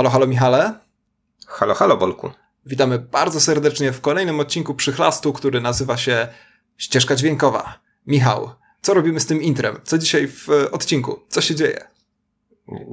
Halo, 0.00 0.10
halo 0.10 0.26
Michale. 0.26 0.74
Halo, 1.46 1.74
halo 1.74 1.96
Bolku. 1.96 2.30
Witamy 2.66 2.98
bardzo 2.98 3.40
serdecznie 3.40 3.92
w 3.92 4.00
kolejnym 4.00 4.40
odcinku 4.40 4.74
Przychlastu, 4.74 5.32
który 5.32 5.60
nazywa 5.60 5.96
się 5.96 6.28
Ścieżka 6.76 7.16
Dźwiękowa. 7.16 7.78
Michał, 8.06 8.50
co 8.82 8.94
robimy 8.94 9.20
z 9.20 9.26
tym 9.26 9.42
intrem? 9.42 9.80
Co 9.84 9.98
dzisiaj 9.98 10.28
w 10.28 10.48
odcinku? 10.72 11.20
Co 11.28 11.40
się 11.40 11.54
dzieje? 11.54 11.88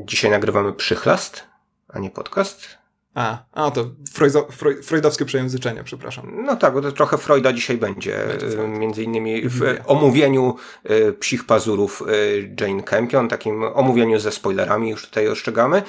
Dzisiaj 0.06 0.32
nagrywamy 0.32 0.74
Przychlast, 0.74 1.44
a 1.88 2.00
nie 2.00 2.10
podcast. 2.10 2.78
A, 3.18 3.38
a 3.52 3.72
to 3.72 3.86
freudo, 4.14 4.48
freudowskie 4.84 5.26
przejęzyczenie, 5.26 5.84
przepraszam. 5.84 6.46
No 6.46 6.56
tak, 6.56 6.74
bo 6.74 6.82
to 6.82 6.92
trochę 6.92 7.18
Freuda 7.18 7.54
dzisiaj 7.54 7.78
będzie. 7.78 8.20
będzie 8.28 8.58
Między 8.68 9.04
innymi 9.04 9.50
w 9.50 9.62
omówieniu 9.86 10.56
e, 10.84 11.12
psich 11.12 11.46
pazurów 11.46 12.04
e, 12.08 12.66
Jane 12.68 12.84
Campion, 12.84 13.28
takim 13.28 13.64
omówieniu 13.64 14.20
ze 14.20 14.32
spoilerami 14.32 14.90
już 14.90 15.06
tutaj 15.06 15.28
ostrzegamy. 15.28 15.84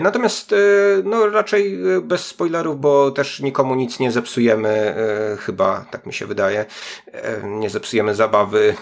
Natomiast 0.00 0.54
no 1.04 1.26
raczej 1.26 1.78
bez 2.02 2.26
spoilerów, 2.26 2.80
bo 2.80 3.10
też 3.10 3.40
nikomu 3.40 3.74
nic 3.74 3.98
nie 3.98 4.12
zepsujemy, 4.12 4.94
chyba 5.40 5.86
tak 5.90 6.06
mi 6.06 6.12
się 6.12 6.26
wydaje. 6.26 6.66
Nie 7.44 7.70
zepsujemy 7.70 8.14
zabawy 8.14 8.74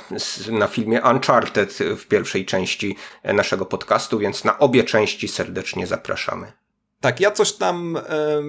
na 0.51 0.67
filmie 0.67 1.03
Uncharted 1.03 1.79
w 1.97 2.07
pierwszej 2.07 2.47
części 2.47 2.97
naszego 3.25 3.67
podcastu, 3.67 4.19
więc 4.19 4.45
na 4.45 4.59
obie 4.59 4.85
części 4.85 5.29
serdecznie 5.29 5.87
zapraszamy. 5.87 6.53
Tak, 7.01 7.21
ja 7.21 7.31
coś 7.31 7.53
tam 7.53 7.97
e, 7.97 8.03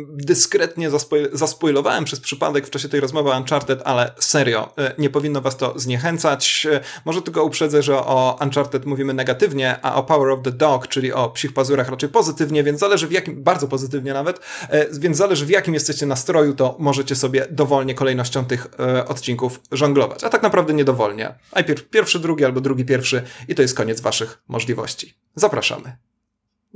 dyskretnie 0.08 0.89
zaspoil 0.89 1.30
zaspoilowałem 1.34 2.05
przez 2.05 2.20
przypadek 2.20 2.67
w 2.67 2.70
czasie 2.70 2.89
tej 2.89 2.99
rozmowy 2.99 3.30
Uncharted, 3.30 3.81
ale 3.85 4.12
serio, 4.20 4.73
e, 4.77 4.94
nie 4.98 5.09
powinno 5.09 5.41
was 5.41 5.58
to 5.58 5.80
zniechęcać. 5.80 6.67
E, 6.72 6.80
może 7.05 7.22
tylko 7.22 7.44
uprzedzę, 7.44 7.84
że 7.84 7.98
o 7.98 8.39
Uncharted 8.41 8.85
mówimy 8.85 9.13
negatywnie, 9.13 9.80
a 9.81 9.95
o 9.95 10.03
Power 10.03 10.30
of 10.30 10.39
the 10.44 10.52
Dog, 10.52 10.88
czyli 10.88 11.13
o 11.13 11.30
psich 11.30 11.53
pazurach 11.53 11.89
raczej 11.89 12.09
pozytywnie, 12.09 12.63
więc 12.63 12.80
zależy 12.80 13.08
w 13.08 13.12
jakim, 13.12 13.44
bardzo 13.44 13.67
pozytywnie 13.67 14.13
nawet, 14.13 14.39
e, 14.70 15.00
więc 15.00 15.17
zależy 15.17 15.45
w 15.45 15.50
jakim 15.50 15.73
jesteście 15.73 16.05
nastroju, 16.05 16.53
to 16.53 16.75
możecie 16.80 17.16
sobie 17.16 17.47
dowolnie 17.52 17.94
kolejnością 17.94 18.45
tych 18.45 18.67
e, 18.80 19.08
odcinków 19.08 19.59
żonglować. 19.72 20.23
A 20.23 20.30
tak 20.30 20.44
naprawdę 20.44 20.73
niedowolnie. 20.73 21.36
Najpierw 21.55 21.89
pierwszy, 21.89 22.20
drugi 22.20 22.45
albo 22.45 22.61
drugi, 22.61 22.86
pierwszy 22.86 23.23
i 23.47 23.55
to 23.55 23.61
jest 23.61 23.75
koniec 23.75 24.02
waszych 24.02 24.42
możliwości. 24.47 25.14
Zapraszamy. 25.36 25.97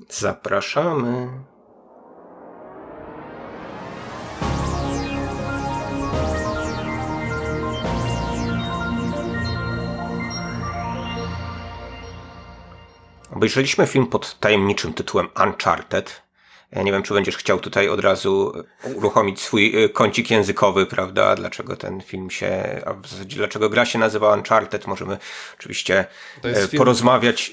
Zapraszamy. 0.10 1.53
Obejrzeliśmy 13.36 13.88
film 13.88 14.08
pod 14.08 14.40
tajemniczym 14.40 14.94
tytułem 14.94 15.28
Uncharted. 15.44 16.22
Ja 16.72 16.84
nie 16.84 16.92
wiem, 16.92 17.04
czy 17.04 17.14
będziesz 17.14 17.38
chciał 17.38 17.60
tutaj 17.60 17.90
od 17.90 18.00
razu 18.00 18.54
uruchomić 18.96 19.42
swój 19.42 19.84
y, 19.84 19.90
kącik 19.90 20.32
językowy, 20.32 20.86
prawda? 20.86 21.36
Dlaczego 21.36 21.76
ten 21.76 22.02
film 22.02 22.30
się, 22.30 22.82
a 22.86 22.94
w 22.94 23.08
zasadzie 23.08 23.38
dlaczego 23.38 23.70
gra 23.70 23.86
się 23.86 24.00
nazywa 24.00 24.34
Uncharted? 24.34 24.88
Możemy 24.88 25.18
oczywiście 25.60 26.06
y, 26.46 26.78
porozmawiać, 26.78 27.52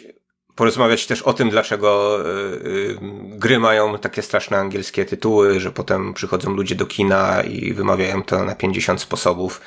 porozmawiać 0.55 1.07
też 1.07 1.23
o 1.23 1.33
tym, 1.33 1.51
dlaczego 1.51 2.19
y, 2.27 2.99
gry 3.23 3.59
mają 3.59 3.99
takie 3.99 4.23
straszne 4.23 4.59
angielskie 4.59 5.05
tytuły, 5.05 5.61
że 5.61 5.73
potem 5.73 6.15
przychodzą 6.15 6.51
ludzie 6.51 6.75
do 6.75 6.87
kina 6.87 7.43
i 7.43 7.73
wymawiają 7.73 8.23
to 8.23 8.45
na 8.45 8.55
50 8.55 9.01
sposobów. 9.01 9.61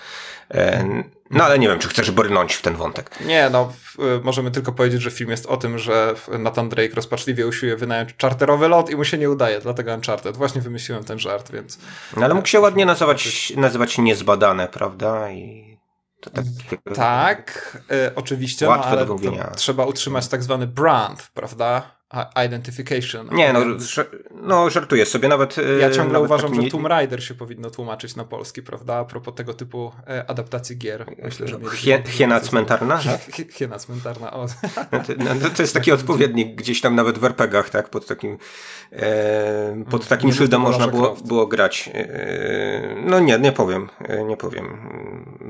No 1.34 1.44
ale 1.44 1.60
nie 1.60 1.68
wiem, 1.68 1.80
czy 1.80 1.88
chcesz 1.88 2.12
brnąć 2.12 2.54
w 2.54 2.62
ten 2.62 2.76
wątek. 2.76 3.10
Nie, 3.26 3.50
no 3.50 3.74
możemy 4.24 4.52
tylko 4.52 4.72
powiedzieć, 4.72 5.02
że 5.02 5.12
film 5.12 5.30
jest 5.30 5.46
o 5.46 5.58
tym, 5.58 5.80
że 5.80 6.16
Nathan 6.40 6.70
Drake 6.70 6.96
rozpaczliwie 6.96 7.48
usiłuje 7.48 7.78
wynająć 7.78 8.16
czarterowy 8.18 8.68
lot 8.68 8.90
i 8.90 8.96
mu 8.96 9.06
się 9.06 9.18
nie 9.18 9.30
udaje, 9.30 9.60
dlatego 9.60 9.94
Uncharted. 9.94 10.38
Właśnie 10.38 10.62
wymyśliłem 10.62 11.04
ten 11.04 11.20
żart, 11.20 11.52
więc... 11.52 11.80
No, 12.18 12.26
ale 12.26 12.34
mógł 12.34 12.48
się 12.48 12.60
ładnie 12.60 12.86
nazywać, 12.86 13.54
nazywać 13.56 13.98
niezbadane, 13.98 14.68
prawda? 14.68 15.32
I 15.32 15.74
tak, 16.32 16.46
tak 16.96 17.78
y, 17.92 18.16
oczywiście, 18.16 18.66
no, 18.66 18.84
ale 18.84 19.08
trzeba 19.56 19.86
utrzymać 19.86 20.28
tak 20.28 20.44
zwany 20.44 20.68
brand, 20.68 21.32
prawda? 21.34 22.03
Identification. 22.46 23.30
Nie, 23.32 23.54
no, 23.54 23.60
no 24.32 24.70
żartuję 24.70 25.06
sobie, 25.06 25.28
nawet... 25.28 25.58
Ja 25.80 25.88
e, 25.88 25.92
ciągle 25.92 26.14
nawet 26.14 26.26
uważam, 26.26 26.54
tak 26.54 26.62
że 26.62 26.72
Tomb 26.72 26.86
Raider 26.86 27.24
się 27.24 27.34
powinno 27.34 27.70
tłumaczyć 27.70 28.16
na 28.16 28.24
polski, 28.24 28.62
prawda? 28.62 28.96
A 28.96 29.06
propos 29.06 29.36
tego 29.36 29.54
typu 29.54 29.92
e, 30.08 30.30
adaptacji 30.30 30.78
gier. 30.78 31.06
Myślę, 31.24 31.48
że 31.48 31.60
Hie, 31.76 32.04
Hiena 32.08 32.40
cmentarna? 32.40 33.00
Hiena 33.52 33.80
cmentarna, 33.80 34.34
o. 34.34 34.48
No 34.92 35.00
to, 35.00 35.14
no 35.42 35.50
to, 35.56 35.64
jest 35.64 35.74
taki 35.74 35.92
odpowiednik 35.92 36.56
gdzieś 36.56 36.82
tam 36.82 36.96
nawet 36.96 37.18
w 37.18 37.24
RPGach, 37.24 37.70
tak? 37.70 37.90
Pod 37.90 38.08
takim, 38.08 38.38
e, 38.92 39.84
pod 39.90 40.08
takim 40.08 40.30
nie 40.30 40.36
szyldem 40.36 40.62
można 40.62 40.88
było, 40.88 41.16
było 41.26 41.48
grać. 41.48 41.90
E, 41.94 42.96
no 43.06 43.20
nie, 43.20 43.40
nie 43.40 43.52
powiem, 43.52 43.90
e, 44.00 44.24
nie 44.24 44.38
powiem. 44.38 44.78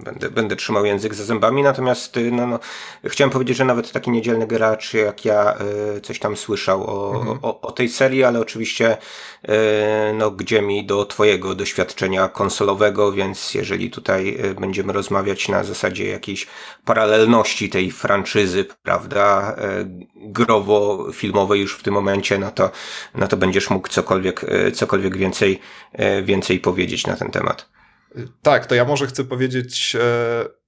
Będę, 0.03 0.29
będę 0.29 0.55
trzymał 0.55 0.85
język 0.85 1.13
za 1.13 1.23
zębami, 1.23 1.63
natomiast 1.63 2.19
no, 2.31 2.47
no, 2.47 2.59
chciałem 3.05 3.31
powiedzieć, 3.31 3.57
że 3.57 3.65
nawet 3.65 3.91
taki 3.91 4.11
niedzielny 4.11 4.47
gracz 4.47 4.93
jak 4.93 5.25
ja 5.25 5.55
coś 6.03 6.19
tam 6.19 6.37
słyszy 6.37 6.52
słyszał 6.53 6.83
o, 6.89 7.15
mhm. 7.15 7.39
o, 7.41 7.61
o, 7.61 7.71
tej 7.71 7.89
serii, 7.89 8.23
ale 8.23 8.39
oczywiście 8.39 8.97
e, 9.43 10.13
no, 10.13 10.31
gdzie 10.31 10.61
mi 10.61 10.85
do 10.85 11.05
twojego 11.05 11.55
doświadczenia 11.55 12.27
konsolowego, 12.27 13.11
więc 13.11 13.53
jeżeli 13.53 13.91
tutaj 13.91 14.37
e, 14.39 14.53
będziemy 14.53 14.93
rozmawiać 14.93 15.49
na 15.49 15.63
zasadzie 15.63 16.07
jakiejś 16.07 16.47
paralelności 16.85 17.69
tej 17.69 17.91
franczyzy, 17.91 18.65
prawda, 18.83 19.55
e, 19.57 19.85
growo-filmowej 20.15 21.61
już 21.61 21.75
w 21.75 21.83
tym 21.83 21.93
momencie, 21.93 22.39
no 22.39 22.51
to, 22.51 22.71
no 23.15 23.27
to 23.27 23.37
będziesz 23.37 23.69
mógł 23.69 23.87
cokolwiek, 23.87 24.45
cokolwiek 24.73 25.17
więcej, 25.17 25.59
więcej 26.23 26.59
powiedzieć 26.59 27.07
na 27.07 27.15
ten 27.15 27.31
temat. 27.31 27.69
Tak, 28.41 28.65
to 28.65 28.75
ja 28.75 28.85
może 28.85 29.07
chcę 29.07 29.23
powiedzieć 29.23 29.97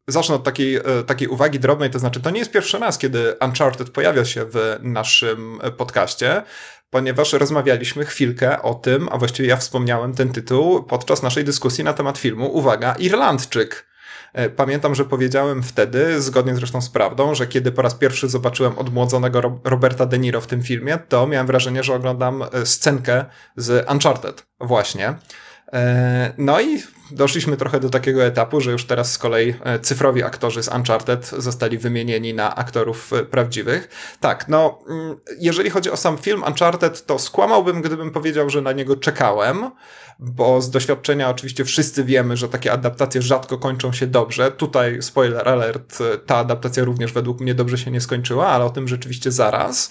zacznę 0.08 0.36
od 0.36 0.44
takiej, 0.44 0.76
e, 0.76 0.82
takiej 1.06 1.28
uwagi 1.28 1.60
drobnej, 1.60 1.90
to 1.90 2.00
znaczy 2.00 2.22
to 2.22 2.30
nie 2.30 2.40
jest 2.40 2.52
pierwszy 2.52 2.80
raz, 2.80 2.98
kiedy 2.98 3.34
Uncharted 3.42 3.90
pojawia 3.90 4.26
się 4.26 4.46
w 4.46 4.80
naszym 4.82 5.60
podcaście, 5.78 6.44
ponieważ 6.90 7.34
rozmawialiśmy 7.34 8.06
chwilkę 8.06 8.62
o 8.62 8.74
tym, 8.74 9.10
a 9.12 9.18
właściwie 9.18 9.50
ja 9.50 9.58
wspomniałem 9.58 10.14
ten 10.14 10.34
tytuł 10.34 10.84
podczas 10.84 11.24
naszej 11.24 11.44
dyskusji 11.44 11.84
na 11.84 11.94
temat 11.94 12.18
filmu, 12.18 12.58
uwaga, 12.58 12.96
Irlandczyk. 13.00 13.86
E, 14.34 14.50
pamiętam, 14.50 14.96
że 14.96 15.06
powiedziałem 15.06 15.64
wtedy, 15.64 16.22
zgodnie 16.22 16.56
zresztą 16.56 16.82
z 16.82 16.90
prawdą, 16.90 17.36
że 17.36 17.48
kiedy 17.48 17.72
po 17.72 17.82
raz 17.82 17.96
pierwszy 17.96 18.30
zobaczyłem 18.30 18.78
odmłodzonego 18.78 19.60
Roberta 19.64 20.06
De 20.06 20.20
Niro 20.20 20.42
w 20.42 20.48
tym 20.48 20.64
filmie, 20.64 20.98
to 21.10 21.28
miałem 21.28 21.48
wrażenie, 21.48 21.84
że 21.84 21.94
oglądam 21.94 22.44
e, 22.44 22.66
scenkę 22.66 23.26
z 23.56 23.92
Uncharted 23.92 24.46
właśnie. 24.60 25.16
No 26.38 26.62
i 26.62 26.84
doszliśmy 27.12 27.58
trochę 27.58 27.80
do 27.80 27.90
takiego 27.90 28.24
etapu, 28.24 28.62
że 28.62 28.72
już 28.72 28.86
teraz 28.86 29.12
z 29.12 29.18
kolei 29.18 29.54
e, 29.64 29.80
cyfrowi 29.80 30.24
aktorzy 30.24 30.64
z 30.64 30.68
Uncharted 30.68 31.30
zostali 31.38 31.78
wymienieni 31.78 32.34
na 32.34 32.56
aktorów 32.56 33.14
e, 33.14 33.24
prawdziwych. 33.24 33.90
Tak, 34.20 34.48
no, 34.48 34.80
mm, 34.90 35.16
jeżeli 35.40 35.70
chodzi 35.70 35.92
o 35.92 35.98
sam 35.98 36.18
film 36.18 36.44
Uncharted, 36.48 37.06
to 37.06 37.20
skłamałbym, 37.20 37.82
gdybym 37.82 38.12
powiedział, 38.12 38.50
że 38.50 38.62
na 38.62 38.72
niego 38.72 38.96
czekałem, 38.96 39.72
bo 40.20 40.62
z 40.62 40.70
doświadczenia 40.70 41.30
oczywiście 41.30 41.66
wszyscy 41.66 42.04
wiemy, 42.04 42.38
że 42.38 42.50
takie 42.50 42.72
adaptacje 42.72 43.22
rzadko 43.22 43.58
kończą 43.58 43.94
się 43.94 44.08
dobrze. 44.08 44.52
Tutaj, 44.52 45.02
spoiler 45.02 45.50
alert, 45.50 46.02
e, 46.02 46.18
ta 46.18 46.38
adaptacja 46.38 46.84
również 46.84 47.14
według 47.14 47.40
mnie 47.40 47.54
dobrze 47.54 47.78
się 47.78 47.92
nie 47.92 48.02
skończyła, 48.02 48.48
ale 48.48 48.66
o 48.66 48.70
tym 48.70 48.88
rzeczywiście 48.88 49.32
zaraz. 49.32 49.90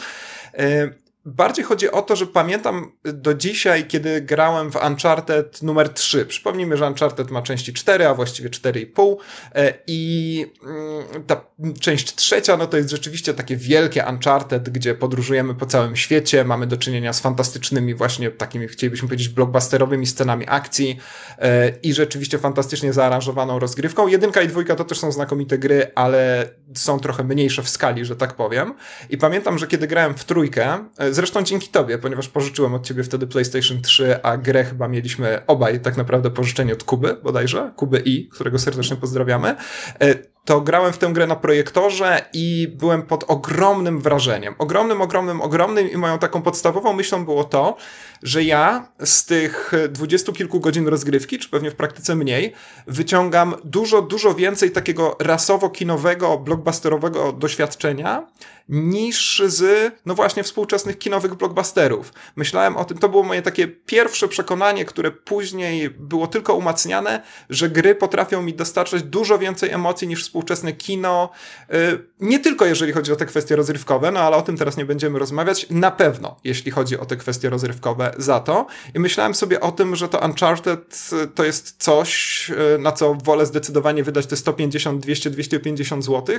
Bardziej 1.27 1.65
chodzi 1.65 1.91
o 1.91 2.03
to, 2.03 2.17
że 2.17 2.27
pamiętam 2.27 2.93
do 3.05 3.35
dzisiaj, 3.35 3.87
kiedy 3.87 4.21
grałem 4.21 4.73
w 4.73 4.77
Uncharted 4.87 5.63
numer 5.63 5.89
3. 5.89 6.27
Przypomnijmy, 6.27 6.77
że 6.77 6.87
Uncharted 6.87 7.31
ma 7.31 7.43
części 7.43 7.73
4, 7.73 8.07
a 8.07 8.15
właściwie 8.15 8.51
4,5 8.51 9.17
e, 9.55 9.75
i 9.87 10.47
mm, 10.63 11.25
ta 11.25 11.45
część 11.81 12.15
trzecia, 12.15 12.57
no 12.57 12.67
to 12.67 12.77
jest 12.77 12.91
rzeczywiście 12.91 13.35
takie 13.35 13.57
wielkie 13.57 14.05
Uncharted, 14.09 14.71
gdzie 14.71 14.95
podróżujemy 14.95 15.55
po 15.55 15.67
całym 15.67 15.97
świecie, 15.97 16.45
mamy 16.45 16.67
do 16.67 16.77
czynienia 16.77 17.13
z 17.13 17.21
fantastycznymi 17.21 17.95
właśnie 17.95 18.31
takimi, 18.31 18.69
chcielibyśmy 18.69 19.09
powiedzieć, 19.09 19.29
blockbusterowymi 19.29 20.07
scenami 20.07 20.45
akcji 20.49 20.99
e, 21.39 21.69
i 21.83 21.95
rzeczywiście 21.95 22.39
fantastycznie 22.39 22.93
zaaranżowaną 22.93 23.59
rozgrywką. 23.59 24.09
Jedynka 24.09 24.43
i 24.43 24.49
dwójka 24.49 24.75
to 24.75 24.85
też 24.85 24.99
są 24.99 25.13
znakomite 25.13 25.59
gry, 25.59 25.91
ale 25.95 26.49
są 26.75 27.01
trochę 27.01 27.25
mniejsze 27.25 27.63
w 27.63 27.69
skali, 27.69 28.05
że 28.05 28.17
tak 28.17 28.35
powiem. 28.35 28.75
I 29.11 29.19
pamiętam, 29.19 29.59
że 29.59 29.67
kiedy 29.67 29.87
grałem 29.87 30.15
w 30.15 30.25
trójkę, 30.25 30.85
e, 30.99 31.14
Zresztą 31.15 31.43
dzięki 31.43 31.69
tobie, 31.69 31.99
ponieważ 31.99 32.29
pożyczyłem 32.29 32.75
od 32.75 32.87
ciebie 32.87 33.03
wtedy 33.03 33.27
PlayStation 33.27 33.83
3, 33.83 34.23
a 34.23 34.37
grę 34.37 34.65
chyba 34.65 34.89
mieliśmy 34.89 35.47
obaj 35.47 35.81
tak 35.81 35.97
naprawdę 35.97 36.31
pożyczenie 36.31 36.73
od 36.73 36.85
Kuby 36.85 37.17
bodajże, 37.23 37.73
Kuby 37.77 38.03
I, 38.05 38.29
którego 38.29 38.59
serdecznie 38.59 38.97
pozdrawiamy. 38.97 39.57
E, 40.01 40.15
to 40.45 40.61
grałem 40.61 40.93
w 40.93 40.99
tę 40.99 41.07
grę 41.13 41.27
na 41.27 41.37
projektorze 41.37 42.25
i 42.33 42.75
byłem 42.79 43.03
pod 43.03 43.25
ogromnym 43.29 44.01
wrażeniem. 44.01 44.55
Ogromnym, 44.59 45.01
ogromnym, 45.01 45.41
ogromnym 45.41 45.91
i 45.91 45.97
moją 45.97 46.19
taką 46.19 46.43
podstawową 46.43 46.93
myślą 46.93 47.25
było 47.25 47.45
to, 47.45 47.77
że 48.23 48.45
ja 48.45 48.89
z 49.05 49.25
tych 49.25 49.73
dwudziestu 49.89 50.33
kilku 50.33 50.61
godzin 50.61 50.89
rozgrywki, 50.89 51.39
czy 51.39 51.49
pewnie 51.49 51.71
w 51.71 51.75
praktyce 51.75 52.15
mniej, 52.15 52.53
wyciągam 52.87 53.55
dużo, 53.65 54.03
dużo 54.03 54.35
więcej 54.35 54.71
takiego 54.71 55.17
rasowo-kinowego, 55.21 56.39
blockbusterowego 56.39 57.33
doświadczenia 57.33 58.27
niż 58.69 59.43
z, 59.47 59.93
no 60.07 60.15
właśnie, 60.15 60.43
współczesnych 60.43 60.99
kinowych 60.99 61.35
blockbusterów. 61.35 62.13
Myślałem 62.37 62.77
o 62.77 62.85
tym, 62.85 62.99
to 62.99 63.09
było 63.09 63.23
moje 63.23 63.43
takie 63.43 63.69
pierwsze 63.69 64.29
przekonanie, 64.29 64.85
które 64.85 65.11
później 65.11 65.91
było 65.91 66.27
tylko 66.27 66.55
umacniane, 66.55 67.23
że 67.51 67.71
gry 67.71 67.95
potrafią 67.95 68.43
mi 68.43 68.55
dostarczać 68.55 69.03
dużo 69.03 69.39
więcej 69.39 69.71
emocji 69.71 70.09
niż 70.09 70.23
współczesne 70.23 70.73
kino. 70.73 71.31
Y, 71.75 71.99
nie 72.21 72.41
tylko 72.41 72.67
jeżeli 72.67 72.93
chodzi 72.93 73.13
o 73.13 73.17
te 73.17 73.27
kwestie 73.27 73.57
rozrywkowe, 73.57 74.11
no 74.11 74.21
ale 74.21 74.37
o 74.37 74.43
tym 74.43 74.57
teraz 74.57 74.77
nie 74.77 74.85
będziemy 74.85 75.19
rozmawiać. 75.19 75.67
Na 75.71 75.91
pewno, 75.91 76.37
jeśli 76.45 76.71
chodzi 76.71 76.99
o 76.99 77.07
te 77.07 77.17
kwestie 77.17 77.51
rozrywkowe, 77.51 78.15
za 78.19 78.41
to. 78.41 78.67
I 78.95 79.01
myślałem 79.01 79.35
sobie 79.35 79.61
o 79.61 79.73
tym, 79.73 79.97
że 79.97 80.09
to 80.09 80.19
Uncharted 80.19 81.11
y, 81.13 81.27
to 81.27 81.45
jest 81.45 81.83
coś, 81.83 82.51
y, 82.51 82.79
na 82.79 82.93
co 82.93 83.15
wolę 83.15 83.47
zdecydowanie 83.47 84.05
wydać 84.05 84.27
te 84.27 84.37
150, 84.37 85.03
200, 85.03 85.31
250 85.31 86.05
zł 86.05 86.37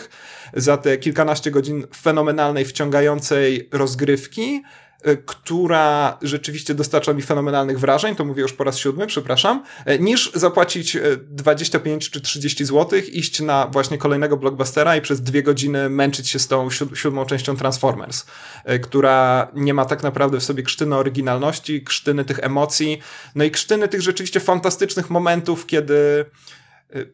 za 0.54 0.78
te 0.78 0.98
kilkanaście 0.98 1.52
godzin 1.52 1.88
fenomenalnej, 2.16 2.66
wciągającej 2.66 3.70
rozgrywki 3.72 4.62
E, 5.06 5.18
która 5.18 6.18
rzeczywiście 6.22 6.74
dostarcza 6.76 7.14
mi 7.14 7.22
fenomenalnych 7.22 7.80
wrażeń, 7.80 8.16
to 8.16 8.26
mówię 8.26 8.42
już 8.42 8.54
po 8.54 8.64
raz 8.64 8.78
siódmy, 8.78 9.08
przepraszam, 9.08 9.64
e, 9.86 10.00
niż 10.00 10.32
zapłacić 10.34 10.98
25 11.22 12.08
e, 12.08 12.10
czy 12.10 12.22
30 12.22 12.66
zł, 12.66 13.00
iść 13.12 13.40
na 13.40 13.68
właśnie 13.68 13.98
kolejnego 13.98 14.38
blockbustera 14.38 14.96
i 14.96 15.02
przez 15.02 15.22
dwie 15.22 15.44
godziny 15.44 15.90
męczyć 15.90 16.30
się 16.30 16.40
z 16.40 16.48
tą 16.48 16.70
siódmą 16.96 17.26
częścią 17.26 17.58
Transformers, 17.58 18.26
która 18.84 19.48
nie 19.54 19.74
ma 19.74 19.86
tak 19.86 20.04
naprawdę 20.04 20.40
w 20.40 20.44
sobie 20.44 20.64
krztyny 20.64 20.96
oryginalności, 20.96 21.84
krztyny 21.84 22.26
tych 22.26 22.40
emocji, 22.40 23.00
no 23.36 23.44
i 23.44 23.52
krztyny 23.52 23.88
tych 23.88 24.02
rzeczywiście 24.02 24.40
fantastycznych 24.40 25.10
momentów, 25.10 25.66
kiedy 25.66 26.26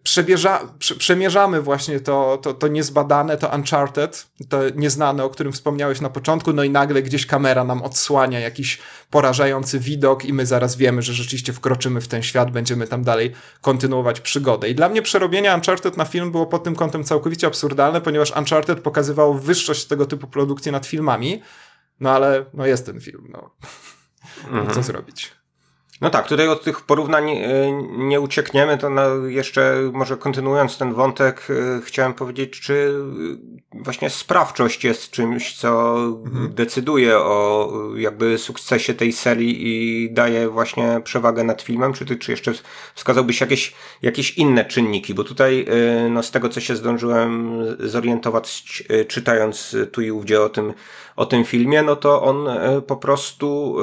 przebierza, 0.04 0.74
przemierzamy 0.98 1.62
właśnie 1.62 2.00
to, 2.00 2.40
to, 2.42 2.54
to 2.54 2.68
niezbadane, 2.68 3.38
to 3.38 3.48
Uncharted, 3.56 4.28
to 4.50 4.60
nieznane, 4.76 5.24
o 5.24 5.30
którym 5.30 5.54
wspomniałeś 5.54 6.02
na 6.02 6.10
początku, 6.10 6.54
no 6.54 6.64
i 6.64 6.70
nagle 6.70 7.02
gdzieś 7.02 7.26
kamera 7.26 7.64
nam 7.64 7.82
odsłania 7.82 8.40
jakiś 8.40 8.80
porażający 9.10 9.80
widok 9.80 10.26
i 10.26 10.34
my 10.34 10.46
zaraz 10.46 10.76
wiemy, 10.76 11.02
że 11.02 11.14
rzeczywiście 11.14 11.54
wkroczymy 11.54 12.02
w 12.02 12.08
ten 12.08 12.24
świat, 12.24 12.52
będziemy 12.52 12.88
tam 12.88 13.04
dalej 13.04 13.32
kontynuować 13.62 14.22
przygodę. 14.22 14.70
I 14.70 14.76
dla 14.76 14.90
mnie 14.90 15.02
przerobienie 15.02 15.54
Uncharted 15.56 15.98
na 15.98 16.06
film 16.06 16.32
było 16.32 16.46
pod 16.46 16.64
tym 16.64 16.76
kątem 16.76 17.04
całkowicie 17.04 17.48
absurdalne, 17.48 18.02
ponieważ 18.02 18.38
Uncharted 18.38 18.80
pokazywało 18.80 19.34
wyższość 19.34 19.86
tego 19.86 20.06
typu 20.06 20.28
produkcji 20.28 20.72
nad 20.72 20.86
filmami, 20.86 21.42
no 22.00 22.12
ale 22.12 22.46
no 22.54 22.66
jest 22.66 22.86
ten 22.86 23.02
film, 23.02 23.28
no. 23.30 23.50
Mhm. 24.48 24.74
co 24.74 24.84
zrobić. 24.84 25.41
No 26.02 26.10
tak, 26.10 26.28
tutaj 26.28 26.48
od 26.48 26.64
tych 26.64 26.82
porównań 26.82 27.30
e, 27.30 27.72
nie 27.98 28.22
uciekniemy, 28.22 28.78
to 28.78 28.90
na 28.90 29.06
jeszcze 29.28 29.76
może 29.94 30.18
kontynuując 30.18 30.78
ten 30.78 30.94
wątek, 30.94 31.48
e, 31.50 31.82
chciałem 31.82 32.14
powiedzieć, 32.14 32.60
czy 32.60 32.94
e, 33.74 33.84
właśnie 33.84 34.10
sprawczość 34.10 34.84
jest 34.84 35.12
czymś, 35.12 35.58
co 35.58 35.96
mhm. 36.26 36.54
decyduje 36.54 37.18
o 37.18 37.72
jakby 37.96 38.38
sukcesie 38.38 38.94
tej 38.94 39.12
serii 39.12 39.68
i 39.68 40.12
daje 40.14 40.50
właśnie 40.50 41.02
przewagę 41.04 41.44
nad 41.44 41.62
filmem, 41.62 41.94
czy, 41.94 42.06
ty, 42.06 42.16
czy 42.16 42.32
jeszcze 42.32 42.52
wskazałbyś 42.96 43.42
jakieś, 43.42 43.74
jakieś 44.02 44.38
inne 44.38 44.66
czynniki, 44.66 45.14
bo 45.14 45.24
tutaj 45.24 45.66
no, 46.10 46.24
z 46.24 46.32
tego, 46.32 46.50
co 46.50 46.60
się 46.60 46.76
zdążyłem 46.76 47.64
zorientować, 47.80 48.84
czytając 49.08 49.76
tu 49.92 50.02
i 50.02 50.12
ówdzie 50.12 50.42
o 50.42 50.50
tym, 50.50 50.74
o 51.16 51.26
tym 51.26 51.46
filmie, 51.46 51.82
no 51.82 51.96
to 51.96 52.22
on 52.22 52.50
po 52.88 52.98
prostu 52.98 53.78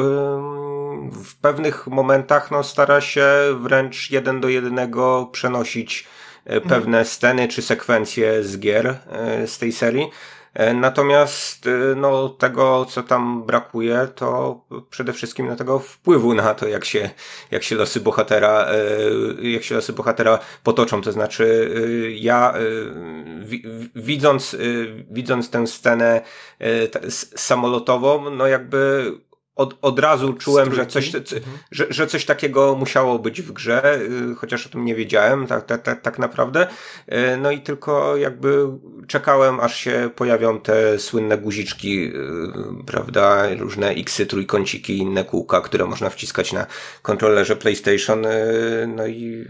w 1.13 1.37
pewnych 1.37 1.87
momentach 1.87 2.51
no, 2.51 2.63
stara 2.63 3.01
się 3.01 3.27
wręcz 3.61 4.11
jeden 4.11 4.41
do 4.41 4.49
jednego 4.49 5.29
przenosić 5.33 6.07
e, 6.45 6.61
pewne 6.61 7.05
sceny 7.05 7.49
czy 7.49 7.63
sekwencje 7.63 8.45
z 8.45 8.59
gier 8.59 8.87
e, 8.87 9.47
z 9.47 9.59
tej 9.59 9.73
serii. 9.73 10.11
E, 10.55 10.75
natomiast 10.75 11.69
no, 11.97 12.29
tego, 12.29 12.87
co 12.91 13.03
tam 13.03 13.45
brakuje, 13.45 14.09
to 14.15 14.61
przede 14.91 15.13
wszystkim 15.13 15.47
na 15.47 15.57
tego 15.57 15.79
wpływu 15.79 16.35
na 16.35 16.55
to, 16.55 16.69
jak 16.69 16.85
się, 16.85 17.11
jak 17.51 17.63
się 17.63 17.77
losy 17.77 18.01
bohatera, 18.01 18.67
jak 19.43 19.63
się 19.63 19.75
losy 19.75 19.93
bohatera 19.93 20.39
potoczą. 20.63 21.03
To 21.03 21.13
znaczy, 21.13 21.71
ja 22.15 22.55
widząc, 23.95 24.57
widząc 25.11 25.51
tę 25.51 25.67
scenę 25.67 26.21
samolotową, 27.37 28.31
no 28.31 28.47
jakby 28.47 29.13
od, 29.59 29.79
od 29.83 29.99
razu 29.99 30.33
czułem, 30.33 30.75
że 30.75 30.87
coś, 30.87 31.15
mhm. 31.15 31.43
że, 31.71 31.87
że 31.91 32.07
coś 32.07 32.25
takiego 32.25 32.77
musiało 32.77 33.19
być 33.19 33.43
w 33.43 33.53
grze, 33.53 34.01
y, 34.01 34.35
chociaż 34.35 34.67
o 34.67 34.69
tym 34.69 34.85
nie 34.85 34.95
wiedziałem 34.95 35.47
tak, 35.47 35.67
tak, 35.67 35.83
tak, 35.83 36.01
tak 36.01 36.19
naprawdę. 36.19 36.67
Y, 37.13 37.37
no 37.37 37.51
i 37.51 37.61
tylko 37.61 38.17
jakby 38.17 38.67
czekałem, 39.07 39.61
aż 39.61 39.77
się 39.77 40.11
pojawią 40.17 40.61
te 40.61 40.99
słynne 40.99 41.39
guziczki, 41.39 42.05
y, 42.05 42.85
prawda, 42.87 43.55
różne 43.57 43.91
xy, 43.91 44.27
trójkąciki 44.27 44.93
i 44.93 44.99
inne 44.99 45.25
kółka, 45.25 45.61
które 45.61 45.87
można 45.87 46.11
wciskać 46.11 46.53
na 46.53 46.67
kontrolerze 47.03 47.57
PlayStation. 47.57 48.27
No 48.87 49.07
i, 49.07 49.47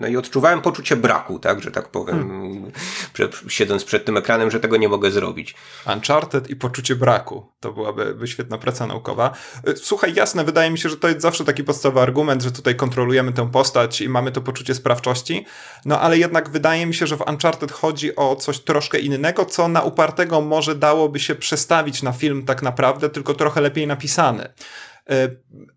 no 0.00 0.08
i 0.08 0.16
odczuwałem 0.16 0.60
poczucie 0.60 0.96
braku, 0.96 1.38
tak, 1.38 1.62
że 1.62 1.70
tak 1.70 1.88
powiem, 1.88 2.28
hmm. 2.28 2.72
przed, 3.12 3.36
siedząc 3.48 3.84
przed 3.84 4.04
tym 4.04 4.16
ekranem, 4.16 4.50
że 4.50 4.60
tego 4.60 4.76
nie 4.76 4.88
mogę 4.88 5.10
zrobić. 5.10 5.54
Uncharted 5.94 6.50
i 6.50 6.56
poczucie 6.56 6.96
braku. 6.96 7.46
To 7.60 7.72
byłaby 7.72 8.14
by 8.14 8.28
świetna 8.28 8.58
praca 8.58 8.86
naukowa. 8.86 9.34
Słuchaj, 9.76 10.14
jasne, 10.14 10.44
wydaje 10.44 10.70
mi 10.70 10.78
się, 10.78 10.88
że 10.88 10.96
to 10.96 11.08
jest 11.08 11.20
zawsze 11.20 11.44
taki 11.44 11.64
podstawowy 11.64 12.00
argument, 12.00 12.42
że 12.42 12.52
tutaj 12.52 12.76
kontrolujemy 12.76 13.32
tę 13.32 13.50
postać 13.50 14.00
i 14.00 14.08
mamy 14.08 14.32
to 14.32 14.40
poczucie 14.40 14.74
sprawczości, 14.74 15.46
no 15.84 16.00
ale 16.00 16.18
jednak 16.18 16.50
wydaje 16.50 16.86
mi 16.86 16.94
się, 16.94 17.06
że 17.06 17.16
w 17.16 17.28
Uncharted 17.28 17.72
chodzi 17.72 18.16
o 18.16 18.36
coś 18.36 18.60
troszkę 18.60 18.98
innego, 18.98 19.44
co 19.44 19.68
na 19.68 19.82
upartego 19.82 20.40
może 20.40 20.74
dałoby 20.74 21.20
się 21.20 21.34
przestawić 21.34 22.02
na 22.02 22.12
film 22.12 22.44
tak 22.44 22.62
naprawdę, 22.62 23.10
tylko 23.10 23.34
trochę 23.34 23.60
lepiej 23.60 23.86
napisany. 23.86 24.48
E, 25.10 25.28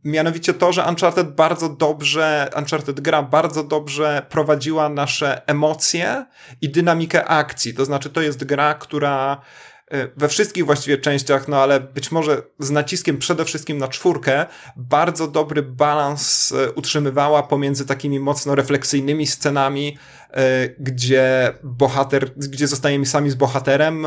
mianowicie 0.04 0.54
to, 0.54 0.74
że 0.74 0.86
Uncharted 0.90 1.36
bardzo 1.36 1.70
dobrze, 1.70 2.50
Uncharted 2.58 3.02
gra 3.02 3.24
bardzo 3.24 3.64
dobrze 3.64 4.26
prowadziła 4.30 4.90
nasze 4.90 5.48
emocje 5.48 6.26
i 6.62 6.70
dynamikę 6.70 7.26
akcji. 7.26 7.74
To 7.74 7.86
znaczy, 7.86 8.10
to 8.10 8.22
jest 8.22 8.44
gra, 8.44 8.74
która 8.74 9.42
we 10.18 10.28
wszystkich 10.28 10.66
właściwie 10.66 10.98
częściach, 10.98 11.48
no 11.48 11.58
ale 11.58 11.80
być 11.80 12.12
może 12.12 12.42
z 12.60 12.72
naciskiem 12.72 13.18
przede 13.18 13.46
wszystkim 13.46 13.78
na 13.78 13.88
czwórkę, 13.88 14.46
bardzo 14.76 15.28
dobry 15.28 15.64
balans 15.64 16.52
e, 16.52 16.72
utrzymywała 16.72 17.44
pomiędzy 17.44 17.86
takimi 17.86 18.20
mocno 18.20 18.56
refleksyjnymi 18.56 19.28
scenami, 19.28 19.98
e, 20.32 20.70
gdzie 20.80 21.54
bohater, 21.64 22.34
gdzie 22.38 22.68
zostajemy 22.68 23.06
sami 23.06 23.30
z 23.30 23.36
bohaterem, 23.36 24.06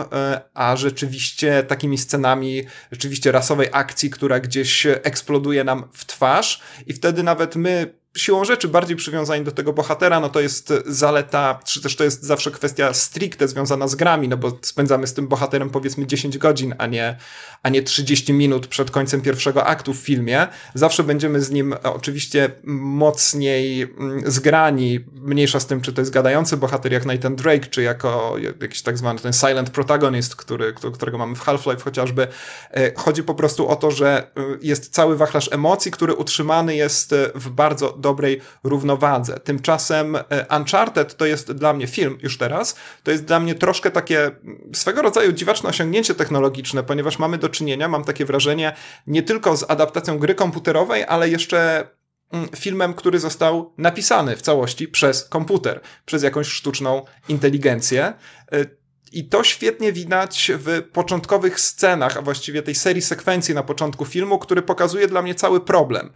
a 0.55 0.76
rzeczywiście 0.76 1.62
takimi 1.62 1.99
scenami 1.99 2.62
rzeczywiście 2.93 3.32
rasowej 3.32 3.69
akcji, 3.73 4.11
która 4.11 4.40
gdzieś 4.40 4.87
eksploduje 4.87 5.64
nam 5.64 5.88
w 5.93 6.05
twarz. 6.05 6.62
I 6.87 6.93
wtedy 6.93 7.23
nawet 7.23 7.56
my 7.56 7.99
siłą 8.18 8.44
rzeczy 8.44 8.68
bardziej 8.68 8.96
przywiązani 8.96 9.44
do 9.44 9.52
tego 9.52 9.72
bohatera, 9.72 10.20
no 10.20 10.28
to 10.28 10.40
jest 10.40 10.72
zaleta, 10.87 11.60
czy 11.64 11.82
też 11.82 11.96
to 11.96 12.04
jest 12.04 12.22
zawsze 12.22 12.50
kwestia 12.50 12.94
stricte 12.94 13.48
związana 13.48 13.88
z 13.88 13.94
grami, 13.94 14.28
no 14.28 14.37
bo 14.37 14.58
spędzamy 14.62 15.06
z 15.06 15.14
tym 15.14 15.28
bohaterem 15.28 15.70
powiedzmy 15.70 16.06
10 16.06 16.38
godzin, 16.38 16.75
a 16.78 16.87
nie, 16.87 17.16
a 17.62 17.68
nie 17.68 17.82
30 17.82 18.32
minut 18.32 18.66
przed 18.66 18.90
końcem 18.90 19.20
pierwszego 19.20 19.64
aktu 19.64 19.94
w 19.94 19.96
filmie. 19.96 20.46
Zawsze 20.75 21.04
będziemy 21.04 21.40
z 21.40 21.50
nim 21.50 21.75
oczywiście 21.82 22.50
mocniej 22.64 23.82
mm, 23.82 24.30
zgrani, 24.30 25.00
mniejsza 25.12 25.60
z 25.60 25.66
tym, 25.66 25.80
czy 25.80 25.92
to 25.92 26.00
jest 26.00 26.10
gadający 26.10 26.56
bohater 26.56 26.92
jak 26.92 27.06
Nathan 27.06 27.37
Drake, 27.37 27.66
czy 27.66 27.82
jako 27.82 28.34
jakiś 28.60 28.82
tak 28.82 28.98
zwany 28.98 29.20
ten 29.20 29.32
silent 29.32 29.70
protagonist, 29.70 30.37
który, 30.37 30.75
którego 30.94 31.18
mamy 31.18 31.34
w 31.34 31.40
Half-Life 31.40 31.84
chociażby. 31.84 32.28
E, 32.70 32.94
chodzi 32.94 33.22
po 33.22 33.34
prostu 33.34 33.68
o 33.68 33.76
to, 33.76 33.90
że 33.90 34.30
e, 34.37 34.42
jest 34.62 34.92
cały 34.92 35.16
wachlarz 35.16 35.48
emocji, 35.52 35.90
który 35.90 36.14
utrzymany 36.14 36.76
jest 36.76 37.12
e, 37.12 37.30
w 37.34 37.50
bardzo 37.50 37.92
dobrej 38.08 38.40
równowadze. 38.64 39.40
Tymczasem 39.40 40.16
e, 40.16 40.22
Uncharted 40.56 41.16
to 41.16 41.26
jest 41.26 41.52
dla 41.52 41.72
mnie 41.72 41.86
film 41.86 42.18
już 42.22 42.38
teraz, 42.38 42.76
to 43.02 43.10
jest 43.10 43.24
dla 43.24 43.40
mnie 43.40 43.54
troszkę 43.54 43.90
takie 43.90 44.24
mm, 44.24 44.70
swego 44.74 45.02
rodzaju 45.02 45.32
dziwaczne 45.32 45.68
osiągnięcie 45.68 46.14
technologiczne, 46.14 46.82
ponieważ 46.82 47.18
mamy 47.18 47.38
do 47.38 47.48
czynienia, 47.48 47.88
mam 47.88 48.04
takie 48.04 48.24
wrażenie, 48.24 48.72
nie 49.06 49.22
tylko 49.22 49.56
z 49.56 49.70
adaptacją 49.70 50.18
gry 50.18 50.34
komputerowej, 50.34 51.04
ale 51.08 51.28
jeszcze 51.28 51.88
mm, 52.32 52.48
filmem, 52.56 52.94
który 52.94 53.18
został 53.18 53.74
napisany 53.78 54.36
w 54.36 54.42
całości 54.42 54.88
przez 54.88 55.24
komputer, 55.24 55.80
przez 56.04 56.22
jakąś 56.22 56.48
sztuczną 56.48 57.04
inteligencję. 57.28 58.04
E, 58.04 58.64
I 59.12 59.28
to 59.28 59.44
świetnie 59.44 59.92
widać 59.92 60.52
w 60.54 60.82
początkowych 60.92 61.60
scenach, 61.60 62.16
a 62.16 62.22
właściwie 62.22 62.62
tej 62.62 62.74
serii 62.74 63.02
sekwencji 63.02 63.54
na 63.54 63.62
początku 63.62 64.04
filmu, 64.04 64.38
który 64.38 64.62
pokazuje 64.62 65.08
dla 65.08 65.22
mnie 65.22 65.34
cały 65.34 65.60
problem. 65.60 66.12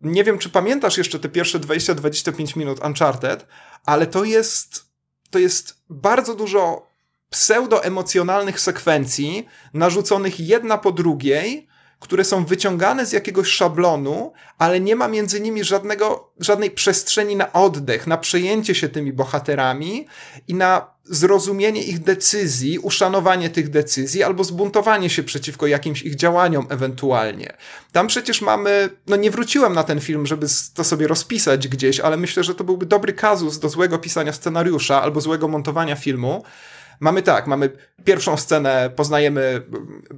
Nie 0.00 0.24
wiem, 0.24 0.38
czy 0.38 0.50
pamiętasz 0.50 0.98
jeszcze 0.98 1.18
te 1.18 1.28
pierwsze 1.28 1.60
20-25 1.60 2.56
minut 2.56 2.80
Uncharted, 2.84 3.46
ale 3.86 4.06
to 4.06 4.24
jest 4.24 4.90
to 5.30 5.38
jest 5.38 5.82
bardzo 5.90 6.34
dużo 6.34 6.90
pseudoemocjonalnych 7.30 8.60
sekwencji 8.60 9.46
narzuconych 9.74 10.40
jedna 10.40 10.78
po 10.78 10.92
drugiej, 10.92 11.68
które 12.00 12.24
są 12.24 12.44
wyciągane 12.44 13.06
z 13.06 13.12
jakiegoś 13.12 13.48
szablonu, 13.48 14.32
ale 14.58 14.80
nie 14.80 14.96
ma 14.96 15.08
między 15.08 15.40
nimi 15.40 15.64
żadnego, 15.64 16.32
żadnej 16.40 16.70
przestrzeni 16.70 17.36
na 17.36 17.52
oddech, 17.52 18.06
na 18.06 18.18
przejęcie 18.18 18.74
się 18.74 18.88
tymi 18.88 19.12
bohaterami 19.12 20.06
i 20.48 20.54
na 20.54 21.00
zrozumienie 21.04 21.82
ich 21.82 21.98
decyzji, 21.98 22.78
uszanowanie 22.78 23.50
tych 23.50 23.70
decyzji 23.70 24.22
albo 24.22 24.44
zbuntowanie 24.44 25.10
się 25.10 25.22
przeciwko 25.22 25.66
jakimś 25.66 26.02
ich 26.02 26.14
działaniom 26.14 26.66
ewentualnie. 26.70 27.56
Tam 27.92 28.06
przecież 28.06 28.42
mamy, 28.42 28.90
no 29.06 29.16
nie 29.16 29.30
wróciłem 29.30 29.72
na 29.72 29.84
ten 29.84 30.00
film, 30.00 30.26
żeby 30.26 30.46
to 30.74 30.84
sobie 30.84 31.08
rozpisać 31.08 31.68
gdzieś, 31.68 32.00
ale 32.00 32.16
myślę, 32.16 32.44
że 32.44 32.54
to 32.54 32.64
byłby 32.64 32.86
dobry 32.86 33.12
kazus 33.12 33.58
do 33.58 33.68
złego 33.68 33.98
pisania 33.98 34.32
scenariusza 34.32 35.02
albo 35.02 35.20
złego 35.20 35.48
montowania 35.48 35.96
filmu, 35.96 36.44
Mamy 37.00 37.22
tak, 37.22 37.46
mamy 37.46 37.70
pierwszą 38.04 38.36
scenę, 38.36 38.90
poznajemy 38.96 39.62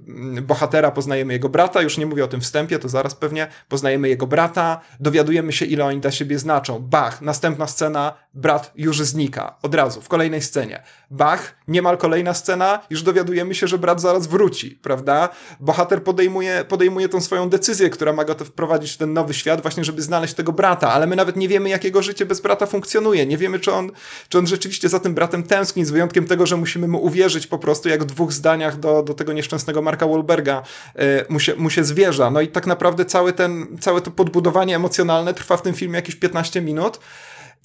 mm, 0.09 0.47
bohatera, 0.47 0.91
poznajemy 0.91 1.33
jego 1.33 1.49
brata, 1.49 1.83
już 1.83 1.99
nie 1.99 2.07
mówię 2.07 2.25
o 2.25 2.29
tym 2.29 2.41
wstępie, 2.41 2.79
to 2.79 2.89
zaraz 2.89 3.15
pewnie, 3.15 3.47
poznajemy 3.69 4.09
jego 4.09 4.27
brata, 4.27 4.81
dowiadujemy 5.01 5.53
się, 5.53 5.65
ile 5.65 5.85
oni 5.85 6.01
dla 6.01 6.11
siebie 6.11 6.39
znaczą. 6.39 6.79
Bach, 6.79 7.23
następna 7.23 7.67
scena, 7.67 8.15
brat 8.35 8.73
już 8.77 9.01
znika, 9.01 9.57
od 9.63 9.75
razu, 9.75 10.01
w 10.01 10.09
kolejnej 10.09 10.43
scenie. 10.43 10.83
Bach, 11.13 11.55
niemal 11.69 11.99
kolejna 11.99 12.35
scena, 12.35 12.81
już 12.91 13.03
dowiadujemy 13.03 13.55
się, 13.55 13.67
że 13.67 13.79
brat 13.79 14.01
zaraz 14.01 14.27
wróci, 14.27 14.79
prawda? 14.83 15.29
Bohater 15.61 16.03
podejmuje, 16.03 16.65
podejmuje 16.69 17.09
tą 17.09 17.21
swoją 17.21 17.49
decyzję, 17.49 17.91
która 17.91 18.13
ma 18.13 18.25
go 18.25 18.35
to 18.35 18.45
wprowadzić 18.45 18.93
w 18.93 18.97
ten 18.97 19.13
nowy 19.13 19.35
świat, 19.35 19.63
właśnie 19.63 19.85
żeby 19.85 20.03
znaleźć 20.03 20.35
tego 20.35 20.53
brata, 20.53 20.93
ale 20.93 21.07
my 21.07 21.17
nawet 21.17 21.37
nie 21.37 21.49
wiemy, 21.49 21.69
jak 21.69 21.85
jego 21.85 22.03
życie 22.03 22.27
bez 22.27 22.41
brata 22.41 22.67
funkcjonuje. 22.67 23.27
Nie 23.27 23.39
wiemy, 23.39 23.59
czy 23.59 23.73
on, 23.73 23.91
czy 24.29 24.39
on 24.39 24.47
rzeczywiście 24.47 24.89
za 24.89 25.01
tym 25.01 25.15
bratem 25.15 25.43
tęskni, 25.43 25.85
z 25.85 25.91
wyjątkiem 25.91 26.27
tego, 26.27 26.47
że 26.47 26.57
musimy 26.57 26.89
mu 26.89 27.05
uwierzyć 27.05 27.47
po 27.47 27.59
prostu, 27.59 27.89
jak 27.89 28.03
w 28.03 28.07
dwóch 28.07 28.33
zdaniach 28.33 28.79
do, 28.79 29.03
do 29.03 29.15
tego 29.15 29.33
nieszczęsnego 29.33 29.83
Marka 29.83 30.07
Wahlberga 30.07 30.63
yy, 30.95 31.03
mu, 31.29 31.41
się, 31.41 31.55
mu 31.55 31.71
się 31.71 31.85
zwierza. 31.85 32.31
No 32.31 32.41
i 32.41 32.49
tak 32.49 32.67
naprawdę 32.67 33.05
cały 33.05 33.33
ten, 33.33 33.79
całe 33.81 34.01
to 34.01 34.11
podbudowanie 34.11 34.77
emocjonalne 34.77 35.35
trwa 35.35 35.57
w 35.57 35.63
tym 35.63 35.75
filmie 35.75 35.97
jakieś 35.97 36.17
15 36.17 36.61
minut. 36.61 37.01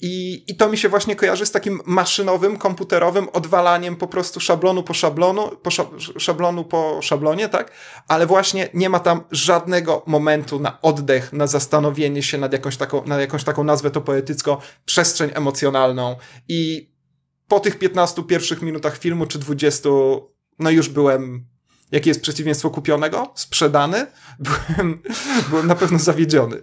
I, 0.00 0.44
I 0.46 0.56
to 0.56 0.68
mi 0.68 0.78
się 0.78 0.88
właśnie 0.88 1.16
kojarzy 1.16 1.46
z 1.46 1.50
takim 1.50 1.80
maszynowym, 1.86 2.56
komputerowym 2.56 3.28
odwalaniem 3.28 3.96
po 3.96 4.06
prostu 4.06 4.40
szablonu 4.40 4.82
po 4.82 4.94
szablonu, 4.94 5.48
po 5.62 5.70
szablonu 6.18 6.64
po 6.64 7.02
szablonie, 7.02 7.48
tak? 7.48 7.72
Ale 8.08 8.26
właśnie 8.26 8.68
nie 8.74 8.90
ma 8.90 9.00
tam 9.00 9.24
żadnego 9.30 10.02
momentu 10.06 10.60
na 10.60 10.80
oddech, 10.80 11.32
na 11.32 11.46
zastanowienie 11.46 12.22
się 12.22 12.38
nad 12.38 12.52
jakąś 12.52 12.76
taką, 12.76 13.04
na 13.04 13.20
jakąś 13.20 13.44
taką 13.44 13.64
nazwę 13.64 13.90
to 13.90 14.00
poetycko, 14.00 14.60
przestrzeń 14.84 15.30
emocjonalną. 15.34 16.16
I 16.48 16.90
po 17.48 17.60
tych 17.60 17.78
15 17.78 18.22
pierwszych 18.22 18.62
minutach 18.62 18.98
filmu, 18.98 19.26
czy 19.26 19.38
20, 19.38 19.88
no 20.58 20.70
już 20.70 20.88
byłem 20.88 21.46
jakie 21.92 22.10
jest 22.10 22.22
przeciwieństwo 22.22 22.70
kupionego, 22.70 23.32
sprzedany, 23.34 24.06
byłem, 24.46 25.02
byłem 25.50 25.66
na 25.66 25.74
pewno 25.74 25.98
zawiedziony. 25.98 26.60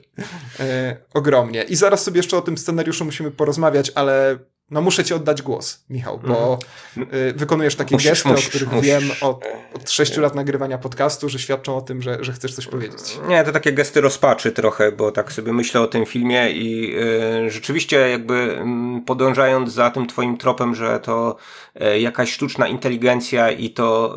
E, 0.60 0.98
ogromnie. 1.14 1.64
I 1.64 1.76
zaraz 1.76 2.04
sobie 2.04 2.18
jeszcze 2.18 2.38
o 2.38 2.42
tym 2.42 2.58
scenariuszu 2.58 3.06
musimy 3.06 3.32
porozmawiać, 3.32 3.92
ale 3.96 4.40
no 4.72 4.82
muszę 4.82 5.04
ci 5.04 5.14
oddać 5.14 5.42
głos, 5.42 5.86
Michał, 5.90 6.20
bo 6.28 6.60
mm. 6.98 7.10
wykonujesz 7.36 7.76
takie 7.76 7.96
musisz, 7.96 8.10
gesty, 8.10 8.30
musisz, 8.30 8.46
o 8.46 8.50
których 8.50 8.72
musisz. 8.72 8.88
wiem 8.88 9.04
od, 9.22 9.46
od 9.74 9.92
sześciu 9.92 10.22
lat 10.22 10.36
nagrywania 10.36 10.78
podcastu, 10.78 11.30
że 11.30 11.40
świadczą 11.40 11.78
o 11.78 11.82
tym, 11.82 12.02
że, 12.02 12.24
że 12.24 12.34
chcesz 12.34 12.54
coś 12.54 12.68
powiedzieć. 12.68 13.20
Nie, 13.28 13.44
to 13.44 13.52
takie 13.52 13.74
gesty 13.74 14.02
rozpaczy 14.02 14.52
trochę, 14.52 14.92
bo 14.92 15.12
tak 15.12 15.32
sobie 15.32 15.54
myślę 15.54 15.82
o 15.82 15.88
tym 15.88 16.06
filmie 16.06 16.52
i 16.52 16.96
y, 17.46 17.50
rzeczywiście 17.50 18.10
jakby 18.10 18.34
y, 19.00 19.06
podążając 19.06 19.74
za 19.74 19.92
tym 19.92 20.08
twoim 20.08 20.38
tropem, 20.38 20.76
że 20.76 21.00
to 21.00 21.36
y, 21.82 22.00
jakaś 22.00 22.32
sztuczna 22.32 22.68
inteligencja 22.68 23.52
i 23.52 23.70
to 23.70 24.16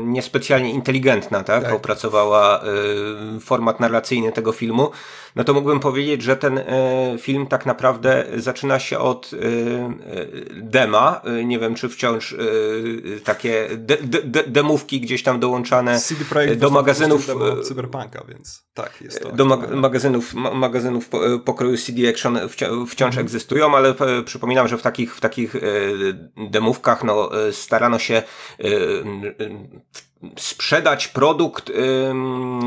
y, 0.00 0.04
niespecjalnie 0.04 0.70
inteligentna, 0.70 1.44
tak, 1.44 1.64
tak. 1.64 1.72
opracowała 1.72 2.64
y, 3.36 3.40
format 3.40 3.80
narracyjny 3.80 4.32
tego 4.32 4.52
filmu, 4.52 4.90
no 5.38 5.44
to 5.44 5.54
mógłbym 5.54 5.80
powiedzieć, 5.80 6.22
że 6.22 6.36
ten 6.36 6.58
e, 6.58 6.64
film 7.18 7.46
tak 7.46 7.66
naprawdę 7.66 8.24
zaczyna 8.36 8.78
się 8.78 8.98
od 8.98 9.30
e, 9.32 9.36
e, 9.36 9.77
dema. 10.52 11.20
Nie 11.44 11.58
wiem, 11.58 11.74
czy 11.74 11.88
wciąż 11.88 12.36
takie 13.24 13.68
de, 13.76 13.96
de, 14.24 14.42
demówki 14.42 15.00
gdzieś 15.00 15.22
tam 15.22 15.40
dołączane 15.40 16.00
do 16.56 16.70
magazynów. 16.70 17.30
Cyberpunka, 17.64 18.24
więc 18.28 18.66
tak, 18.74 19.00
jest 19.00 19.22
to. 19.22 19.32
Do 19.32 19.44
mag 19.44 19.70
magazynów, 19.70 20.34
ma 20.34 20.54
magazynów 20.54 21.10
pokroju 21.44 21.76
CD 21.76 22.08
Action 22.08 22.38
wciąż 22.88 23.08
mhm. 23.08 23.26
egzystują, 23.26 23.76
ale 23.76 23.94
przypominam, 24.24 24.68
że 24.68 24.78
w 24.78 24.82
takich, 24.82 25.16
w 25.16 25.20
takich 25.20 25.56
demówkach 26.50 27.04
no, 27.04 27.30
starano 27.52 27.98
się 27.98 28.22
sprzedać 30.36 31.08
produkt 31.08 31.72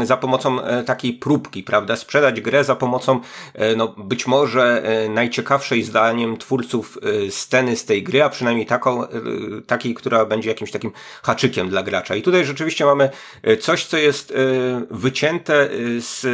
za 0.03 0.17
pomocą 0.17 0.62
e, 0.62 0.84
takiej 0.84 1.13
próbki, 1.13 1.63
prawda? 1.63 1.96
Sprzedać 1.96 2.41
grę 2.41 2.63
za 2.63 2.75
pomocą, 2.75 3.20
e, 3.53 3.75
no, 3.75 3.88
być 3.88 4.27
może 4.27 4.84
e, 4.84 5.10
najciekawszej 5.10 5.84
zdaniem 5.84 6.38
twórców 6.38 6.98
sceny 7.29 7.75
z 7.75 7.86
tej 7.86 8.03
gry, 8.03 8.24
a 8.24 8.29
przynajmniej 8.29 8.65
taką, 8.65 9.03
takiej, 9.67 9.93
która 9.93 10.25
będzie 10.25 10.50
jakimś 10.50 10.72
takim 10.72 10.91
haczykiem 11.24 11.70
dla 11.70 11.84
gracza. 11.84 12.15
I 12.15 12.22
tutaj 12.22 12.46
rzeczywiście 12.46 12.86
mamy 12.86 13.10
coś, 13.60 13.86
co 13.86 13.98
jest 13.98 14.34
wycięte 14.91 15.70
z 16.00 16.27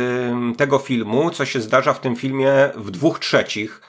tego 0.57 0.79
filmu, 0.79 1.29
co 1.29 1.45
się 1.45 1.61
zdarza 1.61 1.93
w 1.93 1.99
tym 1.99 2.15
filmie 2.15 2.51
w 2.75 2.91
dwóch 2.91 3.19
trzecich 3.19 3.81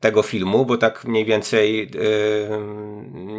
tego 0.00 0.22
filmu, 0.22 0.66
bo 0.66 0.78
tak 0.78 1.04
mniej 1.04 1.24
więcej 1.24 1.90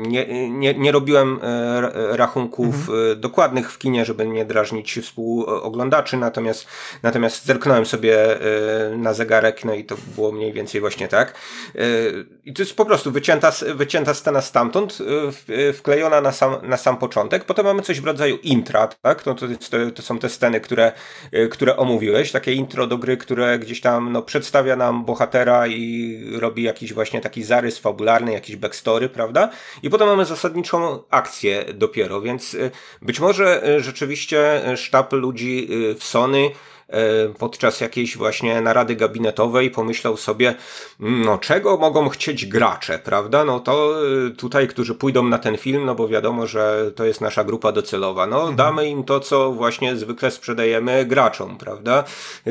nie, 0.07 0.49
nie, 0.49 0.73
nie 0.73 0.91
robiłem 0.91 1.39
e, 1.43 2.17
rachunków 2.17 2.75
mhm. 2.75 3.11
E, 3.11 3.15
dokładnych 3.15 3.71
w 3.71 3.77
kinie, 3.77 4.05
żeby 4.05 4.27
nie 4.27 4.45
drażnić 4.45 4.99
współoglądaczy, 5.01 6.17
natomiast, 6.17 6.67
natomiast 7.03 7.45
zerknąłem 7.45 7.85
sobie 7.85 8.41
e, 8.41 8.97
na 8.97 9.13
zegarek, 9.13 9.65
no 9.65 9.73
i 9.73 9.83
to 9.83 9.95
było 10.15 10.31
mniej 10.31 10.53
więcej 10.53 10.81
właśnie 10.81 11.07
tak. 11.07 11.33
I 12.45 12.53
to 12.53 12.61
jest 12.61 12.75
po 12.75 12.85
prostu 12.85 13.11
wycięta, 13.11 13.51
wycięta 13.75 14.13
scena 14.13 14.41
stamtąd, 14.41 14.97
wklejona 15.73 16.21
na 16.21 16.31
sam, 16.31 16.55
na 16.63 16.77
sam 16.77 16.97
początek. 16.97 17.43
Potem 17.43 17.65
mamy 17.65 17.81
coś 17.81 18.01
w 18.01 18.05
rodzaju 18.05 18.37
intra, 18.37 18.87
tak? 18.87 19.25
No 19.25 19.35
to, 19.35 19.47
to, 19.69 19.91
to 19.95 20.01
są 20.01 20.19
te 20.19 20.29
sceny, 20.29 20.61
które, 20.61 20.91
które 21.51 21.77
omówiłeś, 21.77 22.31
takie 22.31 22.53
intro 22.53 22.87
do 22.87 22.97
gry, 22.97 23.17
które 23.17 23.59
gdzieś 23.59 23.81
tam 23.81 24.11
no, 24.11 24.21
przedstawia 24.21 24.75
nam 24.75 25.05
bohatera 25.05 25.67
i 25.67 26.17
robi 26.47 26.63
jakiś 26.63 26.93
właśnie 26.93 27.21
taki 27.21 27.43
zarys 27.43 27.77
fabularny, 27.77 28.33
jakiś 28.33 28.55
backstory, 28.55 29.09
prawda? 29.09 29.49
I 29.83 29.89
potem 29.89 30.07
mamy 30.07 30.25
zasadniczą 30.25 31.03
akcję 31.09 31.65
dopiero, 31.73 32.21
więc 32.21 32.53
y, 32.53 32.71
być 33.01 33.19
może 33.19 33.67
y, 33.69 33.79
rzeczywiście 33.79 34.69
y, 34.71 34.77
sztab 34.77 35.13
ludzi 35.13 35.67
w 35.99 36.03
Sony 36.03 36.49
podczas 37.37 37.81
jakiejś 37.81 38.17
właśnie 38.17 38.61
narady 38.61 38.95
gabinetowej 38.95 39.71
pomyślał 39.71 40.17
sobie, 40.17 40.55
mm, 40.99 41.25
no 41.25 41.37
czego 41.37 41.77
mogą 41.77 42.09
chcieć 42.09 42.45
gracze, 42.45 42.99
prawda? 42.99 43.43
No 43.43 43.59
to 43.59 43.95
e, 44.27 44.31
tutaj, 44.31 44.67
którzy 44.67 44.95
pójdą 44.95 45.23
na 45.23 45.39
ten 45.39 45.57
film, 45.57 45.85
no 45.85 45.95
bo 45.95 46.07
wiadomo, 46.07 46.47
że 46.47 46.91
to 46.95 47.05
jest 47.05 47.21
nasza 47.21 47.43
grupa 47.43 47.71
docelowa. 47.71 48.27
No 48.27 48.39
mhm. 48.39 48.55
damy 48.55 48.89
im 48.89 49.03
to, 49.03 49.19
co 49.19 49.51
właśnie 49.51 49.95
zwykle 49.95 50.31
sprzedajemy 50.31 51.05
graczom, 51.05 51.57
prawda? 51.57 52.03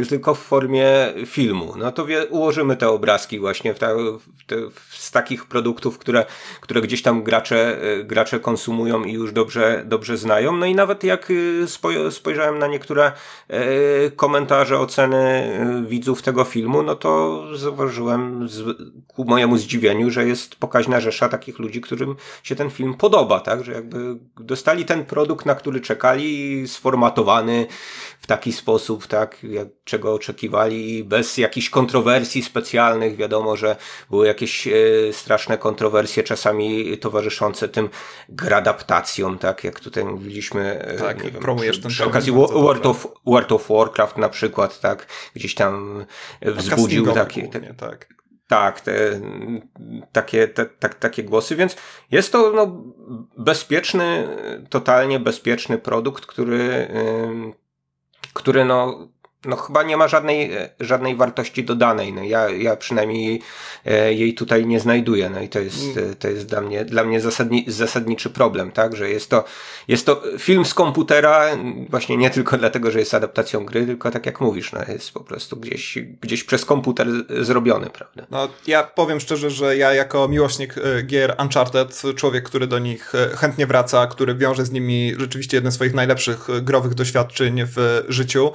Tylko 0.09 0.35
w 0.35 0.39
formie 0.39 0.89
filmu. 1.27 1.75
No 1.77 1.93
to 1.93 2.07
ułożymy 2.31 2.77
te 2.77 2.89
obrazki 2.89 3.39
właśnie 3.39 3.75
w, 3.75 3.79
ta, 3.79 3.95
w 3.95 4.47
te, 4.47 4.57
z 5.07 5.11
takich 5.11 5.47
produktów, 5.47 5.99
które, 5.99 6.25
które 6.61 6.81
gdzieś 6.81 7.03
tam 7.03 7.23
gracze, 7.23 7.83
e, 7.83 8.05
gracze 8.05 8.41
konsumują 8.41 9.05
i 9.05 9.13
już 9.13 9.33
dobrze, 9.33 9.83
dobrze 9.87 10.17
znają. 10.17 10.57
No 10.57 10.67
i 10.67 10.75
nawet 10.75 11.05
jak 11.05 11.33
spojrzałem 12.11 12.59
na 12.59 12.67
niektóre 12.67 13.13
e, 13.49 14.11
komentarze, 14.11 14.79
oceny 14.79 15.51
y, 15.85 15.89
widzów 15.89 16.23
tego 16.23 16.45
filmu, 16.45 16.83
no 16.83 16.95
to 16.95 17.43
zauważyłem 17.57 18.49
z, 18.49 18.79
ku 19.07 19.25
mojemu 19.25 19.57
zdziwieniu, 19.57 20.11
że 20.11 20.27
jest 20.27 20.57
pokaźna 20.57 21.01
rzesza 21.01 21.29
takich 21.29 21.59
ludzi, 21.59 21.81
którym 21.81 22.17
się 22.43 22.57
ten 22.57 22.71
film 22.71 22.95
podoba, 22.95 23.41
tak? 23.41 23.65
Że 23.65 23.73
jakby 23.73 24.17
dostali 24.41 24.85
ten 24.85 25.05
produkt, 25.05 25.47
na 25.47 25.55
który 25.55 25.81
czekali, 25.81 26.69
sformatowany 26.69 27.67
w 28.27 28.29
taki 28.29 28.53
sposób, 28.53 29.07
tak? 29.07 29.45
Jak, 29.45 29.69
czego 29.85 30.15
oczekiwali, 30.15 31.05
bez 31.05 31.37
jakichś 31.39 31.71
kontrowersji 31.71 32.43
specjalnych. 32.43 33.17
Wiadomo, 33.17 33.57
że 33.57 33.77
były 34.11 34.27
jakieś 34.27 34.69
e, 34.69 34.73
straszne 35.13 35.59
kontrowersje 35.59 36.23
czasami 36.23 36.99
towarzyszące 36.99 37.69
tym 37.69 37.89
gradaptacjom, 38.29 39.39
tak? 39.39 39.65
Jak 39.65 39.81
tutaj 39.81 40.05
mówiliśmy. 40.05 40.79
E, 40.79 40.99
tak, 40.99 41.25
nie 41.25 41.31
wiem, 41.31 41.43
promujesz 41.43 41.79
przy, 41.79 41.89
przy 41.89 42.05
okazji 42.05 42.33
World 42.33 42.87
of, 42.87 43.09
World 43.27 43.53
of 43.53 43.69
Warcraft 43.69 44.17
na 44.17 44.29
przykład, 44.29 44.81
tak, 44.81 45.07
gdzieś 45.35 45.55
tam 45.55 46.05
wzbudził 46.43 47.13
takie, 47.13 47.49
te, 47.49 47.75
tak. 47.75 48.09
Tak, 48.49 48.81
te, 48.81 49.21
takie, 50.13 50.49
te, 50.49 50.67
te, 50.67 50.89
takie 50.89 51.25
głosy, 51.25 51.57
więc 51.57 51.77
jest 52.11 52.33
to 52.33 52.53
no, 52.53 52.85
bezpieczny, 53.39 54.29
totalnie 54.71 55.21
bezpieczny 55.21 55.79
produkt, 55.79 56.27
który, 56.27 56.89
który 58.37 58.65
no, 58.65 59.09
no 59.47 59.57
chyba 59.57 59.83
nie 59.83 59.97
ma 59.97 60.09
żadnej, 60.09 60.51
żadnej 60.81 61.17
wartości 61.17 61.65
dodanej. 61.65 62.13
No 62.13 62.23
ja, 62.23 62.49
ja 62.49 62.77
przynajmniej 62.77 63.27
jej, 63.27 63.43
e, 63.85 64.15
jej 64.15 64.35
tutaj 64.35 64.67
nie 64.67 64.81
znajduję. 64.81 65.31
No 65.31 65.41
i 65.41 65.49
to 65.49 65.59
jest, 65.59 65.97
mm. 65.97 66.15
to 66.15 66.29
jest 66.29 66.47
dla 66.47 66.61
mnie, 66.61 66.85
dla 66.85 67.05
mnie 67.05 67.21
zasadni, 67.21 67.65
zasadniczy 67.69 68.31
problem, 68.31 68.73
tak? 68.73 68.97
Że 68.97 69.11
jest 69.11 69.31
to, 69.31 69.45
jest 69.89 70.07
to 70.07 70.23
film 70.39 70.65
z 70.65 70.75
komputera, 70.75 71.47
właśnie 71.91 72.17
nie 72.17 72.31
tylko 72.31 72.59
dlatego, 72.59 72.91
że 72.91 72.99
jest 72.99 73.15
adaptacją 73.15 73.65
gry, 73.65 73.87
tylko 73.87 74.11
tak 74.11 74.27
jak 74.27 74.41
mówisz, 74.41 74.73
no 74.73 74.81
jest 74.89 75.13
po 75.13 75.21
prostu 75.21 75.57
gdzieś, 75.57 75.99
gdzieś 76.21 76.45
przez 76.45 76.65
komputer 76.65 77.09
zrobiony, 77.41 77.91
prawda? 77.91 78.27
No 78.31 78.49
ja 78.67 78.83
powiem 78.83 79.21
szczerze, 79.21 79.51
że 79.51 79.77
ja 79.77 79.95
jako 79.95 80.29
miłośnik 80.29 80.75
e, 80.79 81.03
gier 81.03 81.37
Uncharted, 81.43 82.03
człowiek, 82.17 82.45
który 82.45 82.67
do 82.67 82.79
nich 82.79 83.15
e, 83.15 83.37
chętnie 83.37 83.67
wraca, 83.67 84.07
który 84.07 84.35
wiąże 84.35 84.65
z 84.65 84.71
nimi 84.71 85.15
rzeczywiście 85.19 85.57
jedne 85.57 85.73
z 85.73 85.75
swoich 85.75 85.95
najlepszych 85.95 86.49
growych 86.63 86.95
doświadczeń 86.95 87.63
w 87.67 88.05
życiu, 88.09 88.53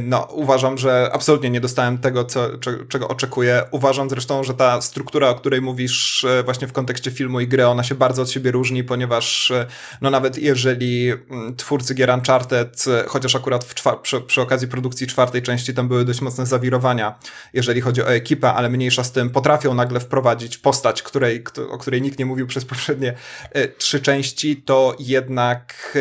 no 0.00 0.17
uważam, 0.20 0.78
że 0.78 1.10
absolutnie 1.12 1.50
nie 1.50 1.60
dostałem 1.60 1.98
tego, 1.98 2.24
co, 2.24 2.48
czego 2.88 3.08
oczekuję. 3.08 3.62
Uważam 3.70 4.10
zresztą, 4.10 4.44
że 4.44 4.54
ta 4.54 4.80
struktura, 4.80 5.28
o 5.28 5.34
której 5.34 5.60
mówisz 5.60 6.24
e, 6.24 6.42
właśnie 6.42 6.68
w 6.68 6.72
kontekście 6.72 7.10
filmu 7.10 7.40
i 7.40 7.48
gry, 7.48 7.66
ona 7.66 7.82
się 7.82 7.94
bardzo 7.94 8.22
od 8.22 8.30
siebie 8.30 8.50
różni, 8.50 8.84
ponieważ 8.84 9.50
e, 9.50 9.66
no 10.00 10.10
nawet 10.10 10.38
jeżeli 10.38 11.10
mm, 11.10 11.56
twórcy 11.56 11.94
gier 11.94 12.10
Uncharted, 12.10 12.84
e, 12.88 13.04
chociaż 13.08 13.36
akurat 13.36 13.64
przy, 14.02 14.20
przy 14.20 14.40
okazji 14.40 14.68
produkcji 14.68 15.06
czwartej 15.06 15.42
części 15.42 15.74
tam 15.74 15.88
były 15.88 16.04
dość 16.04 16.20
mocne 16.20 16.46
zawirowania, 16.46 17.18
jeżeli 17.52 17.80
chodzi 17.80 18.02
o 18.02 18.12
ekipę, 18.12 18.54
ale 18.54 18.68
mniejsza 18.68 19.04
z 19.04 19.12
tym, 19.12 19.30
potrafią 19.30 19.74
nagle 19.74 20.00
wprowadzić 20.00 20.58
postać, 20.58 21.02
której, 21.02 21.44
o 21.70 21.78
której 21.78 22.02
nikt 22.02 22.18
nie 22.18 22.26
mówił 22.26 22.46
przez 22.46 22.64
poprzednie 22.74 23.14
trzy 23.78 24.00
części, 24.00 24.56
to 24.56 24.96
jednak 24.98 25.98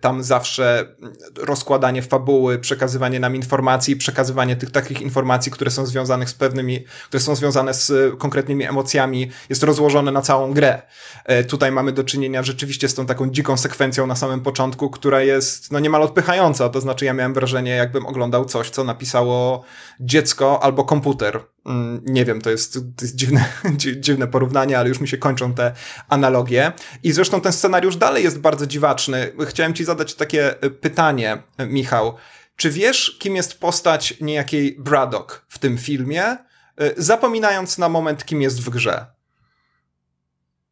tam 0.00 0.22
zawsze 0.22 0.94
rozkładanie 1.36 2.02
fabuły, 2.02 2.58
przekazywanie 2.58 3.20
nam 3.20 3.36
informacji, 3.36 3.51
przekazywanie 3.96 4.56
tych 4.56 4.70
takich 4.70 5.00
informacji, 5.00 5.52
które 5.52 5.70
są 5.70 5.86
związane 5.86 6.26
z 6.26 6.34
pewnymi, 6.34 6.84
które 7.08 7.20
są 7.20 7.34
związane 7.34 7.74
z 7.74 7.92
konkretnymi 8.18 8.64
emocjami, 8.64 9.30
jest 9.48 9.62
rozłożone 9.62 10.12
na 10.12 10.22
całą 10.22 10.52
grę. 10.52 10.82
E, 11.24 11.44
tutaj 11.44 11.72
mamy 11.72 11.92
do 11.92 12.04
czynienia 12.04 12.42
rzeczywiście 12.42 12.88
z 12.88 12.94
tą 12.94 13.06
taką 13.06 13.30
dziką 13.30 13.56
sekwencją 13.56 14.06
na 14.06 14.16
samym 14.16 14.40
początku, 14.40 14.90
która 14.90 15.20
jest 15.20 15.72
no 15.72 15.80
niemal 15.80 16.02
odpychająca. 16.02 16.68
To 16.68 16.80
znaczy, 16.80 17.04
ja 17.04 17.14
miałem 17.14 17.34
wrażenie, 17.34 17.70
jakbym 17.70 18.06
oglądał 18.06 18.44
coś, 18.44 18.70
co 18.70 18.84
napisało 18.84 19.64
dziecko 20.00 20.62
albo 20.62 20.84
komputer. 20.84 21.40
Mm, 21.66 22.00
nie 22.04 22.24
wiem, 22.24 22.40
to 22.40 22.50
jest, 22.50 22.74
to 22.74 23.04
jest 23.04 23.16
dziwne, 23.16 23.44
dziwne 24.00 24.26
porównanie, 24.26 24.78
ale 24.78 24.88
już 24.88 25.00
mi 25.00 25.08
się 25.08 25.18
kończą 25.18 25.54
te 25.54 25.72
analogie. 26.08 26.72
I 27.02 27.12
zresztą 27.12 27.40
ten 27.40 27.52
scenariusz 27.52 27.96
dalej 27.96 28.24
jest 28.24 28.38
bardzo 28.38 28.66
dziwaczny. 28.66 29.32
Chciałem 29.46 29.74
ci 29.74 29.84
zadać 29.84 30.14
takie 30.14 30.54
pytanie, 30.80 31.42
Michał. 31.58 32.14
Czy 32.62 32.70
wiesz, 32.70 33.16
kim 33.18 33.36
jest 33.36 33.60
postać 33.60 34.14
niejakiej 34.20 34.76
Braddock 34.78 35.44
w 35.48 35.58
tym 35.58 35.78
filmie, 35.78 36.24
y, 36.32 36.94
zapominając 36.96 37.78
na 37.78 37.88
moment, 37.88 38.24
kim 38.24 38.42
jest 38.42 38.62
w 38.62 38.70
grze? 38.70 39.06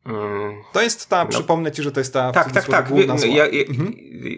Mm. 0.07 0.55
To 0.73 0.83
jest 0.83 1.09
ta, 1.09 1.25
no. 1.25 1.31
przypomnę 1.31 1.73
ci, 1.73 1.83
że 1.83 1.93
to 1.93 2.01
jest 2.01 2.13
ta 2.13 2.33
tak, 2.33 2.53
tak, 2.53 2.67
tak. 2.69 2.89
główna 2.89 3.15
ja, 3.27 3.47
ja, 3.47 3.65
mhm. 3.69 3.95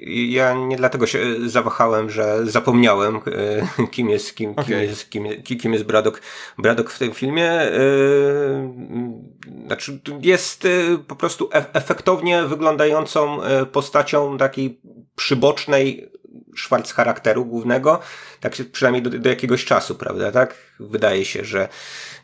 ja, 0.06 0.54
nie 0.54 0.76
dlatego 0.76 1.06
się 1.06 1.18
zawahałem, 1.46 2.10
że 2.10 2.46
zapomniałem, 2.46 3.16
e, 3.16 3.86
kim 3.94 4.10
jest, 4.10 4.34
kim, 4.34 4.50
okay. 4.50 4.64
kim 4.64 4.78
jest, 4.78 5.10
kim, 5.10 5.26
kim 5.42 5.72
jest 5.72 5.84
Braddock, 5.84 6.22
Braddock 6.58 6.90
w 6.90 6.98
tym 6.98 7.12
filmie. 7.12 7.70
Yy, 7.72 9.66
znaczy, 9.66 10.00
jest 10.20 10.68
po 11.08 11.16
prostu 11.16 11.48
efektownie 11.52 12.42
wyglądającą 12.42 13.38
postacią 13.72 14.38
takiej 14.38 14.80
przybocznej 15.16 16.11
szwarc 16.54 16.92
charakteru 16.92 17.44
głównego, 17.44 18.00
tak 18.40 18.54
się 18.54 18.64
przynajmniej 18.64 19.02
do, 19.02 19.10
do, 19.10 19.28
jakiegoś 19.28 19.64
czasu, 19.64 19.94
prawda, 19.94 20.32
tak? 20.32 20.54
Wydaje 20.80 21.24
się, 21.24 21.44
że, 21.44 21.68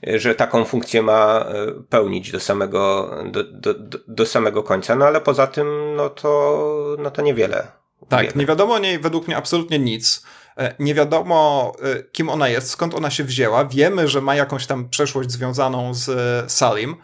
że 0.02 0.34
taką 0.34 0.64
funkcję 0.64 1.02
ma 1.02 1.40
e, 1.40 1.82
pełnić 1.88 2.32
do 2.32 2.40
samego, 2.40 3.10
do, 3.30 3.44
do, 3.44 3.74
do 4.08 4.26
samego 4.26 4.62
końca, 4.62 4.96
no 4.96 5.06
ale 5.06 5.20
poza 5.20 5.46
tym, 5.46 5.94
no 5.96 6.10
to, 6.10 6.96
no 6.98 7.10
to 7.10 7.22
niewiele. 7.22 7.66
Tak, 8.08 8.22
wiele. 8.22 8.34
nie 8.36 8.46
wiadomo 8.46 8.74
o 8.74 8.78
niej 8.78 8.98
według 8.98 9.26
mnie 9.26 9.36
absolutnie 9.36 9.78
nic. 9.78 10.22
E, 10.58 10.74
nie 10.78 10.94
wiadomo, 10.94 11.72
e, 11.82 12.02
kim 12.02 12.28
ona 12.28 12.48
jest, 12.48 12.70
skąd 12.70 12.94
ona 12.94 13.10
się 13.10 13.24
wzięła. 13.24 13.64
Wiemy, 13.64 14.08
że 14.08 14.20
ma 14.20 14.34
jakąś 14.34 14.66
tam 14.66 14.88
przeszłość 14.88 15.30
związaną 15.30 15.94
z 15.94 16.52
Salim, 16.52 16.96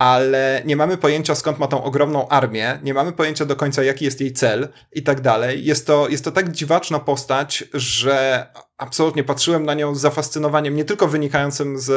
ale 0.00 0.62
nie 0.64 0.76
mamy 0.76 0.96
pojęcia 0.96 1.34
skąd 1.34 1.58
ma 1.58 1.66
tą 1.66 1.84
ogromną 1.84 2.28
armię, 2.28 2.78
nie 2.82 2.94
mamy 2.94 3.12
pojęcia 3.12 3.44
do 3.44 3.56
końca 3.56 3.82
jaki 3.82 4.04
jest 4.04 4.20
jej 4.20 4.32
cel 4.32 4.68
i 4.92 5.02
tak 5.02 5.20
dalej. 5.20 5.64
Jest 5.64 5.86
to, 5.86 6.08
jest 6.08 6.24
to 6.24 6.32
tak 6.32 6.52
dziwaczna 6.52 6.98
postać, 6.98 7.64
że 7.74 8.46
absolutnie 8.80 9.24
patrzyłem 9.24 9.64
na 9.64 9.74
nią 9.74 9.94
z 9.94 10.00
zafascynowaniem, 10.00 10.76
nie 10.76 10.84
tylko 10.84 11.08
wynikającym 11.08 11.78
z 11.78 11.90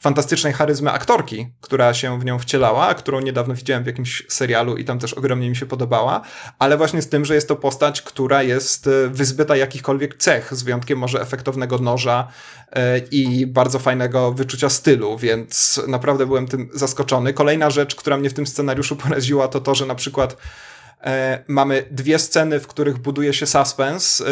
fantastycznej 0.00 0.52
charyzmy 0.52 0.90
aktorki, 0.90 1.48
która 1.60 1.94
się 1.94 2.20
w 2.20 2.24
nią 2.24 2.38
wcielała, 2.38 2.94
którą 2.94 3.20
niedawno 3.20 3.54
widziałem 3.54 3.84
w 3.84 3.86
jakimś 3.86 4.22
serialu 4.28 4.76
i 4.76 4.84
tam 4.84 4.98
też 4.98 5.14
ogromnie 5.14 5.50
mi 5.50 5.56
się 5.56 5.66
podobała, 5.66 6.20
ale 6.58 6.76
właśnie 6.76 7.02
z 7.02 7.08
tym, 7.08 7.24
że 7.24 7.34
jest 7.34 7.48
to 7.48 7.56
postać, 7.56 8.02
która 8.02 8.42
jest 8.42 8.86
e, 8.86 9.08
wyzbyta 9.08 9.56
jakichkolwiek 9.56 10.16
cech, 10.16 10.54
z 10.54 10.62
wyjątkiem 10.62 10.98
może 10.98 11.20
efektownego 11.20 11.78
noża 11.78 12.28
e, 12.72 12.98
i 12.98 13.46
bardzo 13.46 13.78
fajnego 13.78 14.32
wyczucia 14.32 14.68
stylu, 14.68 15.18
więc 15.18 15.80
naprawdę 15.88 16.26
byłem 16.26 16.46
tym 16.46 16.68
zaskoczony. 16.74 17.32
Kolejna 17.32 17.70
rzecz, 17.70 17.94
która 17.94 18.16
mnie 18.16 18.30
w 18.30 18.34
tym 18.34 18.46
scenariuszu 18.46 18.96
poraziła, 18.96 19.48
to 19.48 19.60
to, 19.60 19.74
że 19.74 19.86
na 19.86 19.94
przykład 19.94 20.36
mamy 21.48 21.84
dwie 21.90 22.18
sceny, 22.18 22.60
w 22.60 22.66
których 22.66 22.98
buduje 22.98 23.32
się 23.32 23.46
suspens. 23.46 24.20
E, 24.20 24.24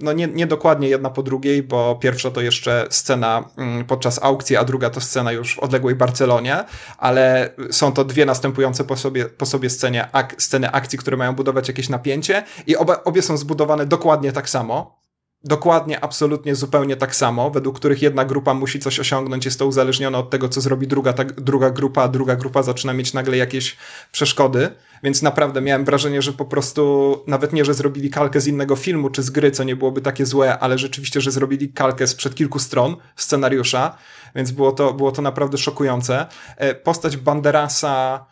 no 0.00 0.12
nie, 0.12 0.26
nie 0.26 0.46
dokładnie 0.46 0.88
jedna 0.88 1.10
po 1.10 1.22
drugiej, 1.22 1.62
bo 1.62 1.96
pierwsza 1.96 2.30
to 2.30 2.40
jeszcze 2.40 2.86
scena 2.90 3.44
mm, 3.56 3.84
podczas 3.84 4.22
aukcji, 4.22 4.56
a 4.56 4.64
druga 4.64 4.90
to 4.90 5.00
scena 5.00 5.32
już 5.32 5.54
w 5.54 5.58
odległej 5.58 5.94
Barcelonie, 5.94 6.64
ale 6.98 7.54
są 7.70 7.92
to 7.92 8.04
dwie 8.04 8.26
następujące 8.26 8.84
po 8.84 8.96
sobie, 8.96 9.24
po 9.24 9.46
sobie 9.46 9.70
scenie, 9.70 10.08
ak, 10.12 10.34
sceny 10.38 10.70
akcji, 10.70 10.98
które 10.98 11.16
mają 11.16 11.34
budować 11.34 11.68
jakieś 11.68 11.88
napięcie 11.88 12.42
i 12.66 12.76
oba, 12.76 13.04
obie 13.04 13.22
są 13.22 13.36
zbudowane 13.36 13.86
dokładnie 13.86 14.32
tak 14.32 14.50
samo 14.50 15.02
dokładnie, 15.44 16.04
absolutnie, 16.04 16.54
zupełnie 16.54 16.96
tak 16.96 17.16
samo, 17.16 17.50
według 17.50 17.76
których 17.76 18.02
jedna 18.02 18.24
grupa 18.24 18.54
musi 18.54 18.80
coś 18.80 19.00
osiągnąć, 19.00 19.44
jest 19.44 19.58
to 19.58 19.66
uzależnione 19.66 20.18
od 20.18 20.30
tego, 20.30 20.48
co 20.48 20.60
zrobi 20.60 20.86
druga, 20.86 21.12
ta, 21.12 21.24
druga 21.24 21.70
grupa, 21.70 22.02
a 22.02 22.08
druga 22.08 22.36
grupa 22.36 22.62
zaczyna 22.62 22.92
mieć 22.92 23.12
nagle 23.12 23.36
jakieś 23.36 23.76
przeszkody, 24.12 24.68
więc 25.02 25.22
naprawdę 25.22 25.60
miałem 25.60 25.84
wrażenie, 25.84 26.22
że 26.22 26.32
po 26.32 26.44
prostu 26.44 27.24
nawet 27.26 27.52
nie, 27.52 27.64
że 27.64 27.74
zrobili 27.74 28.10
kalkę 28.10 28.40
z 28.40 28.46
innego 28.46 28.76
filmu 28.76 29.10
czy 29.10 29.22
z 29.22 29.30
gry, 29.30 29.50
co 29.50 29.64
nie 29.64 29.76
byłoby 29.76 30.00
takie 30.00 30.26
złe, 30.26 30.58
ale 30.58 30.78
rzeczywiście, 30.78 31.20
że 31.20 31.30
zrobili 31.30 31.68
kalkę 31.72 32.06
sprzed 32.06 32.34
kilku 32.34 32.58
stron 32.58 32.96
scenariusza, 33.16 33.96
więc 34.34 34.50
było 34.50 34.72
to, 34.72 34.92
było 34.92 35.12
to 35.12 35.22
naprawdę 35.22 35.58
szokujące. 35.58 36.26
E, 36.56 36.74
postać 36.74 37.16
Banderasa 37.16 38.26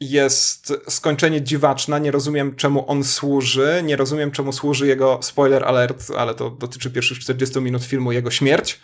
jest 0.00 0.72
skończenie 0.88 1.42
dziwaczna, 1.42 1.98
nie 1.98 2.10
rozumiem 2.10 2.56
czemu 2.56 2.90
on 2.90 3.04
służy, 3.04 3.82
nie 3.84 3.96
rozumiem 3.96 4.30
czemu 4.30 4.52
służy 4.52 4.86
jego, 4.86 5.18
spoiler 5.22 5.64
alert, 5.64 6.04
ale 6.16 6.34
to 6.34 6.50
dotyczy 6.50 6.90
pierwszych 6.90 7.18
40 7.18 7.60
minut 7.60 7.84
filmu, 7.84 8.12
jego 8.12 8.30
śmierć, 8.30 8.80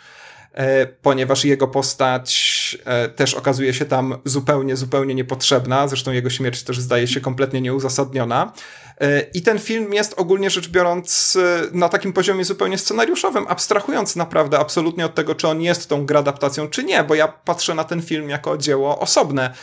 e, 0.53 0.85
ponieważ 0.85 1.45
jego 1.45 1.67
postać 1.67 2.54
e, 2.85 3.09
też 3.09 3.33
okazuje 3.33 3.73
się 3.73 3.85
tam 3.85 4.15
zupełnie, 4.25 4.75
zupełnie 4.75 5.15
niepotrzebna, 5.15 5.87
zresztą 5.87 6.11
jego 6.11 6.29
śmierć 6.29 6.63
też 6.63 6.79
zdaje 6.79 7.07
się 7.07 7.21
kompletnie 7.21 7.61
nieuzasadniona. 7.61 8.53
E, 9.01 9.21
I 9.21 9.41
ten 9.41 9.59
film 9.59 9.93
jest 9.93 10.13
ogólnie 10.17 10.49
rzecz 10.49 10.69
biorąc 10.69 11.37
na 11.71 11.89
takim 11.89 12.13
poziomie 12.13 12.45
zupełnie 12.45 12.77
scenariuszowym, 12.77 13.45
abstrahując 13.47 14.15
naprawdę 14.15 14.59
absolutnie 14.59 15.05
od 15.05 15.15
tego, 15.15 15.35
czy 15.35 15.47
on 15.47 15.61
jest 15.61 15.89
tą 15.89 16.05
gradaptacją, 16.05 16.67
czy 16.67 16.83
nie, 16.83 17.03
bo 17.03 17.15
ja 17.15 17.27
patrzę 17.27 17.75
na 17.75 17.83
ten 17.83 18.01
film 18.01 18.29
jako 18.29 18.57
dzieło 18.57 18.99
osobne 18.99 19.53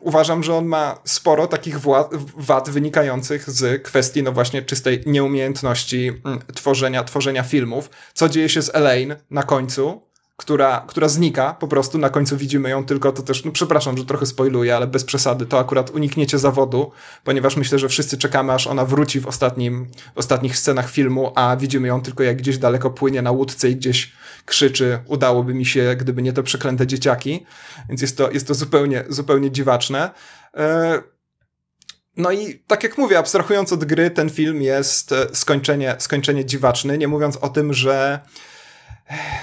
uważam, 0.00 0.42
że 0.42 0.54
on 0.54 0.66
ma 0.66 0.98
sporo 1.04 1.46
takich 1.46 1.76
wad 2.36 2.70
wynikających 2.70 3.50
z 3.50 3.82
kwestii, 3.82 4.22
no 4.22 4.32
właśnie, 4.32 4.62
czystej 4.62 5.02
nieumiejętności 5.06 6.12
mm, 6.24 6.40
tworzenia, 6.54 7.04
tworzenia 7.04 7.42
filmów. 7.42 7.90
Co 8.14 8.28
dzieje 8.28 8.48
się 8.48 8.62
z 8.62 8.74
Elaine 8.74 9.16
na 9.30 9.42
końcu? 9.42 10.02
Która, 10.36 10.84
która 10.88 11.08
znika, 11.08 11.54
po 11.60 11.68
prostu 11.68 11.98
na 11.98 12.10
końcu 12.10 12.36
widzimy 12.36 12.70
ją 12.70 12.84
tylko, 12.84 13.12
to 13.12 13.22
też, 13.22 13.44
no 13.44 13.52
przepraszam, 13.52 13.96
że 13.98 14.04
trochę 14.04 14.26
spoiluję, 14.26 14.76
ale 14.76 14.86
bez 14.86 15.04
przesady, 15.04 15.46
to 15.46 15.58
akurat 15.58 15.90
unikniecie 15.90 16.38
zawodu, 16.38 16.90
ponieważ 17.24 17.56
myślę, 17.56 17.78
że 17.78 17.88
wszyscy 17.88 18.18
czekamy, 18.18 18.52
aż 18.52 18.66
ona 18.66 18.84
wróci 18.84 19.20
w, 19.20 19.26
ostatnim, 19.26 19.90
ostatnich 20.14 20.58
scenach 20.58 20.90
filmu, 20.90 21.32
a 21.34 21.56
widzimy 21.56 21.88
ją 21.88 22.02
tylko 22.02 22.22
jak 22.22 22.36
gdzieś 22.36 22.58
daleko 22.58 22.90
płynie 22.90 23.22
na 23.22 23.30
łódce 23.30 23.70
i 23.70 23.76
gdzieś 23.76 24.12
krzyczy, 24.44 24.98
udałoby 25.06 25.54
mi 25.54 25.66
się, 25.66 25.96
gdyby 25.98 26.22
nie 26.22 26.32
te 26.32 26.42
przeklęte 26.42 26.86
dzieciaki, 26.86 27.46
więc 27.88 28.02
jest 28.02 28.16
to, 28.16 28.30
jest 28.30 28.46
to 28.46 28.54
zupełnie, 28.54 29.04
zupełnie 29.08 29.50
dziwaczne. 29.50 30.10
E, 30.56 31.02
no 32.16 32.32
i 32.32 32.54
tak 32.66 32.82
jak 32.82 32.98
mówię, 32.98 33.18
abstrahując 33.18 33.72
od 33.72 33.84
gry, 33.84 34.10
ten 34.10 34.30
film 34.30 34.62
jest 34.62 35.12
e, 35.12 35.26
skończenie, 35.32 35.96
skończenie 35.98 36.44
dziwaczny, 36.44 36.98
nie 36.98 37.08
mówiąc 37.08 37.36
o 37.36 37.48
tym, 37.48 37.74
że 37.74 38.20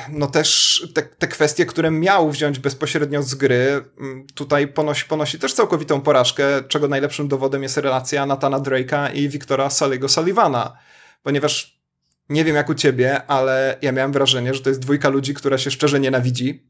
no 0.09 0.27
też 0.27 0.81
te, 0.93 1.01
te 1.01 1.27
kwestie, 1.27 1.65
które 1.65 1.91
miał 1.91 2.31
wziąć 2.31 2.59
bezpośrednio 2.59 3.23
z 3.23 3.35
gry, 3.35 3.85
mm, 3.99 4.27
tutaj 4.35 4.67
ponosi, 4.67 5.05
ponosi 5.05 5.39
też 5.39 5.53
całkowitą 5.53 6.01
porażkę, 6.01 6.43
czego 6.67 6.87
najlepszym 6.87 7.27
dowodem 7.27 7.63
jest 7.63 7.77
relacja 7.77 8.25
Natana 8.25 8.59
Drake'a 8.59 9.15
i 9.15 9.29
Wiktora 9.29 9.69
Saliego 9.69 10.09
Sullivana, 10.09 10.77
ponieważ 11.23 11.81
nie 12.29 12.45
wiem 12.45 12.55
jak 12.55 12.69
u 12.69 12.75
ciebie, 12.75 13.25
ale 13.27 13.77
ja 13.81 13.91
miałem 13.91 14.11
wrażenie, 14.11 14.53
że 14.53 14.61
to 14.61 14.69
jest 14.69 14.81
dwójka 14.81 15.09
ludzi, 15.09 15.33
która 15.33 15.57
się 15.57 15.71
szczerze 15.71 15.99
nienawidzi. 15.99 16.67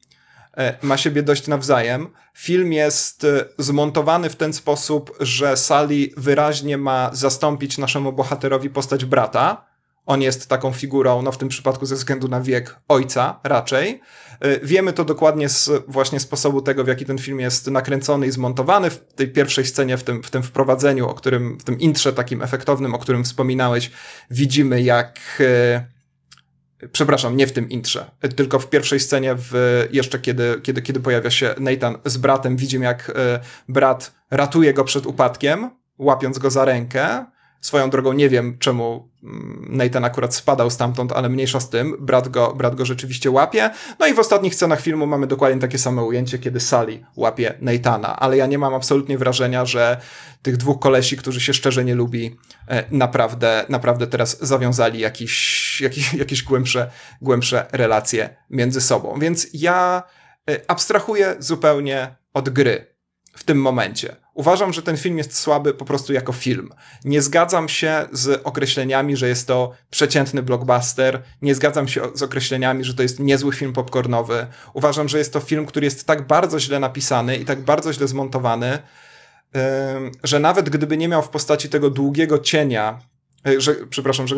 E, 0.57 0.77
ma 0.81 0.97
siebie 0.97 1.23
dość 1.23 1.47
nawzajem. 1.47 2.07
Film 2.37 2.73
jest 2.73 3.23
e, 3.23 3.45
zmontowany 3.57 4.29
w 4.29 4.35
ten 4.35 4.53
sposób, 4.53 5.17
że 5.19 5.57
Sally 5.57 6.09
wyraźnie 6.17 6.77
ma 6.77 7.09
zastąpić 7.13 7.77
naszemu 7.77 8.13
bohaterowi 8.13 8.69
postać 8.69 9.05
brata. 9.05 9.70
On 10.05 10.21
jest 10.21 10.49
taką 10.49 10.71
figurą, 10.71 11.21
no 11.21 11.31
w 11.31 11.37
tym 11.37 11.49
przypadku 11.49 11.85
ze 11.85 11.95
względu 11.95 12.27
na 12.27 12.41
wiek 12.41 12.79
ojca 12.87 13.39
raczej. 13.43 14.01
E, 14.39 14.59
wiemy 14.59 14.93
to 14.93 15.05
dokładnie 15.05 15.49
z 15.49 15.69
właśnie 15.87 16.19
sposobu 16.19 16.61
tego, 16.61 16.83
w 16.83 16.87
jaki 16.87 17.05
ten 17.05 17.17
film 17.17 17.39
jest 17.39 17.67
nakręcony 17.67 18.27
i 18.27 18.31
zmontowany. 18.31 18.89
W 18.89 19.13
tej 19.13 19.27
pierwszej 19.27 19.65
scenie, 19.65 19.97
w 19.97 20.03
tym, 20.03 20.23
w 20.23 20.31
tym 20.31 20.43
wprowadzeniu, 20.43 21.09
o 21.09 21.13
którym, 21.13 21.57
w 21.59 21.63
tym 21.63 21.79
intrze 21.79 22.13
takim 22.13 22.41
efektownym, 22.41 22.93
o 22.93 22.99
którym 22.99 23.23
wspominałeś, 23.23 23.91
widzimy 24.31 24.81
jak 24.81 25.19
Przepraszam, 26.91 27.37
nie 27.37 27.47
w 27.47 27.51
tym 27.51 27.69
intrze, 27.69 28.11
tylko 28.35 28.59
w 28.59 28.69
pierwszej 28.69 28.99
scenie, 28.99 29.35
w, 29.37 29.87
jeszcze 29.91 30.19
kiedy, 30.19 30.61
kiedy, 30.63 30.81
kiedy 30.81 30.99
pojawia 30.99 31.31
się 31.31 31.55
Nathan 31.59 31.97
z 32.05 32.17
bratem, 32.17 32.57
widzimy 32.57 32.85
jak 32.85 33.09
e, 33.15 33.39
brat 33.69 34.15
ratuje 34.31 34.73
go 34.73 34.83
przed 34.83 35.05
upadkiem, 35.05 35.69
łapiąc 35.97 36.39
go 36.39 36.49
za 36.49 36.65
rękę. 36.65 37.25
Swoją 37.61 37.89
drogą 37.89 38.13
nie 38.13 38.29
wiem, 38.29 38.57
czemu 38.59 39.09
mm, 39.23 39.67
Nathan 39.69 40.05
akurat 40.05 40.35
spadał 40.35 40.69
stamtąd, 40.69 41.11
ale 41.11 41.29
mniejsza 41.29 41.59
z 41.59 41.69
tym, 41.69 41.95
brat 41.99 42.29
go, 42.29 42.53
brat 42.53 42.75
go 42.75 42.85
rzeczywiście 42.85 43.31
łapie. 43.31 43.69
No 43.99 44.07
i 44.07 44.13
w 44.13 44.19
ostatnich 44.19 44.55
scenach 44.55 44.81
filmu 44.81 45.07
mamy 45.07 45.27
dokładnie 45.27 45.61
takie 45.61 45.77
same 45.77 46.03
ujęcie, 46.03 46.39
kiedy 46.39 46.59
Sally 46.59 47.05
łapie 47.15 47.53
Nathana, 47.61 48.19
ale 48.19 48.37
ja 48.37 48.45
nie 48.45 48.57
mam 48.57 48.73
absolutnie 48.73 49.17
wrażenia, 49.17 49.65
że 49.65 50.01
tych 50.41 50.57
dwóch 50.57 50.79
kolesi, 50.79 51.17
którzy 51.17 51.41
się 51.41 51.53
szczerze 51.53 51.85
nie 51.85 51.95
lubi, 51.95 52.37
e, 52.67 52.83
naprawdę, 52.91 53.65
naprawdę 53.69 54.07
teraz 54.07 54.37
zawiązali 54.41 54.99
jakieś, 54.99 55.81
jakieś, 55.81 56.13
jakieś 56.23 56.43
głębsze, 56.43 56.91
głębsze 57.21 57.65
relacje 57.71 58.35
między 58.49 58.81
sobą. 58.81 59.19
Więc 59.19 59.47
ja 59.53 60.03
e, 60.49 60.59
abstrahuję 60.67 61.35
zupełnie 61.39 62.15
od 62.33 62.49
gry 62.49 62.95
w 63.33 63.43
tym 63.43 63.61
momencie. 63.61 64.15
Uważam, 64.41 64.73
że 64.73 64.81
ten 64.81 64.97
film 64.97 65.17
jest 65.17 65.39
słaby 65.39 65.73
po 65.73 65.85
prostu 65.85 66.13
jako 66.13 66.33
film. 66.33 66.69
Nie 67.05 67.21
zgadzam 67.21 67.69
się 67.69 68.07
z 68.11 68.41
określeniami, 68.43 69.17
że 69.17 69.27
jest 69.27 69.47
to 69.47 69.71
przeciętny 69.89 70.43
blockbuster. 70.43 71.23
Nie 71.41 71.55
zgadzam 71.55 71.87
się 71.87 72.01
z 72.13 72.23
określeniami, 72.23 72.83
że 72.83 72.93
to 72.93 73.03
jest 73.03 73.19
niezły 73.19 73.53
film 73.53 73.73
popcornowy. 73.73 74.47
Uważam, 74.73 75.09
że 75.09 75.17
jest 75.17 75.33
to 75.33 75.39
film, 75.39 75.65
który 75.65 75.85
jest 75.85 76.07
tak 76.07 76.27
bardzo 76.27 76.59
źle 76.59 76.79
napisany 76.79 77.37
i 77.37 77.45
tak 77.45 77.61
bardzo 77.61 77.93
źle 77.93 78.07
zmontowany, 78.07 78.79
że 80.23 80.39
nawet 80.39 80.69
gdyby 80.69 80.97
nie 80.97 81.07
miał 81.07 81.21
w 81.21 81.29
postaci 81.29 81.69
tego 81.69 81.89
długiego 81.89 82.39
cienia, 82.39 82.99
e, 83.47 83.61
że, 83.61 83.75
przepraszam, 83.89 84.27
że 84.27 84.35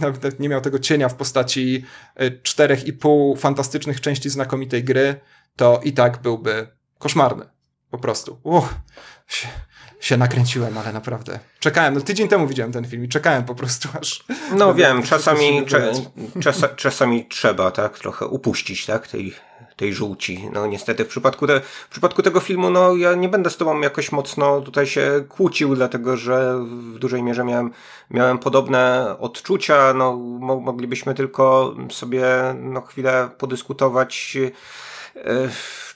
nawet 0.00 0.40
nie 0.40 0.48
miał 0.48 0.60
tego 0.60 0.78
cienia 0.78 1.08
w 1.08 1.14
postaci 1.14 1.84
e, 2.16 2.30
czterech 2.30 2.86
i 2.86 2.92
pół 2.92 3.36
fantastycznych 3.36 4.00
części 4.00 4.30
znakomitej 4.30 4.84
gry, 4.84 5.20
to 5.56 5.80
i 5.84 5.92
tak 5.92 6.22
byłby 6.22 6.66
koszmarny. 6.98 7.52
Po 7.92 7.98
prostu. 7.98 8.40
Uch, 8.42 8.74
się, 9.28 9.48
się 10.00 10.16
nakręciłem, 10.16 10.78
ale 10.78 10.92
naprawdę. 10.92 11.38
Czekałem, 11.60 11.94
no 11.94 12.00
tydzień 12.00 12.28
temu 12.28 12.46
widziałem 12.46 12.72
ten 12.72 12.84
film 12.84 13.04
i 13.04 13.08
czekałem 13.08 13.44
po 13.44 13.54
prostu 13.54 13.88
aż. 14.00 14.24
No 14.56 14.74
wiem, 14.74 15.02
czasami, 15.02 15.66
czas, 16.40 16.60
czasami 16.76 17.26
trzeba 17.28 17.70
tak 17.70 17.98
trochę 17.98 18.26
upuścić 18.26 18.86
tak, 18.86 19.08
tej, 19.08 19.34
tej 19.76 19.94
żółci. 19.94 20.48
No 20.52 20.66
niestety 20.66 21.04
w 21.04 21.08
przypadku, 21.08 21.46
te, 21.46 21.60
w 21.60 21.88
przypadku 21.88 22.22
tego 22.22 22.40
filmu, 22.40 22.70
no 22.70 22.96
ja 22.96 23.14
nie 23.14 23.28
będę 23.28 23.50
z 23.50 23.56
tobą 23.56 23.80
jakoś 23.80 24.12
mocno 24.12 24.60
tutaj 24.60 24.86
się 24.86 25.24
kłócił, 25.28 25.74
dlatego 25.74 26.16
że 26.16 26.58
w 26.94 26.98
dużej 26.98 27.22
mierze 27.22 27.44
miałem, 27.44 27.70
miałem 28.10 28.38
podobne 28.38 29.14
odczucia. 29.18 29.94
No 29.94 30.16
moglibyśmy 30.40 31.14
tylko 31.14 31.74
sobie 31.90 32.24
no, 32.54 32.80
chwilę 32.80 33.28
podyskutować. 33.38 34.34
Yy, 34.34 35.50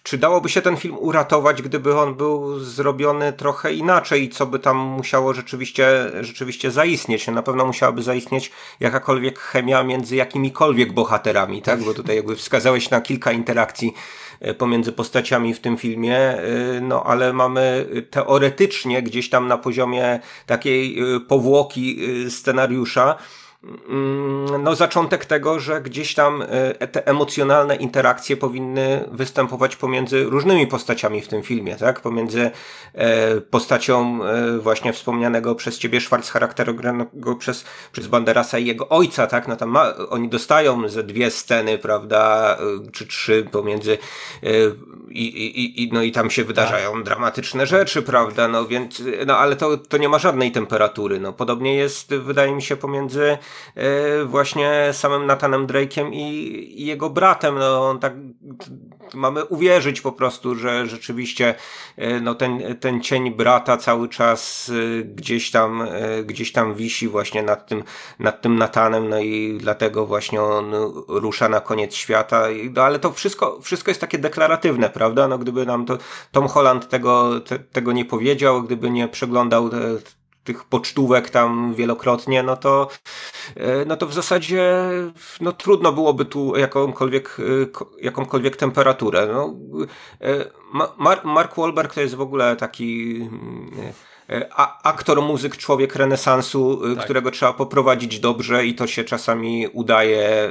czy 0.07 0.19
dałoby 0.19 0.49
się 0.49 0.63
ten 0.63 0.77
film 0.77 0.97
uratować, 0.99 1.63
gdyby 1.63 1.99
on 1.99 2.15
był 2.15 2.61
zrobiony 2.61 3.33
trochę 3.33 3.73
inaczej, 3.73 4.29
co 4.29 4.47
by 4.47 4.59
tam 4.59 4.77
musiało 4.77 5.35
rzeczywiście, 5.35 6.11
rzeczywiście 6.21 6.71
zaistnieć? 6.71 7.27
Na 7.27 7.43
pewno 7.43 7.67
musiałaby 7.67 8.03
zaistnieć 8.03 8.51
jakakolwiek 8.81 9.39
chemia 9.39 9.83
między 9.83 10.17
jakimikolwiek 10.17 10.93
bohaterami, 10.93 11.63
tak? 11.63 11.83
Bo 11.83 11.95
tutaj 11.95 12.17
jakby 12.17 12.37
wskazałeś 12.37 12.91
na 12.91 13.01
kilka 13.01 13.33
interakcji 13.33 13.95
e, 14.41 14.55
pomiędzy 14.55 14.93
postaciami 14.93 15.55
w 15.55 15.61
tym 15.61 15.77
filmie, 15.77 16.19
e, 16.19 16.41
no 16.81 17.05
ale 17.05 17.33
mamy 17.33 17.87
teoretycznie 18.11 19.03
gdzieś 19.03 19.31
tam 19.31 19.49
na 19.49 19.59
poziomie 19.59 20.21
takiej 20.47 20.99
e, 21.01 21.21
powłoki 21.21 21.99
scenariusza, 22.29 23.17
no, 24.59 24.75
zaczątek 24.75 25.25
tego, 25.25 25.61
że 25.61 25.81
gdzieś 25.81 26.15
tam 26.15 26.43
e, 26.43 26.87
te 26.89 27.07
emocjonalne 27.07 27.77
interakcje 27.77 28.37
powinny 28.37 29.09
występować 29.13 29.77
pomiędzy 29.77 30.25
różnymi 30.25 30.67
postaciami 30.67 31.21
w 31.21 31.29
tym 31.29 31.43
filmie, 31.43 31.77
tak? 31.77 32.01
Pomiędzy 32.01 32.51
e, 32.95 33.41
postacią 33.41 34.25
e, 34.25 34.59
właśnie 34.59 34.93
wspomnianego 34.93 35.55
przez 35.55 35.79
ciebie 35.79 36.01
Schwarz 36.01 36.31
charakteru 36.31 36.75
granego 36.75 37.35
przez, 37.35 37.65
przez 37.93 38.07
Banderasa 38.07 38.59
i 38.59 38.67
jego 38.67 38.89
ojca, 38.89 39.27
tak? 39.27 39.49
No 39.49 39.57
tam 39.57 39.69
ma, 39.69 39.95
oni 40.11 40.29
dostają 40.29 40.89
ze 40.89 41.03
dwie 41.03 41.31
sceny, 41.31 41.79
prawda, 41.79 42.57
czy 42.93 43.07
trzy 43.07 43.47
pomiędzy 43.53 43.99
i, 45.11 45.25
i, 45.25 45.83
i, 45.83 45.93
no 45.93 46.03
i 46.03 46.13
tam 46.13 46.31
się 46.31 46.45
wydarzają 46.45 46.93
tak. 46.93 47.03
dramatyczne 47.03 47.67
rzeczy, 47.67 48.03
prawda? 48.03 48.49
No 48.49 48.67
więc, 48.67 49.03
no 49.27 49.39
ale 49.39 49.57
to, 49.57 49.77
to 49.77 49.97
nie 49.97 50.09
ma 50.09 50.19
żadnej 50.19 50.53
temperatury, 50.53 51.21
no. 51.21 51.33
Podobnie 51.33 51.75
jest, 51.75 52.15
wydaje 52.15 52.55
mi 52.55 52.63
się, 52.63 52.77
pomiędzy 52.77 53.39
właśnie 54.27 54.89
samym 54.93 55.27
Nathanem 55.27 55.67
Drake'em 55.67 56.11
i, 56.13 56.87
jego 56.87 57.11
bratem. 57.11 57.59
No, 57.59 57.99
tak 58.01 58.15
mamy 59.15 59.45
uwierzyć 59.45 60.01
po 60.01 60.13
prostu, 60.13 60.55
że 60.55 60.87
rzeczywiście 60.87 61.55
e, 61.97 62.21
no, 62.21 62.35
ten, 62.35 62.77
ten 62.81 63.01
cień 63.01 63.31
brata 63.31 63.77
cały 63.77 64.09
czas 64.09 64.71
e, 65.01 65.05
gdzieś 65.05 65.51
tam, 65.51 65.89
gdzieś 66.25 66.53
tam 66.53 66.75
wisi 66.75 67.09
właśnie 67.09 67.43
nad 67.43 67.67
tym, 67.67 67.83
nad 68.19 68.43
tym 68.43 68.57
Nathanem, 68.59 69.09
no 69.09 69.21
i 69.21 69.59
dlatego 69.61 70.07
właśnie 70.07 70.43
on 70.43 70.73
rusza 71.09 71.49
na 71.49 71.61
koniec 71.61 71.95
świata. 71.95 72.47
No, 72.75 72.83
ale 72.83 72.99
to 72.99 73.13
wszystko, 73.13 73.61
wszystko 73.63 73.91
jest 73.91 74.01
takie 74.01 74.19
deklaratywne, 74.19 74.91
prawda? 74.91 75.29
No, 75.29 75.39
gdyby 75.39 75.67
nam 75.67 75.87
to 75.87 75.99
Tom 76.33 76.49
Holland 76.49 76.89
tego, 76.89 77.41
te, 77.41 77.59
tego 77.59 77.93
nie 77.93 78.05
powiedział, 78.05 78.63
gdyby 78.63 78.91
nie 78.91 79.09
przeglądał 79.09 79.69
te, 79.69 79.79
tych 80.47 80.65
pocztówek 80.65 81.31
tam 81.31 81.75
wielokrotnie, 81.75 82.43
no 82.43 82.57
to, 82.57 82.89
e, 83.57 83.85
no 83.85 83.97
to 83.97 84.07
w 84.07 84.15
zasadzie 84.15 84.91
no 85.41 85.53
trudno 85.53 85.93
byłoby 85.93 86.25
tu 86.25 86.57
jakąkolwiek, 86.57 87.37
e, 87.41 88.03
jakąkolwiek 88.03 88.57
temperaturę. 88.57 89.27
No, 89.27 89.55
e, 90.21 90.51
Mark 91.25 91.57
Wahlberg 91.57 91.95
to 91.95 92.01
jest 92.01 92.15
w 92.15 92.21
ogóle 92.21 92.57
taki 92.57 93.17
mm, 93.17 93.93
aktor, 94.83 95.23
muzyk, 95.23 95.57
człowiek 95.57 95.97
renesansu, 95.97 96.83
e, 96.93 96.95
tak. 96.95 97.05
którego 97.05 97.31
trzeba 97.31 97.53
poprowadzić 97.53 98.21
dobrze 98.21 98.67
i 98.67 98.75
to 98.75 98.87
się 98.87 99.05
czasami 99.05 99.69
udaje 99.73 100.21
e, 100.21 100.51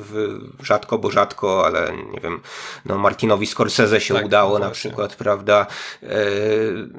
w, 0.00 0.40
rzadko, 0.62 0.98
bo 0.98 1.10
rzadko, 1.10 1.66
ale 1.66 1.92
nie 2.12 2.20
wiem, 2.20 2.40
no 2.86 2.98
Martinowi 2.98 3.46
Scorsese 3.46 4.00
się 4.00 4.14
tak, 4.14 4.26
udało 4.26 4.58
no 4.58 4.64
na 4.64 4.70
przykład, 4.70 5.16
prawda? 5.16 5.66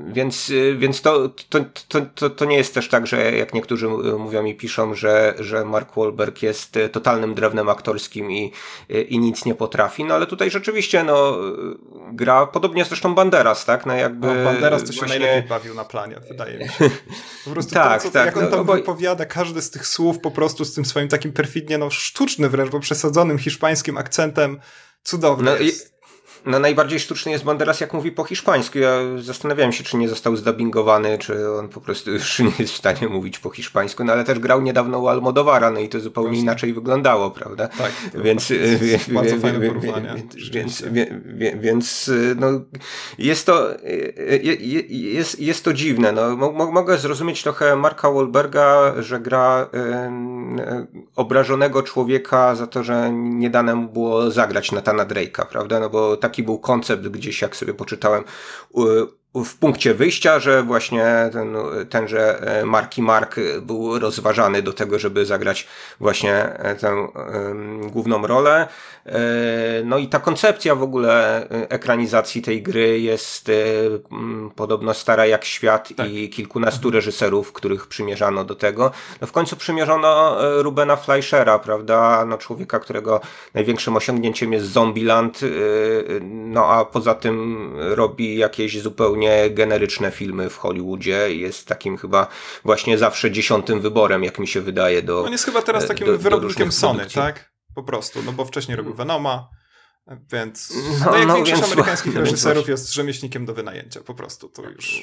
Więc, 0.08 0.52
więc 0.76 1.02
to, 1.02 1.30
to, 1.50 1.60
to, 1.88 2.02
to, 2.15 2.30
to 2.30 2.45
nie 2.45 2.58
jest 2.58 2.74
też 2.74 2.89
tak, 2.89 3.08
że 3.08 3.32
jak 3.32 3.54
niektórzy 3.54 3.88
mówią 4.17 4.45
i 4.45 4.56
piszą, 4.56 4.95
że, 4.95 5.34
że 5.39 5.65
Mark 5.65 5.95
Wahlberg 5.95 6.41
jest 6.41 6.80
totalnym 6.91 7.34
drewnem 7.34 7.69
aktorskim 7.69 8.32
i, 8.32 8.52
i 9.10 9.19
nic 9.19 9.45
nie 9.45 9.56
potrafi, 9.56 10.04
no 10.04 10.15
ale 10.15 10.28
tutaj 10.28 10.52
rzeczywiście 10.52 11.04
no 11.04 11.38
gra, 12.12 12.45
podobnie 12.45 12.86
zresztą 12.86 13.15
Banderas, 13.15 13.65
tak? 13.65 13.86
No 13.86 13.93
jakby 13.93 14.28
no, 14.28 14.43
Banderas 14.43 14.84
to 14.84 14.91
się 14.91 15.00
właśnie... 15.00 15.19
najlepiej 15.19 15.50
bawił 15.50 15.74
na 15.74 15.86
planie, 15.86 15.98
wydaje 16.29 16.57
mi 16.57 16.67
się. 16.69 16.89
Po 17.45 17.51
prostu 17.51 17.73
tak, 17.73 18.01
to, 18.01 18.07
co, 18.07 18.13
tak. 18.13 18.25
Jak 18.25 18.38
on 18.38 18.43
no, 18.43 18.49
tam 18.49 18.65
bo... 18.65 18.73
wypowiada 18.73 19.25
każdy 19.25 19.62
z 19.62 19.69
tych 19.69 19.88
słów 19.88 20.19
po 20.19 20.31
prostu 20.31 20.65
z 20.65 20.73
tym 20.73 20.85
swoim 20.85 21.07
takim 21.07 21.33
perfidnie, 21.33 21.77
no 21.77 21.89
sztuczny 21.89 22.49
wręcz, 22.49 22.71
bo 22.71 22.79
przesadzonym 22.79 23.38
hiszpańskim 23.38 23.97
akcentem, 23.97 24.59
cudowny 25.03 25.51
no, 25.51 25.57
jest. 25.57 25.98
No 26.45 26.60
najbardziej 26.60 26.99
sztuczny 26.99 27.32
jest 27.32 27.43
Banderas, 27.43 27.82
jak 27.82 27.93
mówi 27.93 28.12
po 28.12 28.23
hiszpańsku. 28.23 28.80
Ja 28.80 28.91
zastanawiałem 29.17 29.71
się, 29.71 29.84
czy 29.84 29.97
nie 29.97 30.10
został 30.10 30.36
zdubbingowany, 30.36 31.17
czy 31.17 31.52
on 31.52 31.69
po 31.69 31.82
prostu 31.82 32.12
już 32.12 32.39
nie 32.39 32.52
jest 32.60 32.73
w 32.73 32.78
stanie 32.78 33.08
mówić 33.10 33.39
po 33.39 33.49
hiszpańsku, 33.49 34.04
no 34.04 34.13
ale 34.13 34.23
też 34.23 34.39
grał 34.39 34.62
niedawno 34.62 34.99
u 34.99 35.08
Almodovara, 35.08 35.71
no 35.71 35.80
i 35.80 35.89
to 35.89 35.99
zupełnie 35.99 36.30
Właśnie. 36.30 36.43
inaczej 36.43 36.73
wyglądało, 36.73 37.32
prawda? 37.32 37.67
Tak. 37.67 37.91
Więc, 38.25 38.54
bardzo 39.08 39.38
fajne 39.38 39.67
porównanie. 39.67 40.23
Więc, 40.52 40.84
więc 41.56 42.12
no, 42.36 42.47
jest 43.17 43.45
to 43.45 43.69
jest, 44.91 45.39
jest 45.39 45.65
to 45.65 45.73
dziwne. 45.73 46.12
No, 46.12 46.36
mogę 46.71 46.97
zrozumieć 46.97 47.43
trochę 47.43 47.75
Marka 47.75 48.12
Wahlberga, 48.12 48.93
że 48.99 49.19
gra 49.19 49.69
obrażonego 51.15 51.84
człowieka 51.84 52.56
za 52.56 52.67
to, 52.67 52.84
że 52.84 53.12
nie 53.13 53.49
dane 53.49 53.75
mu 53.75 53.89
było 53.89 54.32
zagrać 54.32 54.71
Natana 54.71 55.06
Drake'a, 55.06 55.45
prawda? 55.45 55.80
No 55.80 55.89
bo 55.89 56.17
taki 56.29 56.43
był 56.43 56.59
koncept 56.59 57.07
gdzieś, 57.07 57.41
jak 57.41 57.55
sobie 57.55 57.73
poczytałem 57.73 58.23
u, 58.69 58.85
w 59.35 59.57
punkcie 59.57 59.93
wyjścia, 59.93 60.39
że 60.39 60.63
właśnie 60.63 61.29
ten, 61.33 61.57
tenże 61.89 62.41
e, 62.41 62.65
Marki 62.65 63.01
Mark 63.01 63.35
był 63.61 63.99
rozważany 63.99 64.61
do 64.61 64.73
tego, 64.73 64.99
żeby 64.99 65.25
zagrać 65.25 65.67
właśnie 65.99 66.33
e, 66.33 66.75
tę 66.75 67.07
główną 67.91 68.27
rolę. 68.27 68.67
E, 69.05 69.19
no 69.85 69.97
i 69.97 70.07
ta 70.07 70.19
koncepcja 70.19 70.75
w 70.75 70.83
ogóle 70.83 71.47
ekranizacji 71.49 72.41
tej 72.41 72.63
gry 72.63 72.99
jest 72.99 73.51
podobno 74.55 74.93
stara 74.93 75.25
jak 75.25 75.45
świat 75.45 75.89
tak. 75.97 76.09
i 76.09 76.29
kilkunastu 76.29 76.87
mhm. 76.87 76.93
reżyserów, 76.93 77.53
których 77.53 77.87
przymierzano 77.87 78.43
do 78.43 78.55
tego. 78.55 78.91
No 79.21 79.27
w 79.27 79.31
końcu 79.31 79.55
przymierzono 79.55 80.37
Rubena 80.61 80.95
Fleischera, 80.95 81.59
prawda? 81.59 82.25
No 82.25 82.37
człowieka, 82.37 82.79
którego 82.79 83.21
największym 83.53 83.97
osiągnięciem 83.97 84.53
jest 84.53 84.65
Zombieland, 84.65 85.39
no 86.21 86.65
a 86.65 86.85
poza 86.85 87.15
tym 87.15 87.71
robi 87.77 88.37
jakieś 88.37 88.81
zupełnie 88.81 89.18
zupełnie 89.19 89.49
generyczne 89.49 90.12
filmy 90.12 90.49
w 90.49 90.58
Hollywoodzie 90.58 91.34
i 91.34 91.39
jest 91.39 91.67
takim 91.67 91.97
chyba 91.97 92.27
właśnie 92.63 92.97
zawsze 92.97 93.32
dziesiątym 93.32 93.82
wyborem, 93.82 94.23
jak 94.23 94.39
mi 94.39 94.47
się 94.47 94.62
wydaje. 94.62 95.01
Do, 95.01 95.23
On 95.23 95.32
jest 95.32 95.45
chyba 95.45 95.62
teraz 95.62 95.88
takim 95.88 96.08
do, 96.08 96.17
wyrobnikiem 96.17 96.71
Sony, 96.71 96.93
produkcji. 96.93 97.21
tak? 97.21 97.51
Po 97.75 97.84
prostu, 97.84 98.19
no 98.25 98.32
bo 98.32 98.45
wcześniej 98.45 98.77
robił 98.77 98.93
Venoma, 98.93 99.49
więc 100.32 100.73
no, 100.99 101.12
no 101.12 101.17
jak 101.17 101.27
no, 101.27 101.36
większość 101.36 101.63
amerykańskich 101.63 102.15
reżyserów 102.15 102.69
jest 102.69 102.93
rzemieślnikiem 102.93 103.45
do 103.45 103.53
wynajęcia, 103.53 104.01
po 104.01 104.13
prostu 104.13 104.49
to 104.49 104.63
już 104.69 105.01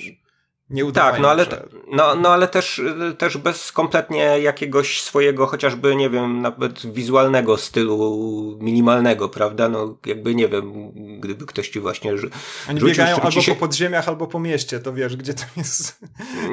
nie 0.70 0.92
Tak, 0.92 1.20
no 1.20 1.30
ale, 1.30 1.44
że... 1.44 1.68
no, 1.92 2.14
no 2.14 2.28
ale 2.28 2.48
też, 2.48 2.80
też 3.18 3.36
bez 3.36 3.72
kompletnie 3.72 4.18
jakiegoś 4.22 5.02
swojego, 5.02 5.46
chociażby, 5.46 5.96
nie 5.96 6.10
wiem, 6.10 6.42
nawet 6.42 6.92
wizualnego 6.92 7.56
stylu 7.56 8.58
minimalnego, 8.60 9.28
prawda? 9.28 9.68
No 9.68 9.96
jakby, 10.06 10.34
nie 10.34 10.48
wiem, 10.48 10.92
gdyby 11.20 11.46
ktoś 11.46 11.68
ci 11.68 11.80
właśnie... 11.80 12.18
Że, 12.18 12.26
Oni 12.70 12.80
biegają 12.80 13.16
albo 13.16 13.40
się... 13.40 13.54
po 13.54 13.60
podziemiach, 13.60 14.08
albo 14.08 14.26
po 14.26 14.40
mieście, 14.40 14.80
to 14.80 14.92
wiesz, 14.92 15.16
gdzie 15.16 15.34
tam 15.34 15.48
jest... 15.56 15.98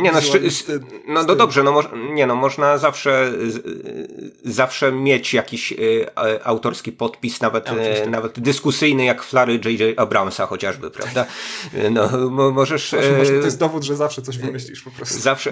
Nie 0.02 0.12
no, 0.12 0.21
szczy... 0.21 0.41
no, 1.08 1.23
no 1.23 1.36
dobrze, 1.36 1.63
no, 1.63 1.71
mo... 1.71 1.82
nie 2.13 2.28
no, 2.28 2.36
można 2.36 2.78
zawsze 2.78 3.32
zawsze 4.45 4.91
mieć 4.91 5.34
jakiś 5.34 5.71
y, 5.71 6.06
autorski 6.43 6.91
podpis, 6.91 7.41
nawet, 7.41 7.67
ja, 7.67 8.10
nawet 8.10 8.39
dyskusyjny, 8.39 9.06
jak 9.06 9.23
flary 9.23 9.54
J.J. 9.65 9.99
Abramsa 9.99 10.45
chociażby, 10.45 10.91
prawda? 10.91 11.26
No, 11.91 12.30
możesz... 12.52 12.95
Może 13.17 13.39
to 13.39 13.45
jest 13.45 13.60
dowód, 13.60 13.84
że 13.84 13.95
zawsze 14.04 14.22
coś 14.22 14.38
wymyślisz 14.38 14.84
po 14.84 14.92
prostu. 14.92 15.20
Zawsze. 15.20 15.52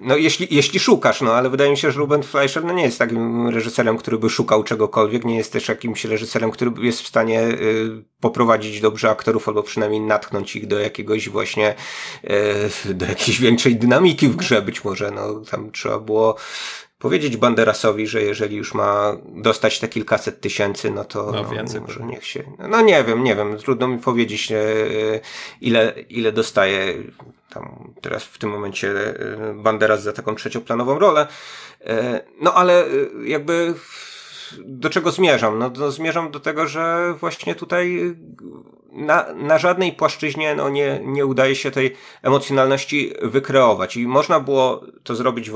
No 0.00 0.16
jeśli, 0.16 0.46
jeśli 0.50 0.80
szukasz, 0.80 1.20
no 1.20 1.34
ale 1.34 1.50
wydaje 1.50 1.70
mi 1.70 1.76
się, 1.76 1.92
że 1.92 1.98
Ruben 1.98 2.22
Fleischer 2.22 2.64
no, 2.64 2.72
nie 2.72 2.82
jest 2.82 2.98
takim 2.98 3.48
reżyserem, 3.48 3.98
który 3.98 4.18
by 4.18 4.30
szukał 4.30 4.64
czegokolwiek, 4.64 5.24
nie 5.24 5.36
jest 5.36 5.52
też 5.52 5.68
jakimś 5.68 6.04
reżyserem, 6.04 6.50
który 6.50 6.72
jest 6.78 7.02
w 7.02 7.06
stanie 7.06 7.42
y, 7.42 8.04
poprowadzić 8.20 8.80
dobrze 8.80 9.10
aktorów 9.10 9.48
albo 9.48 9.62
przynajmniej 9.62 10.00
natchnąć 10.00 10.56
ich 10.56 10.66
do 10.66 10.78
jakiegoś 10.78 11.28
właśnie 11.28 11.74
y, 12.86 12.94
do 12.94 13.06
jakiejś 13.06 13.40
większej 13.40 13.76
dynamiki 13.76 14.28
w 14.28 14.36
grze 14.36 14.62
być 14.62 14.84
może, 14.84 15.10
no 15.10 15.40
tam 15.50 15.72
trzeba 15.72 15.98
było 15.98 16.36
powiedzieć 16.98 17.36
Banderasowi, 17.36 18.06
że 18.06 18.22
jeżeli 18.22 18.56
już 18.56 18.74
ma 18.74 19.16
dostać 19.26 19.80
te 19.80 19.88
kilkaset 19.88 20.40
tysięcy, 20.40 20.90
no 20.90 21.04
to 21.04 21.32
no, 21.32 21.44
więcej 21.44 21.80
może 21.80 22.00
niech 22.00 22.26
się. 22.26 22.44
No 22.68 22.80
nie 22.80 23.04
wiem, 23.04 23.24
nie 23.24 23.36
wiem, 23.36 23.58
trudno 23.58 23.88
mi 23.88 23.98
powiedzieć, 23.98 24.52
e, 24.52 24.64
ile, 25.60 25.94
ile 26.08 26.32
dostaje 26.32 26.94
tam 27.58 27.94
teraz 28.00 28.24
w 28.24 28.38
tym 28.38 28.50
momencie 28.50 28.90
e, 28.90 29.54
Banderas 29.54 30.02
za 30.02 30.12
taką 30.12 30.34
trzecioplanową 30.34 30.98
rolę. 30.98 31.26
E, 31.80 32.20
no 32.40 32.54
ale 32.54 32.84
jakby 33.24 33.74
do 34.58 34.90
czego 34.90 35.10
zmierzam? 35.10 35.58
No, 35.58 35.70
no 35.78 35.90
zmierzam 35.90 36.30
do 36.30 36.40
tego, 36.40 36.66
że 36.66 37.14
właśnie 37.20 37.54
tutaj 37.54 38.16
na, 38.92 39.34
na 39.34 39.58
żadnej 39.58 39.92
płaszczyźnie 39.92 40.54
no, 40.54 40.68
nie, 40.68 41.00
nie 41.04 41.26
udaje 41.26 41.54
się 41.54 41.70
tej 41.70 41.96
emocjonalności 42.22 43.12
wykreować. 43.22 43.96
I 43.96 44.06
można 44.06 44.40
było 44.40 44.84
to 45.02 45.14
zrobić 45.14 45.50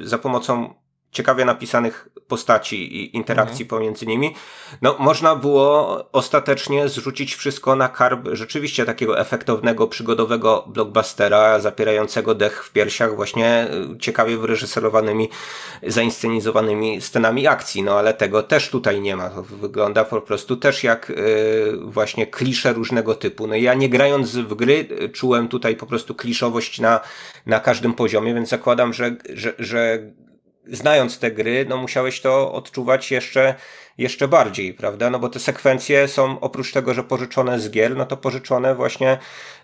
za 0.00 0.18
pomocą 0.18 0.74
ciekawie 1.12 1.44
napisanych 1.44 2.08
postaci 2.28 2.96
i 2.96 3.16
interakcji 3.16 3.62
mhm. 3.62 3.68
pomiędzy 3.68 4.06
nimi, 4.06 4.34
no 4.82 4.96
można 4.98 5.36
było 5.36 6.04
ostatecznie 6.12 6.88
zrzucić 6.88 7.34
wszystko 7.34 7.76
na 7.76 7.88
karb 7.88 8.28
rzeczywiście 8.32 8.84
takiego 8.84 9.18
efektownego, 9.18 9.86
przygodowego 9.86 10.64
blockbustera, 10.68 11.60
zapierającego 11.60 12.34
dech 12.34 12.64
w 12.64 12.72
piersiach 12.72 13.16
właśnie 13.16 13.66
y, 13.94 13.98
ciekawie 13.98 14.36
wyreżyserowanymi, 14.36 15.28
zainscenizowanymi 15.86 17.00
scenami 17.00 17.46
akcji, 17.46 17.82
no 17.82 17.98
ale 17.98 18.14
tego 18.14 18.42
też 18.42 18.68
tutaj 18.68 19.00
nie 19.00 19.16
ma. 19.16 19.30
To 19.30 19.42
wygląda 19.42 20.04
po 20.04 20.20
prostu 20.20 20.56
też 20.56 20.84
jak 20.84 21.08
yy, 21.08 21.80
właśnie 21.84 22.26
klisze 22.26 22.72
różnego 22.72 23.14
typu. 23.14 23.46
No 23.46 23.54
ja 23.54 23.74
nie 23.74 23.88
grając 23.88 24.36
w 24.36 24.54
gry 24.54 24.88
czułem 25.12 25.48
tutaj 25.48 25.76
po 25.76 25.86
prostu 25.86 26.14
kliszowość 26.14 26.80
na, 26.80 27.00
na 27.46 27.60
każdym 27.60 27.94
poziomie, 27.94 28.34
więc 28.34 28.48
zakładam, 28.48 28.92
że, 28.92 29.16
że, 29.34 29.52
że 29.58 29.98
znając 30.66 31.18
te 31.18 31.30
gry, 31.30 31.66
no 31.68 31.76
musiałeś 31.76 32.20
to 32.20 32.52
odczuwać 32.52 33.10
jeszcze, 33.10 33.54
jeszcze 33.98 34.28
bardziej, 34.28 34.74
prawda? 34.74 35.10
No 35.10 35.18
bo 35.18 35.28
te 35.28 35.38
sekwencje 35.38 36.08
są 36.08 36.40
oprócz 36.40 36.72
tego, 36.72 36.94
że 36.94 37.04
pożyczone 37.04 37.60
z 37.60 37.70
gier, 37.70 37.96
no 37.96 38.06
to 38.06 38.16
pożyczone 38.16 38.74
właśnie 38.74 39.18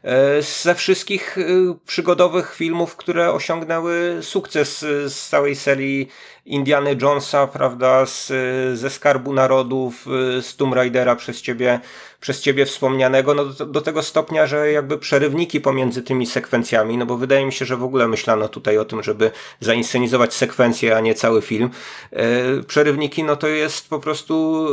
e, 0.05 0.43
ze 0.43 0.75
wszystkich 0.75 1.39
e, 1.39 1.43
przygodowych 1.87 2.55
filmów, 2.55 2.97
które 2.97 3.33
osiągnęły 3.33 4.19
sukces 4.23 4.79
z 5.07 5.29
całej 5.29 5.57
serii 5.57 6.09
Indiany 6.47 6.97
Jonesa, 7.03 7.47
prawda, 7.47 8.07
z, 8.07 8.33
ze 8.79 8.91
Skarbu 8.91 9.33
Narodów, 9.33 10.07
z 10.41 10.57
Tomb 10.57 10.75
Raidera 10.75 11.17
przez 11.17 11.43
ciebie, 11.43 11.81
przez 12.21 12.41
ciebie 12.41 12.67
wspomnianego, 12.67 13.35
no 13.35 13.45
do, 13.45 13.67
do, 13.67 13.81
tego 13.81 14.03
stopnia, 14.03 14.47
że 14.47 14.73
jakby 14.73 14.99
przerywniki 14.99 15.61
pomiędzy 15.61 16.03
tymi 16.03 16.27
sekwencjami, 16.27 16.99
no 16.99 17.07
bo 17.07 17.17
wydaje 17.17 17.47
mi 17.47 17.53
się, 17.53 17.65
że 17.65 17.77
w 17.77 17.85
ogóle 17.85 18.09
myślano 18.09 18.49
tutaj 18.49 18.79
o 18.79 18.85
tym, 18.85 19.03
żeby 19.03 19.31
zainscenizować 19.61 20.35
sekwencję, 20.35 20.97
a 20.97 21.01
nie 21.01 21.15
cały 21.15 21.43
film. 21.43 21.71
E, 22.13 22.63
przerywniki, 22.63 23.25
no 23.25 23.37
to 23.37 23.49
jest 23.49 23.89
po 23.89 23.99
prostu 23.99 24.67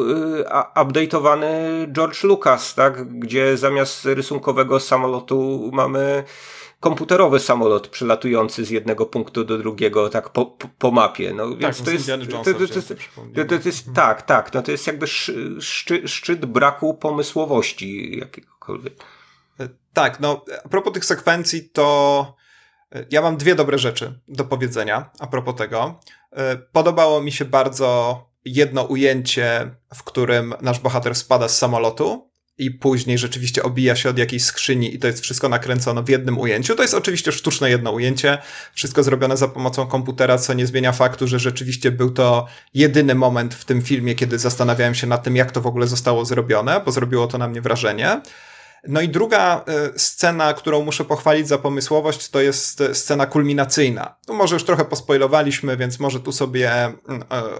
e, 0.47 0.81
update'owany 0.81 1.47
George 1.91 2.23
Lucas, 2.23 2.75
tak, 2.75 3.19
gdzie 3.19 3.57
zamiast 3.57 4.05
rysunkowego 4.05 4.79
samolotu 4.79 5.69
mamy 5.73 6.23
komputerowy 6.83 7.39
samolot 7.39 7.87
przylatujący 7.87 8.65
z 8.65 8.69
jednego 8.69 9.05
punktu 9.05 9.43
do 9.43 9.57
drugiego, 9.57 10.09
tak 10.09 10.29
po, 10.29 10.45
po, 10.45 10.67
po 10.77 10.91
mapie. 10.91 11.33
No, 11.33 11.55
więc 11.55 11.77
tak, 11.77 11.85
to, 11.85 11.91
jest, 11.91 12.07
to, 12.07 12.17
to, 12.17 12.53
to, 12.53 12.61
jest, 12.61 12.89
to, 13.47 13.69
jest, 13.69 13.93
tak, 13.93 14.21
tak, 14.21 14.53
no 14.53 14.61
to 14.61 14.71
jest 14.71 14.87
jakby 14.87 15.07
szczyt, 15.59 16.09
szczyt 16.09 16.45
braku 16.45 16.93
pomysłowości 16.93 18.19
jakiegokolwiek. 18.19 18.93
E, 19.59 19.69
tak, 19.93 20.19
no 20.19 20.45
a 20.65 20.69
propos 20.69 20.93
tych 20.93 21.05
sekwencji, 21.05 21.69
to 21.69 22.35
e, 22.95 23.05
ja 23.11 23.21
mam 23.21 23.37
dwie 23.37 23.55
dobre 23.55 23.77
rzeczy 23.77 24.19
do 24.27 24.43
powiedzenia 24.43 25.09
a 25.19 25.27
propos 25.27 25.55
tego. 25.55 25.99
E, 26.31 26.55
podobało 26.57 27.21
mi 27.21 27.31
się 27.31 27.45
bardzo 27.45 28.19
jedno 28.45 28.83
ujęcie, 28.83 29.75
w 29.95 30.03
którym 30.03 30.53
nasz 30.61 30.79
bohater 30.79 31.15
spada 31.15 31.47
z 31.47 31.57
samolotu 31.57 32.32
i 32.57 32.71
później 32.71 33.17
rzeczywiście 33.17 33.63
obija 33.63 33.95
się 33.95 34.09
od 34.09 34.17
jakiejś 34.17 34.43
skrzyni 34.43 34.95
i 34.95 34.99
to 34.99 35.07
jest 35.07 35.19
wszystko 35.19 35.49
nakręcone 35.49 36.03
w 36.03 36.09
jednym 36.09 36.39
ujęciu. 36.39 36.75
To 36.75 36.81
jest 36.81 36.93
oczywiście 36.93 37.31
sztuczne 37.31 37.69
jedno 37.69 37.91
ujęcie, 37.91 38.37
wszystko 38.73 39.03
zrobione 39.03 39.37
za 39.37 39.47
pomocą 39.47 39.87
komputera, 39.87 40.37
co 40.37 40.53
nie 40.53 40.67
zmienia 40.67 40.91
faktu, 40.91 41.27
że 41.27 41.39
rzeczywiście 41.39 41.91
był 41.91 42.11
to 42.11 42.47
jedyny 42.73 43.15
moment 43.15 43.53
w 43.53 43.65
tym 43.65 43.81
filmie, 43.81 44.15
kiedy 44.15 44.39
zastanawiałem 44.39 44.95
się 44.95 45.07
nad 45.07 45.23
tym, 45.23 45.35
jak 45.35 45.51
to 45.51 45.61
w 45.61 45.67
ogóle 45.67 45.87
zostało 45.87 46.25
zrobione, 46.25 46.81
bo 46.85 46.91
zrobiło 46.91 47.27
to 47.27 47.37
na 47.37 47.47
mnie 47.47 47.61
wrażenie. 47.61 48.21
No 48.87 49.01
i 49.01 49.09
druga 49.09 49.63
e, 49.67 49.99
scena, 49.99 50.53
którą 50.53 50.83
muszę 50.83 51.05
pochwalić 51.05 51.47
za 51.47 51.57
pomysłowość, 51.57 52.29
to 52.29 52.41
jest 52.41 52.81
e, 52.81 52.95
scena 52.95 53.25
kulminacyjna. 53.25 54.15
Tu 54.27 54.33
może 54.33 54.55
już 54.55 54.63
trochę 54.63 54.85
pospoilowaliśmy, 54.85 55.77
więc 55.77 55.99
może 55.99 56.19
tu 56.19 56.31
sobie 56.31 56.71
e, 56.71 56.93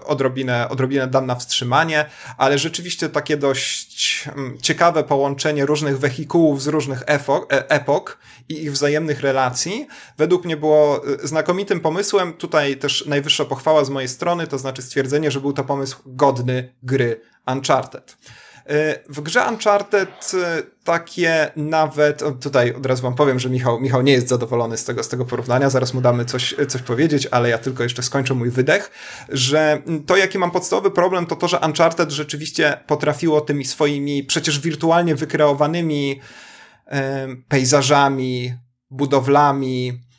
odrobinę, 0.06 0.68
odrobinę 0.68 1.06
dam 1.06 1.26
na 1.26 1.34
wstrzymanie, 1.34 2.06
ale 2.38 2.58
rzeczywiście 2.58 3.08
takie 3.08 3.36
dość 3.36 4.24
mm, 4.28 4.58
ciekawe 4.62 5.04
połączenie 5.04 5.66
różnych 5.66 5.98
wehikułów 5.98 6.62
z 6.62 6.66
różnych 6.66 7.02
epok 7.48 8.18
i 8.48 8.62
ich 8.62 8.72
wzajemnych 8.72 9.20
relacji, 9.20 9.86
według 10.18 10.44
mnie 10.44 10.56
było 10.56 11.02
znakomitym 11.22 11.80
pomysłem. 11.80 12.32
Tutaj 12.32 12.76
też 12.76 13.06
najwyższa 13.06 13.44
pochwała 13.44 13.84
z 13.84 13.90
mojej 13.90 14.08
strony, 14.08 14.46
to 14.46 14.58
znaczy 14.58 14.82
stwierdzenie, 14.82 15.30
że 15.30 15.40
był 15.40 15.52
to 15.52 15.64
pomysł 15.64 15.98
godny 16.06 16.74
gry 16.82 17.20
Uncharted. 17.46 18.16
E, 18.66 18.98
w 19.08 19.20
grze 19.20 19.46
Uncharted 19.48 20.32
e, 20.34 20.62
takie 20.84 21.50
nawet, 21.56 22.22
tutaj 22.40 22.74
od 22.74 22.86
razu 22.86 23.02
wam 23.02 23.14
powiem, 23.14 23.38
że 23.38 23.50
Michał, 23.50 23.80
Michał 23.80 24.02
nie 24.02 24.12
jest 24.12 24.28
zadowolony 24.28 24.76
z 24.76 24.84
tego, 24.84 25.02
z 25.02 25.08
tego 25.08 25.24
porównania, 25.24 25.70
zaraz 25.70 25.94
mu 25.94 26.00
damy 26.00 26.24
coś, 26.24 26.54
coś 26.68 26.82
powiedzieć, 26.82 27.28
ale 27.30 27.48
ja 27.48 27.58
tylko 27.58 27.82
jeszcze 27.82 28.02
skończę 28.02 28.34
mój 28.34 28.50
wydech, 28.50 28.90
że 29.28 29.82
to 30.06 30.16
jaki 30.16 30.38
mam 30.38 30.50
podstawowy 30.50 30.90
problem 30.90 31.26
to 31.26 31.36
to, 31.36 31.48
że 31.48 31.60
Uncharted 31.66 32.10
rzeczywiście 32.10 32.80
potrafiło 32.86 33.40
tymi 33.40 33.64
swoimi 33.64 34.24
przecież 34.24 34.60
wirtualnie 34.60 35.14
wykreowanymi 35.14 36.20
e, 36.86 37.28
pejzażami, 37.48 38.54
budowlami, 38.90 39.88
mm, 39.88 40.13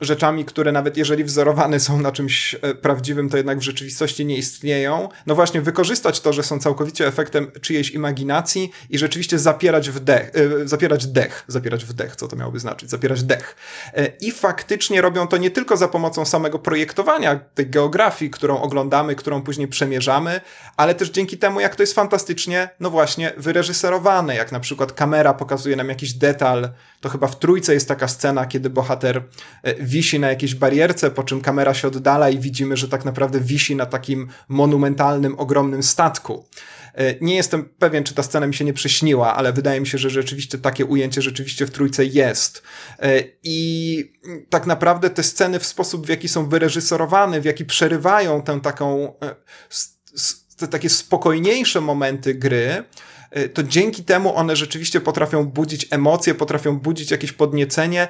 rzeczami, 0.00 0.44
które 0.44 0.72
nawet 0.72 0.96
jeżeli 0.96 1.24
wzorowane 1.24 1.80
są 1.80 2.00
na 2.00 2.12
czymś 2.12 2.54
e, 2.62 2.74
prawdziwym, 2.74 3.28
to 3.28 3.36
jednak 3.36 3.58
w 3.58 3.62
rzeczywistości 3.62 4.26
nie 4.26 4.36
istnieją. 4.36 5.08
No 5.26 5.34
właśnie, 5.34 5.60
wykorzystać 5.60 6.20
to, 6.20 6.32
że 6.32 6.42
są 6.42 6.58
całkowicie 6.58 7.06
efektem 7.06 7.50
czyjejś 7.60 7.90
imaginacji 7.90 8.70
i 8.90 8.98
rzeczywiście 8.98 9.38
zapierać 9.38 9.90
wdech, 9.90 10.30
e, 10.34 10.68
zapierać 10.68 11.06
dech, 11.06 11.44
zapierać 11.48 11.84
wdech, 11.84 12.16
co 12.16 12.28
to 12.28 12.36
miałoby 12.36 12.58
znaczyć, 12.58 12.90
zapierać 12.90 13.22
dech. 13.22 13.56
E, 13.94 14.06
I 14.06 14.32
faktycznie 14.32 15.00
robią 15.00 15.26
to 15.26 15.36
nie 15.36 15.50
tylko 15.50 15.76
za 15.76 15.88
pomocą 15.88 16.24
samego 16.24 16.58
projektowania 16.58 17.36
tej 17.36 17.66
geografii, 17.70 18.30
którą 18.30 18.62
oglądamy, 18.62 19.14
którą 19.14 19.42
później 19.42 19.68
przemierzamy, 19.68 20.40
ale 20.76 20.94
też 20.94 21.10
dzięki 21.10 21.38
temu, 21.38 21.60
jak 21.60 21.76
to 21.76 21.82
jest 21.82 21.94
fantastycznie, 21.94 22.68
no 22.80 22.90
właśnie, 22.90 23.32
wyreżyserowane, 23.36 24.36
jak 24.36 24.52
na 24.52 24.60
przykład 24.60 24.92
kamera 24.92 25.34
pokazuje 25.34 25.76
nam 25.76 25.88
jakiś 25.88 26.12
detal, 26.12 26.68
to 27.00 27.08
chyba 27.08 27.26
w 27.26 27.38
trójce 27.38 27.74
jest 27.74 27.88
taka 27.88 28.08
scena, 28.08 28.46
kiedy 28.46 28.70
bohater 28.70 29.22
wisi 29.80 30.20
na 30.20 30.28
jakiejś 30.28 30.54
barierce, 30.54 31.10
po 31.10 31.22
czym 31.22 31.40
kamera 31.40 31.74
się 31.74 31.88
oddala 31.88 32.30
i 32.30 32.38
widzimy, 32.38 32.76
że 32.76 32.88
tak 32.88 33.04
naprawdę 33.04 33.40
wisi 33.40 33.76
na 33.76 33.86
takim 33.86 34.28
monumentalnym, 34.48 35.38
ogromnym 35.38 35.82
statku. 35.82 36.44
E, 36.94 37.14
nie 37.20 37.36
jestem 37.36 37.64
pewien, 37.78 38.04
czy 38.04 38.14
ta 38.14 38.22
scena 38.22 38.46
mi 38.46 38.54
się 38.54 38.64
nie 38.64 38.72
przyśniła, 38.72 39.34
ale 39.34 39.52
wydaje 39.52 39.80
mi 39.80 39.86
się, 39.86 39.98
że 39.98 40.10
rzeczywiście 40.10 40.58
takie 40.58 40.84
ujęcie 40.84 41.22
rzeczywiście 41.22 41.66
w 41.66 41.70
trójce 41.70 42.04
jest. 42.04 42.62
E, 42.98 43.22
I 43.42 44.12
tak 44.50 44.66
naprawdę 44.66 45.10
te 45.10 45.22
sceny 45.22 45.58
w 45.58 45.66
sposób, 45.66 46.06
w 46.06 46.08
jaki 46.08 46.28
są 46.28 46.48
wyreżyserowane, 46.48 47.40
w 47.40 47.44
jaki 47.44 47.64
przerywają 47.64 48.42
tę 48.42 48.60
taką, 48.60 49.14
te 50.56 50.68
takie 50.68 50.90
spokojniejsze 50.90 51.80
momenty 51.80 52.34
gry, 52.34 52.84
to 53.54 53.62
dzięki 53.62 54.04
temu 54.04 54.36
one 54.36 54.56
rzeczywiście 54.56 55.00
potrafią 55.00 55.44
budzić 55.44 55.86
emocje, 55.90 56.34
potrafią 56.34 56.78
budzić 56.78 57.10
jakieś 57.10 57.32
podniecenie. 57.32 58.08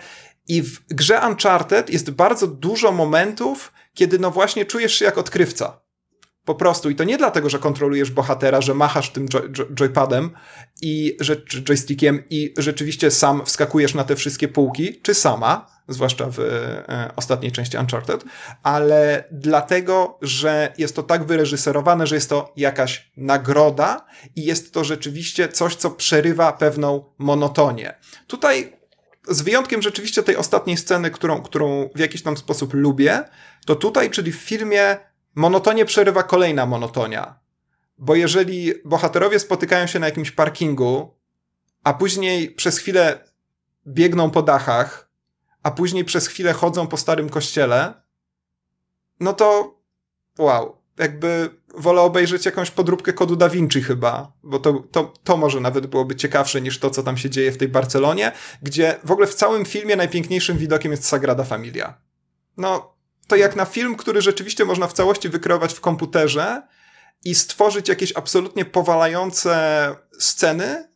I 0.51 0.63
w 0.63 0.87
grze 0.89 1.21
Uncharted 1.29 1.91
jest 1.91 2.11
bardzo 2.11 2.47
dużo 2.47 2.93
momentów, 2.93 3.73
kiedy 3.95 4.19
no 4.19 4.31
właśnie 4.31 4.65
czujesz 4.65 4.95
się 4.95 5.05
jak 5.05 5.19
odkrywca. 5.19 5.81
Po 6.45 6.55
prostu. 6.55 6.91
I 6.91 6.95
to 6.95 7.05
nie 7.05 7.19
dlatego, 7.19 7.51
że 7.51 7.59
kontrolujesz 7.59 8.11
bohatera, 8.11 8.61
że 8.61 8.75
machasz 8.75 9.11
tym 9.11 9.29
joy, 9.29 9.53
joy, 9.53 9.67
joypadem 9.81 10.31
i 10.83 11.17
że, 11.21 11.37
joystickiem 11.65 12.23
i 12.31 12.55
rzeczywiście 12.59 13.11
sam 13.11 13.47
wskakujesz 13.47 13.95
na 13.95 14.05
te 14.05 14.17
wszystkie 14.17 14.49
półki, 14.49 15.01
czy 15.01 15.15
sama, 15.15 15.67
zwłaszcza 15.89 16.27
w 16.31 16.41
e, 16.41 17.13
ostatniej 17.17 17.53
części 17.53 17.77
Uncharted, 17.77 18.25
ale 18.63 19.25
dlatego, 19.33 20.19
że 20.23 20.73
jest 20.79 20.97
to 20.97 21.03
tak 21.03 21.25
wyreżyserowane, 21.25 22.07
że 22.07 22.15
jest 22.15 22.31
to 22.31 22.53
jakaś 22.57 23.11
nagroda 23.17 24.07
i 24.37 24.45
jest 24.45 24.75
to 24.75 24.85
rzeczywiście 24.85 25.49
coś, 25.49 25.77
co 25.77 25.91
przerywa 25.91 26.53
pewną 26.53 27.05
monotonię. 27.19 27.95
Tutaj 28.27 28.80
z 29.31 29.43
wyjątkiem 29.43 29.83
rzeczywiście 29.83 30.23
tej 30.23 30.37
ostatniej 30.37 30.77
sceny, 30.77 31.11
którą, 31.11 31.43
którą 31.43 31.88
w 31.95 31.99
jakiś 31.99 32.23
tam 32.23 32.37
sposób 32.37 32.75
lubię, 32.75 33.25
to 33.66 33.77
tutaj, 33.77 34.11
czyli 34.11 34.33
w 34.33 34.37
filmie 34.37 34.97
monotonie 35.35 35.85
przerywa 35.85 36.23
kolejna 36.23 36.66
monotonia. 36.66 37.40
Bo 37.99 38.14
jeżeli 38.14 38.73
bohaterowie 38.85 39.38
spotykają 39.38 39.87
się 39.87 39.99
na 39.99 40.07
jakimś 40.07 40.31
parkingu, 40.31 41.14
a 41.85 41.95
później 41.95 42.51
przez 42.51 42.79
chwilę 42.79 43.25
biegną 43.87 44.31
po 44.31 44.43
dachach, 44.43 45.11
a 45.62 45.71
później 45.71 46.05
przez 46.05 46.27
chwilę 46.27 46.53
chodzą 46.53 46.87
po 46.87 46.97
starym 46.97 47.29
kościele, 47.29 47.95
no 49.21 49.33
to 49.33 49.79
wow, 50.38 50.83
jakby 50.99 51.60
wolę 51.74 52.00
obejrzeć 52.00 52.46
jakąś 52.46 52.70
podróbkę 52.70 53.12
kodu 53.12 53.37
Da 53.37 53.48
Vinci 53.48 53.83
chyba, 53.83 54.33
bo 54.42 54.59
to, 54.59 54.85
to, 54.92 55.12
to 55.24 55.37
może 55.37 55.61
nawet 55.61 55.87
byłoby 55.87 56.16
ciekawsze 56.16 56.61
niż 56.61 56.78
to, 56.78 56.90
co 56.90 57.02
tam 57.02 57.16
się 57.16 57.30
dzieje 57.30 57.52
w 57.52 57.59
tej 57.59 57.68
Barcelonie, 57.68 58.33
gdzie 58.62 58.96
w 59.04 59.11
ogóle 59.11 59.26
w 59.26 59.35
całym 59.35 59.64
filmie 59.64 59.96
najpiękniejszym 59.96 60.59
widokiem 60.59 60.90
jest 60.90 61.04
Sagrada 61.04 61.44
Familia. 61.44 61.98
No, 62.56 62.94
to 63.26 63.37
jak 63.37 63.56
na 63.56 63.64
film, 63.64 63.96
który 63.96 64.22
rzeczywiście 64.22 64.64
można 64.64 64.87
w 64.87 64.92
całości 64.92 65.28
wykreować 65.28 65.74
w 65.74 65.80
komputerze 65.80 66.62
i 67.24 67.35
stworzyć 67.35 67.88
jakieś 67.88 68.16
absolutnie 68.16 68.64
powalające 68.64 69.94
sceny, 70.18 70.88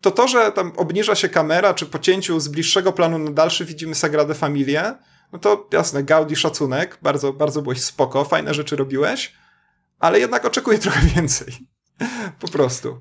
to 0.00 0.10
to, 0.10 0.28
że 0.28 0.52
tam 0.52 0.72
obniża 0.76 1.14
się 1.14 1.28
kamera, 1.28 1.74
czy 1.74 1.86
po 1.86 1.98
cięciu 1.98 2.40
z 2.40 2.48
bliższego 2.48 2.92
planu 2.92 3.18
na 3.18 3.30
dalszy 3.30 3.64
widzimy 3.64 3.94
Sagradę 3.94 4.34
Familię, 4.34 4.94
no 5.32 5.38
to 5.38 5.68
jasne, 5.72 6.02
Gaudi 6.02 6.36
szacunek, 6.36 6.98
bardzo, 7.02 7.32
bardzo 7.32 7.62
byłeś 7.62 7.82
spoko, 7.82 8.24
fajne 8.24 8.54
rzeczy 8.54 8.76
robiłeś, 8.76 9.34
ale 9.98 10.20
jednak 10.20 10.44
oczekuję 10.44 10.78
trochę 10.78 11.06
więcej. 11.06 11.68
po 12.40 12.48
prostu. 12.48 13.00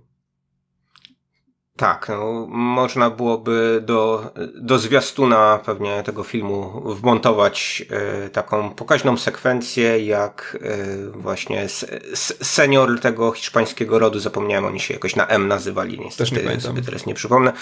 Tak, 1.77 2.09
no, 2.09 2.45
można 2.49 3.09
byłoby 3.09 3.81
do, 3.85 4.31
do 4.55 4.79
zwiastuna 4.79 5.59
pewnie 5.65 6.03
tego 6.03 6.23
filmu 6.23 6.81
wmontować 6.95 7.85
e, 7.89 8.29
taką 8.29 8.69
pokaźną 8.69 9.17
sekwencję, 9.17 10.05
jak 10.05 10.57
e, 10.61 11.07
właśnie 11.07 11.61
s, 11.61 11.85
s, 12.13 12.37
senior 12.41 12.99
tego 12.99 13.31
hiszpańskiego 13.31 13.99
rodu, 13.99 14.19
zapomniałem, 14.19 14.65
oni 14.65 14.79
się 14.79 14.93
jakoś 14.93 15.15
na 15.15 15.27
M 15.27 15.47
nazywali, 15.47 15.99
niestety 15.99 16.31
Też 16.31 16.55
nie 16.55 16.61
sobie 16.61 16.81
teraz 16.81 17.05
nie 17.05 17.13
przypomnę, 17.13 17.53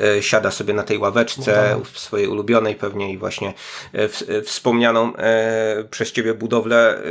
e, 0.00 0.22
siada 0.22 0.50
sobie 0.50 0.74
na 0.74 0.82
tej 0.82 0.98
ławeczce 0.98 1.76
no, 1.78 1.84
w 1.84 1.98
swojej 1.98 2.28
ulubionej 2.28 2.74
pewnie 2.74 3.12
i 3.12 3.18
właśnie 3.18 3.54
w, 3.92 4.42
wspomnianą 4.44 5.12
przez 5.90 6.12
ciebie 6.12 6.34
budowlę 6.34 7.02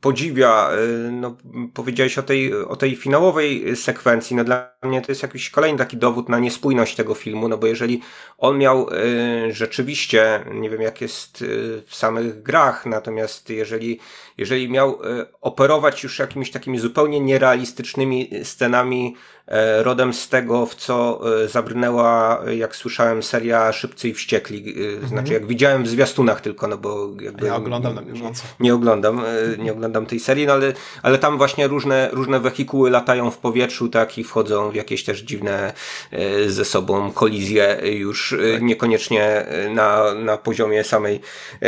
podziwia. 0.00 0.70
no, 1.12 1.36
powiedziałeś 1.74 2.18
o 2.18 2.22
tej, 2.22 2.54
o 2.54 2.76
tej 2.76 2.96
finałowej 2.96 3.76
sekwencji, 3.76 4.36
no 4.36 4.44
dla 4.44 4.70
mnie 4.82 5.02
to 5.02 5.12
jest 5.12 5.22
jakiś 5.22 5.50
kolejny 5.50 5.73
taki 5.78 5.96
dowód 5.96 6.28
na 6.28 6.38
niespójność 6.38 6.96
tego 6.96 7.14
filmu, 7.14 7.48
no 7.48 7.58
bo 7.58 7.66
jeżeli 7.66 8.00
on 8.38 8.58
miał 8.58 8.88
y, 8.88 9.52
rzeczywiście, 9.52 10.44
nie 10.50 10.70
wiem 10.70 10.82
jak 10.82 11.00
jest 11.00 11.42
y, 11.42 11.82
w 11.86 11.94
samych 11.94 12.42
grach, 12.42 12.86
natomiast 12.86 13.50
jeżeli, 13.50 14.00
jeżeli 14.38 14.70
miał 14.70 14.90
y, 14.90 15.26
operować 15.40 16.02
już 16.02 16.18
jakimiś 16.18 16.50
takimi 16.50 16.78
zupełnie 16.78 17.20
nierealistycznymi 17.20 18.30
scenami 18.42 19.16
rodem 19.82 20.14
z 20.14 20.28
tego, 20.28 20.66
w 20.66 20.74
co 20.74 21.20
e, 21.42 21.48
zabrnęła, 21.48 22.42
jak 22.56 22.76
słyszałem, 22.76 23.22
seria 23.22 23.72
Szybcy 23.72 24.08
i 24.08 24.14
Wściekli. 24.14 24.74
E, 24.76 24.88
mhm. 24.88 25.08
Znaczy, 25.08 25.32
jak 25.32 25.46
widziałem 25.46 25.84
w 25.84 25.88
zwiastunach 25.88 26.40
tylko, 26.40 26.68
no 26.68 26.78
bo 26.78 27.08
jakby... 27.20 27.46
Ja 27.46 27.56
oglądam 27.56 27.94
na 27.94 28.02
bieżąco. 28.02 28.42
Nie 28.60 28.74
oglądam, 28.74 29.22
nie 29.58 29.72
oglądam 29.72 30.06
tej 30.06 30.20
serii, 30.20 30.46
no 30.46 30.52
ale, 30.52 30.72
ale 31.02 31.18
tam 31.18 31.38
właśnie 31.38 31.68
różne, 31.68 32.08
różne 32.12 32.40
wehikuły 32.40 32.90
latają 32.90 33.30
w 33.30 33.38
powietrzu, 33.38 33.88
tak, 33.88 34.18
i 34.18 34.24
wchodzą 34.24 34.70
w 34.70 34.74
jakieś 34.74 35.04
też 35.04 35.20
dziwne 35.20 35.72
ze 36.46 36.64
sobą 36.64 37.12
kolizje 37.12 37.80
już 37.82 38.34
tak. 38.52 38.62
niekoniecznie 38.62 39.46
na, 39.74 40.14
na 40.14 40.36
poziomie 40.36 40.84
samej 40.84 41.20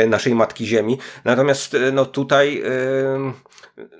naszej 0.07 0.35
Matki 0.35 0.65
Ziemi. 0.65 0.97
Natomiast 1.25 1.77
no 1.93 2.05
tutaj 2.05 2.63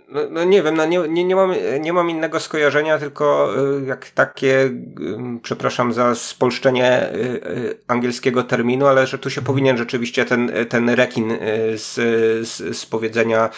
no, 0.10 0.22
no, 0.30 0.43
nie 0.43 0.63
wiem, 0.63 0.76
no 0.76 0.86
nie, 0.86 1.00
nie, 1.00 1.24
nie, 1.24 1.36
mam, 1.36 1.54
nie 1.80 1.93
mam 1.93 2.10
innego 2.10 2.39
skojarzenia, 2.39 2.98
tylko 2.98 3.54
y, 3.82 3.86
jak 3.86 4.10
takie, 4.10 4.60
y, 4.65 4.80
przepraszam 5.43 5.93
za 5.93 6.15
spolszczenie 6.15 7.13
y, 7.13 7.78
angielskiego 7.88 8.43
terminu, 8.43 8.88
ale 8.88 9.08
że 9.08 9.17
tu 9.17 9.30
się 9.30 9.41
powinien 9.41 9.78
rzeczywiście 9.78 10.26
ten, 10.26 10.52
ten 10.70 10.89
rekin 10.89 11.30
z, 11.76 11.93
z, 12.48 12.78
z 12.78 12.86
powiedzenia 12.86 13.50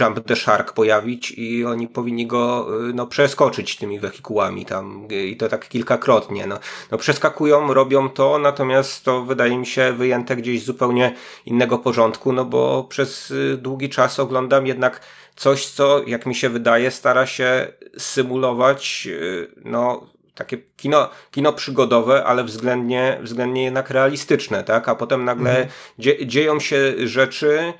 Jump 0.00 0.26
the 0.26 0.36
Shark 0.36 0.72
pojawić 0.72 1.30
i 1.36 1.64
oni 1.64 1.88
powinni 1.88 2.26
go 2.26 2.68
no, 2.94 3.06
przeskoczyć 3.06 3.76
tymi 3.76 4.00
wehikułami 4.00 4.66
tam 4.66 5.08
i 5.10 5.36
to 5.36 5.48
tak 5.48 5.68
kilkakrotnie. 5.68 6.46
No, 6.46 6.58
no 6.90 6.98
przeskakują, 6.98 7.74
robią 7.74 8.08
to, 8.08 8.38
natomiast 8.38 9.04
to 9.04 9.24
wydaje 9.24 9.58
mi 9.58 9.66
się 9.66 9.92
wyjęte 9.92 10.36
gdzieś 10.36 10.64
zupełnie 10.64 11.14
innego 11.46 11.78
porządku, 11.78 12.32
no 12.32 12.44
bo 12.44 12.84
przez 12.84 13.34
długi 13.58 13.88
czas 13.88 14.20
oglądam 14.20 14.66
jednak 14.66 15.00
coś, 15.36 15.66
co 15.66 16.02
jak 16.06 16.26
mi 16.26 16.34
się 16.34 16.48
wydaje, 16.48 16.90
stara 16.90 17.26
się 17.26 17.72
symulować, 17.98 19.08
y, 19.10 19.50
no, 19.64 20.06
takie 20.34 20.58
kino, 20.76 21.10
kino 21.30 21.52
przygodowe, 21.52 22.24
ale 22.24 22.44
względnie, 22.44 23.18
względnie 23.22 23.64
jednak 23.64 23.90
realistyczne, 23.90 24.64
tak? 24.64 24.88
A 24.88 24.94
potem 24.94 25.24
nagle 25.24 25.50
mhm. 25.50 25.68
dzie, 25.98 26.26
dzieją 26.26 26.60
się 26.60 26.94
rzeczy, 27.08 27.72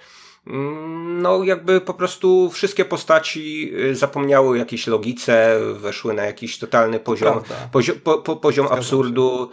mm, 0.47 1.23
no 1.23 1.45
jakby 1.45 1.81
po 1.81 1.95
prostu 1.95 2.51
wszystkie 2.51 2.85
postaci 2.85 3.73
y, 3.75 3.95
zapomniały 3.95 4.49
o 4.49 4.55
jakiejś 4.55 4.87
logice, 4.87 5.59
weszły 5.73 6.15
na 6.15 6.25
jakiś 6.25 6.59
totalny 6.59 7.01
poziom, 7.01 7.41
pozio, 7.73 7.95
po, 8.05 8.19
po, 8.19 8.37
poziom 8.37 8.67
absurdu, 8.71 9.51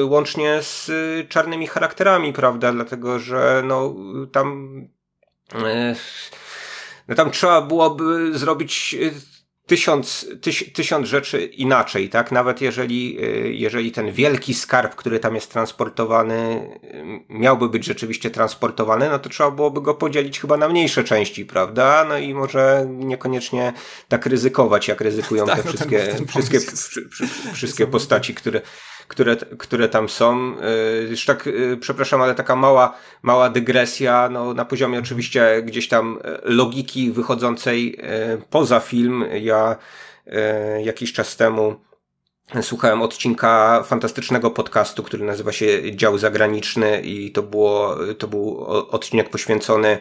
y, 0.00 0.04
łącznie 0.04 0.58
z 0.62 0.90
czarnymi 1.28 1.66
charakterami, 1.66 2.32
prawda? 2.32 2.72
Dlatego, 2.72 3.18
że 3.18 3.62
no 3.64 3.94
tam 4.32 4.68
no 7.08 7.14
tam 7.14 7.30
trzeba 7.30 7.62
byłoby 7.62 8.38
zrobić 8.38 8.96
y, 9.00 9.36
tysiąc, 9.66 10.26
tyś, 10.40 10.72
tysiąc 10.72 11.08
rzeczy 11.08 11.44
inaczej, 11.44 12.08
tak? 12.08 12.32
Nawet 12.32 12.60
jeżeli, 12.60 13.24
y, 13.24 13.54
jeżeli 13.54 13.92
ten 13.92 14.12
wielki 14.12 14.54
skarb, 14.54 14.94
który 14.94 15.18
tam 15.18 15.34
jest 15.34 15.52
transportowany, 15.52 16.70
y, 16.84 17.24
miałby 17.28 17.68
być 17.68 17.84
rzeczywiście 17.84 18.30
transportowany, 18.30 19.08
no 19.08 19.18
to 19.18 19.28
trzeba 19.28 19.50
byłoby 19.50 19.80
go 19.80 19.94
podzielić 19.94 20.40
chyba 20.40 20.56
na 20.56 20.68
mniejsze 20.68 21.04
części, 21.04 21.46
prawda? 21.46 22.06
No 22.08 22.18
i 22.18 22.34
może 22.34 22.86
niekoniecznie 22.88 23.72
tak 24.08 24.26
ryzykować, 24.26 24.88
jak 24.88 25.00
ryzykują 25.00 25.46
tak, 25.46 25.56
te 25.56 25.64
no 25.64 25.70
wszystkie, 25.70 26.14
wszystkie, 26.28 26.60
wszystkie 27.54 27.86
postaci, 27.86 28.34
które, 28.34 28.60
które, 29.08 29.36
które 29.36 29.88
tam 29.88 30.08
są. 30.08 30.54
Już 31.10 31.24
tak, 31.24 31.48
przepraszam, 31.80 32.22
ale 32.22 32.34
taka 32.34 32.56
mała, 32.56 32.96
mała 33.22 33.50
dygresja, 33.50 34.28
no 34.32 34.54
na 34.54 34.64
poziomie 34.64 34.98
oczywiście 34.98 35.62
gdzieś 35.62 35.88
tam 35.88 36.18
logiki 36.42 37.10
wychodzącej 37.10 37.98
poza 38.50 38.80
film. 38.80 39.24
Ja 39.40 39.76
jakiś 40.84 41.12
czas 41.12 41.36
temu 41.36 41.76
słuchałem 42.62 43.02
odcinka 43.02 43.82
fantastycznego 43.82 44.50
podcastu, 44.50 45.02
który 45.02 45.24
nazywa 45.24 45.52
się 45.52 45.96
Dział 45.96 46.18
Zagraniczny 46.18 47.00
i 47.00 47.32
to, 47.32 47.42
było, 47.42 47.96
to 48.18 48.28
był 48.28 48.64
odcinek 48.66 49.30
poświęcony 49.30 49.98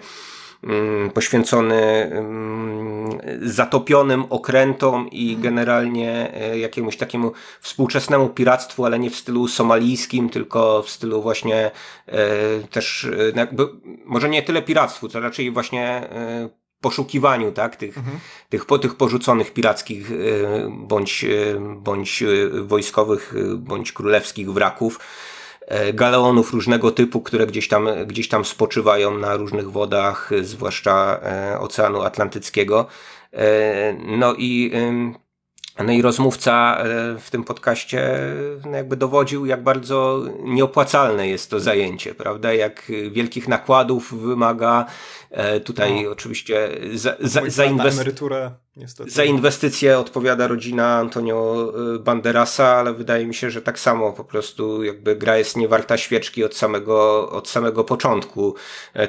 poświęcony 1.13 1.81
mm, 1.81 3.19
zatopionym 3.41 4.25
okrętom 4.29 5.09
i 5.11 5.37
generalnie 5.37 6.33
e, 6.33 6.59
jakiemuś 6.59 6.97
takiemu 6.97 7.31
współczesnemu 7.61 8.29
piractwu, 8.29 8.85
ale 8.85 8.99
nie 8.99 9.09
w 9.09 9.15
stylu 9.15 9.47
somalijskim, 9.47 10.29
tylko 10.29 10.83
w 10.83 10.89
stylu 10.89 11.21
właśnie 11.21 11.71
e, 12.07 12.17
też 12.71 13.05
e, 13.05 13.39
jakby, 13.39 13.67
może 14.05 14.29
nie 14.29 14.43
tyle 14.43 14.61
piractwu, 14.61 15.09
co 15.09 15.19
raczej 15.19 15.51
właśnie 15.51 16.09
poszukiwaniu 16.81 17.51
tak, 17.51 17.75
tych, 17.75 17.97
mhm. 17.97 18.19
tych, 18.49 18.65
po, 18.65 18.79
tych 18.79 18.95
porzuconych 18.95 19.53
pirackich 19.53 20.11
bądź, 20.69 21.25
bądź 21.75 22.23
wojskowych, 22.61 23.33
bądź 23.57 23.91
królewskich 23.91 24.51
wraków, 24.51 24.99
galeonów 25.93 26.53
różnego 26.53 26.91
typu, 26.91 27.21
które 27.21 27.47
gdzieś 27.47 27.67
tam, 27.67 27.87
gdzieś 28.07 28.27
tam 28.27 28.45
spoczywają 28.45 29.17
na 29.17 29.35
różnych 29.35 29.71
wodach, 29.71 30.31
zwłaszcza 30.41 31.19
Oceanu 31.59 32.01
Atlantyckiego. 32.01 32.87
No 34.17 34.33
i 34.37 34.71
no 35.83 35.93
i 35.93 36.01
rozmówca 36.01 36.77
e, 36.77 36.83
w 37.19 37.29
tym 37.31 37.43
podcaście 37.43 38.19
no 38.65 38.77
jakby 38.77 38.97
dowodził, 38.97 39.45
jak 39.45 39.63
bardzo 39.63 40.23
nieopłacalne 40.43 41.27
jest 41.27 41.49
to 41.49 41.59
zajęcie, 41.59 42.15
prawda? 42.15 42.53
Jak 42.53 42.91
wielkich 43.11 43.47
nakładów 43.47 44.13
wymaga. 44.21 44.85
E, 45.35 45.59
tutaj 45.59 46.03
no. 46.03 46.11
oczywiście 46.11 46.69
za, 46.93 47.15
za, 47.19 47.41
za, 47.47 47.63
emeryturę, 47.63 48.51
za 49.07 49.23
inwestycje 49.23 49.99
odpowiada 49.99 50.47
rodzina 50.47 50.95
Antonio 50.97 51.73
e, 51.95 51.99
Banderasa, 51.99 52.67
ale 52.67 52.93
wydaje 52.93 53.25
mi 53.25 53.35
się, 53.35 53.51
że 53.51 53.61
tak 53.61 53.79
samo 53.79 54.13
po 54.13 54.23
prostu 54.23 54.83
jakby 54.83 55.15
gra 55.15 55.37
jest 55.37 55.57
niewarta 55.57 55.97
świeczki 55.97 56.43
od 56.43 56.55
samego, 56.55 57.29
od 57.29 57.49
samego 57.49 57.83
początku. 57.83 58.55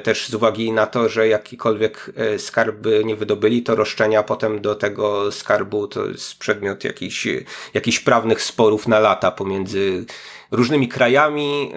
Też 0.03 0.27
z 0.27 0.33
uwagi 0.33 0.71
na 0.71 0.85
to, 0.85 1.09
że 1.09 1.27
jakikolwiek 1.27 2.11
skarby 2.37 3.01
nie 3.05 3.15
wydobyli, 3.15 3.63
to 3.63 3.75
roszczenia 3.75 4.23
potem 4.23 4.61
do 4.61 4.75
tego 4.75 5.31
skarbu 5.31 5.87
to 5.87 6.05
jest 6.05 6.39
przed 6.39 6.57
przedmiot 6.57 6.83
jakichś, 6.83 7.27
jakichś 7.73 7.99
prawnych 7.99 8.41
sporów 8.41 8.87
na 8.87 8.99
lata 8.99 9.31
pomiędzy 9.31 10.05
różnymi 10.51 10.87
krajami 10.87 11.71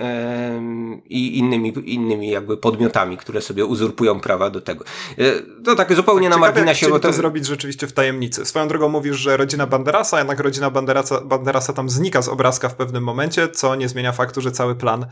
i 1.05 1.39
innymi, 1.39 1.73
innymi 1.85 2.31
jakby 2.31 2.57
podmiotami, 2.57 3.17
które 3.17 3.41
sobie 3.41 3.65
uzurpują 3.65 4.21
prawa 4.21 4.51
do 4.51 4.61
tego. 4.61 4.85
E, 5.19 5.63
to 5.65 5.75
tak 5.75 5.95
zupełnie 5.95 6.29
tak, 6.31 6.39
na 6.39 6.47
marginesie. 6.47 6.89
Bo 6.89 6.99
to... 6.99 7.09
to 7.09 7.15
zrobić 7.15 7.47
rzeczywiście 7.47 7.87
w 7.87 7.93
tajemnicy. 7.93 8.45
Swoją 8.45 8.69
drogą 8.69 8.89
mówisz, 8.89 9.17
że 9.17 9.37
rodzina 9.37 9.67
Banderasa, 9.67 10.19
jednak 10.19 10.41
rodzina 10.41 10.71
Banderasa, 10.71 11.21
Banderasa 11.21 11.73
tam 11.73 11.91
znika 11.91 12.23
z 12.23 12.29
obrazka 12.29 12.69
w 12.69 12.75
pewnym 12.75 13.05
momencie, 13.05 13.49
co 13.49 13.75
nie 13.75 13.89
zmienia 13.89 14.13
faktu, 14.13 14.41
że 14.41 14.53
cały 14.53 14.75
plan 14.75 15.07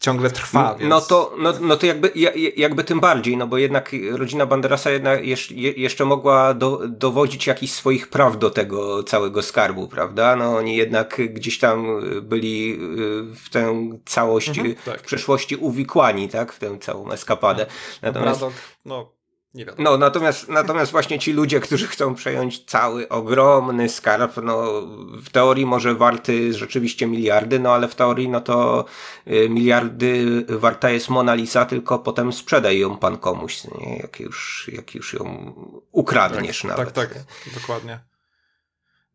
ciągle 0.00 0.30
trwa. 0.30 0.62
No, 0.62 0.78
więc... 0.78 0.90
No, 0.90 1.00
to, 1.00 1.34
no, 1.38 1.52
no 1.60 1.76
to 1.76 1.86
jakby, 1.86 2.12
jakby 2.56 2.84
tym 2.84 3.00
bardziej, 3.00 3.36
no 3.36 3.46
bo 3.46 3.58
jednak 3.58 3.90
rodzina 4.10 4.46
Banderasa 4.46 4.90
jednak 4.90 5.20
jeszcze 5.56 6.04
mogła 6.04 6.54
do, 6.54 6.80
dowodzić 6.88 7.46
jakichś 7.46 7.72
swoich 7.72 8.08
praw 8.08 8.38
do 8.38 8.50
tego 8.50 9.02
całego 9.02 9.42
skarbu, 9.42 9.88
prawda? 9.88 10.36
No 10.36 10.56
oni 10.56 10.76
jednak 10.76 11.20
gdzieś 11.28 11.58
tam 11.58 11.86
byli 12.22 12.72
y, 12.72 13.34
w 13.34 13.50
tę 13.50 13.90
całość, 14.04 14.48
mhm, 14.48 14.74
tak. 14.84 15.00
w 15.00 15.04
przeszłości 15.04 15.56
uwikłani, 15.56 16.28
tak? 16.28 16.52
W 16.52 16.58
tę 16.58 16.78
całą 16.78 17.10
eskapadę. 17.10 17.66
No, 18.02 18.08
Natomiast... 18.08 18.40
Bradok, 18.40 18.54
no 18.84 19.19
nie 19.54 19.64
wiadomo. 19.64 19.90
No, 19.90 19.96
natomiast, 19.96 20.48
natomiast 20.48 20.92
właśnie 20.92 21.18
ci 21.18 21.32
ludzie, 21.32 21.60
którzy 21.60 21.86
chcą 21.86 22.14
przejąć 22.14 22.64
cały 22.64 23.08
ogromny 23.08 23.88
skarb, 23.88 24.36
no 24.42 24.82
w 25.22 25.30
teorii 25.30 25.66
może 25.66 25.94
warty 25.94 26.52
rzeczywiście 26.52 27.06
miliardy, 27.06 27.58
no 27.58 27.74
ale 27.74 27.88
w 27.88 27.94
teorii 27.94 28.28
no 28.28 28.40
to 28.40 28.84
y, 29.26 29.48
miliardy 29.48 30.44
warta 30.48 30.90
jest 30.90 31.08
Mona 31.08 31.34
Lisa, 31.34 31.64
tylko 31.64 31.98
potem 31.98 32.32
sprzedaj 32.32 32.78
ją 32.78 32.96
pan 32.96 33.16
komuś, 33.16 33.64
nie? 33.64 33.96
Jak, 33.96 34.20
już, 34.20 34.70
jak 34.72 34.94
już 34.94 35.14
ją 35.14 35.52
ukradniesz 35.92 36.62
tak, 36.62 36.70
nawet. 36.70 36.92
Tak, 36.92 37.14
tak, 37.14 37.24
dokładnie. 37.54 38.09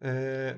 Yy, 0.01 0.09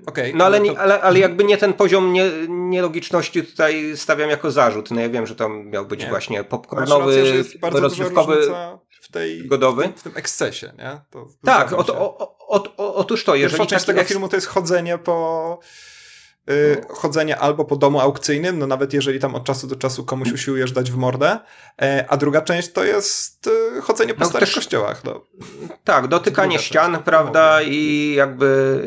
okay, 0.05 0.33
no 0.35 0.45
ale, 0.45 0.61
to... 0.61 0.79
ale, 0.79 1.01
ale 1.01 1.19
jakby 1.19 1.43
nie 1.43 1.57
ten 1.57 1.73
poziom 1.73 2.13
nie, 2.13 2.31
nielogiczności 2.47 3.43
tutaj 3.43 3.97
stawiam 3.97 4.29
jako 4.29 4.51
zarzut. 4.51 4.91
No 4.91 5.01
ja 5.01 5.09
wiem, 5.09 5.27
że 5.27 5.35
to 5.35 5.49
miał 5.49 5.85
być 5.85 6.03
nie. 6.03 6.09
właśnie 6.09 6.43
popcornowy, 6.43 7.43
rozrywkowy 7.61 8.47
w 9.01 9.11
tej, 9.11 9.47
godowy. 9.47 9.83
W 9.83 9.85
tym, 9.85 9.93
w 9.93 10.03
tym 10.03 10.11
ekscesie, 10.15 10.71
nie? 10.77 10.99
To 11.09 11.27
tak, 11.45 11.73
o, 11.73 11.85
o, 11.87 12.37
o, 12.77 12.95
otóż 12.95 13.23
to. 13.23 13.35
Jeżeli 13.35 13.59
Pierwsza 13.59 13.75
część 13.75 13.85
tego 13.85 14.03
filmu 14.03 14.29
to 14.29 14.35
jest 14.35 14.47
chodzenie 14.47 14.97
po 14.97 15.59
chodzenie 16.89 17.37
albo 17.37 17.65
po 17.65 17.75
domu 17.75 17.99
aukcyjnym, 17.99 18.59
no 18.59 18.67
nawet 18.67 18.93
jeżeli 18.93 19.19
tam 19.19 19.35
od 19.35 19.43
czasu 19.43 19.67
do 19.67 19.75
czasu 19.75 20.05
komuś 20.05 20.31
usiłujesz 20.31 20.71
dać 20.71 20.91
w 20.91 20.97
mordę, 20.97 21.39
e, 21.81 22.05
a 22.09 22.17
druga 22.17 22.41
część 22.41 22.71
to 22.71 22.83
jest 22.83 23.47
y, 23.47 23.81
chodzenie 23.81 24.13
po 24.13 24.19
no, 24.19 24.29
starych 24.29 24.49
też, 24.49 24.55
kościołach. 24.55 25.03
No. 25.03 25.25
Tak, 25.83 26.07
dotykanie 26.07 26.59
ścian, 26.59 26.91
część, 26.91 27.03
prawda, 27.05 27.61
i 27.61 28.13
jakby 28.17 28.81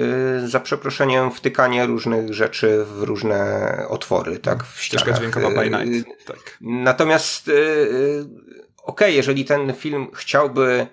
y, 0.45 0.49
za 0.49 0.61
przeproszeniem 0.61 1.31
wtykanie 1.31 1.87
różnych 1.87 2.35
rzeczy 2.35 2.85
w 2.85 3.03
różne 3.03 3.71
otwory, 3.89 4.39
tak, 4.39 4.65
w 4.65 4.83
Ścieżka 4.83 5.13
dźwiękowa 5.13 5.51
by 5.51 5.71
night, 5.71 6.27
tak. 6.27 6.59
Natomiast 6.61 7.49
okej, 7.49 8.27
okay, 8.77 9.13
jeżeli 9.13 9.45
ten 9.45 9.75
film 9.75 10.07
chciałby 10.15 10.87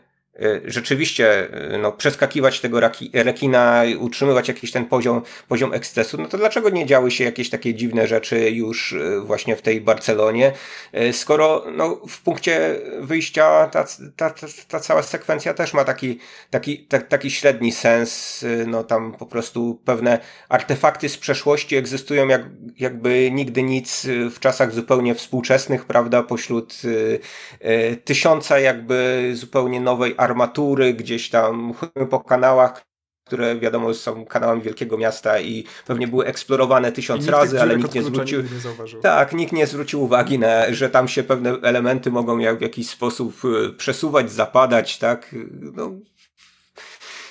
rzeczywiście 0.66 1.54
e, 1.74 1.78
no, 1.78 1.92
przeskakiwać 1.92 2.60
tego 2.60 2.80
rekina, 3.14 3.84
utrzymywać 4.00 4.48
jakiś 4.48 4.72
ten 4.72 4.86
poziom, 4.86 5.22
poziom 5.48 5.74
ekscesu, 5.74 6.18
no 6.22 6.28
to 6.28 6.38
dlaczego 6.38 6.70
nie 6.70 6.86
działy 6.86 7.12
się 7.12 7.24
jakieś 7.24 7.50
takie 7.50 7.74
dziwne 7.74 8.08
rzeczy 8.08 8.52
już 8.52 8.94
e, 8.94 9.20
właśnie 9.20 9.56
w 9.56 9.62
tej 9.62 9.82
Barcelonie, 9.82 10.52
skoro 11.12 11.66
no, 11.76 12.02
w 12.10 12.22
punkcie 12.22 12.76
wyjścia 13.00 13.68
ta, 13.68 13.86
ta, 14.16 14.30
ta, 14.30 14.48
ta 14.68 14.80
cała 14.80 15.04
sekwencja 15.04 15.54
też 15.54 15.74
ma 15.74 15.84
taki, 15.84 16.20
taki, 16.50 16.78
ta, 16.78 17.00
taki 17.00 17.32
średni 17.32 17.72
sens, 17.72 18.46
no 18.68 18.84
tam 18.84 19.14
po 19.14 19.26
prostu 19.26 19.82
pewne 19.86 20.20
artefakty 20.50 21.10
z 21.10 21.18
przeszłości 21.18 21.76
egzystują 21.76 22.28
jak, 22.28 22.42
jakby 22.80 23.32
nigdy 23.32 23.64
nic 23.64 24.08
w 24.32 24.40
czasach 24.40 24.74
zupełnie 24.74 25.16
współczesnych, 25.16 25.86
prawda, 25.86 26.24
pośród 26.24 26.82
y, 26.86 27.20
y, 27.66 27.98
tysiąca 28.06 28.60
jakby 28.60 29.32
zupełnie 29.34 29.82
nowej 29.82 30.16
armatury 30.28 30.94
gdzieś 30.94 31.30
tam 31.30 31.74
po 32.10 32.20
kanałach, 32.20 32.86
które 33.28 33.56
wiadomo 33.60 33.94
są 33.94 34.26
kanałami 34.26 34.62
wielkiego 34.62 34.98
miasta 34.98 35.40
i 35.40 35.64
pewnie 35.88 36.08
były 36.08 36.26
eksplorowane 36.26 36.92
tysiąc 36.92 37.28
razy, 37.28 37.62
ale 37.62 37.78
nikt 37.78 37.96
nie 37.96 38.04
zwrócił. 38.04 38.42
Nie 38.42 39.02
tak, 39.02 39.34
nikt 39.34 39.54
nie 39.54 39.68
zwrócił 39.68 40.04
uwagi 40.04 40.40
na, 40.40 40.74
że 40.74 40.90
tam 40.90 41.08
się 41.08 41.24
pewne 41.24 41.52
elementy 41.62 42.12
mogą 42.12 42.38
jak 42.38 42.58
w 42.58 42.62
jakiś 42.62 42.90
sposób 42.90 43.46
y, 43.46 43.74
przesuwać, 43.74 44.32
zapadać, 44.32 44.98
tak. 45.00 45.36
No, 45.74 45.92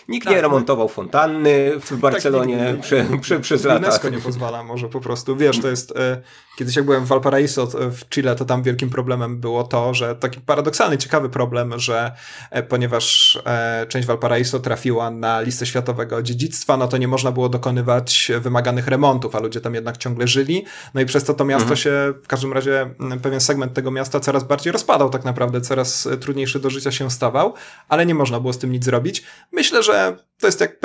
Nikt 0.09 0.25
tak, 0.25 0.35
nie 0.35 0.43
no. 0.43 0.49
remontował 0.49 0.89
fontanny 0.89 1.73
w 1.81 1.89
tak, 1.89 1.99
Barcelonie 1.99 2.59
tak, 2.59 2.81
prze, 2.81 3.07
prze, 3.21 3.41
przez 3.41 3.65
lata. 3.65 3.87
UNESCO 3.87 4.09
nie 4.09 4.19
pozwala, 4.19 4.63
może 4.63 4.89
po 4.89 5.01
prostu. 5.01 5.37
Wiesz, 5.37 5.61
to 5.61 5.69
jest... 5.69 5.97
E, 5.97 6.23
kiedyś 6.57 6.77
jak 6.77 6.85
byłem 6.85 7.05
w 7.05 7.09
Valparaiso 7.09 7.67
w 7.67 8.09
Chile, 8.09 8.37
to 8.37 8.45
tam 8.45 8.63
wielkim 8.63 8.91
problemem 8.91 9.41
było 9.41 9.65
to, 9.65 9.95
że 9.95 10.17
taki 10.17 10.41
paradoksalny, 10.41 10.99
ciekawy 10.99 11.29
problem, 11.29 11.79
że 11.79 12.13
e, 12.51 12.63
ponieważ 12.63 13.39
e, 13.47 13.87
część 13.89 14.07
Valparaiso 14.07 14.61
trafiła 14.61 15.11
na 15.11 15.41
listę 15.41 15.67
światowego 15.67 16.23
dziedzictwa, 16.23 16.77
no 16.77 16.89
to 16.89 16.97
nie 16.97 17.09
można 17.09 17.33
było 17.33 17.49
dokonywać 17.49 18.33
wymaganych 18.41 18.89
remontów, 18.89 19.37
a 19.37 19.41
ludzie 19.41 19.61
tam 19.61 19.75
jednak 19.75 19.97
ciągle 19.97 20.29
żyli. 20.29 20.65
No 20.95 21.01
i 21.01 21.07
przez 21.07 21.25
to 21.25 21.35
to 21.35 21.45
miasto 21.45 21.63
mhm. 21.63 21.77
się, 21.77 22.15
w 22.23 22.29
każdym 22.29 22.53
razie 22.53 22.91
pewien 23.23 23.41
segment 23.41 23.75
tego 23.75 23.91
miasta 23.91 24.21
coraz 24.21 24.45
bardziej 24.45 24.73
rozpadał 24.73 25.11
tak 25.11 25.25
naprawdę, 25.25 25.61
coraz 25.61 26.09
trudniejszy 26.21 26.61
do 26.61 26.71
życia 26.71 26.93
się 26.93 27.11
stawał, 27.11 27.55
ale 27.89 28.07
nie 28.07 28.15
można 28.15 28.41
było 28.41 28.53
z 28.53 28.59
tym 28.59 28.73
nic 28.73 28.85
zrobić. 28.85 29.23
Myślę, 29.53 29.83
że 29.83 29.95
to 30.40 30.47
jest 30.47 30.61
jak 30.61 30.78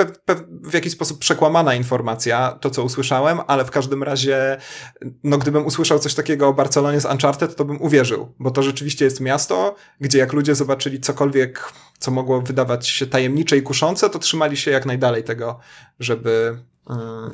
w 0.48 0.74
jakiś 0.74 0.92
sposób 0.92 1.18
przekłamana 1.18 1.74
informacja, 1.74 2.58
to 2.60 2.70
co 2.70 2.82
usłyszałem, 2.82 3.40
ale 3.46 3.64
w 3.64 3.70
każdym 3.70 4.02
razie, 4.02 4.56
no 5.24 5.38
gdybym 5.38 5.66
usłyszał 5.66 5.98
coś 5.98 6.14
takiego 6.14 6.48
o 6.48 6.54
Barcelonie 6.54 7.00
z 7.00 7.04
Uncharted, 7.04 7.56
to 7.56 7.64
bym 7.64 7.82
uwierzył, 7.82 8.34
bo 8.38 8.50
to 8.50 8.62
rzeczywiście 8.62 9.04
jest 9.04 9.20
miasto, 9.20 9.74
gdzie 10.00 10.18
jak 10.18 10.32
ludzie 10.32 10.54
zobaczyli 10.54 11.00
cokolwiek, 11.00 11.72
co 11.98 12.10
mogło 12.10 12.42
wydawać 12.42 12.88
się 12.88 13.06
tajemnicze 13.06 13.56
i 13.56 13.62
kuszące, 13.62 14.10
to 14.10 14.18
trzymali 14.18 14.56
się 14.56 14.70
jak 14.70 14.86
najdalej 14.86 15.24
tego, 15.24 15.58
żeby 16.00 16.58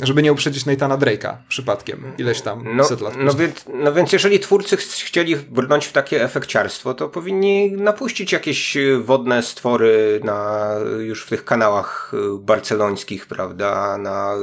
żeby 0.03 0.23
nie 0.23 0.33
uprzedzić 0.33 0.67
Nathana 0.67 0.99
Drake'a 0.99 1.37
przypadkiem, 1.49 2.13
ileś 2.19 2.41
tam 2.41 2.77
no, 2.77 2.85
set 2.85 3.01
lat 3.01 3.15
no 3.19 3.35
więc, 3.35 3.65
no 3.75 3.93
więc 3.93 4.13
jeżeli 4.13 4.41
twórcy 4.41 4.77
chcieli 4.77 5.37
brnąć 5.37 5.87
w 5.87 5.93
takie 5.93 6.25
efekciarstwo, 6.25 6.95
to 6.95 7.09
powinni 7.09 7.73
napuścić 7.73 8.33
jakieś 8.33 8.77
y, 8.77 8.99
wodne 8.99 9.43
stwory 9.43 10.21
na, 10.25 10.69
już 10.99 11.25
w 11.25 11.29
tych 11.29 11.45
kanałach 11.45 12.13
y, 12.15 12.39
barcelońskich, 12.39 13.27
prawda, 13.27 13.99
na, 13.99 14.35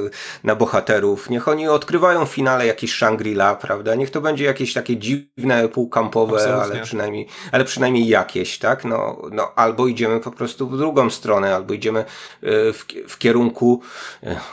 na 0.43 0.56
bohaterów. 0.56 1.30
Niech 1.30 1.47
oni 1.47 1.68
odkrywają 1.68 2.26
w 2.26 2.30
finale 2.30 2.66
jakiś 2.66 3.01
Shangri-La, 3.01 3.56
prawda, 3.56 3.95
niech 3.95 4.12
to 4.12 4.22
będzie 4.22 4.45
jakieś 4.45 4.74
takie 4.74 4.97
dziwne, 4.97 5.70
półkampowe, 5.70 6.62
ale 6.62 6.82
przynajmniej, 6.82 7.28
ale 7.51 7.66
przynajmniej 7.66 8.08
jakieś, 8.08 8.60
tak, 8.60 8.86
no, 8.86 9.22
no 9.32 9.51
albo 9.56 9.88
idziemy 9.88 10.20
po 10.20 10.32
prostu 10.32 10.70
w 10.70 10.78
drugą 10.78 11.10
stronę, 11.10 11.56
albo 11.56 11.74
idziemy 11.74 12.06
w, 12.41 12.86
w 13.08 13.18
kierunku, 13.18 13.82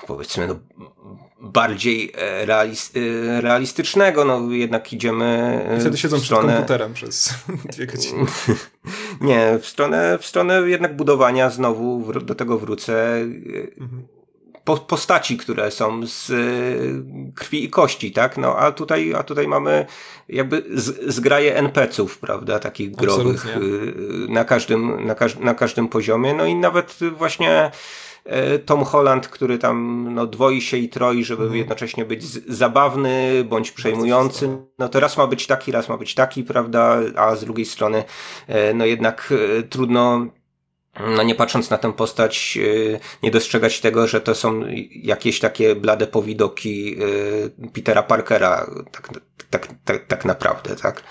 powiedzmy 0.07 0.42
powiedzmy 0.47 0.73
no, 0.79 0.93
bardziej 1.43 2.13
e, 2.15 2.47
realis, 2.47 2.93
e, 2.97 3.41
realistycznego, 3.41 4.25
no 4.25 4.51
jednak 4.51 4.93
idziemy 4.93 5.25
e, 5.71 5.77
I 5.77 5.81
wtedy 5.81 5.99
siedzą 5.99 6.19
w 6.19 6.25
stronę... 6.25 6.43
przed 6.43 6.57
komputerem 6.57 6.95
przez 6.95 7.35
dwie 7.73 7.87
godziny. 7.87 8.25
Nie, 9.21 9.59
w 9.59 9.67
stronę, 9.67 10.19
w 10.19 10.27
stronę 10.27 10.61
jednak 10.61 10.97
budowania 10.97 11.51
znowu, 11.51 12.13
do 12.21 12.35
tego 12.35 12.59
wrócę, 12.59 13.17
mhm. 13.81 14.07
po, 14.65 14.77
postaci, 14.77 15.37
które 15.37 15.71
są 15.71 16.07
z 16.07 16.33
krwi 17.35 17.65
i 17.65 17.71
kości, 17.71 18.13
tak? 18.13 18.39
No 18.39 18.57
a 18.57 18.73
tutaj, 18.73 19.15
a 19.15 19.23
tutaj 19.23 19.49
mamy 19.49 19.87
jakby 20.29 20.65
z, 20.75 21.15
zgraje 21.15 21.57
NPC-ów, 21.57 22.19
prawda, 22.19 22.59
takich 22.59 22.91
growych 22.91 23.47
na 24.29 24.45
każdym, 24.45 25.07
na, 25.07 25.15
każ 25.15 25.39
na 25.39 25.55
każdym 25.55 25.89
poziomie, 25.89 26.35
no 26.35 26.47
i 26.47 26.55
nawet 26.55 26.99
właśnie 27.17 27.71
E, 27.71 27.71
Tom 28.67 28.85
Holland, 28.85 29.29
który 29.29 29.59
tam 29.59 30.09
no, 30.15 30.27
dwoi 30.27 30.61
się 30.61 30.77
i 30.77 30.89
troi, 30.89 31.25
żeby 31.25 31.43
mhm. 31.43 31.59
jednocześnie 31.59 32.05
być 32.05 32.25
zabawny 32.49 33.45
bądź 33.45 33.71
przejmujący. 33.71 34.59
No 34.79 34.89
to 34.89 35.01
raz 35.01 35.17
ma 35.17 35.27
być 35.27 35.47
taki, 35.47 35.73
raz 35.73 35.89
ma 35.89 35.97
być 35.97 36.15
taki, 36.15 36.45
prawda? 36.45 37.01
A 37.17 37.37
z 37.37 37.45
drugiej 37.45 37.67
strony, 37.67 38.05
e, 38.49 38.75
no 38.75 38.85
jednak 38.87 39.33
e, 39.59 39.63
trudno 39.63 40.27
no 41.17 41.23
nie 41.23 41.35
patrząc 41.35 41.71
na 41.71 41.79
tę 41.79 41.93
postać, 41.93 42.59
nie 43.23 43.31
dostrzegać 43.31 43.81
tego, 43.81 44.07
że 44.07 44.21
to 44.21 44.35
są 44.35 44.63
jakieś 44.91 45.41
takie 45.41 45.75
blade 45.77 46.07
powidoki 46.07 46.97
Petera 47.73 48.03
Parkera, 48.03 48.71
tak, 48.93 49.11
tak, 49.51 49.69
tak, 49.85 50.07
tak 50.07 50.25
naprawdę, 50.25 50.77
tak? 50.77 51.03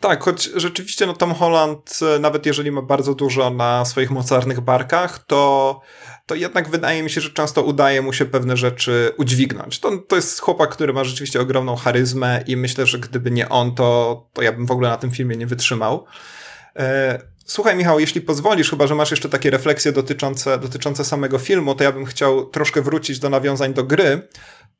Tak, 0.00 0.22
choć 0.22 0.50
rzeczywiście 0.54 1.06
no, 1.06 1.12
Tom 1.12 1.34
Holland, 1.34 1.98
e, 2.16 2.18
nawet 2.18 2.46
jeżeli 2.46 2.70
ma 2.72 2.82
bardzo 2.82 3.14
dużo 3.14 3.50
na 3.50 3.84
swoich 3.84 4.10
mocarnych 4.10 4.60
barkach, 4.60 5.18
to, 5.26 5.80
to 6.26 6.34
jednak 6.34 6.68
wydaje 6.68 7.02
mi 7.02 7.10
się, 7.10 7.20
że 7.20 7.30
często 7.30 7.62
udaje 7.62 8.02
mu 8.02 8.12
się 8.12 8.24
pewne 8.24 8.56
rzeczy 8.56 9.12
udźwignąć. 9.16 9.80
To, 9.80 9.98
to 9.98 10.16
jest 10.16 10.40
chłopak, 10.40 10.70
który 10.70 10.92
ma 10.92 11.04
rzeczywiście 11.04 11.40
ogromną 11.40 11.76
charyzmę 11.76 12.44
i 12.46 12.56
myślę, 12.56 12.86
że 12.86 12.98
gdyby 12.98 13.30
nie 13.30 13.48
on, 13.48 13.74
to, 13.74 14.26
to 14.32 14.42
ja 14.42 14.52
bym 14.52 14.66
w 14.66 14.70
ogóle 14.70 14.88
na 14.88 14.96
tym 14.96 15.10
filmie 15.10 15.36
nie 15.36 15.46
wytrzymał. 15.46 16.04
E, 16.76 17.20
słuchaj, 17.44 17.76
Michał, 17.76 18.00
jeśli 18.00 18.20
pozwolisz, 18.20 18.70
chyba 18.70 18.86
że 18.86 18.94
masz 18.94 19.10
jeszcze 19.10 19.28
takie 19.28 19.50
refleksje 19.50 19.92
dotyczące, 19.92 20.58
dotyczące 20.58 21.04
samego 21.04 21.38
filmu, 21.38 21.74
to 21.74 21.84
ja 21.84 21.92
bym 21.92 22.04
chciał 22.04 22.46
troszkę 22.46 22.82
wrócić 22.82 23.18
do 23.18 23.30
nawiązań 23.30 23.74
do 23.74 23.84
gry, 23.84 24.28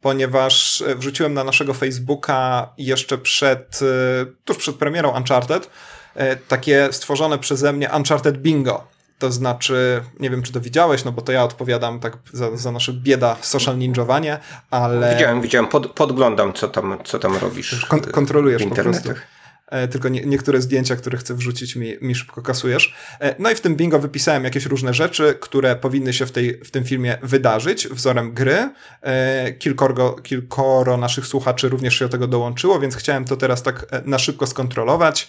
ponieważ 0.00 0.82
e, 0.82 0.94
wrzuciłem 0.94 1.34
na 1.34 1.44
naszego 1.44 1.74
Facebooka 1.74 2.68
jeszcze 2.78 3.18
przed, 3.18 3.80
e, 3.82 4.26
tuż 4.44 4.56
przed 4.56 4.76
premierą 4.76 5.16
Uncharted, 5.16 5.70
e, 6.14 6.36
takie 6.36 6.88
stworzone 6.92 7.38
przeze 7.38 7.72
mnie 7.72 7.90
Uncharted 7.96 8.38
Bingo. 8.38 8.84
To 9.18 9.32
znaczy, 9.32 10.02
nie 10.20 10.30
wiem 10.30 10.42
czy 10.42 10.52
to 10.52 10.60
widziałeś, 10.60 11.04
no 11.04 11.12
bo 11.12 11.22
to 11.22 11.32
ja 11.32 11.44
odpowiadam 11.44 12.00
tak 12.00 12.16
za, 12.32 12.56
za 12.56 12.72
nasze 12.72 12.92
bieda 12.92 13.36
social 13.40 13.78
ninjowanie, 13.78 14.38
ale... 14.70 15.14
Widziałem, 15.14 15.40
widziałem, 15.40 15.68
Pod, 15.68 15.92
podglądam 15.92 16.52
co 16.52 16.68
tam, 16.68 16.98
co 17.04 17.18
tam 17.18 17.36
robisz. 17.36 17.86
Kon 17.86 18.00
kontrolujesz 18.00 18.62
w 18.62 18.64
internetach. 18.64 19.02
po 19.02 19.08
prostu. 19.08 19.39
E, 19.70 19.88
tylko 19.88 20.08
nie, 20.08 20.20
niektóre 20.20 20.60
zdjęcia, 20.60 20.96
które 20.96 21.18
chcę 21.18 21.34
wrzucić 21.34 21.76
mi, 21.76 21.96
mi 22.00 22.14
szybko 22.14 22.42
kasujesz. 22.42 22.94
E, 23.20 23.34
no 23.38 23.50
i 23.50 23.54
w 23.54 23.60
tym 23.60 23.76
bingo 23.76 23.98
wypisałem 23.98 24.44
jakieś 24.44 24.66
różne 24.66 24.94
rzeczy, 24.94 25.34
które 25.40 25.76
powinny 25.76 26.12
się 26.12 26.26
w, 26.26 26.32
tej, 26.32 26.60
w 26.64 26.70
tym 26.70 26.84
filmie 26.84 27.18
wydarzyć 27.22 27.88
wzorem 27.88 28.32
gry. 28.32 28.70
E, 29.02 29.52
kilkoro, 29.52 30.12
kilkoro 30.12 30.96
naszych 30.96 31.26
słuchaczy 31.26 31.68
również 31.68 31.98
się 31.98 32.04
do 32.04 32.08
tego 32.08 32.26
dołączyło, 32.26 32.80
więc 32.80 32.96
chciałem 32.96 33.24
to 33.24 33.36
teraz 33.36 33.62
tak 33.62 33.86
na 34.04 34.18
szybko 34.18 34.46
skontrolować. 34.46 35.28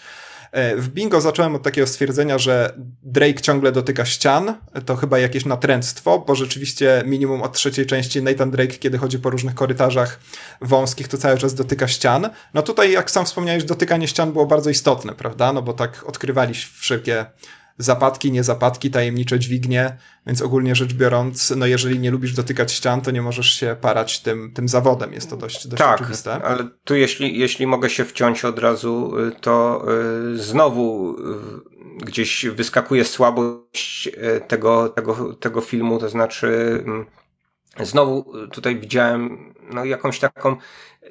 E, 0.51 0.75
w 0.75 0.89
bingo 0.89 1.21
zacząłem 1.21 1.55
od 1.55 1.63
takiego 1.63 1.87
stwierdzenia, 1.87 2.37
że 2.37 2.73
Drake 3.03 3.41
ciągle 3.41 3.71
dotyka 3.71 4.05
ścian. 4.05 4.55
To 4.85 4.95
chyba 4.95 5.19
jakieś 5.19 5.45
natręctwo, 5.45 6.19
bo 6.19 6.35
rzeczywiście 6.35 7.03
minimum 7.05 7.41
od 7.41 7.53
trzeciej 7.53 7.85
części 7.85 8.23
Nathan 8.23 8.51
Drake, 8.51 8.73
kiedy 8.73 8.97
chodzi 8.97 9.19
po 9.19 9.29
różnych 9.29 9.55
korytarzach 9.55 10.19
wąskich, 10.61 11.07
to 11.07 11.17
cały 11.17 11.37
czas 11.37 11.53
dotyka 11.53 11.87
ścian. 11.87 12.29
No 12.53 12.61
tutaj, 12.61 12.91
jak 12.91 13.11
sam 13.11 13.25
wspomniałeś, 13.25 13.63
dotykanie 13.63 14.07
ścian 14.07 14.31
było 14.31 14.45
bardzo 14.45 14.69
istotne, 14.69 15.13
prawda? 15.13 15.53
No 15.53 15.61
bo 15.61 15.73
tak 15.73 16.03
odkrywali 16.07 16.53
wszelkie 16.53 17.25
zapadki, 17.81 18.31
niezapadki, 18.31 18.91
tajemnicze 18.91 19.39
dźwignie, 19.39 19.97
więc 20.27 20.41
ogólnie 20.41 20.75
rzecz 20.75 20.93
biorąc, 20.93 21.53
no 21.57 21.65
jeżeli 21.65 21.99
nie 21.99 22.11
lubisz 22.11 22.33
dotykać 22.33 22.71
ścian, 22.71 23.01
to 23.01 23.11
nie 23.11 23.21
możesz 23.21 23.53
się 23.53 23.75
parać 23.81 24.19
tym, 24.19 24.51
tym 24.53 24.67
zawodem, 24.67 25.13
jest 25.13 25.29
to 25.29 25.37
dość, 25.37 25.67
dość 25.67 25.83
tak, 25.83 26.01
oczywiste. 26.01 26.33
ale 26.33 26.67
tu 26.83 26.95
jeśli, 26.95 27.39
jeśli 27.39 27.67
mogę 27.67 27.89
się 27.89 28.05
wciąć 28.05 28.45
od 28.45 28.59
razu, 28.59 29.19
y, 29.19 29.31
to 29.41 29.85
y, 30.33 30.37
znowu 30.37 31.15
y, 31.99 32.05
gdzieś 32.05 32.45
wyskakuje 32.45 33.05
słabość 33.05 34.09
tego, 34.47 34.89
tego, 34.89 35.33
tego 35.33 35.61
filmu, 35.61 35.99
to 35.99 36.09
znaczy 36.09 36.47
mm, 36.85 37.05
znowu 37.79 38.33
tutaj 38.51 38.79
widziałem 38.79 39.53
no, 39.73 39.85
jakąś 39.85 40.19
taką 40.19 40.55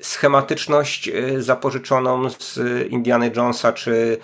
schematyczność 0.00 1.10
zapożyczoną 1.38 2.30
z 2.30 2.58
Indiana 2.90 3.26
Jonesa 3.26 3.72
czy 3.72 4.18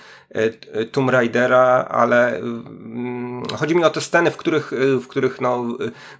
Tomb 0.92 1.10
Raidera, 1.10 1.86
ale 1.90 2.36
mm, 2.36 3.42
chodzi 3.56 3.76
mi 3.76 3.84
o 3.84 3.90
te 3.90 4.00
sceny, 4.00 4.30
w 4.30 4.36
których, 4.36 4.72
e, 4.72 5.00
w 5.00 5.08
których 5.08 5.40
no, 5.40 5.64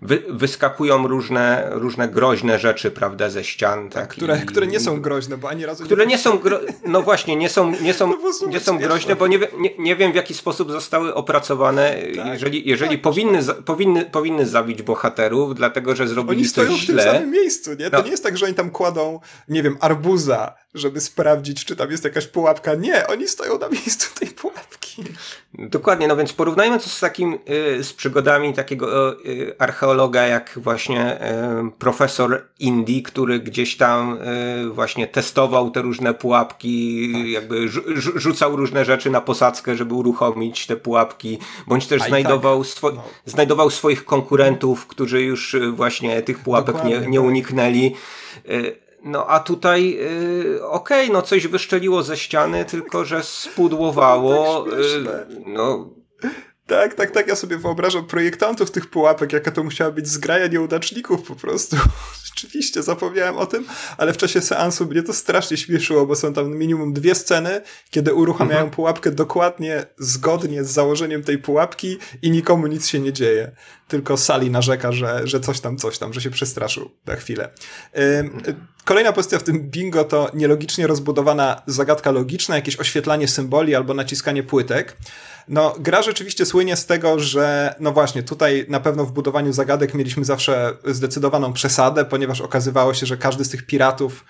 wy, 0.02 0.22
wyskakują 0.28 1.08
różne, 1.08 1.68
różne 1.70 2.08
groźne 2.08 2.58
rzeczy, 2.58 2.90
prawda, 2.90 3.30
ze 3.30 3.44
ścian. 3.44 3.90
Tak, 3.90 4.08
które, 4.08 4.38
i, 4.38 4.46
które 4.46 4.66
nie 4.66 4.80
są 4.80 5.00
groźne, 5.00 5.36
bo 5.36 5.48
ani 5.48 5.66
razu 5.66 5.84
Które 5.84 6.06
nie, 6.06 6.12
nie 6.12 6.18
są, 6.18 6.38
gro... 6.38 6.60
no 6.86 7.02
właśnie, 7.02 7.36
nie 7.36 7.48
są, 7.48 7.72
nie 7.80 7.94
są, 7.94 8.12
nie 8.52 8.60
są 8.60 8.78
groźne, 8.78 9.16
bo 9.16 9.26
nie, 9.26 9.38
nie, 9.38 9.70
nie 9.78 9.96
wiem 9.96 10.12
w 10.12 10.14
jaki 10.14 10.34
sposób 10.34 10.70
zostały 10.70 11.14
opracowane, 11.14 11.96
tak, 12.16 12.26
jeżeli, 12.26 12.68
jeżeli 12.68 12.92
tak, 12.92 13.02
powinny, 13.02 13.44
tak. 13.44 13.62
powinny, 13.62 14.04
powinny 14.04 14.46
zabić 14.46 14.82
bohaterów, 14.82 15.54
dlatego, 15.54 15.96
że 15.96 16.08
zrobili 16.08 16.40
oni 16.40 16.48
coś 16.48 16.54
źle. 16.54 16.72
Oni 16.72 16.80
stoją 16.80 16.98
w 17.00 17.04
tym 17.04 17.14
samym 17.14 17.30
miejscu, 17.30 17.70
nie? 17.74 17.90
To 17.90 17.96
no. 17.98 18.04
nie 18.04 18.10
jest 18.10 18.22
tak, 18.22 18.38
że 18.38 18.46
oni 18.46 18.54
tam 18.54 18.70
kładą, 18.70 19.20
nie 19.48 19.62
wiem, 19.62 19.76
arbuza 19.80 20.54
żeby 20.74 21.00
sprawdzić, 21.00 21.64
czy 21.64 21.76
tam 21.76 21.90
jest 21.90 22.04
jakaś 22.04 22.26
pułapka. 22.26 22.74
Nie, 22.74 23.06
oni 23.06 23.28
stoją 23.28 23.58
na 23.58 23.68
miejscu 23.68 24.14
tej 24.18 24.28
pułapki. 24.28 25.04
Dokładnie, 25.54 26.08
no 26.08 26.16
więc 26.16 26.32
porównajmy 26.32 26.78
to 26.78 26.88
z 26.88 27.00
takim, 27.00 27.38
y, 27.78 27.84
z 27.84 27.92
przygodami 27.92 28.54
takiego 28.54 29.12
y, 29.24 29.54
archeologa, 29.58 30.26
jak 30.26 30.52
właśnie 30.56 31.14
y, 31.14 31.70
profesor 31.78 32.48
Indy, 32.58 33.02
który 33.02 33.40
gdzieś 33.40 33.76
tam 33.76 34.18
właśnie 34.70 35.06
testował 35.06 35.70
te 35.70 35.82
różne 35.82 36.14
pułapki, 36.14 37.10
tak. 37.12 37.26
jakby 37.26 37.68
rzucał 37.96 38.56
różne 38.56 38.84
rzeczy 38.84 39.10
na 39.10 39.20
posadzkę, 39.20 39.76
żeby 39.76 39.94
uruchomić 39.94 40.66
te 40.66 40.76
pułapki, 40.76 41.38
bądź 41.66 41.86
też 41.86 42.02
znajdował, 42.02 42.64
tak. 42.64 42.72
swo 42.72 42.90
no. 42.90 43.02
znajdował 43.24 43.70
swoich 43.70 44.04
konkurentów, 44.04 44.86
którzy 44.86 45.22
już 45.22 45.56
właśnie 45.72 46.22
tych 46.22 46.38
pułapek 46.38 46.84
nie, 46.84 47.00
nie 47.00 47.18
tak. 47.18 47.26
uniknęli. 47.26 47.94
No 49.06 49.26
a 49.26 49.40
tutaj 49.40 49.90
yy, 49.90 50.68
okej, 50.68 51.04
okay, 51.04 51.12
no 51.12 51.22
coś 51.22 51.46
wyszczeliło 51.46 52.02
ze 52.02 52.16
ściany, 52.16 52.64
tylko 52.64 53.04
że 53.04 53.22
spudłowało. 53.22 54.64
Tak 54.70 54.78
yy, 54.78 55.42
no 55.46 55.90
tak, 56.66 56.94
tak, 56.94 57.10
tak. 57.10 57.28
Ja 57.28 57.36
sobie 57.36 57.58
wyobrażam 57.58 58.06
projektantów 58.06 58.70
tych 58.70 58.90
pułapek, 58.90 59.32
jaka 59.32 59.50
to 59.50 59.64
musiała 59.64 59.90
być 59.90 60.08
zgraja 60.08 60.46
nieudaczników 60.46 61.22
po 61.22 61.34
prostu. 61.34 61.76
Rzeczywiście, 62.26 62.82
zapomniałem 62.82 63.36
o 63.36 63.46
tym, 63.46 63.66
ale 63.98 64.12
w 64.12 64.16
czasie 64.16 64.40
seansu 64.40 64.86
mnie 64.86 65.02
to 65.02 65.12
strasznie 65.12 65.56
śmieszyło, 65.56 66.06
bo 66.06 66.16
są 66.16 66.32
tam 66.32 66.56
minimum 66.56 66.92
dwie 66.92 67.14
sceny, 67.14 67.60
kiedy 67.90 68.14
uruchamiają 68.14 68.60
mhm. 68.60 68.70
pułapkę 68.70 69.10
dokładnie 69.10 69.86
zgodnie 69.98 70.64
z 70.64 70.70
założeniem 70.70 71.22
tej 71.22 71.38
pułapki 71.38 71.98
i 72.22 72.30
nikomu 72.30 72.66
nic 72.66 72.86
się 72.86 73.00
nie 73.00 73.12
dzieje. 73.12 73.52
Tylko 73.88 74.16
Sali 74.16 74.50
narzeka, 74.50 74.92
że, 74.92 75.20
że 75.24 75.40
coś 75.40 75.60
tam, 75.60 75.76
coś 75.76 75.98
tam, 75.98 76.12
że 76.12 76.20
się 76.20 76.30
przestraszył 76.30 76.90
na 77.06 77.16
chwilę. 77.16 77.50
Kolejna 78.86 79.12
pozycja 79.12 79.38
w 79.38 79.42
tym 79.42 79.70
bingo 79.70 80.04
to 80.04 80.30
nielogicznie 80.34 80.86
rozbudowana 80.86 81.62
zagadka 81.66 82.10
logiczna, 82.10 82.56
jakieś 82.56 82.76
oświetlanie 82.76 83.28
symboli 83.28 83.74
albo 83.74 83.94
naciskanie 83.94 84.42
płytek. 84.42 84.96
No, 85.48 85.74
gra 85.78 86.02
rzeczywiście 86.02 86.46
słynie 86.46 86.76
z 86.76 86.86
tego, 86.86 87.18
że 87.18 87.74
no 87.80 87.92
właśnie, 87.92 88.22
tutaj 88.22 88.66
na 88.68 88.80
pewno 88.80 89.04
w 89.04 89.12
budowaniu 89.12 89.52
zagadek 89.52 89.94
mieliśmy 89.94 90.24
zawsze 90.24 90.76
zdecydowaną 90.84 91.52
przesadę, 91.52 92.04
ponieważ 92.04 92.40
okazywało 92.40 92.94
się, 92.94 93.06
że 93.06 93.16
każdy 93.16 93.44
z 93.44 93.48
tych 93.48 93.66
piratów 93.66 94.24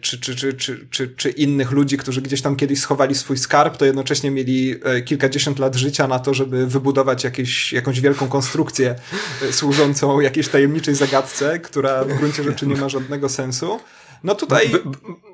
czy, 0.00 0.20
czy, 0.20 0.36
czy, 0.36 0.54
czy, 0.54 0.86
czy, 0.90 1.08
czy 1.08 1.30
innych 1.30 1.70
ludzi, 1.70 1.96
którzy 1.96 2.22
gdzieś 2.22 2.42
tam 2.42 2.56
kiedyś 2.56 2.80
schowali 2.80 3.14
swój 3.14 3.38
skarb, 3.38 3.76
to 3.76 3.84
jednocześnie 3.84 4.30
mieli 4.30 4.74
e, 4.84 5.02
kilkadziesiąt 5.02 5.58
lat 5.58 5.74
życia 5.74 6.06
na 6.06 6.18
to, 6.18 6.34
żeby 6.34 6.66
wybudować 6.66 7.24
jakieś, 7.24 7.72
jakąś 7.72 8.00
wielką 8.00 8.28
konstrukcję 8.28 8.94
e, 9.42 9.52
służącą 9.52 10.20
jakiejś 10.20 10.48
tajemniczej 10.48 10.94
zagadce, 10.94 11.58
która 11.58 12.04
w 12.04 12.14
gruncie 12.14 12.42
rzeczy 12.42 12.66
nie 12.66 12.76
ma 12.76 12.88
żadnego 12.88 13.28
sensu. 13.28 13.80
No 14.24 14.34
tutaj. 14.34 14.68
By, 14.68 14.82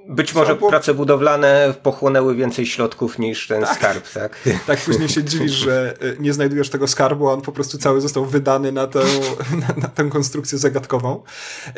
być 0.08 0.34
może 0.34 0.56
było... 0.56 0.70
prace 0.70 0.94
budowlane 0.94 1.74
pochłonęły 1.82 2.34
więcej 2.34 2.66
środków 2.66 3.18
niż 3.18 3.46
ten 3.46 3.62
tak. 3.62 3.76
skarb, 3.76 4.12
tak? 4.12 4.38
Tak, 4.66 4.80
później 4.80 5.08
się 5.08 5.24
dziwisz, 5.24 5.52
że 5.52 5.94
y, 6.02 6.16
nie 6.20 6.32
znajdujesz 6.32 6.70
tego 6.70 6.86
skarbu, 6.86 7.28
a 7.28 7.32
on 7.32 7.42
po 7.42 7.52
prostu 7.52 7.78
cały 7.78 8.00
został 8.00 8.24
wydany 8.24 8.72
na 8.72 8.86
tę, 8.86 9.00
na, 9.68 9.82
na 9.82 9.88
tę 9.88 10.04
konstrukcję 10.04 10.58
zagadkową. 10.58 11.22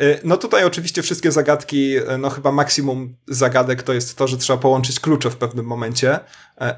Y, 0.01 0.19
no 0.23 0.37
tutaj 0.37 0.63
oczywiście 0.63 1.01
wszystkie 1.01 1.31
zagadki, 1.31 1.97
y, 1.97 2.17
no 2.17 2.29
chyba 2.29 2.51
maksimum 2.51 3.15
zagadek 3.27 3.83
to 3.83 3.93
jest 3.93 4.17
to, 4.17 4.27
że 4.27 4.37
trzeba 4.37 4.59
połączyć 4.59 4.99
klucze 4.99 5.29
w 5.29 5.37
pewnym 5.37 5.65
momencie. 5.65 6.19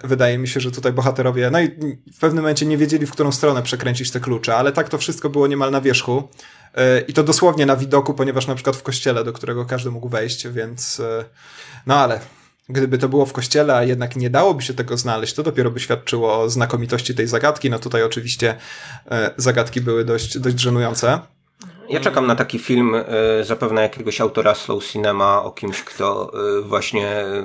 Wydaje 0.03 0.37
mi 0.37 0.47
się, 0.47 0.59
że 0.59 0.71
tutaj 0.71 0.93
bohaterowie, 0.93 1.49
no 1.51 1.61
i 1.61 1.67
w 2.13 2.19
pewnym 2.19 2.43
momencie 2.43 2.65
nie 2.65 2.77
wiedzieli, 2.77 3.05
w 3.05 3.11
którą 3.11 3.31
stronę 3.31 3.63
przekręcić 3.63 4.11
te 4.11 4.19
klucze, 4.19 4.55
ale 4.55 4.71
tak 4.71 4.89
to 4.89 4.97
wszystko 4.97 5.29
było 5.29 5.47
niemal 5.47 5.71
na 5.71 5.81
wierzchu. 5.81 6.29
I 7.07 7.13
to 7.13 7.23
dosłownie 7.23 7.65
na 7.65 7.75
widoku, 7.75 8.13
ponieważ 8.13 8.47
na 8.47 8.55
przykład 8.55 8.75
w 8.75 8.83
kościele, 8.83 9.23
do 9.23 9.33
którego 9.33 9.65
każdy 9.65 9.91
mógł 9.91 10.09
wejść, 10.09 10.47
więc 10.47 11.01
no 11.85 11.95
ale 11.95 12.19
gdyby 12.69 12.97
to 12.97 13.09
było 13.09 13.25
w 13.25 13.33
kościele, 13.33 13.75
a 13.75 13.83
jednak 13.83 14.15
nie 14.15 14.29
dałoby 14.29 14.61
się 14.61 14.73
tego 14.73 14.97
znaleźć, 14.97 15.33
to 15.33 15.43
dopiero 15.43 15.71
by 15.71 15.79
świadczyło 15.79 16.39
o 16.39 16.49
znakomitości 16.49 17.15
tej 17.15 17.27
zagadki. 17.27 17.69
No 17.69 17.79
tutaj 17.79 18.03
oczywiście 18.03 18.55
e, 19.11 19.31
zagadki 19.37 19.81
były 19.81 20.05
dość, 20.05 20.37
dość 20.37 20.59
żenujące. 20.59 21.19
Ja 21.89 21.99
czekam 21.99 22.27
na 22.27 22.35
taki 22.35 22.59
film 22.59 22.95
e, 22.95 23.03
zapewne 23.43 23.81
jakiegoś 23.81 24.21
autora 24.21 24.55
slow 24.55 24.85
cinema 24.85 25.43
o 25.43 25.51
kimś, 25.51 25.83
kto 25.83 26.31
e, 26.57 26.61
właśnie 26.61 27.07
e, 27.07 27.43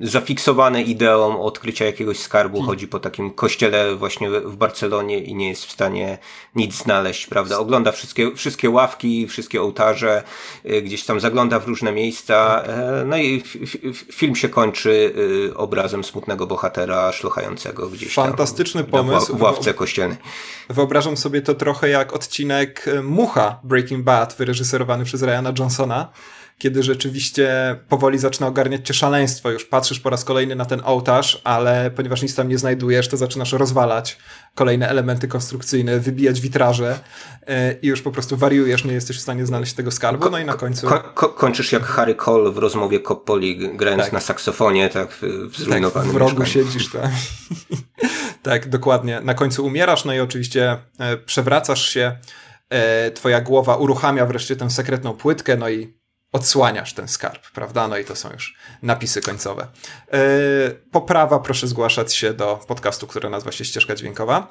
zafiksowany 0.00 0.82
ideą 0.82 1.42
odkrycia 1.42 1.84
jakiegoś 1.84 2.18
skarbu 2.18 2.56
hmm. 2.56 2.68
chodzi 2.68 2.88
po 2.88 3.00
takim 3.00 3.30
kościele 3.30 3.96
właśnie 3.96 4.30
w 4.30 4.56
Barcelonie 4.56 5.18
i 5.18 5.34
nie 5.34 5.48
jest 5.48 5.64
w 5.64 5.72
stanie 5.72 6.18
nic 6.54 6.74
znaleźć, 6.74 7.26
prawda? 7.26 7.58
Ogląda 7.58 7.92
wszystkie, 7.92 8.34
wszystkie 8.34 8.70
ławki, 8.70 9.26
wszystkie 9.26 9.62
ołtarze, 9.62 10.22
gdzieś 10.82 11.04
tam 11.04 11.20
zagląda 11.20 11.58
w 11.58 11.68
różne 11.68 11.92
miejsca, 11.92 12.64
no 13.06 13.16
i 13.16 13.42
film 14.12 14.36
się 14.36 14.48
kończy 14.48 15.14
obrazem 15.56 16.04
smutnego 16.04 16.46
bohatera 16.46 17.12
szlochającego 17.12 17.88
gdzieś 17.88 18.14
Fantastyczny 18.14 18.82
tam 18.84 18.90
pomysł. 18.90 19.36
w 19.36 19.42
ławce 19.42 19.74
kościelnej. 19.74 20.18
Wyobrażam 20.70 21.16
sobie 21.16 21.42
to 21.42 21.54
trochę 21.54 21.88
jak 21.88 22.12
odcinek 22.12 22.86
Mucha 23.02 23.41
Breaking 23.64 24.04
Bad, 24.04 24.34
wyreżyserowany 24.38 25.04
przez 25.04 25.22
Ryana 25.22 25.52
Johnsona, 25.58 26.12
kiedy 26.58 26.82
rzeczywiście 26.82 27.76
powoli 27.88 28.18
zaczyna 28.18 28.46
ogarniać 28.46 28.86
cię 28.86 28.94
szaleństwo. 28.94 29.50
Już 29.50 29.64
patrzysz 29.64 30.00
po 30.00 30.10
raz 30.10 30.24
kolejny 30.24 30.56
na 30.56 30.64
ten 30.64 30.82
ołtarz, 30.84 31.40
ale 31.44 31.90
ponieważ 31.90 32.22
nic 32.22 32.34
tam 32.34 32.48
nie 32.48 32.58
znajdujesz, 32.58 33.08
to 33.08 33.16
zaczynasz 33.16 33.52
rozwalać 33.52 34.18
kolejne 34.54 34.88
elementy 34.88 35.28
konstrukcyjne, 35.28 36.00
wybijać 36.00 36.40
witraże 36.40 36.98
yy, 37.48 37.54
i 37.82 37.86
już 37.86 38.02
po 38.02 38.10
prostu 38.10 38.36
wariujesz, 38.36 38.84
nie 38.84 38.92
jesteś 38.92 39.18
w 39.18 39.20
stanie 39.20 39.46
znaleźć 39.46 39.72
tego 39.74 39.90
skarbu. 39.90 40.30
No 40.30 40.38
i 40.38 40.44
na 40.44 40.54
końcu. 40.54 40.86
Ko 40.86 41.00
ko 41.00 41.28
kończysz 41.28 41.72
jak 41.72 41.82
Harry 41.82 42.14
Cole 42.14 42.50
w 42.50 42.58
rozmowie 42.58 43.00
Coppoli, 43.00 43.76
grając 43.76 44.02
tak. 44.02 44.12
na 44.12 44.20
saksofonie, 44.20 44.88
tak 44.88 45.12
w 45.50 45.56
zrujnowanym 45.56 45.90
tak, 45.90 46.12
w 46.12 46.16
rogu 46.16 46.40
mieszkaniu. 46.40 46.66
siedzisz, 46.66 46.92
tak. 46.92 47.10
tak, 48.42 48.68
dokładnie. 48.68 49.20
Na 49.20 49.34
końcu 49.34 49.66
umierasz, 49.66 50.04
no 50.04 50.14
i 50.14 50.20
oczywiście 50.20 50.78
e, 50.98 51.16
przewracasz 51.16 51.88
się 51.88 52.16
E, 52.72 53.10
twoja 53.10 53.40
głowa 53.40 53.76
uruchamia 53.76 54.26
wreszcie 54.26 54.56
tę 54.56 54.70
sekretną 54.70 55.12
płytkę, 55.14 55.56
no 55.56 55.68
i 55.68 55.94
odsłaniasz 56.32 56.94
ten 56.94 57.08
skarb, 57.08 57.50
prawda? 57.50 57.88
No 57.88 57.96
i 57.96 58.04
to 58.04 58.16
są 58.16 58.30
już 58.32 58.56
napisy 58.82 59.20
końcowe. 59.20 59.66
E, 60.12 60.18
poprawa, 60.90 61.38
proszę 61.38 61.66
zgłaszać 61.66 62.14
się 62.14 62.34
do 62.34 62.60
podcastu, 62.68 63.06
który 63.06 63.30
nazywa 63.30 63.52
się 63.52 63.64
Ścieżka 63.64 63.94
Dźwiękowa. 63.94 64.48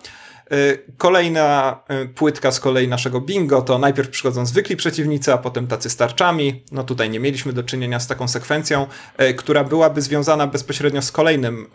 Y, 0.54 0.84
kolejna 0.98 1.80
y, 2.04 2.08
płytka 2.08 2.52
z 2.52 2.60
kolei 2.60 2.88
naszego 2.88 3.22
bingo 3.22 3.62
to 3.62 3.78
najpierw 3.78 4.10
przychodzą 4.10 4.46
zwykli 4.46 4.76
przeciwnicy, 4.76 5.34
a 5.34 5.38
potem 5.38 5.68
tacy 5.68 5.90
starczami. 5.90 6.64
No 6.72 6.84
tutaj 6.84 7.10
nie 7.10 7.20
mieliśmy 7.20 7.54
do 7.54 7.64
czynienia 7.64 8.00
z 8.00 8.08
taką 8.08 8.28
sekwencją, 8.28 8.88
y, 9.22 9.34
która 9.34 9.64
byłaby 9.64 10.02
związana 10.02 10.48
bezpośrednio 10.48 11.02
z 11.02 11.12
kolejnym, 11.12 11.68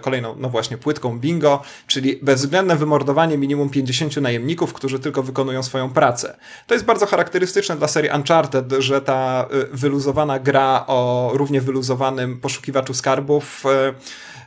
kolejną, 0.00 0.36
no 0.38 0.48
właśnie, 0.48 0.78
płytką 0.78 1.18
bingo, 1.18 1.62
czyli 1.86 2.18
bezwzględne 2.22 2.76
wymordowanie 2.76 3.38
minimum 3.38 3.70
50 3.70 4.16
najemników, 4.16 4.72
którzy 4.72 4.98
tylko 4.98 5.22
wykonują 5.22 5.62
swoją 5.62 5.90
pracę. 5.90 6.36
To 6.66 6.74
jest 6.74 6.86
bardzo 6.86 7.06
charakterystyczne 7.06 7.76
dla 7.76 7.88
serii 7.88 8.10
Uncharted, 8.10 8.72
że 8.78 9.00
ta 9.00 9.48
wyluzowana 9.72 10.38
gra 10.38 10.84
o 10.86 11.30
równie 11.34 11.60
wyluzowanym 11.60 12.40
poszukiwaczu 12.40 12.94
skarbów 12.94 13.64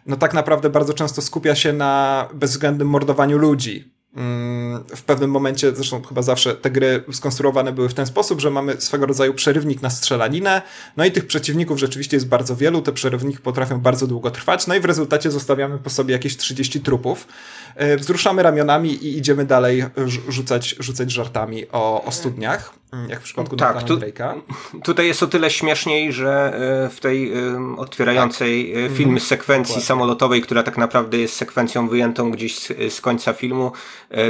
no 0.06 0.16
tak 0.16 0.34
naprawdę 0.34 0.70
bardzo 0.70 0.94
często 0.94 1.22
skupia 1.22 1.56
się 1.56 1.74
na 1.74 2.28
bezwzględnym 2.34 2.88
mordowaniu 2.88 3.38
ludzi. 3.38 3.94
Mm, 4.16 4.84
w 4.96 5.04
pewnym 5.04 5.32
momencie, 5.32 5.76
zresztą 5.76 6.02
chyba 6.02 6.22
zawsze 6.22 6.56
te 6.56 6.72
gry 6.72 7.04
skonstruowane 7.12 7.72
były 7.72 7.90
w 7.90 7.94
ten 7.94 8.06
sposób, 8.06 8.42
że 8.42 8.50
mamy 8.50 8.82
swego 8.82 9.06
rodzaju 9.06 9.34
przerywnik 9.34 9.82
na 9.82 9.90
strzelaninę, 9.90 10.62
no 10.98 11.06
i 11.06 11.12
tych 11.12 11.28
przeciwników 11.28 11.80
rzeczywiście 11.80 12.18
jest 12.18 12.28
bardzo 12.28 12.56
wielu, 12.56 12.82
te 12.82 12.92
przerywniki 12.92 13.40
potrafią 13.40 13.80
bardzo 13.80 14.08
długo 14.08 14.32
trwać, 14.32 14.68
no 14.68 14.76
i 14.76 14.80
w 14.80 14.86
rezultacie 14.86 15.32
zostawiamy 15.32 15.78
po 15.80 15.90
sobie 15.90 16.14
jakieś 16.14 16.38
30 16.38 16.82
trupów. 16.82 17.28
E, 17.76 17.98
wzruszamy 17.98 18.44
ramionami 18.44 18.90
i 18.90 19.18
idziemy 19.18 19.46
dalej 19.46 19.86
rzucać, 20.28 20.76
rzucać 20.80 21.12
żartami 21.12 21.66
o, 21.72 22.04
o 22.04 22.12
studniach, 22.12 22.74
jak 23.08 23.20
w 23.20 23.24
przypadku 23.24 23.56
tak, 23.56 23.84
tu. 23.84 24.00
Tutaj 24.84 25.08
jest 25.08 25.24
o 25.24 25.28
tyle 25.28 25.50
śmieszniej, 25.50 26.14
że 26.14 26.54
e, 26.86 26.90
w 26.90 27.00
tej 27.00 27.34
otwierającej 27.78 28.74
tak. 28.74 28.84
E, 28.84 28.90
film 28.90 29.10
mhm. 29.10 29.20
sekwencji 29.20 29.74
Dokładnie. 29.74 29.88
samolotowej, 29.88 30.42
która 30.42 30.64
tak 30.64 30.78
naprawdę 30.78 31.18
jest 31.18 31.36
sekwencją 31.36 31.88
wyjętą 31.88 32.32
gdzieś 32.32 32.60
z, 32.60 32.94
z 32.94 33.02
końca 33.02 33.34
filmu, 33.34 33.72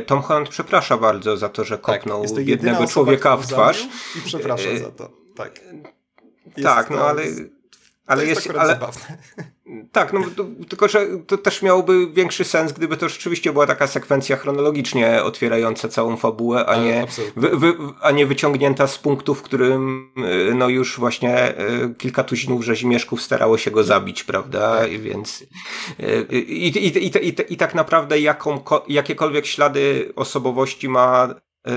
Tom 0.05 0.21
Holland 0.21 0.49
przeprasza 0.49 0.97
bardzo 0.97 1.37
za 1.37 1.49
to, 1.49 1.63
że 1.63 1.77
tak, 1.77 1.85
kopnął 1.85 2.35
tak, 2.35 2.47
jednego 2.47 2.87
człowieka 2.87 3.37
w 3.37 3.47
twarz. 3.47 3.87
I 4.17 4.21
przeprasza 4.21 4.77
za 4.77 4.91
to, 4.91 5.09
tak. 5.35 5.59
Jest 6.57 6.63
tak, 6.63 6.89
no 6.89 7.01
ale... 7.01 7.23
Ale 8.07 8.25
jest, 8.25 8.45
jest 8.45 8.59
ale, 8.59 8.73
zabawne. 8.73 9.17
Tak, 9.91 10.13
no 10.13 10.21
to, 10.35 10.45
tylko 10.69 10.87
że 10.87 11.07
to 11.27 11.37
też 11.37 11.61
miałoby 11.61 12.07
większy 12.07 12.43
sens, 12.43 12.71
gdyby 12.71 12.97
to 12.97 13.09
rzeczywiście 13.09 13.53
była 13.53 13.67
taka 13.67 13.87
sekwencja 13.87 14.37
chronologicznie 14.37 15.23
otwierająca 15.23 15.87
całą 15.87 16.17
fabułę, 16.17 16.65
a 16.65 16.83
nie, 16.83 17.07
wy, 17.35 17.57
wy, 17.57 17.73
a 18.01 18.11
nie 18.11 18.25
wyciągnięta 18.25 18.87
z 18.87 18.97
punktu, 18.97 19.35
w 19.35 19.41
którym 19.41 20.11
y, 20.49 20.55
no 20.55 20.69
już 20.69 20.99
właśnie 20.99 21.59
y, 21.59 21.95
kilka 21.97 22.23
tuzinów 22.23 22.63
rzezimieszków 22.63 23.21
starało 23.21 23.57
się 23.57 23.71
go 23.71 23.83
zabić, 23.83 24.23
prawda? 24.23 24.79
Tak. 24.79 25.01
Więc 25.01 25.43
y, 25.99 26.37
i, 26.39 26.67
i, 26.67 26.97
i, 26.97 27.27
i, 27.27 27.53
i 27.53 27.57
tak 27.57 27.75
naprawdę 27.75 28.19
jaką, 28.19 28.63
jakiekolwiek 28.87 29.45
ślady 29.45 30.13
osobowości 30.15 30.89
ma 30.89 31.35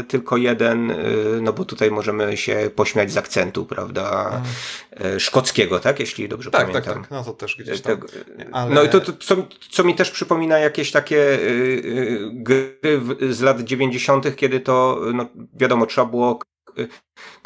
tylko 0.09 0.37
jeden, 0.37 0.91
e, 0.91 0.97
no 1.43 1.53
bo 1.53 1.65
tutaj 1.65 1.91
możemy 1.91 2.37
się 2.37 2.71
pośmiać 2.75 3.13
z 3.13 3.17
akcentu, 3.17 3.67
prawda, 3.67 4.33
mhm. 4.97 5.21
szkockiego, 5.21 5.81
tak, 5.81 6.01
jeśli 6.01 6.29
dobrze 6.29 6.51
tak, 6.51 6.61
pamiętam. 6.61 6.95
Tak, 6.95 7.03
tak, 7.03 7.11
no 7.11 7.25
to 7.25 7.33
też 7.33 7.57
gdzieś 7.57 7.81
tam. 7.81 8.01
Ale... 8.53 8.75
No 8.75 8.83
i 8.83 8.89
to, 8.89 9.01
to 9.01 9.13
co, 9.13 9.37
co, 9.71 9.85
mi 9.85 9.95
też 9.95 10.11
przypomina 10.11 10.59
jakieś 10.59 10.93
takie 10.93 11.39
gry 12.33 12.79
z 13.31 13.41
lat 13.41 13.61
90., 13.61 14.37
kiedy 14.37 14.61
to, 14.61 15.01
no 15.15 15.29
wiadomo, 15.55 15.87
trzeba 15.87 16.07
było 16.07 16.39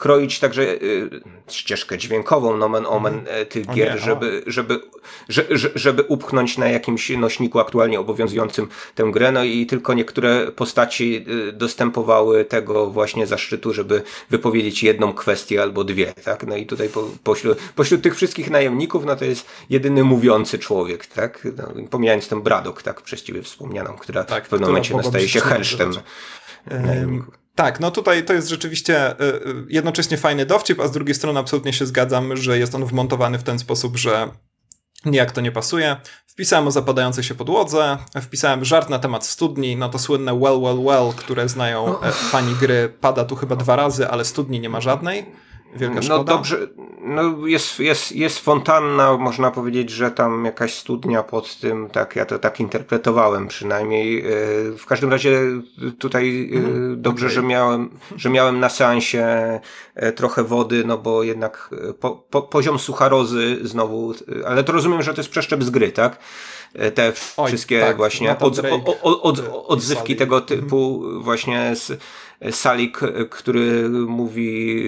kroić 0.00 0.40
także 0.40 0.62
y, 0.62 1.10
ścieżkę 1.48 1.98
dźwiękową, 1.98 2.56
nomen 2.56 2.86
omen 2.86 3.14
mm. 3.14 3.46
tych 3.46 3.66
gier, 3.66 3.94
nie, 3.94 3.98
żeby, 3.98 4.42
żeby, 4.46 4.80
żeby, 5.28 5.56
żeby 5.74 6.02
upchnąć 6.02 6.58
na 6.58 6.68
jakimś 6.68 7.10
nośniku 7.10 7.58
aktualnie 7.58 8.00
obowiązującym 8.00 8.68
tę 8.94 9.04
grę, 9.12 9.32
no 9.32 9.44
i 9.44 9.66
tylko 9.66 9.94
niektóre 9.94 10.52
postaci 10.52 11.24
y, 11.48 11.52
dostępowały 11.52 12.44
tego 12.44 12.90
właśnie 12.90 13.26
zaszczytu, 13.26 13.72
żeby 13.72 14.02
wypowiedzieć 14.30 14.82
jedną 14.82 15.12
kwestię 15.12 15.62
albo 15.62 15.84
dwie, 15.84 16.12
tak? 16.24 16.46
No 16.46 16.56
i 16.56 16.66
tutaj 16.66 16.88
po, 16.88 17.08
pośród, 17.24 17.58
pośród 17.74 18.02
tych 18.02 18.16
wszystkich 18.16 18.50
najemników, 18.50 19.04
no 19.04 19.16
to 19.16 19.24
jest 19.24 19.46
jedyny 19.70 20.04
mówiący 20.04 20.58
człowiek, 20.58 21.06
tak? 21.06 21.48
No, 21.56 21.88
pomijając 21.90 22.28
tę 22.28 22.42
Bradok, 22.42 22.82
tak? 22.82 23.02
Przez 23.02 23.22
ciebie 23.22 23.42
wspomnianą, 23.42 23.92
która 23.96 24.24
tak, 24.24 24.46
w 24.46 24.48
pewnym 24.48 24.68
momencie 24.68 24.96
nastaje 24.96 25.28
się 25.28 25.40
hersztem 25.40 25.92
najemników. 26.66 27.39
Tak, 27.54 27.80
no 27.80 27.90
tutaj 27.90 28.24
to 28.24 28.32
jest 28.32 28.48
rzeczywiście 28.48 29.20
y, 29.20 29.24
y, 29.24 29.66
jednocześnie 29.68 30.16
fajny 30.16 30.46
dowcip, 30.46 30.80
a 30.80 30.88
z 30.88 30.92
drugiej 30.92 31.14
strony 31.14 31.40
absolutnie 31.40 31.72
się 31.72 31.86
zgadzam, 31.86 32.36
że 32.36 32.58
jest 32.58 32.74
on 32.74 32.84
wmontowany 32.84 33.38
w 33.38 33.42
ten 33.42 33.58
sposób, 33.58 33.96
że 33.96 34.30
nijak 35.04 35.32
to 35.32 35.40
nie 35.40 35.52
pasuje. 35.52 35.96
Wpisałem 36.26 36.68
o 36.68 36.70
zapadającej 36.70 37.24
się 37.24 37.34
podłodze, 37.34 37.98
wpisałem 38.22 38.64
żart 38.64 38.90
na 38.90 38.98
temat 38.98 39.26
studni, 39.26 39.76
no 39.76 39.88
to 39.88 39.98
słynne 39.98 40.38
well, 40.38 40.60
well, 40.60 40.84
well, 40.84 41.12
które 41.16 41.48
znają 41.48 42.00
e, 42.00 42.12
fani 42.12 42.54
gry, 42.54 42.94
pada 43.00 43.24
tu 43.24 43.36
chyba 43.36 43.56
dwa 43.56 43.76
razy, 43.76 44.08
ale 44.08 44.24
studni 44.24 44.60
nie 44.60 44.68
ma 44.68 44.80
żadnej. 44.80 45.26
Wielka 45.76 45.94
no 45.94 46.02
szkoda? 46.02 46.18
No 46.18 46.24
dobrze, 46.24 46.58
no 47.00 47.46
jest, 47.46 47.78
jest, 47.78 48.12
jest 48.12 48.38
fontanna, 48.38 49.16
można 49.16 49.50
powiedzieć, 49.50 49.90
że 49.90 50.10
tam 50.10 50.44
jakaś 50.44 50.74
studnia 50.74 51.22
pod 51.22 51.56
tym, 51.56 51.90
tak, 51.90 52.16
ja 52.16 52.26
to 52.26 52.38
tak 52.38 52.60
interpretowałem 52.60 53.48
przynajmniej. 53.48 54.20
E, 54.20 54.24
w 54.78 54.86
każdym 54.86 55.10
razie 55.10 55.40
tutaj 55.98 56.50
mhm. 56.52 57.02
dobrze, 57.02 57.26
okay. 57.26 57.34
że 57.34 57.42
miałem, 57.42 57.90
że 58.16 58.30
miałem 58.30 58.60
na 58.60 58.68
seansie 58.68 59.26
trochę 60.16 60.44
wody, 60.44 60.84
no 60.86 60.98
bo 60.98 61.22
jednak 61.22 61.70
po, 62.00 62.10
po, 62.30 62.42
poziom 62.42 62.78
sucharozy 62.78 63.58
znowu, 63.62 64.14
ale 64.46 64.64
to 64.64 64.72
rozumiem, 64.72 65.02
że 65.02 65.14
to 65.14 65.20
jest 65.20 65.30
przeszczep 65.30 65.64
z 65.64 65.70
gry, 65.70 65.92
tak? 65.92 66.18
te 66.94 67.12
Oj, 67.36 67.48
wszystkie 67.48 67.80
tak, 67.80 67.96
właśnie 67.96 68.38
od, 68.38 68.58
od, 68.92 69.20
od, 69.22 69.42
odzywki 69.66 70.16
tego 70.16 70.38
mhm. 70.38 70.60
typu 70.60 71.02
właśnie 71.20 71.76
z 71.76 72.00
Salik, 72.50 73.00
który 73.30 73.88
mówi 73.88 74.86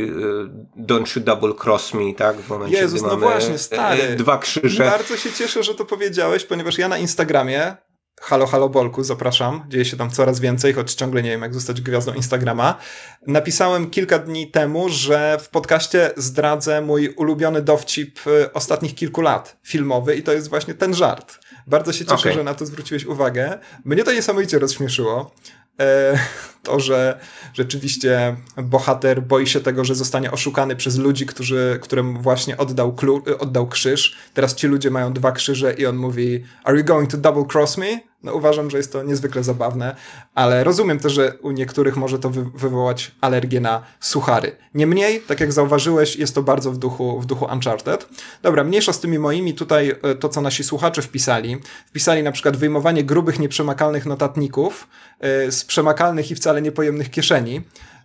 e, 0.79 0.83
don't 0.83 1.17
you 1.17 1.23
double 1.23 1.53
cross 1.65 1.95
me, 1.95 2.15
tak? 2.15 2.37
W 2.37 2.49
momencie, 2.49 2.77
Jezus, 2.77 3.01
gdy 3.01 3.11
no 3.11 3.17
mamy 3.17 3.33
właśnie, 3.33 3.59
stary. 3.59 4.03
E, 4.03 4.17
dwa 4.17 4.39
krzyże. 4.39 4.85
Bardzo 4.85 5.17
się 5.17 5.33
cieszę, 5.33 5.63
że 5.63 5.75
to 5.75 5.85
powiedziałeś, 5.85 6.45
ponieważ 6.45 6.79
ja 6.79 6.89
na 6.89 6.99
Instagramie 6.99 7.77
Halo 8.23 8.47
Halo 8.47 8.69
Bolku, 8.69 9.05
zapraszam. 9.05 9.65
Dzieje 9.69 9.85
się 9.85 9.97
tam 9.97 10.11
coraz 10.11 10.41
więcej, 10.41 10.73
choć 10.73 10.95
ciągle 10.95 11.23
nie 11.23 11.31
wiem, 11.31 11.43
jak 11.43 11.55
zostać 11.55 11.81
gwiazdą 11.81 12.15
Instagrama. 12.15 12.79
Napisałem 13.27 13.91
kilka 13.91 14.19
dni 14.19 14.51
temu, 14.51 14.89
że 14.89 15.39
w 15.41 15.49
podcaście 15.49 16.11
zdradzę 16.17 16.81
mój 16.81 17.09
ulubiony 17.09 17.63
dowcip 17.63 18.21
e, 18.27 18.53
ostatnich 18.53 18.95
kilku 18.95 19.21
lat 19.21 19.57
filmowy 19.63 20.17
i 20.17 20.23
to 20.23 20.33
jest 20.33 20.49
właśnie 20.49 20.75
ten 20.75 20.95
żart. 20.95 21.39
Bardzo 21.67 21.93
się 21.93 22.05
cieszę, 22.05 22.15
okay. 22.15 22.33
że 22.33 22.45
na 22.45 22.55
to 22.55 22.67
zwróciłeś 22.67 23.05
uwagę. 23.05 23.59
Mnie 23.85 24.05
to 24.05 24.13
niesamowicie 24.13 24.59
rozśmieszyło. 24.59 25.35
E, 25.81 26.19
to, 26.63 26.81
że 26.81 27.21
rzeczywiście 27.55 28.37
bohater 28.57 29.23
boi 29.23 29.47
się 29.47 29.61
tego, 29.61 29.85
że 29.85 29.95
zostanie 29.95 30.31
oszukany 30.31 30.77
przez 30.77 30.99
ludzi, 30.99 31.27
którzy, 31.27 31.79
którym 31.83 32.23
właśnie 32.23 32.57
oddał, 32.57 32.97
oddał 33.39 33.69
krzyż. 33.69 34.17
Teraz 34.35 34.55
ci 34.55 34.67
ludzie 34.67 34.91
mają 34.91 35.13
dwa 35.13 35.33
krzyże 35.33 35.73
i 35.73 35.87
on 35.87 35.97
mówi 35.97 36.45
Are 36.65 36.79
you 36.79 36.85
going 36.85 37.11
to 37.11 37.17
double 37.17 37.45
cross 37.55 37.79
me? 37.79 38.12
No 38.23 38.35
uważam, 38.35 38.71
że 38.71 38.77
jest 38.77 38.93
to 38.93 39.03
niezwykle 39.03 39.43
zabawne, 39.43 39.97
ale 40.35 40.65
rozumiem 40.65 40.99
też, 40.99 41.13
że 41.13 41.33
u 41.43 41.51
niektórych 41.51 41.97
może 41.97 42.19
to 42.19 42.31
wy 42.31 42.45
wywołać 42.55 43.13
alergię 43.21 43.61
na 43.61 43.83
suchary. 44.01 44.57
Niemniej, 44.75 45.21
tak 45.21 45.41
jak 45.41 45.53
zauważyłeś, 45.53 46.17
jest 46.17 46.35
to 46.35 46.43
bardzo 46.43 46.73
w 46.73 46.79
duchu, 46.79 47.21
w 47.21 47.27
duchu 47.27 47.47
Uncharted. 47.53 48.09
Dobra, 48.43 48.65
mniejsza 48.65 48.93
z 48.93 49.01
tymi 49.01 49.19
moimi, 49.19 49.55
tutaj 49.55 49.95
e, 50.03 50.15
to, 50.15 50.29
co 50.29 50.41
nasi 50.41 50.65
słuchacze 50.65 51.03
wpisali. 51.03 51.57
Wpisali 51.87 52.23
na 52.23 52.33
przykład 52.33 52.57
wyjmowanie 52.57 53.05
grubych, 53.05 53.39
nieprzemakalnych 53.39 54.07
notatników 54.07 54.89
e, 55.21 55.53
z 55.53 55.65
przemakalnych 55.65 56.31
i 56.31 56.35
wcale 56.35 56.63
niepojemnych 56.63 57.11
kieszeni. 57.11 57.63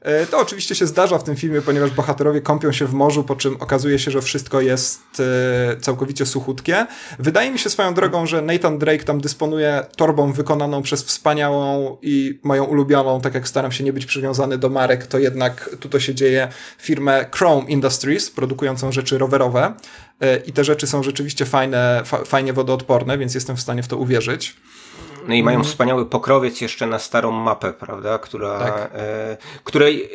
E, 0.08 0.26
to 0.26 0.40
oczywiście 0.40 0.76
się 0.76 0.88
zdarza 0.88 1.18
w 1.18 1.24
tym 1.24 1.36
filmie, 1.36 1.62
ponieważ 1.62 1.92
bohaterowie 1.92 2.42
kąpią 2.42 2.72
się 2.72 2.86
w 2.86 2.94
morzu, 2.94 3.24
po 3.24 3.36
czym 3.36 3.56
okazuje 3.60 4.00
się, 4.00 4.12
że 4.12 4.22
wszystko 4.22 4.62
jest 4.62 5.02
e, 5.20 5.78
całkowicie 5.80 6.26
suchutkie. 6.26 6.88
Wydaje 7.20 7.52
mi 7.52 7.60
się 7.60 7.70
swoją 7.70 7.94
drogą, 7.94 8.26
że 8.26 8.42
Nathan 8.42 8.78
Drake 8.78 9.04
tam 9.04 9.22
dysponuje 9.22 9.86
torbą 9.96 10.34
wykonaną 10.34 10.82
przez 10.82 11.04
wspaniałą 11.04 11.98
i 12.02 12.40
moją 12.44 12.64
ulubioną, 12.64 13.22
tak 13.22 13.34
jak 13.34 13.48
staram 13.48 13.72
się 13.72 13.84
nie 13.84 13.94
być 13.94 14.06
przywiązany 14.06 14.58
do 14.58 14.70
marek, 14.70 15.08
to 15.08 15.20
jednak 15.20 15.70
tu 15.80 15.90
to 15.90 16.00
się 16.00 16.16
dzieje, 16.16 16.48
firmę 16.78 17.26
Chrome 17.36 17.70
Industries, 17.70 18.32
produkującą 18.32 18.92
rzeczy 18.92 19.18
rowerowe. 19.18 19.74
E, 20.22 20.38
I 20.38 20.52
te 20.52 20.64
rzeczy 20.64 20.88
są 20.88 21.04
rzeczywiście 21.04 21.46
fajne, 21.46 22.02
fa 22.06 22.26
fajnie 22.26 22.54
wodoodporne, 22.54 23.18
więc 23.18 23.36
jestem 23.36 23.58
w 23.58 23.62
stanie 23.62 23.84
w 23.84 23.88
to 23.88 23.98
uwierzyć. 23.98 24.56
No 25.28 25.36
i 25.36 25.44
mają 25.44 25.56
mm. 25.56 25.68
wspaniały 25.68 26.06
pokrowiec 26.06 26.62
jeszcze 26.62 26.88
na 26.88 27.00
starą 27.00 27.32
mapę, 27.32 27.74
prawda, 27.74 28.18
która, 28.18 28.60
tak. 28.60 28.92
e, 28.94 29.38
której 29.64 30.04
e, 30.04 30.08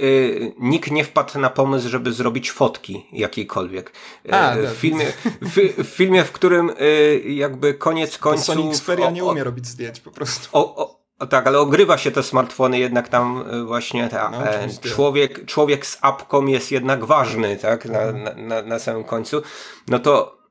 nikt 0.58 0.90
nie 0.90 1.04
wpadł 1.04 1.38
na 1.38 1.50
pomysł, 1.50 1.88
żeby 1.88 2.12
zrobić 2.12 2.50
fotki 2.50 3.06
jakiejkolwiek. 3.12 3.92
E, 4.28 4.40
A, 4.40 4.56
w, 4.56 4.76
filmie, 4.76 5.06
w, 5.42 5.84
w, 5.84 5.86
filmie, 5.86 6.24
w 6.24 6.32
którym 6.32 6.70
e, 6.70 7.18
jakby 7.18 7.74
koniec 7.74 8.18
końców... 8.18 8.46
To 8.46 8.52
Sony 8.52 8.70
Xperia 8.70 9.10
nie 9.10 9.24
umie 9.24 9.44
robić 9.44 9.66
zdjęć 9.66 10.00
po 10.00 10.10
prostu. 10.10 10.48
O, 10.52 10.76
o, 10.76 11.00
o 11.18 11.26
tak, 11.26 11.46
ale 11.46 11.58
ogrywa 11.58 11.98
się 11.98 12.10
te 12.10 12.22
smartfony 12.22 12.78
jednak 12.78 13.08
tam 13.08 13.44
e, 13.50 13.64
właśnie 13.64 14.08
ta, 14.08 14.30
no, 14.30 14.48
e, 14.48 14.68
człowiek, 14.68 15.46
człowiek 15.46 15.86
z 15.86 15.98
apką 16.00 16.46
jest 16.46 16.72
jednak 16.72 17.04
ważny, 17.04 17.56
tak, 17.56 17.84
na, 17.84 18.00
mhm. 18.00 18.46
na, 18.48 18.62
na 18.62 18.78
samym 18.78 19.04
końcu. 19.04 19.42
No 19.88 19.98
to 19.98 20.41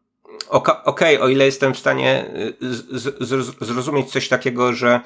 okej, 0.49 0.75
okay, 0.85 1.21
o 1.21 1.29
ile 1.29 1.45
jestem 1.45 1.73
w 1.73 1.79
stanie 1.79 2.25
y, 3.61 3.65
zrozumieć 3.65 4.11
coś 4.11 4.29
takiego, 4.29 4.73
że 4.73 4.99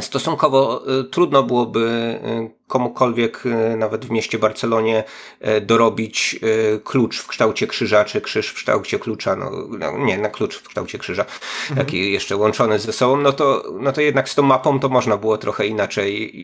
Stosunkowo 0.00 0.82
y, 1.00 1.04
trudno 1.04 1.42
byłoby 1.42 1.80
y, 1.80 2.50
komukolwiek, 2.66 3.44
nawet 3.76 4.06
w 4.06 4.10
mieście 4.10 4.38
Barcelonie, 4.38 5.04
dorobić 5.62 6.40
klucz 6.84 7.18
w 7.18 7.26
kształcie 7.26 7.66
krzyża, 7.66 8.04
czy 8.04 8.20
krzyż 8.20 8.48
w 8.48 8.54
kształcie 8.54 8.98
klucza, 8.98 9.36
no, 9.36 9.50
no 9.78 9.98
nie, 9.98 10.18
na 10.18 10.28
klucz 10.28 10.56
w 10.56 10.68
kształcie 10.68 10.98
krzyża, 10.98 11.22
mhm. 11.22 11.86
taki 11.86 12.12
jeszcze 12.12 12.36
łączony 12.36 12.78
ze 12.78 12.92
sobą, 12.92 13.16
no 13.16 13.32
to, 13.32 13.64
no 13.80 13.92
to 13.92 14.00
jednak 14.00 14.28
z 14.28 14.34
tą 14.34 14.42
mapą 14.42 14.80
to 14.80 14.88
można 14.88 15.16
było 15.16 15.38
trochę 15.38 15.66
inaczej, 15.66 16.40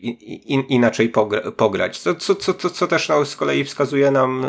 in, 0.53 0.61
inaczej 0.61 1.09
pogra 1.09 1.51
pograć. 1.51 1.99
Co, 1.99 2.15
co, 2.15 2.35
co, 2.35 2.69
co 2.69 2.87
też 2.87 3.09
no, 3.09 3.25
z 3.25 3.35
kolei 3.35 3.63
wskazuje 3.63 4.11
nam 4.11 4.45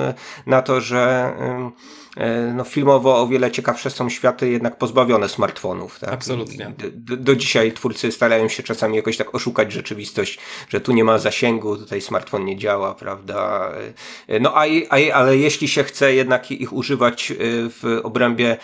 na 0.47 0.63
to, 0.63 0.81
że 0.81 1.33
E, 1.41 1.71
no, 2.55 2.65
filmowo 2.65 3.21
o 3.21 3.27
wiele 3.27 3.51
ciekawsze 3.51 3.91
są 3.91 4.09
światy 4.09 4.51
jednak 4.51 4.79
pozbawione 4.79 5.29
smartfonów. 5.29 5.99
Tak? 5.99 6.13
Absolutnie. 6.13 6.73
Do, 6.95 7.17
do, 7.17 7.37
dzisiaj 7.37 7.73
twórcy 7.73 8.13
starają 8.13 8.49
się 8.49 8.63
czasami 8.63 8.97
jakoś 8.97 9.17
tak 9.17 9.35
oszukać 9.35 9.73
rzeczywistość, 9.73 10.39
że 10.69 10.81
tu 10.81 10.93
nie 10.93 11.05
ma 11.05 11.19
zasięgu, 11.19 11.77
tutaj 11.77 12.01
smartfon 12.01 12.45
nie 12.45 12.57
działa, 12.57 12.95
prawda? 12.95 13.71
E, 14.29 14.41
no 14.41 14.55
a, 14.55 14.65
a, 14.91 15.13
ale 15.13 15.37
jeśli 15.37 15.69
się 15.69 15.85
chce 15.85 16.15
jednak 16.15 16.51
ich 16.51 16.73
używać 16.73 17.31
e, 17.31 17.35
w 17.69 18.01
obrębie 18.03 18.57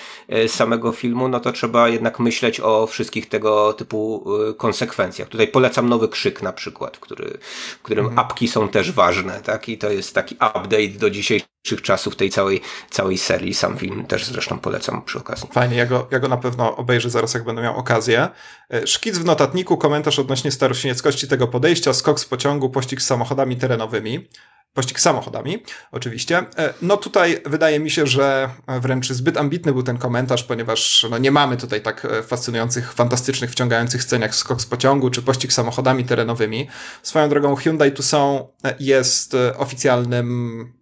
samego 0.47 0.93
filmu, 0.93 1.29
no 1.29 1.41
to 1.41 1.53
trzeba 1.53 1.89
jednak 1.89 2.21
myśleć 2.21 2.61
o 2.61 2.87
wszystkich 2.87 3.29
tego 3.29 3.73
typu 3.73 4.25
konsekwencjach. 4.57 5.29
Tutaj 5.29 5.49
polecam 5.49 5.89
nowy 5.89 6.09
krzyk 6.09 6.43
na 6.43 6.53
przykład, 6.53 6.99
który, 6.99 7.39
w 7.79 7.83
którym 7.83 8.07
mhm. 8.07 8.19
apki 8.19 8.49
są 8.49 8.69
też 8.69 8.93
ważne, 8.93 9.41
tak? 9.41 9.69
I 9.69 9.79
to 9.79 9.91
jest 9.91 10.15
taki 10.15 10.35
update 10.35 10.89
do 10.99 11.11
dzisiejszych 11.11 11.54
czasów 11.83 12.17
tej 12.17 12.31
całej, 12.31 12.61
całej 12.91 13.19
serii. 13.19 13.55
Sam 13.55 13.77
film 13.77 14.07
też 14.07 14.25
zresztą 14.25 14.59
polecam 14.59 15.03
przy 15.03 15.19
okazji. 15.19 15.49
Fajnie, 15.53 15.77
ja 15.77 15.87
go, 15.87 16.09
ja 16.11 16.19
go 16.19 16.29
na 16.29 16.37
pewno 16.37 16.77
obejrzę 16.77 17.11
zaraz, 17.11 17.35
jak 17.35 17.45
będę 17.45 17.62
miał 17.62 17.77
okazję. 17.77 18.29
E, 18.71 18.87
szkic 18.87 19.19
w 19.19 19.25
notatniku, 19.25 19.77
komentarz 19.77 20.19
odnośnie 20.19 20.51
starosinieckości 20.51 21.29
tego 21.29 21.49
podejścia, 21.49 21.93
skok 21.93 22.21
z 22.21 22.25
pociągu, 22.25 22.71
pościg 22.71 23.03
z 23.03 23.07
samochodami 23.07 23.57
terenowymi 23.57 24.29
pościg 24.75 25.01
samochodami, 25.01 25.62
oczywiście. 25.93 26.39
E, 26.39 26.75
no 26.83 26.97
tutaj 26.97 27.41
wydaje 27.47 27.81
mi 27.81 27.91
się, 27.91 28.07
że 28.07 28.49
wręcz 28.81 29.09
zbyt 29.12 29.37
ambitny 29.37 29.72
był 29.72 29.83
ten 29.83 29.99
komentarz, 29.99 30.45
ponieważ 30.45 31.07
no 31.11 31.18
nie 31.18 31.31
mamy 31.31 31.57
tutaj 31.57 31.83
tak 31.83 32.05
e, 32.05 32.22
fascynujących, 32.22 32.93
fantastycznych, 32.93 33.51
wciągających 33.51 34.03
scen 34.03 34.22
jak 34.22 34.35
skok 34.35 34.61
z 34.61 34.66
pociągu 34.66 35.11
czy 35.11 35.22
pościg 35.22 35.53
samochodami 35.53 36.05
terenowymi. 36.05 36.68
Swoją 37.03 37.29
drogą 37.29 37.57
Hyundai 37.57 37.93
Tucson 37.93 38.43
e, 38.64 38.75
jest 38.81 39.37
oficjalnym, 39.57 40.27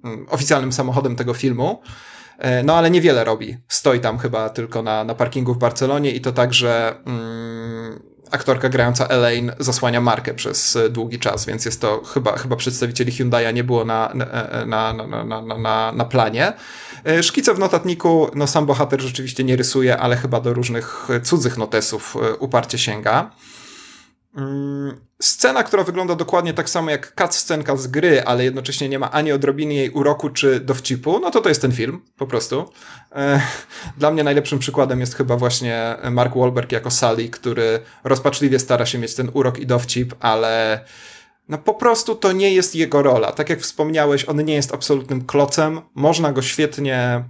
mm, 0.04 0.26
oficjalnym 0.30 0.72
samochodem 0.72 1.16
tego 1.16 1.34
filmu. 1.34 1.82
No 2.64 2.76
ale 2.76 2.90
niewiele 2.90 3.24
robi. 3.24 3.56
Stoi 3.68 4.00
tam 4.00 4.18
chyba 4.18 4.50
tylko 4.50 4.82
na, 4.82 5.04
na 5.04 5.14
parkingu 5.14 5.54
w 5.54 5.58
Barcelonie 5.58 6.10
i 6.10 6.20
to 6.20 6.32
także 6.32 6.94
mm, 7.06 8.11
aktorka 8.32 8.68
grająca 8.68 9.06
Elaine 9.06 9.52
zasłania 9.58 10.00
markę 10.00 10.34
przez 10.34 10.76
e, 10.76 10.90
długi 10.90 11.18
czas, 11.18 11.46
więc 11.46 11.64
jest 11.64 11.80
to 11.80 12.02
chyba, 12.14 12.36
chyba 12.36 12.56
przedstawicieli 12.56 13.12
Hyundai'a 13.12 13.54
nie 13.54 13.64
było 13.64 13.84
na, 13.84 14.12
na, 14.66 14.92
na, 14.92 15.24
na, 15.24 15.58
na, 15.58 15.92
na 15.92 16.04
planie. 16.04 16.52
E, 17.06 17.22
szkice 17.22 17.54
w 17.54 17.58
notatniku, 17.58 18.30
no 18.34 18.46
sam 18.46 18.66
bohater 18.66 19.00
rzeczywiście 19.00 19.44
nie 19.44 19.56
rysuje, 19.56 19.98
ale 19.98 20.16
chyba 20.16 20.40
do 20.40 20.54
różnych 20.54 21.08
cudzych 21.22 21.58
notesów 21.58 22.16
e, 22.16 22.36
uparcie 22.36 22.78
sięga. 22.78 23.30
Mm, 24.36 25.00
scena, 25.22 25.62
która 25.62 25.84
wygląda 25.84 26.14
dokładnie 26.14 26.54
tak 26.54 26.70
samo 26.70 26.90
jak 26.90 27.14
cut 27.14 27.34
scenka 27.34 27.76
z 27.76 27.86
gry, 27.86 28.22
ale 28.22 28.44
jednocześnie 28.44 28.88
nie 28.88 28.98
ma 28.98 29.10
ani 29.10 29.32
odrobiny 29.32 29.74
jej 29.74 29.90
uroku 29.90 30.30
czy 30.30 30.60
dowcipu, 30.60 31.20
no 31.20 31.30
to 31.30 31.40
to 31.40 31.48
jest 31.48 31.62
ten 31.62 31.72
film, 31.72 32.02
po 32.16 32.26
prostu. 32.26 32.72
E, 33.12 33.40
dla 33.98 34.10
mnie 34.10 34.24
najlepszym 34.24 34.58
przykładem 34.58 35.00
jest 35.00 35.14
chyba 35.14 35.36
właśnie 35.36 35.96
Mark 36.10 36.36
Wahlberg 36.36 36.72
jako 36.72 36.90
Sally, 36.90 37.28
który 37.28 37.80
rozpaczliwie 38.04 38.58
stara 38.58 38.86
się 38.86 38.98
mieć 38.98 39.14
ten 39.14 39.30
urok 39.34 39.58
i 39.58 39.66
dowcip, 39.66 40.14
ale 40.20 40.84
no 41.48 41.58
po 41.58 41.74
prostu 41.74 42.14
to 42.14 42.32
nie 42.32 42.54
jest 42.54 42.74
jego 42.74 43.02
rola. 43.02 43.32
Tak 43.32 43.50
jak 43.50 43.60
wspomniałeś, 43.60 44.28
on 44.28 44.44
nie 44.44 44.54
jest 44.54 44.74
absolutnym 44.74 45.24
klocem, 45.24 45.80
można 45.94 46.32
go 46.32 46.42
świetnie 46.42 47.24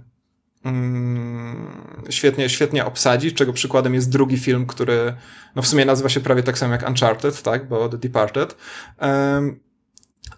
świetnie, 2.09 2.49
świetnie 2.49 2.85
obsadzi, 2.85 3.33
czego 3.33 3.53
przykładem 3.53 3.93
jest 3.93 4.09
drugi 4.09 4.37
film, 4.37 4.65
który 4.65 5.13
no 5.55 5.61
w 5.61 5.67
sumie 5.67 5.85
nazywa 5.85 6.09
się 6.09 6.19
prawie 6.19 6.43
tak 6.43 6.57
samo 6.57 6.73
jak 6.73 6.89
Uncharted, 6.89 7.41
tak, 7.41 7.67
bo 7.67 7.89
The 7.89 7.97
Departed, 7.97 8.55
um, 9.01 9.59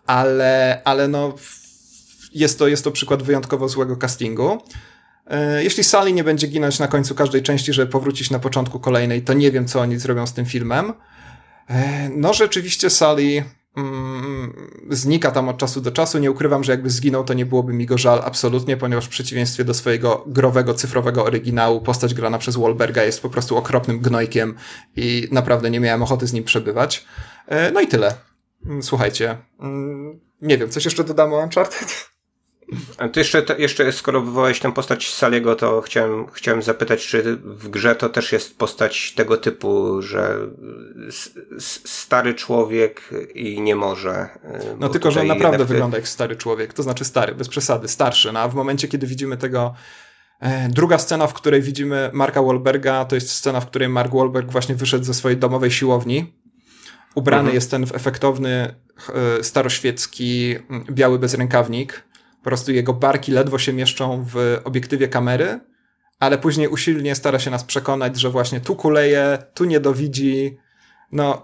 ale, 0.05 0.81
ale 0.85 1.07
no 1.07 1.35
jest 2.33 2.59
to, 2.59 2.67
jest 2.67 2.83
to 2.83 2.91
przykład 2.91 3.23
wyjątkowo 3.23 3.69
złego 3.69 3.97
castingu. 3.97 4.61
E, 5.27 5.63
jeśli 5.63 5.83
Sally 5.83 6.13
nie 6.13 6.23
będzie 6.23 6.47
ginąć 6.47 6.79
na 6.79 6.87
końcu 6.87 7.15
każdej 7.15 7.43
części, 7.43 7.73
żeby 7.73 7.91
powrócić 7.91 8.31
na 8.31 8.39
początku 8.39 8.79
kolejnej, 8.79 9.21
to 9.21 9.33
nie 9.33 9.51
wiem, 9.51 9.67
co 9.67 9.81
oni 9.81 9.99
zrobią 9.99 10.27
z 10.27 10.33
tym 10.33 10.45
filmem. 10.45 10.93
E, 11.69 12.09
no 12.09 12.33
rzeczywiście 12.33 12.89
Sally 12.89 13.23
mm, 13.33 13.49
znika 14.89 15.31
tam 15.31 15.49
od 15.49 15.57
czasu 15.57 15.81
do 15.81 15.91
czasu. 15.91 16.19
Nie 16.19 16.31
ukrywam, 16.31 16.63
że 16.63 16.71
jakby 16.71 16.89
zginął, 16.89 17.23
to 17.23 17.33
nie 17.33 17.45
byłoby 17.45 17.73
mi 17.73 17.85
go 17.85 17.97
żal 17.97 18.21
absolutnie, 18.25 18.77
ponieważ 18.77 19.05
w 19.05 19.09
przeciwieństwie 19.09 19.63
do 19.63 19.73
swojego 19.73 20.23
growego, 20.27 20.73
cyfrowego 20.73 21.25
oryginału, 21.25 21.81
postać 21.81 22.13
grana 22.13 22.37
przez 22.37 22.55
Wahlberga 22.55 23.03
jest 23.03 23.21
po 23.21 23.29
prostu 23.29 23.57
okropnym 23.57 23.99
gnojkiem 23.99 24.55
i 24.95 25.27
naprawdę 25.31 25.69
nie 25.69 25.79
miałem 25.79 26.03
ochoty 26.03 26.27
z 26.27 26.33
nim 26.33 26.43
przebywać. 26.43 27.05
E, 27.47 27.71
no 27.71 27.81
i 27.81 27.87
tyle. 27.87 28.15
Mm, 28.65 28.83
słuchajcie, 28.83 29.37
mm, 29.59 30.19
nie 30.41 30.57
wiem, 30.57 30.69
coś 30.69 30.85
jeszcze 30.85 31.03
dodamy 31.03 31.35
o 31.35 31.43
Uncharted? 31.43 32.14
A 32.97 33.09
to 33.09 33.19
jeszcze, 33.19 33.41
to 33.41 33.57
jeszcze 33.57 33.91
skoro 33.91 34.21
wywołałeś 34.21 34.59
tę 34.59 34.71
postać 34.73 35.13
Saliego, 35.13 35.55
to 35.55 35.81
chciałem, 35.81 36.27
chciałem 36.27 36.61
zapytać, 36.61 37.07
czy 37.07 37.37
w 37.37 37.69
grze 37.69 37.95
to 37.95 38.09
też 38.09 38.31
jest 38.31 38.57
postać 38.57 39.13
tego 39.13 39.37
typu, 39.37 40.01
że 40.01 40.37
stary 41.83 42.33
człowiek 42.33 43.09
i 43.35 43.61
nie 43.61 43.75
może. 43.75 44.29
No 44.79 44.89
tylko, 44.89 45.11
że 45.11 45.21
on 45.21 45.27
naprawdę 45.27 45.65
wygląda 45.65 45.97
jak 45.97 46.07
stary 46.07 46.35
człowiek, 46.35 46.73
to 46.73 46.83
znaczy 46.83 47.05
stary, 47.05 47.35
bez 47.35 47.49
przesady, 47.49 47.87
starszy. 47.87 48.31
No 48.31 48.39
a 48.39 48.47
w 48.47 48.55
momencie, 48.55 48.87
kiedy 48.87 49.07
widzimy 49.07 49.37
tego 49.37 49.73
e, 50.39 50.69
Druga 50.69 50.97
scena, 50.97 51.27
w 51.27 51.33
której 51.33 51.61
widzimy 51.61 52.09
Marka 52.13 52.41
Wahlberga, 52.43 53.05
to 53.05 53.15
jest 53.15 53.31
scena, 53.31 53.61
w 53.61 53.65
której 53.65 53.89
Mark 53.89 54.13
Wahlberg 54.13 54.51
właśnie 54.51 54.75
wyszedł 54.75 55.05
ze 55.05 55.13
swojej 55.13 55.37
domowej 55.37 55.71
siłowni. 55.71 56.33
Ubrany 57.15 57.39
mhm. 57.39 57.55
jest 57.55 57.71
ten 57.71 57.85
w 57.85 57.95
efektowny, 57.95 58.75
e, 59.39 59.43
staroświecki, 59.43 60.55
biały 60.91 61.19
bezrękawnik 61.19 62.03
po 62.45 62.49
prostu 62.49 62.71
jego 62.71 62.93
barki 62.93 63.31
ledwo 63.31 63.59
się 63.59 63.73
mieszczą 63.73 64.25
w 64.33 64.59
obiektywie 64.63 65.07
kamery, 65.07 65.59
ale 66.19 66.37
później 66.37 66.67
usilnie 66.67 67.15
stara 67.15 67.39
się 67.39 67.51
nas 67.51 67.63
przekonać, 67.63 68.19
że 68.19 68.29
właśnie 68.29 68.61
tu 68.61 68.75
kuleje, 68.75 69.37
tu 69.53 69.65
nie 69.65 69.79
dowidzi. 69.79 70.57
No, 71.11 71.41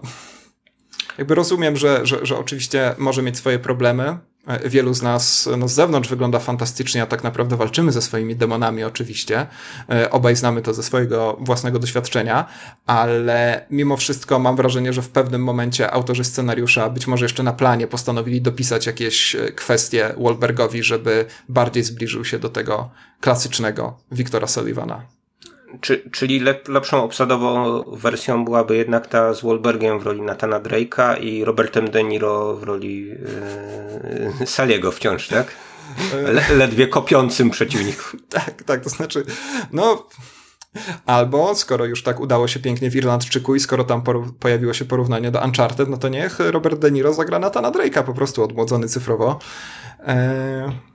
jakby 1.18 1.34
rozumiem, 1.34 1.76
że, 1.76 2.06
że, 2.06 2.26
że 2.26 2.38
oczywiście 2.38 2.94
może 2.98 3.22
mieć 3.22 3.36
swoje 3.36 3.58
problemy, 3.58 4.18
wielu 4.64 4.94
z 4.94 5.02
nas 5.02 5.48
no, 5.58 5.68
z 5.68 5.72
zewnątrz 5.72 6.08
wygląda 6.08 6.38
fantastycznie, 6.38 7.02
a 7.02 7.06
tak 7.06 7.24
naprawdę 7.24 7.56
walczymy 7.56 7.92
ze 7.92 8.02
swoimi 8.02 8.36
demonami 8.36 8.84
oczywiście. 8.84 9.46
E, 9.90 10.10
obaj 10.10 10.36
znamy 10.36 10.62
to 10.62 10.74
ze 10.74 10.82
swojego 10.82 11.36
własnego 11.40 11.78
doświadczenia, 11.78 12.46
ale 12.86 13.66
mimo 13.70 13.96
wszystko 13.96 14.38
mam 14.38 14.56
wrażenie, 14.56 14.92
że 14.92 15.02
w 15.02 15.08
pewnym 15.08 15.44
momencie 15.44 15.90
autorzy 15.90 16.24
scenariusza, 16.24 16.90
być 16.90 17.06
może 17.06 17.24
jeszcze 17.24 17.42
na 17.42 17.52
planie, 17.52 17.86
postanowili 17.86 18.40
dopisać 18.40 18.86
jakieś 18.86 19.34
e, 19.34 19.52
kwestie 19.52 20.14
Wahlbergowi, 20.18 20.82
żeby 20.82 21.26
bardziej 21.48 21.82
zbliżył 21.82 22.24
się 22.24 22.38
do 22.38 22.48
tego 22.48 22.90
klasycznego 23.20 23.98
Wiktora 24.12 24.46
Sullivana. 24.46 25.21
Czy, 25.80 26.10
czyli 26.10 26.40
lep, 26.40 26.68
lepszą 26.68 27.04
obsadową 27.04 27.82
wersją 27.82 28.44
byłaby 28.44 28.76
jednak 28.76 29.06
ta 29.06 29.34
z 29.34 29.42
Wahlbergiem 29.42 29.98
w 29.98 30.02
roli 30.02 30.22
Natana 30.22 30.60
Drake'a 30.60 31.20
i 31.20 31.44
Robertem 31.44 31.90
De 31.90 32.04
Niro 32.04 32.56
w 32.56 32.62
roli 32.62 33.06
yy, 34.40 34.46
Saliego 34.46 34.92
wciąż, 34.92 35.28
tak? 35.28 35.46
Le, 36.32 36.54
ledwie 36.56 36.88
kopiącym 36.88 37.50
przeciwniku. 37.50 38.04
tak, 38.28 38.62
tak, 38.62 38.84
to 38.84 38.90
znaczy, 38.90 39.24
no... 39.72 40.08
Albo, 41.06 41.54
skoro 41.54 41.84
już 41.84 42.02
tak 42.02 42.20
udało 42.20 42.48
się 42.48 42.60
pięknie 42.60 42.90
w 42.90 42.96
Irlandczyku 42.96 43.54
i 43.54 43.60
skoro 43.60 43.84
tam 43.84 44.02
pojawiło 44.40 44.72
się 44.72 44.84
porównanie 44.84 45.30
do 45.30 45.40
Uncharted, 45.40 45.88
no 45.88 45.96
to 45.96 46.08
niech 46.08 46.38
Robert 46.38 46.78
De 46.78 46.90
Niro 46.90 47.12
zagra 47.12 47.38
Natana 47.38 47.70
Drake'a, 47.70 48.02
po 48.02 48.14
prostu 48.14 48.44
odmłodzony 48.44 48.88
cyfrowo. 48.88 49.38
Eee 50.06 50.91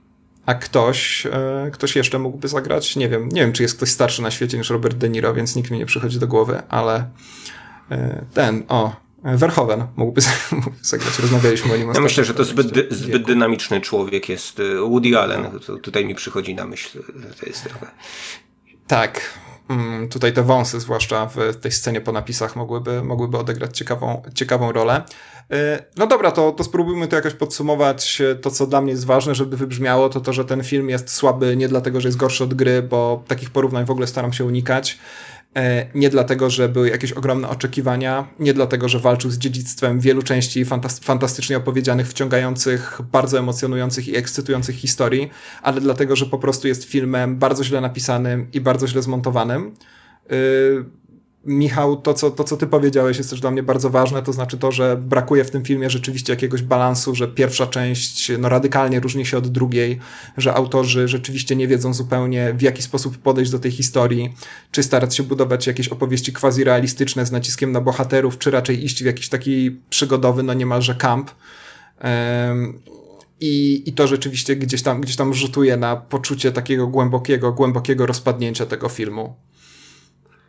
a 0.48 0.54
ktoś, 0.54 1.26
e, 1.26 1.70
ktoś 1.72 1.96
jeszcze 1.96 2.18
mógłby 2.18 2.48
zagrać, 2.48 2.96
nie 2.96 3.08
wiem, 3.08 3.28
nie 3.28 3.40
wiem, 3.40 3.52
czy 3.52 3.62
jest 3.62 3.76
ktoś 3.76 3.90
starszy 3.90 4.22
na 4.22 4.30
świecie 4.30 4.58
niż 4.58 4.70
Robert 4.70 4.96
De 4.96 5.08
Niro, 5.08 5.34
więc 5.34 5.56
nikt 5.56 5.70
mi 5.70 5.78
nie 5.78 5.86
przychodzi 5.86 6.18
do 6.18 6.26
głowy, 6.26 6.62
ale 6.68 7.10
e, 7.90 8.24
ten, 8.34 8.64
o, 8.68 8.96
Verhoeven 9.24 9.86
mógłby, 9.96 10.20
zagrać, 10.82 11.18
rozmawialiśmy 11.18 11.74
o 11.74 11.76
nim 11.76 11.90
Ja 11.94 12.00
myślę, 12.00 12.24
że 12.24 12.34
to 12.34 12.44
zbyt, 12.44 12.72
dy, 12.72 12.86
zbyt 12.90 13.26
dynamiczny 13.26 13.80
człowiek 13.80 14.28
jest. 14.28 14.60
E, 14.60 14.80
Woody 14.80 15.18
Allen, 15.18 15.60
to 15.66 15.76
tutaj 15.76 16.06
mi 16.06 16.14
przychodzi 16.14 16.54
na 16.54 16.66
myśl, 16.66 17.02
to 17.40 17.46
jest 17.46 17.64
trochę... 17.64 17.86
Tak, 18.86 19.38
mm, 19.68 20.08
tutaj 20.08 20.32
te 20.32 20.42
wąsy, 20.42 20.80
zwłaszcza 20.80 21.26
w 21.26 21.56
tej 21.56 21.72
scenie 21.72 22.00
po 22.00 22.12
napisach, 22.12 22.56
mogłyby, 22.56 23.02
mogłyby 23.02 23.38
odegrać 23.38 23.78
ciekawą, 23.78 24.22
ciekawą 24.34 24.72
rolę. 24.72 25.02
E, 25.50 25.84
no 25.96 26.06
dobra, 26.06 26.30
to, 26.30 26.52
to 26.52 26.64
spróbujmy 26.64 27.08
to 27.08 27.16
jakoś 27.16 27.34
podsumować. 27.34 28.20
E, 28.20 28.34
to, 28.34 28.50
co 28.50 28.66
dla 28.66 28.80
mnie 28.80 28.92
jest 28.92 29.04
ważne, 29.04 29.34
żeby 29.34 29.56
wybrzmiało, 29.56 30.08
to 30.08 30.20
to, 30.20 30.32
że 30.32 30.44
ten 30.44 30.64
film 30.64 30.88
jest 30.88 31.10
słaby 31.10 31.56
nie 31.56 31.68
dlatego, 31.68 32.00
że 32.00 32.08
jest 32.08 32.18
gorszy 32.18 32.44
od 32.44 32.54
gry, 32.54 32.82
bo 32.82 33.24
takich 33.28 33.50
porównań 33.50 33.84
w 33.86 33.90
ogóle 33.90 34.06
staram 34.06 34.32
się 34.32 34.44
unikać. 34.44 34.98
E, 35.56 35.86
nie 35.94 36.10
dlatego, 36.10 36.50
że 36.50 36.68
były 36.68 36.90
jakieś 36.90 37.12
ogromne 37.12 37.48
oczekiwania, 37.48 38.28
nie 38.38 38.54
dlatego, 38.54 38.88
że 38.88 38.98
walczył 38.98 39.30
z 39.30 39.38
dziedzictwem 39.38 40.00
wielu 40.00 40.22
części 40.22 40.64
fantastycznie 41.02 41.56
opowiedzianych, 41.56 42.08
wciągających, 42.08 43.00
bardzo 43.12 43.38
emocjonujących 43.38 44.08
i 44.08 44.16
ekscytujących 44.16 44.76
historii, 44.76 45.30
ale 45.62 45.80
dlatego, 45.80 46.16
że 46.16 46.26
po 46.26 46.38
prostu 46.38 46.68
jest 46.68 46.84
filmem 46.84 47.38
bardzo 47.38 47.64
źle 47.64 47.80
napisanym 47.80 48.48
i 48.52 48.60
bardzo 48.60 48.86
źle 48.86 49.02
zmontowanym. 49.02 49.74
Michał, 51.44 51.96
to 51.96 52.14
co, 52.14 52.30
to 52.30 52.44
co 52.44 52.56
ty 52.56 52.66
powiedziałeś 52.66 53.18
jest 53.18 53.30
też 53.30 53.40
dla 53.40 53.50
mnie 53.50 53.62
bardzo 53.62 53.90
ważne, 53.90 54.22
to 54.22 54.32
znaczy 54.32 54.58
to, 54.58 54.72
że 54.72 54.96
brakuje 54.96 55.44
w 55.44 55.50
tym 55.50 55.64
filmie 55.64 55.90
rzeczywiście 55.90 56.32
jakiegoś 56.32 56.62
balansu, 56.62 57.14
że 57.14 57.28
pierwsza 57.28 57.66
część 57.66 58.32
no, 58.38 58.48
radykalnie 58.48 59.00
różni 59.00 59.26
się 59.26 59.38
od 59.38 59.48
drugiej, 59.48 59.98
że 60.36 60.54
autorzy 60.54 61.08
rzeczywiście 61.08 61.56
nie 61.56 61.68
wiedzą 61.68 61.94
zupełnie 61.94 62.54
w 62.54 62.62
jaki 62.62 62.82
sposób 62.82 63.18
podejść 63.18 63.50
do 63.50 63.58
tej 63.58 63.70
historii, 63.70 64.34
czy 64.70 64.82
starać 64.82 65.16
się 65.16 65.22
budować 65.22 65.66
jakieś 65.66 65.88
opowieści 65.88 66.32
quasi-realistyczne 66.32 67.26
z 67.26 67.32
naciskiem 67.32 67.72
na 67.72 67.80
bohaterów, 67.80 68.38
czy 68.38 68.50
raczej 68.50 68.84
iść 68.84 69.02
w 69.02 69.06
jakiś 69.06 69.28
taki 69.28 69.80
przygodowy, 69.90 70.42
no 70.42 70.54
niemalże 70.54 70.94
camp. 70.94 71.30
Um, 72.04 72.80
i, 73.40 73.82
I 73.86 73.92
to 73.92 74.06
rzeczywiście 74.06 74.56
gdzieś 74.56 74.82
tam, 74.82 75.00
gdzieś 75.00 75.16
tam 75.16 75.34
rzutuje 75.34 75.76
na 75.76 75.96
poczucie 75.96 76.52
takiego 76.52 76.86
głębokiego, 76.86 77.52
głębokiego 77.52 78.06
rozpadnięcia 78.06 78.66
tego 78.66 78.88
filmu. 78.88 79.34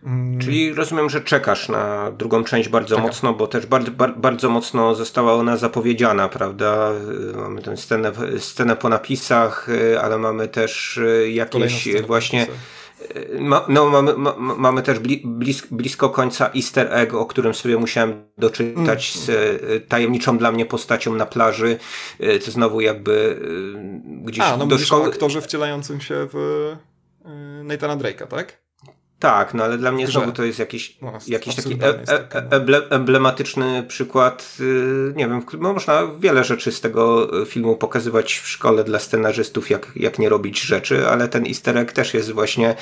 Mm. 0.04 0.40
Czyli 0.40 0.74
rozumiem, 0.74 1.10
że 1.10 1.22
czekasz 1.22 1.70
na 1.70 2.12
drugą 2.12 2.44
część 2.44 2.70
bardzo 2.70 2.96
Czekam. 2.96 3.08
mocno, 3.08 3.34
bo 3.34 3.48
też 3.48 3.66
bardzo, 3.66 3.92
bardzo 4.18 4.50
mocno 4.50 4.96
została 4.96 5.34
ona 5.34 5.58
zapowiedziana, 5.58 6.30
prawda? 6.30 6.92
Mamy 7.36 7.62
tę 7.62 7.78
scenę, 7.78 8.12
scenę 8.40 8.76
po 8.76 8.90
napisach, 8.90 9.68
ale 10.02 10.18
mamy 10.18 10.48
też 10.48 10.98
e, 10.98 11.32
jakieś 11.32 12.02
właśnie. 12.02 12.48
Ma, 13.40 13.66
no, 13.68 13.90
mamy, 13.90 14.14
ma, 14.18 14.36
mamy 14.38 14.82
też 14.82 15.00
blis, 15.24 15.68
blisko 15.72 16.10
końca 16.10 16.50
easter 16.56 16.94
egg, 16.94 17.14
o 17.14 17.26
którym 17.26 17.54
sobie 17.54 17.78
musiałem 17.78 18.24
doczytać 18.38 19.14
mm. 19.16 19.26
z 19.26 19.88
tajemniczą 19.88 20.38
dla 20.38 20.52
mnie 20.52 20.66
postacią 20.66 21.16
na 21.16 21.26
plaży. 21.26 21.78
To 22.46 22.52
znowu 22.52 22.82
jakby 22.82 23.40
gdzieś 24.06 24.46
A, 24.46 24.58
no 24.58 24.66
do 24.66 24.78
szkoły. 24.78 25.08
aktorze 25.08 25.42
wcielającym 25.42 26.02
się 26.02 26.28
w 26.34 26.76
Nathana 27.64 27.98
Drake'a, 27.98 28.28
tak? 28.28 28.69
Tak, 29.20 29.54
no 29.54 29.64
ale 29.64 29.78
dla 29.78 29.92
mnie 29.92 30.08
znowu 30.08 30.32
to 30.32 30.44
jest 30.44 30.60
jakiś, 30.60 30.98
no, 31.02 31.14
jakiś 31.28 31.56
taki 31.56 31.78
e 31.82 32.04
e 32.52 32.90
emblematyczny 32.90 33.84
przykład. 33.88 34.58
Y, 34.60 35.14
nie 35.16 35.28
wiem, 35.28 35.42
można 35.60 36.08
wiele 36.20 36.44
rzeczy 36.44 36.72
z 36.72 36.82
tego 36.82 37.32
filmu 37.46 37.76
pokazywać 37.76 38.34
w 38.34 38.48
szkole 38.48 38.84
dla 38.84 39.00
scenarzystów, 39.00 39.70
jak, 39.70 39.92
jak 39.96 40.20
nie 40.20 40.30
robić 40.30 40.62
rzeczy, 40.62 41.08
ale 41.08 41.28
ten 41.28 41.46
easter 41.46 41.78
egg 41.78 41.92
też 41.92 42.14
jest 42.14 42.32
właśnie 42.32 42.76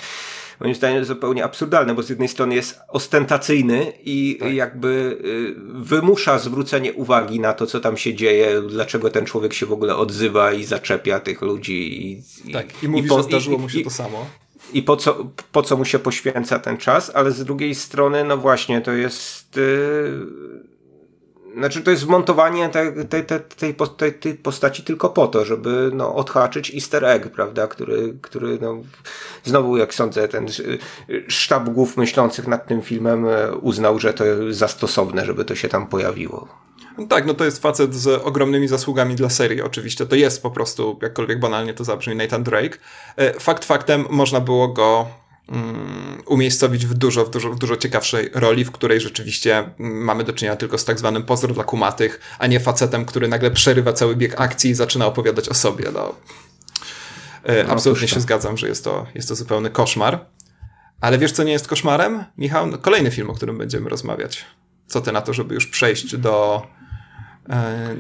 moim 0.60 0.76
zdaniem 0.76 1.06
zupełnie 1.06 1.44
absurdalny, 1.44 1.94
bo 1.94 2.04
z 2.04 2.10
jednej 2.10 2.28
strony 2.28 2.56
jest 2.56 2.80
ostentacyjny 2.88 3.94
i 4.04 4.38
tak. 4.40 4.54
jakby 4.54 5.18
y, 5.26 5.56
wymusza 5.84 6.40
zwrócenie 6.40 6.94
uwagi 6.94 7.40
na 7.40 7.54
to, 7.54 7.66
co 7.66 7.80
tam 7.80 7.98
się 7.98 8.14
dzieje, 8.14 8.62
dlaczego 8.62 9.10
ten 9.10 9.26
człowiek 9.26 9.54
się 9.54 9.66
w 9.66 9.72
ogóle 9.72 9.96
odzywa 9.96 10.54
i 10.54 10.64
zaczepia 10.64 11.20
tych 11.20 11.42
ludzi. 11.42 12.12
I, 12.46 12.54
tak, 12.54 12.84
i, 12.84 12.86
i 12.86 12.90
mówi, 12.90 13.06
i 13.06 13.10
po, 13.10 13.18
że 13.18 13.24
zdarzyło 13.24 13.58
mu 13.58 13.70
się 13.70 13.82
to 13.82 13.90
samo 13.90 14.26
i 14.74 14.84
po 14.84 14.98
co, 14.98 15.26
po 15.52 15.64
co 15.64 15.78
mu 15.78 15.86
się 15.86 16.00
poświęca 16.00 16.60
ten 16.60 16.78
czas, 16.78 17.12
ale 17.16 17.32
z 17.32 17.44
drugiej 17.44 17.76
strony, 17.76 18.24
no 18.24 18.38
właśnie, 18.38 18.82
to 18.82 18.92
jest. 18.92 19.56
Yy, 19.56 20.78
znaczy, 21.58 21.82
to 21.82 21.92
jest 21.92 22.06
wmontowanie 22.06 22.70
tej, 22.70 23.26
tej, 23.58 23.76
tej, 24.20 24.34
postaci 24.36 24.84
tylko 24.84 25.10
po 25.10 25.28
to, 25.28 25.46
żeby 25.46 25.92
no, 25.94 26.16
odhaczyć 26.16 26.76
easter 26.76 27.06
egg, 27.06 27.28
prawda, 27.28 27.68
który, 27.68 28.18
który 28.22 28.58
no, 28.62 28.78
znowu, 29.44 29.78
jak 29.78 29.94
sądzę, 29.94 30.28
ten 30.28 30.48
sztab 31.28 31.70
głów 31.70 31.98
myślących 31.98 32.48
nad 32.48 32.68
tym 32.68 32.82
filmem 32.82 33.26
e, 33.28 33.56
uznał, 33.56 34.00
że 34.00 34.14
to 34.14 34.26
jest 34.26 34.60
zastosowne, 34.60 35.26
żeby 35.26 35.46
to 35.46 35.56
się 35.56 35.70
tam 35.70 35.88
pojawiło. 35.88 36.67
No 36.98 37.08
tak, 37.08 37.26
no 37.26 37.34
to 37.34 37.46
jest 37.46 37.62
facet 37.62 37.96
z 37.96 38.08
ogromnymi 38.08 38.68
zasługami 38.68 39.16
dla 39.16 39.30
serii, 39.30 39.62
oczywiście. 39.62 40.06
To 40.06 40.16
jest 40.16 40.44
po 40.44 40.52
prostu, 40.52 41.00
jakkolwiek 41.02 41.40
banalnie 41.40 41.74
to 41.74 41.84
zabrzmi, 41.84 42.16
Nathan 42.16 42.44
Drake. 42.44 42.78
E, 43.18 43.40
fakt 43.40 43.66
faktem, 43.66 44.06
można 44.10 44.42
było 44.42 44.68
go 44.68 45.08
um, 45.50 46.22
umiejscowić 46.26 46.86
w 46.86 46.94
dużo, 46.94 47.26
w 47.26 47.30
dużo, 47.30 47.50
w 47.50 47.60
dużo 47.60 47.78
ciekawszej 47.78 48.30
roli, 48.34 48.66
w 48.66 48.72
której 48.72 49.02
rzeczywiście 49.02 49.58
mm, 49.58 50.04
mamy 50.04 50.24
do 50.24 50.34
czynienia 50.34 50.56
tylko 50.56 50.78
z 50.78 50.86
tak 50.86 51.00
zwanym 51.00 51.24
pozdro 51.24 51.54
dla 51.54 51.64
kumatych, 51.64 52.20
a 52.40 52.48
nie 52.48 52.60
facetem, 52.60 53.06
który 53.06 53.28
nagle 53.28 53.52
przerywa 53.52 53.94
cały 53.94 54.16
bieg 54.16 54.42
akcji 54.42 54.72
i 54.72 54.76
zaczyna 54.76 55.06
opowiadać 55.06 55.50
o 55.50 55.54
sobie. 55.54 55.86
No. 55.94 56.16
E, 57.44 57.64
no, 57.64 57.74
absolutnie 57.74 58.08
się 58.08 58.20
zgadzam, 58.20 58.58
że 58.58 58.68
jest 58.68 58.84
to, 58.84 59.06
jest 59.16 59.28
to 59.28 59.36
zupełny 59.36 59.70
koszmar. 59.70 60.26
Ale 61.02 61.18
wiesz, 61.18 61.32
co 61.32 61.44
nie 61.44 61.52
jest 61.52 61.68
koszmarem, 61.68 62.24
Michał? 62.38 62.68
No, 62.68 62.78
kolejny 62.78 63.12
film, 63.12 63.30
o 63.30 63.34
którym 63.34 63.58
będziemy 63.58 63.90
rozmawiać. 63.90 64.46
Co 64.88 65.02
ty 65.02 65.12
na 65.12 65.22
to, 65.22 65.34
żeby 65.34 65.56
już 65.56 65.68
przejść 65.68 66.18
do 66.18 66.68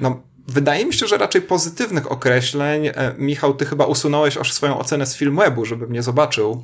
no, 0.01 0.21
wydaje 0.47 0.85
mi 0.85 0.93
się, 0.93 1.07
że 1.07 1.17
raczej 1.17 1.41
pozytywnych 1.41 2.11
określeń. 2.11 2.87
E, 2.87 3.15
Michał, 3.17 3.53
ty 3.53 3.65
chyba 3.65 3.85
usunąłeś 3.85 4.37
aż 4.37 4.53
swoją 4.53 4.79
ocenę 4.79 5.05
z 5.05 5.15
Filmwebu, 5.15 5.65
żebym 5.65 5.91
nie 5.91 6.03
zobaczył, 6.03 6.63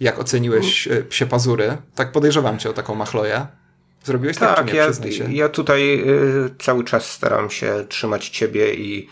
jak 0.00 0.18
oceniłeś 0.18 0.88
e, 0.88 1.02
Psie 1.02 1.26
Pazury. 1.26 1.76
Tak 1.94 2.12
podejrzewam 2.12 2.58
cię 2.58 2.70
o 2.70 2.72
taką 2.72 2.94
machloję. 2.94 3.46
Zrobiłeś 4.04 4.36
tak, 4.36 4.56
tak 4.56 4.66
czy 4.66 4.72
nie? 4.72 5.18
Ja, 5.18 5.44
ja 5.44 5.48
tutaj 5.48 6.00
y, 6.00 6.50
cały 6.58 6.84
czas 6.84 7.10
staram 7.10 7.50
się 7.50 7.84
trzymać 7.88 8.28
ciebie 8.28 8.74
i 8.74 9.08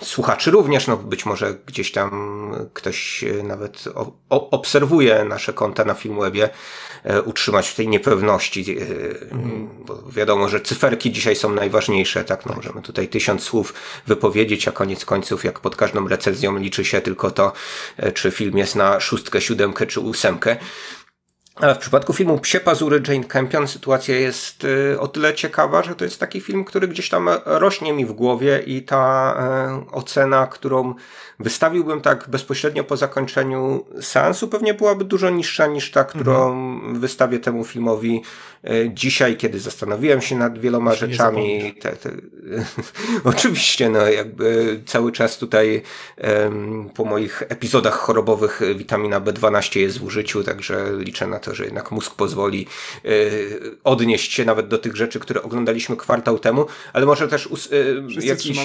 słuchaczy 0.00 0.50
również, 0.50 0.86
no 0.86 0.96
być 0.96 1.26
może 1.26 1.54
gdzieś 1.66 1.92
tam 1.92 2.36
ktoś 2.74 3.24
nawet 3.42 3.84
obserwuje 4.28 5.24
nasze 5.24 5.52
konta 5.52 5.84
na 5.84 5.94
Filmwebie, 5.94 6.48
e, 7.04 7.22
utrzymać 7.22 7.68
w 7.68 7.74
tej 7.74 7.88
niepewności, 7.88 8.76
mm. 9.30 9.68
bo 9.86 10.02
wiadomo, 10.10 10.48
że 10.48 10.60
cyferki 10.60 11.12
dzisiaj 11.12 11.36
są 11.36 11.52
najważniejsze, 11.52 12.24
tak, 12.24 12.46
no 12.46 12.48
tak. 12.48 12.56
możemy 12.56 12.82
tutaj 12.82 13.08
tysiąc 13.08 13.42
słów 13.42 13.74
wypowiedzieć, 14.06 14.68
a 14.68 14.72
koniec 14.72 15.04
końców, 15.04 15.44
jak 15.44 15.60
pod 15.60 15.76
każdą 15.76 16.08
recenzją 16.08 16.56
liczy 16.56 16.84
się 16.84 17.00
tylko 17.00 17.30
to, 17.30 17.52
e, 17.96 18.12
czy 18.12 18.30
film 18.30 18.58
jest 18.58 18.76
na 18.76 19.00
szóstkę, 19.00 19.40
siódemkę 19.40 19.86
czy 19.86 20.00
ósemkę. 20.00 20.56
Ale 21.56 21.74
w 21.74 21.78
przypadku 21.78 22.12
filmu 22.12 22.38
Psie 22.38 22.60
Pazury 22.60 23.02
Jane 23.08 23.24
Campion 23.24 23.68
sytuacja 23.68 24.16
jest 24.16 24.64
y, 24.64 25.00
o 25.00 25.08
tyle 25.08 25.34
ciekawa, 25.34 25.82
że 25.82 25.94
to 25.94 26.04
jest 26.04 26.20
taki 26.20 26.40
film, 26.40 26.64
który 26.64 26.88
gdzieś 26.88 27.08
tam 27.08 27.28
rośnie 27.44 27.92
mi 27.92 28.06
w 28.06 28.12
głowie 28.12 28.62
i 28.66 28.82
ta 28.82 29.34
e, 29.38 29.92
ocena, 29.92 30.46
którą 30.46 30.94
wystawiłbym 31.38 32.00
tak 32.00 32.28
bezpośrednio 32.28 32.84
po 32.84 32.96
zakończeniu 32.96 33.84
seansu, 34.00 34.48
pewnie 34.48 34.74
byłaby 34.74 35.04
dużo 35.04 35.30
niższa 35.30 35.66
niż 35.66 35.90
ta, 35.90 36.04
którą 36.04 36.52
mhm. 36.52 37.00
wystawię 37.00 37.38
temu 37.38 37.64
filmowi 37.64 38.22
e, 38.64 38.90
dzisiaj, 38.90 39.36
kiedy 39.36 39.60
zastanowiłem 39.60 40.20
się 40.20 40.36
nad 40.36 40.58
wieloma 40.58 40.94
rzeczami. 40.94 41.74
Te, 41.80 41.92
te, 41.92 42.10
oczywiście, 43.24 43.88
no 43.88 44.08
jakby 44.08 44.80
cały 44.86 45.12
czas 45.12 45.38
tutaj 45.38 45.82
po 46.94 47.04
moich 47.04 47.42
epizodach 47.48 47.94
chorobowych 47.94 48.60
witamina 48.76 49.20
B12 49.20 49.80
jest 49.80 49.98
w 49.98 50.04
użyciu, 50.04 50.44
także 50.44 50.86
liczę 50.98 51.26
na 51.26 51.38
to, 51.38 51.45
że 51.54 51.64
jednak 51.64 51.90
mózg 51.90 52.14
pozwoli 52.14 52.66
e, 53.04 53.08
odnieść 53.84 54.32
się 54.32 54.44
nawet 54.44 54.68
do 54.68 54.78
tych 54.78 54.96
rzeczy, 54.96 55.20
które 55.20 55.42
oglądaliśmy 55.42 55.96
kwartał 55.96 56.38
temu, 56.38 56.66
ale 56.92 57.06
może 57.06 57.28
też 57.28 57.46
us, 57.46 57.68
e, 57.72 58.26
jakiś, 58.26 58.58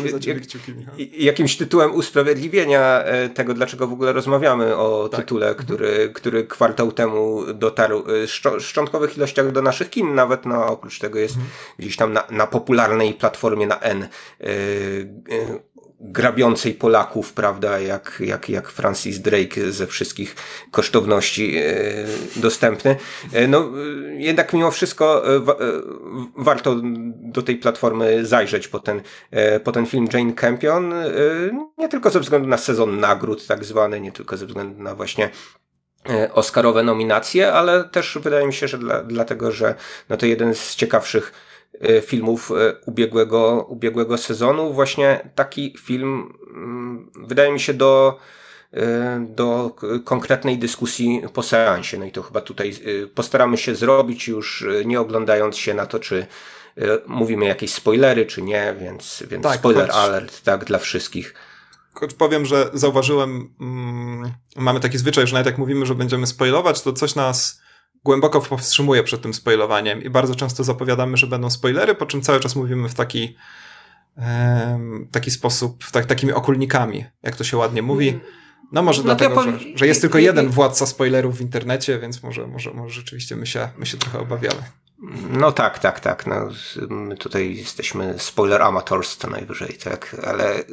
jakimś 1.12 1.58
tytułem 1.58 1.96
usprawiedliwienia 1.96 3.04
e, 3.04 3.30
tego, 3.30 3.54
dlaczego 3.54 3.88
w 3.88 3.94
ogóle 3.94 4.14
rozmawiamy 4.14 4.78
o 4.78 5.10
tak. 5.10 5.20
tytule, 5.20 5.48
mhm. 5.50 5.66
który, 5.66 6.12
który 6.14 6.44
kwartał 6.44 6.92
temu 6.92 7.54
dotarł 7.54 8.04
w 8.08 8.62
szczątkowych 8.62 9.18
ilościach 9.18 9.52
do 9.52 9.62
naszych 9.62 9.90
kin, 9.90 10.16
nawet 10.16 10.46
no 10.46 10.68
oprócz 10.68 11.00
tego 11.00 11.20
jest 11.20 11.36
mhm. 11.36 11.54
gdzieś 11.80 11.96
tam 11.96 12.14
na, 12.14 12.24
na 12.30 12.48
popularnej 12.48 13.14
platformie 13.14 13.68
na 13.68 13.80
N 13.80 14.08
grabiącej 16.04 16.74
Polaków, 16.74 17.34
prawda, 17.34 17.80
jak, 17.80 18.22
jak, 18.26 18.50
jak 18.50 18.70
Francis 18.70 19.20
Drake 19.20 19.72
ze 19.72 19.88
wszystkich 19.88 20.36
kosztowności 20.72 21.58
e, 21.58 21.74
dostępny. 22.36 22.96
E, 23.34 23.48
no, 23.48 23.60
e, 23.60 24.16
jednak 24.16 24.54
mimo 24.54 24.72
wszystko 24.72 25.24
warto 26.38 26.76
do 27.14 27.42
tej 27.42 27.58
platformy 27.58 28.26
zajrzeć 28.26 28.68
po 28.68 28.80
ten, 28.80 29.02
po 29.64 29.72
ten 29.72 29.86
film 29.86 30.08
Jane 30.14 30.34
Campion, 30.34 30.94
nie 31.78 31.90
tylko 31.90 32.10
ze 32.10 32.20
względu 32.20 32.48
na 32.48 32.58
sezon 32.58 33.00
nagród 33.00 33.48
tak 33.48 33.66
zwany, 33.66 34.02
nie 34.02 34.12
tylko 34.12 34.38
ze 34.38 34.46
względu 34.46 34.84
na 34.84 34.96
właśnie 34.96 35.30
Oscarowe 36.34 36.84
nominacje, 36.84 37.54
ale 37.54 37.84
też 37.84 38.18
wydaje 38.22 38.48
mi 38.48 38.54
się, 38.54 38.68
że 38.68 38.78
dla, 38.78 39.04
dlatego, 39.04 39.52
że 39.52 39.76
no 40.10 40.18
to 40.18 40.26
jeden 40.26 40.56
z 40.56 40.76
ciekawszych 40.76 41.34
filmów 42.02 42.52
e, 42.52 42.74
ubiegłego, 42.86 43.66
ubiegłego 43.70 44.18
sezonu. 44.18 44.74
Właśnie 44.74 45.30
taki 45.36 45.76
film 45.80 46.34
mm, 46.54 47.12
wydaje 47.16 47.52
mi 47.52 47.60
się 47.60 47.74
do, 47.74 48.20
e, 48.74 49.26
do 49.30 49.76
konkretnej 50.06 50.58
dyskusji 50.58 51.22
po 51.34 51.44
seansie. 51.44 51.98
No 51.98 52.06
i 52.06 52.12
to 52.12 52.22
chyba 52.22 52.42
tutaj 52.42 52.74
postaramy 53.16 53.58
się 53.58 53.76
zrobić 53.76 54.28
już 54.28 54.66
nie 54.86 55.02
oglądając 55.02 55.58
się 55.58 55.74
na 55.74 55.86
to, 55.86 56.00
czy 56.00 56.26
mówimy 57.08 57.46
jakieś 57.46 57.74
spoilery, 57.74 58.26
czy 58.26 58.42
nie, 58.42 58.76
więc, 58.80 59.24
więc 59.28 59.44
tak, 59.44 59.60
spoiler 59.60 59.88
choć, 59.88 59.96
alert, 59.96 60.44
tak, 60.44 60.66
dla 60.66 60.80
wszystkich. 60.80 61.34
Choć 61.94 62.14
powiem, 62.14 62.46
że 62.46 62.70
zauważyłem, 62.74 63.54
mm, 63.62 64.32
mamy 64.56 64.80
taki 64.80 64.98
zwyczaj, 64.98 65.28
że 65.28 65.34
nawet 65.34 65.46
jak 65.46 65.58
mówimy, 65.58 65.86
że 65.86 65.96
będziemy 65.96 66.28
spoilować, 66.28 66.82
to 66.82 66.94
coś 66.94 67.16
nas 67.16 67.61
głęboko 68.04 68.42
powstrzymuje 68.42 69.04
przed 69.04 69.22
tym 69.22 69.34
spoilowaniem 69.34 70.04
i 70.04 70.10
bardzo 70.10 70.36
często 70.36 70.64
zapowiadamy, 70.64 71.18
że 71.18 71.28
będą 71.28 71.50
spoilery, 71.50 71.96
po 71.96 72.06
czym 72.06 72.22
cały 72.22 72.40
czas 72.40 72.56
mówimy 72.56 72.90
w 72.90 72.94
taki, 72.94 73.36
taki 75.12 75.32
sposób, 75.32 75.84
tak, 75.92 76.06
takimi 76.06 76.34
okulnikami, 76.34 77.06
jak 77.24 77.36
to 77.36 77.44
się 77.44 77.58
ładnie 77.58 77.82
mówi. 77.82 78.20
No 78.72 78.84
może 78.84 79.04
no 79.04 79.06
dlatego, 79.06 79.44
że, 79.44 79.60
że, 79.76 79.88
jest 79.88 80.02
tylko 80.02 80.18
jeden 80.18 80.50
władca 80.50 80.86
spoilerów 80.86 81.38
w 81.38 81.42
internecie, 81.42 82.00
więc 82.00 82.24
może, 82.24 82.48
może, 82.48 82.72
może 82.74 82.94
rzeczywiście 82.94 83.36
my 83.36 83.48
się, 83.48 83.70
my 83.78 83.86
się 83.86 83.98
trochę 83.98 84.20
obawiamy. 84.20 84.64
No 85.30 85.52
tak, 85.52 85.80
tak, 85.80 86.00
tak. 86.00 86.28
No, 86.28 86.50
my 86.90 87.18
tutaj 87.18 87.56
jesteśmy 87.56 88.16
spoiler 88.18 88.62
amateurs 88.62 89.18
co 89.18 89.30
najwyżej, 89.30 89.78
tak, 89.84 90.16
ale 90.24 90.60
y, 90.60 90.64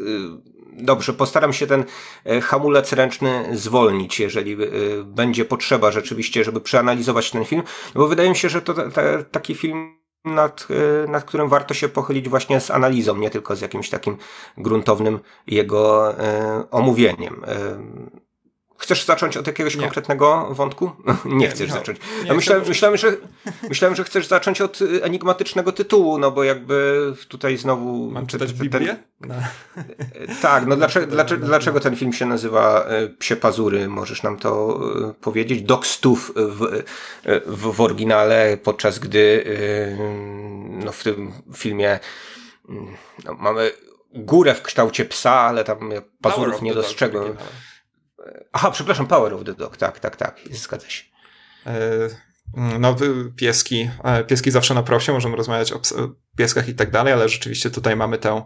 Dobrze, 0.81 1.13
postaram 1.13 1.53
się 1.53 1.67
ten 1.67 1.85
e, 2.25 2.41
hamulec 2.41 2.93
ręczny 2.93 3.49
zwolnić, 3.53 4.21
jeżeli 4.21 4.53
e, 4.53 4.57
będzie 5.05 5.45
potrzeba 5.45 5.91
rzeczywiście, 5.91 6.45
żeby 6.45 6.61
przeanalizować 6.61 7.31
ten 7.31 7.45
film, 7.45 7.63
bo 7.95 8.09
wydaje 8.09 8.29
mi 8.29 8.37
się, 8.37 8.49
że 8.49 8.63
to 8.63 8.75
taki 9.31 9.55
film 9.55 9.99
nad, 10.25 10.69
e, 11.05 11.11
nad 11.11 11.25
którym 11.25 11.49
warto 11.49 11.75
się 11.75 11.89
pochylić 11.89 12.29
właśnie 12.29 12.61
z 12.61 12.71
analizą, 12.71 13.17
nie 13.17 13.31
tylko 13.31 13.57
z 13.57 13.61
jakimś 13.61 13.91
takim 13.91 14.17
gruntownym 14.57 15.21
jego 15.47 16.15
omówieniem. 16.71 17.45
Chcesz 18.79 19.05
zacząć 19.05 19.37
od 19.37 19.47
jakiegoś 19.47 19.77
nie. 19.77 19.83
konkretnego 19.83 20.49
wątku? 20.51 20.91
nie, 21.25 21.37
nie 21.37 21.49
chcesz 21.49 21.71
zacząć. 21.71 21.99
Nie, 22.25 22.33
myślałem, 22.33 22.69
myślałem, 22.69 22.97
że, 22.97 23.17
myślałem, 23.69 23.97
że 23.97 24.05
chcesz 24.05 24.27
zacząć 24.27 24.61
od 24.61 24.81
y, 24.81 25.05
enigmatycznego 25.05 25.73
tytułu, 25.73 26.19
no 26.19 26.31
bo 26.31 26.45
jakby 26.45 27.13
tutaj 27.29 27.57
znowu... 27.57 28.11
Mam 28.11 28.27
czytać 28.27 28.53
Biblię? 28.53 28.97
No. 29.21 29.35
tak, 30.43 30.67
no 30.67 30.77
dlaczego, 30.77 31.07
dlaczego, 31.07 31.47
dlaczego 31.47 31.81
ten 31.81 31.97
film 31.97 32.13
się 32.13 32.27
nazywa 32.27 32.87
y, 33.05 33.09
Psie 33.09 33.37
Pazury? 33.37 33.89
Możesz 33.89 34.23
nam 34.23 34.39
to 34.39 34.81
y, 35.11 35.15
powiedzieć? 35.15 35.63
Dog 35.63 35.87
Stuf 35.87 36.33
w, 36.37 36.83
w, 37.47 37.73
w 37.75 37.81
oryginale, 37.81 38.57
podczas 38.57 38.99
gdy 38.99 39.45
no, 40.85 40.93
w 40.93 41.03
tym 41.03 41.33
filmie 41.57 41.99
no, 43.25 43.35
mamy 43.39 43.71
górę 44.15 44.55
w 44.55 44.63
kształcie 44.63 45.05
psa, 45.05 45.33
ale 45.33 45.65
tam 45.65 45.93
pazurów 46.21 46.63
nie 46.63 46.75
dostrzegłem. 46.75 47.37
Aha, 48.53 48.71
przepraszam, 48.71 49.07
Power 49.07 49.35
of 49.35 49.45
the 49.45 49.55
Dog, 49.55 49.77
tak, 49.77 50.01
tak, 50.01 50.17
tak, 50.17 50.41
zgadza 50.53 50.91
się. 50.91 51.05
E, 51.67 52.79
no, 52.79 52.97
pieski, 53.37 53.91
e, 54.05 54.25
pieski 54.25 54.51
zawsze 54.51 54.75
na 54.75 54.83
prosie, 54.83 55.13
możemy 55.13 55.37
rozmawiać 55.37 55.73
o 55.73 55.81
pieskach 56.37 56.69
i 56.69 56.75
tak 56.75 56.91
dalej, 56.91 57.13
ale 57.13 57.29
rzeczywiście 57.29 57.71
tutaj 57.71 57.97
mamy 57.97 58.19
tę, 58.19 58.43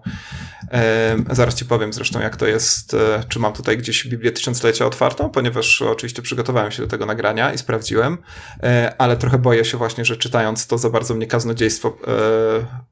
e, 0.73 1.17
zaraz 1.31 1.55
ci 1.55 1.65
powiem 1.65 1.93
zresztą 1.93 2.21
jak 2.21 2.37
to 2.37 2.47
jest, 2.47 2.97
czy 3.29 3.39
mam 3.39 3.53
tutaj 3.53 3.79
gdzieś 3.79 4.07
Biblię 4.07 4.33
Tysiąclecia 4.33 4.87
otwartą, 4.87 5.31
ponieważ 5.31 5.83
oczywiście 5.83 6.23
przygotowałem 6.23 6.71
się 6.71 6.83
do 6.83 6.89
tego 6.89 7.07
nagrania 7.07 7.53
i 7.53 7.59
sprawdziłem, 7.59 8.19
ale 8.99 9.17
trochę 9.17 9.39
boję 9.39 9.65
się 9.65 9.79
właśnie, 9.79 10.05
że 10.05 10.17
czytając 10.17 10.67
to 10.67 10.79
za 10.79 10.91
bardzo 10.91 11.15
mnie 11.15 11.27
kaznodziejstwo 11.27 11.99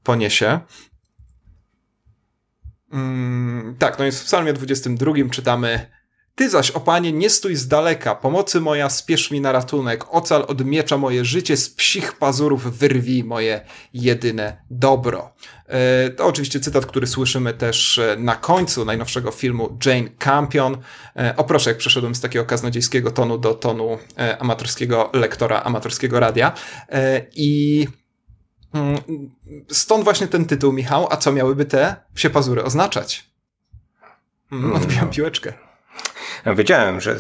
poniesie. 0.03 0.61
Mm, 2.93 3.77
tak, 3.79 3.99
no 3.99 4.05
jest 4.05 4.21
w 4.23 4.25
psalmie 4.25 4.53
22 4.53 5.13
czytamy 5.31 5.91
ty 6.41 6.51
zaś, 6.51 6.71
o 6.71 6.81
panie, 6.81 7.13
nie 7.13 7.31
stój 7.31 7.57
z 7.57 7.69
daleka, 7.69 8.15
pomocy 8.15 8.61
moja, 8.61 8.91
spiesz 8.91 9.31
mi 9.31 9.41
na 9.41 9.53
ratunek, 9.53 10.05
ocal 10.15 10.45
od 10.49 10.65
miecza 10.65 10.99
moje 10.99 11.25
życie, 11.25 11.57
z 11.57 11.71
psich 11.71 12.13
pazurów 12.13 12.79
wyrwij 12.79 13.25
moje 13.25 13.61
jedyne 13.95 14.63
dobro. 14.71 15.33
E, 15.67 16.11
to 16.11 16.27
oczywiście 16.27 16.61
cytat, 16.61 16.87
który 16.87 17.07
słyszymy 17.07 17.55
też 17.55 17.99
e, 17.99 18.17
na 18.19 18.37
końcu 18.37 18.85
najnowszego 18.85 19.31
filmu 19.31 19.79
Jane 19.87 20.09
Campion. 20.19 20.77
E, 21.17 21.37
o 21.37 21.45
proszę, 21.45 21.71
jak 21.71 21.79
przeszedłem 21.79 22.15
z 22.15 22.21
takiego 22.21 22.45
kaznodziejskiego 22.45 23.11
tonu 23.11 23.39
do 23.39 23.55
tonu 23.55 23.99
amatorskiego 24.39 25.11
lektora, 25.13 25.63
amatorskiego 25.63 26.21
radia. 26.21 26.53
I 27.35 27.87
mm, 28.75 29.01
stąd 29.71 30.05
właśnie 30.05 30.27
ten 30.27 30.45
tytuł, 30.45 30.73
Michał. 30.73 31.07
A 31.11 31.17
co 31.17 31.33
miałyby 31.33 31.65
te 31.65 31.97
psie 32.15 32.31
pazury 32.31 32.65
oznaczać? 32.65 33.31
Mm, 34.53 34.73
odbijam 34.73 35.11
piłeczkę. 35.11 35.70
Wiedziałem, 36.47 37.01
że, 37.01 37.17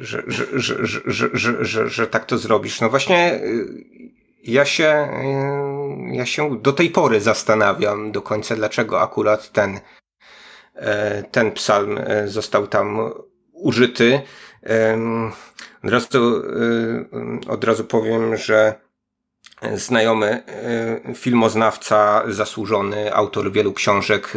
że, 0.00 0.22
że, 0.54 1.58
że, 1.60 1.88
że 1.88 2.06
tak 2.06 2.24
to 2.24 2.38
zrobisz. 2.38 2.80
No 2.80 2.90
właśnie 2.90 3.34
y, 3.34 3.66
ja 4.44 4.64
się, 4.64 5.08
y, 6.10 6.16
ja 6.16 6.26
się 6.26 6.60
do 6.60 6.72
tej 6.72 6.90
pory 6.90 7.20
zastanawiam 7.20 8.12
do 8.12 8.22
końca, 8.22 8.56
dlaczego 8.56 9.00
akurat 9.00 9.52
ten, 9.52 9.80
e, 10.74 11.22
ten 11.22 11.52
psalm 11.52 11.98
e, 11.98 12.28
został 12.28 12.66
tam 12.66 13.12
użyty. 13.52 14.20
Od 15.82 15.90
razu, 15.90 16.42
e, 17.46 17.50
od 17.50 17.64
razu 17.64 17.84
powiem, 17.84 18.36
że 18.36 18.74
znajomy 19.74 20.42
filmoznawca, 21.14 22.22
zasłużony, 22.28 23.14
autor 23.14 23.52
wielu 23.52 23.72
książek, 23.72 24.32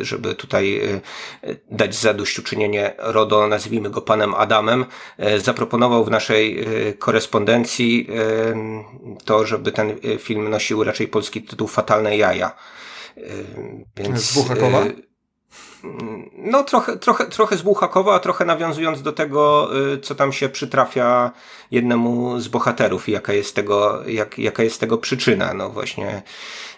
żeby 0.00 0.34
tutaj 0.34 0.80
dać 1.70 1.94
zadośćuczynienie 1.94 2.94
RODO, 2.98 3.46
nazwijmy 3.46 3.90
go 3.90 4.02
panem 4.02 4.34
Adamem, 4.34 4.84
zaproponował 5.38 6.04
w 6.04 6.10
naszej 6.10 6.66
korespondencji 6.98 8.08
to, 9.24 9.46
żeby 9.46 9.72
ten 9.72 9.96
film 10.18 10.50
nosił 10.50 10.84
raczej 10.84 11.08
polski 11.08 11.42
tytuł 11.42 11.68
Fatalne 11.68 12.16
Jaja. 12.16 12.56
Więc, 13.96 14.20
z 14.20 14.34
Buchakowa? 14.34 14.84
No, 16.36 16.64
trochę, 16.64 16.96
trochę, 16.96 17.26
trochę 17.26 17.56
z 17.56 17.62
Buchakowa, 17.62 18.14
a 18.14 18.18
trochę 18.18 18.44
nawiązując 18.44 19.02
do 19.02 19.12
tego, 19.12 19.70
y, 19.94 19.98
co 19.98 20.14
tam 20.14 20.32
się 20.32 20.48
przytrafia 20.48 21.30
jednemu 21.70 22.40
z 22.40 22.48
bohaterów 22.48 23.08
i 23.08 23.12
jaka 23.12 23.32
jest 23.32 23.54
tego, 23.56 24.02
jak, 24.06 24.38
jaka 24.38 24.62
jest 24.62 24.80
tego 24.80 24.98
przyczyna. 24.98 25.54
No 25.54 25.70
właśnie, 25.70 26.22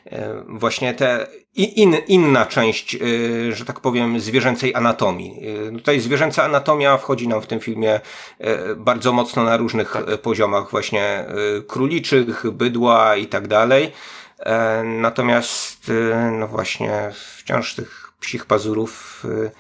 y, 0.07 0.13
właśnie 0.49 0.95
te 0.95 1.27
in, 1.55 1.97
inna 2.07 2.47
część, 2.47 2.95
y, 2.95 3.53
że 3.53 3.65
tak 3.65 3.81
powiem, 3.81 4.21
zwierzęcej 4.21 4.75
anatomii. 4.75 5.41
Tutaj 5.77 6.01
zwierzęca 6.01 6.45
anatomia 6.45 6.97
wchodzi 6.97 7.29
nam 7.29 7.43
w 7.43 7.47
tym 7.47 7.61
filmie 7.61 8.01
bardzo 8.77 9.13
mocno 9.13 9.45
na 9.45 9.57
różnych 9.57 9.93
tak. 9.93 10.21
poziomach, 10.21 10.71
właśnie 10.71 11.25
króliczych, 11.67 12.51
bydła 12.51 13.17
i 13.17 13.27
tak 13.27 13.49
dalej. 13.49 13.93
E, 14.39 14.83
natomiast, 14.85 15.93
no 16.33 16.49
właśnie, 16.49 17.11
wciąż 17.37 17.75
tych 17.75 18.06
psich 18.21 18.47
pazurów 18.47 19.25
y, 19.25 19.51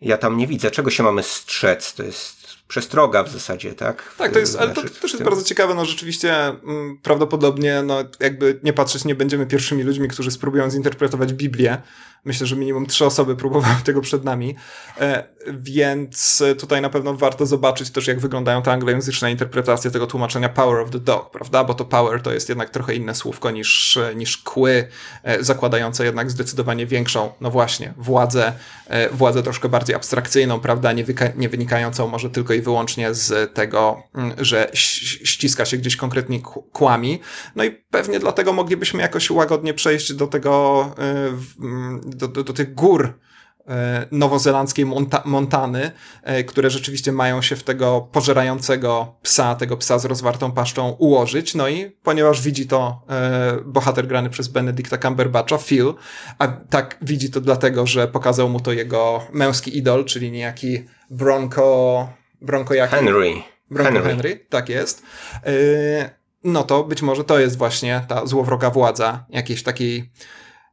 ja 0.00 0.18
tam 0.18 0.36
nie 0.36 0.46
widzę. 0.46 0.70
Czego 0.70 0.90
się 0.90 1.02
mamy 1.02 1.22
strzec? 1.22 1.94
To 1.94 2.02
jest 2.02 2.36
przestroga 2.68 3.22
w 3.22 3.28
zasadzie, 3.28 3.74
tak? 3.74 4.14
Tak, 4.18 4.32
to 4.32 4.38
jest, 4.38 4.56
ale 4.56 4.74
to, 4.74 4.82
to 4.82 4.88
też 4.88 5.12
jest 5.12 5.24
bardzo 5.24 5.42
ciekawe, 5.42 5.74
no 5.74 5.84
rzeczywiście 5.84 6.46
mm, 6.46 6.98
prawdopodobnie, 7.02 7.82
no 7.82 8.04
jakby 8.20 8.60
nie 8.62 8.72
patrzeć, 8.72 9.04
nie 9.04 9.14
będziemy 9.14 9.46
pierwszymi 9.46 9.82
ludźmi, 9.82 10.08
którzy 10.08 10.30
spróbują 10.30 10.70
zinterpretować 10.70 11.32
Biblię, 11.32 11.82
Myślę, 12.26 12.46
że 12.46 12.56
minimum 12.56 12.86
trzy 12.86 13.06
osoby 13.06 13.36
próbowały 13.36 13.76
tego 13.84 14.00
przed 14.00 14.24
nami, 14.24 14.56
e, 15.00 15.24
więc 15.52 16.42
tutaj 16.58 16.82
na 16.82 16.90
pewno 16.90 17.14
warto 17.14 17.46
zobaczyć 17.46 17.90
też, 17.90 18.06
jak 18.06 18.20
wyglądają 18.20 18.62
te 18.62 18.72
anglojęzyczne 18.72 19.30
interpretacje 19.30 19.90
tego 19.90 20.06
tłumaczenia 20.06 20.48
power 20.48 20.80
of 20.80 20.90
the 20.90 20.98
dog, 20.98 21.30
prawda? 21.30 21.64
Bo 21.64 21.74
to 21.74 21.84
power 21.84 22.22
to 22.22 22.32
jest 22.32 22.48
jednak 22.48 22.70
trochę 22.70 22.94
inne 22.94 23.14
słówko 23.14 23.50
niż, 23.50 23.98
niż 24.16 24.36
kły, 24.36 24.88
e, 25.22 25.44
zakładające 25.44 26.04
jednak 26.04 26.30
zdecydowanie 26.30 26.86
większą, 26.86 27.32
no 27.40 27.50
właśnie, 27.50 27.94
władzę, 27.96 28.52
e, 28.86 29.10
władzę 29.10 29.42
troszkę 29.42 29.68
bardziej 29.68 29.96
abstrakcyjną, 29.96 30.60
prawda? 30.60 30.92
Nie, 30.92 31.04
nie 31.36 31.48
wynikającą 31.48 32.08
może 32.08 32.30
tylko 32.30 32.54
i 32.54 32.60
wyłącznie 32.60 33.14
z 33.14 33.54
tego, 33.54 34.02
mm, 34.14 34.32
że 34.38 34.70
ściska 34.72 35.64
się 35.64 35.76
gdzieś 35.76 35.96
konkretnie 35.96 36.40
kłami. 36.72 37.20
No 37.56 37.64
i 37.64 37.70
pewnie 37.70 38.20
dlatego 38.20 38.52
moglibyśmy 38.52 39.02
jakoś 39.02 39.30
łagodnie 39.30 39.74
przejść 39.74 40.12
do 40.12 40.26
tego, 40.26 40.94
do, 42.16 42.28
do, 42.28 42.44
do 42.44 42.52
tych 42.52 42.74
gór 42.74 43.18
e, 43.68 44.06
nowozelandzkiej 44.10 44.86
Monta 44.86 45.22
Montany, 45.24 45.90
e, 46.22 46.44
które 46.44 46.70
rzeczywiście 46.70 47.12
mają 47.12 47.42
się 47.42 47.56
w 47.56 47.62
tego 47.62 48.08
pożerającego 48.12 49.14
psa, 49.22 49.54
tego 49.54 49.76
psa 49.76 49.98
z 49.98 50.04
rozwartą 50.04 50.52
paszczą 50.52 50.90
ułożyć. 50.90 51.54
No 51.54 51.68
i 51.68 51.90
ponieważ 52.02 52.42
widzi 52.42 52.66
to 52.66 53.02
e, 53.10 53.56
bohater 53.64 54.06
grany 54.06 54.30
przez 54.30 54.48
Benedicta 54.48 54.98
Cumberbatcha, 54.98 55.58
Phil, 55.58 55.94
a 56.38 56.48
tak 56.48 56.98
widzi 57.02 57.30
to 57.30 57.40
dlatego, 57.40 57.86
że 57.86 58.08
pokazał 58.08 58.48
mu 58.48 58.60
to 58.60 58.72
jego 58.72 59.26
męski 59.32 59.78
idol, 59.78 60.04
czyli 60.04 60.30
niejaki 60.30 60.84
Bronco... 61.10 62.08
Bronco 62.40 62.74
jaki? 62.74 62.94
Henry. 62.94 63.32
Bronco 63.70 63.92
Henry, 63.92 64.08
Henry 64.08 64.46
tak 64.48 64.68
jest. 64.68 65.02
No 66.46 66.62
to 66.62 66.84
być 66.84 67.02
może 67.02 67.24
to 67.24 67.38
jest 67.38 67.58
właśnie 67.58 68.04
ta 68.08 68.26
złowroga 68.26 68.70
władza 68.70 69.24
jakiejś 69.28 69.62
takiej 69.62 70.10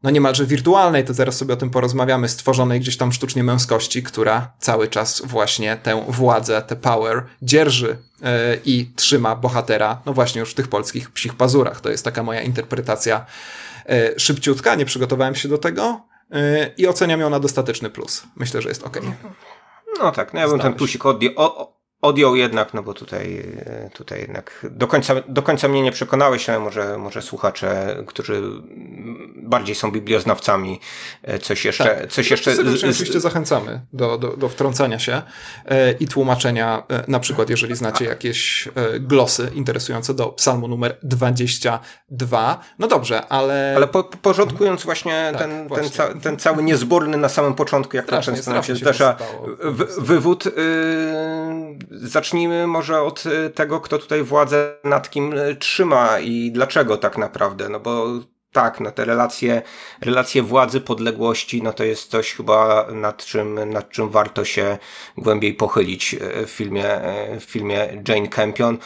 no 0.03 0.09
niemalże 0.09 0.45
wirtualnej, 0.45 1.05
to 1.05 1.13
zaraz 1.13 1.37
sobie 1.37 1.53
o 1.53 1.57
tym 1.57 1.69
porozmawiamy, 1.69 2.29
stworzonej 2.29 2.79
gdzieś 2.79 2.97
tam 2.97 3.11
sztucznie 3.11 3.43
męskości, 3.43 4.03
która 4.03 4.51
cały 4.59 4.87
czas 4.87 5.21
właśnie 5.25 5.77
tę 5.77 6.05
władzę, 6.07 6.61
tę 6.61 6.75
power 6.75 7.23
dzierży 7.41 7.87
yy, 8.21 8.27
i 8.65 8.91
trzyma 8.95 9.35
bohatera, 9.35 10.01
no 10.05 10.13
właśnie 10.13 10.39
już 10.39 10.51
w 10.51 10.53
tych 10.53 10.67
polskich 10.67 11.11
psich 11.11 11.33
pazurach. 11.33 11.81
To 11.81 11.89
jest 11.89 12.05
taka 12.05 12.23
moja 12.23 12.41
interpretacja 12.41 13.25
yy, 13.89 14.13
szybciutka, 14.17 14.75
nie 14.75 14.85
przygotowałem 14.85 15.35
się 15.35 15.49
do 15.49 15.57
tego 15.57 16.01
yy, 16.31 16.39
i 16.77 16.87
oceniam 16.87 17.19
ją 17.19 17.29
na 17.29 17.39
dostateczny 17.39 17.89
plus. 17.89 18.23
Myślę, 18.35 18.61
że 18.61 18.69
jest 18.69 18.83
ok. 18.83 18.97
No 19.99 20.11
tak, 20.11 20.33
no 20.33 20.39
ja 20.39 20.47
bym 20.47 20.59
ten 20.59 20.73
plusik 20.73 21.05
odjął, 21.05 21.33
odjął 22.03 22.35
jednak, 22.35 22.73
no 22.73 22.83
bo 22.83 22.93
tutaj, 22.93 23.43
tutaj 23.93 24.19
jednak 24.19 24.65
do 24.71 24.87
końca, 24.87 25.15
do 25.27 25.41
końca 25.41 25.67
mnie 25.67 25.81
nie 25.81 25.91
przekonałeś, 25.91 26.49
ale 26.49 26.59
może, 26.59 26.97
może 26.97 27.21
słuchacze, 27.21 27.97
którzy 28.07 28.41
bardziej 29.35 29.75
są 29.75 29.91
biblioznawcami, 29.91 30.79
e, 31.23 31.39
coś 31.39 31.65
jeszcze... 31.65 31.83
Tak. 31.83 32.11
Coś 32.11 32.31
jeszcze 32.31 32.51
oczywiście 32.75 33.19
zachęcamy 33.19 33.81
do, 33.93 34.17
do, 34.17 34.37
do 34.37 34.49
wtrącania 34.49 34.99
się 34.99 35.21
e, 35.65 35.91
i 35.91 36.07
tłumaczenia, 36.07 36.83
e, 36.89 37.03
na 37.07 37.19
przykład 37.19 37.49
jeżeli 37.49 37.75
znacie 37.75 38.05
jakieś 38.05 38.69
glosy 38.99 39.51
interesujące 39.53 40.13
do 40.13 40.27
psalmu 40.27 40.67
numer 40.67 40.97
22. 41.03 42.59
No 42.79 42.87
dobrze, 42.87 43.27
ale... 43.27 43.73
Ale 43.75 43.87
po, 43.87 44.03
porządkując 44.03 44.83
właśnie, 44.83 45.29
tak, 45.31 45.41
ten, 45.41 45.67
właśnie. 45.67 45.89
Ten, 45.89 46.13
ca, 46.13 46.19
ten 46.19 46.37
cały 46.37 46.63
niezborny 46.63 47.17
na 47.17 47.29
samym 47.29 47.53
początku, 47.53 47.95
jak 47.95 48.05
strasznie, 48.05 48.33
to 48.33 48.37
często 48.37 48.53
nam 48.53 48.63
się 48.63 48.75
zdarza, 48.75 49.17
wywód... 49.97 50.45
Yy, 50.45 51.92
zacznijmy 51.93 52.67
może 52.67 53.01
od 53.01 53.25
y, 53.25 53.49
tego, 53.49 53.79
kto 53.79 53.97
tutaj 53.97 54.23
władzę 54.23 54.75
nad 54.83 55.09
kim 55.09 55.33
y, 55.33 55.55
trzyma 55.55 56.19
i 56.19 56.51
dlaczego 56.51 56.97
tak 56.97 57.17
naprawdę, 57.17 57.69
no 57.69 57.79
bo 57.79 58.07
tak, 58.51 58.79
no 58.79 58.91
te 58.91 59.05
relacje, 59.05 59.61
relacje 60.01 60.43
władzy, 60.43 60.81
podległości, 60.81 61.63
no 61.63 61.73
to 61.73 61.83
jest 61.83 62.11
coś 62.11 62.33
chyba 62.33 62.87
nad 62.91 63.25
czym, 63.25 63.69
nad 63.69 63.89
czym 63.89 64.09
warto 64.09 64.45
się 64.45 64.77
głębiej 65.17 65.53
pochylić 65.53 66.13
y, 66.13 66.45
w 66.45 66.49
filmie, 66.49 66.85
w 67.39 67.43
filmie 67.43 68.03
Jane 68.07 68.27
Campion. 68.27 68.77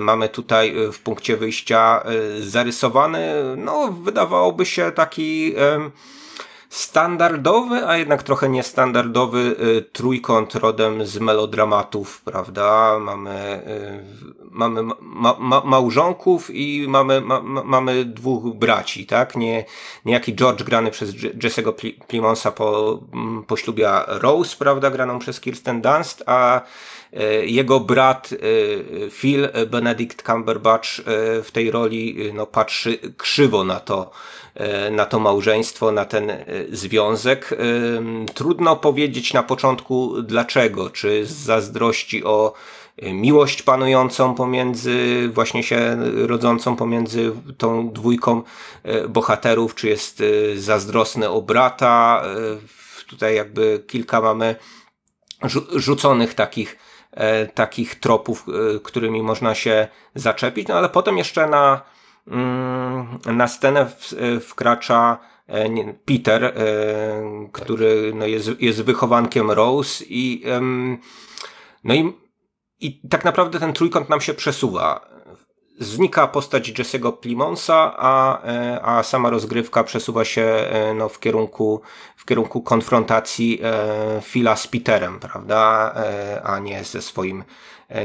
Mamy 0.00 0.28
tutaj 0.28 0.74
w 0.92 1.00
punkcie 1.00 1.36
wyjścia 1.36 2.04
zarysowany, 2.40 3.34
no 3.56 3.88
wydawałoby 3.88 4.66
się 4.66 4.92
taki 4.92 5.54
standardowy, 6.72 7.86
a 7.86 7.96
jednak 7.96 8.22
trochę 8.22 8.48
niestandardowy 8.48 9.38
y, 9.38 9.82
trójkąt 9.82 10.54
rodem 10.54 11.06
z 11.06 11.18
melodramatów, 11.18 12.22
prawda? 12.22 12.98
Mamy, 12.98 13.62
y, 13.66 14.44
mamy 14.50 14.82
ma, 15.00 15.36
ma, 15.38 15.62
małżonków 15.64 16.50
i 16.50 16.86
mamy, 16.88 17.20
ma, 17.20 17.40
mamy 17.64 18.04
dwóch 18.04 18.56
braci, 18.56 19.06
tak? 19.06 19.36
Nie, 19.36 19.64
niejaki 20.04 20.34
George 20.34 20.62
grany 20.62 20.90
przez 20.90 21.14
Jesse'ego 21.14 21.92
Plimonsa 22.06 22.52
po, 22.52 22.98
mm, 23.14 23.44
poślubia 23.44 24.04
Rose, 24.08 24.56
prawda? 24.58 24.90
Graną 24.90 25.18
przez 25.18 25.40
Kirsten 25.40 25.82
Dunst, 25.82 26.22
a 26.26 26.60
y, 27.12 27.46
jego 27.46 27.80
brat 27.80 28.30
Phil 29.10 29.48
Benedict 29.70 30.22
Cumberbatch 30.22 30.88
w 31.42 31.48
tej 31.52 31.70
roli 31.70 32.30
no, 32.34 32.46
patrzy 32.46 32.98
krzywo 33.16 33.64
na 33.64 33.80
to, 33.80 34.10
na 34.90 35.06
to 35.06 35.18
małżeństwo, 35.18 35.92
na 35.92 36.04
ten 36.04 36.30
e, 36.30 36.44
związek. 36.72 37.52
E, 37.52 37.56
trudno 38.34 38.76
powiedzieć 38.76 39.32
na 39.32 39.42
początku 39.42 40.22
dlaczego, 40.22 40.90
czy 40.90 41.26
z 41.26 41.32
zazdrości 41.32 42.24
o 42.24 42.52
miłość 43.02 43.62
panującą 43.62 44.34
pomiędzy, 44.34 45.28
właśnie 45.32 45.62
się 45.62 45.96
rodzącą 46.26 46.76
pomiędzy 46.76 47.32
tą 47.58 47.90
dwójką 47.90 48.42
bohaterów, 49.08 49.74
czy 49.74 49.88
jest 49.88 50.22
zazdrosny 50.56 51.30
o 51.30 51.42
brata. 51.42 52.22
Tutaj 53.06 53.34
jakby 53.34 53.84
kilka 53.86 54.20
mamy 54.20 54.56
rzuconych 55.74 56.34
takich, 56.34 56.78
takich 57.54 58.00
tropów, 58.00 58.46
którymi 58.82 59.22
można 59.22 59.54
się 59.54 59.88
zaczepić, 60.14 60.68
no 60.68 60.74
ale 60.74 60.88
potem 60.88 61.18
jeszcze 61.18 61.46
na 61.46 61.82
na 63.26 63.48
scenę 63.48 63.86
wkracza 64.40 65.18
e, 65.46 65.94
Peter, 66.04 66.44
e, 66.44 66.52
który 67.52 68.12
no 68.14 68.26
jest, 68.26 68.60
jest 68.60 68.82
wychowankiem 68.82 69.50
Rose 69.50 70.04
i 70.08 70.44
no 71.84 71.94
i, 71.94 72.12
i 72.80 73.08
tak 73.08 73.24
naprawdę 73.24 73.60
ten 73.60 73.72
trójkąt 73.72 74.08
nam 74.08 74.20
się 74.20 74.34
przesuwa. 74.34 75.12
Znika 75.78 76.26
postać 76.28 76.72
Jesse'ego 76.72 77.12
Plimonsa, 77.12 77.94
a, 77.96 78.42
e, 78.44 78.80
a 78.82 79.02
sama 79.02 79.30
rozgrywka 79.30 79.84
przesuwa 79.84 80.24
się 80.24 80.70
no, 80.94 81.08
w, 81.08 81.20
kierunku, 81.20 81.82
w 82.16 82.24
kierunku 82.24 82.62
konfrontacji 82.62 83.60
Phila 84.22 84.56
z 84.56 84.66
Peterem, 84.66 85.20
prawda? 85.20 85.94
A 86.44 86.58
nie 86.58 86.84
ze 86.84 87.02
swoim, 87.02 87.44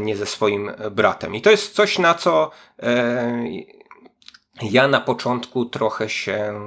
nie 0.02 0.16
ze 0.16 0.26
swoim 0.26 0.72
bratem. 0.92 1.36
I 1.36 1.42
to 1.42 1.52
jest 1.52 1.76
coś, 1.76 2.00
na 2.00 2.14
co 2.14 2.52
ja 4.62 4.88
na 4.88 5.02
początku 5.02 5.66
trochę 5.66 6.10
się 6.10 6.62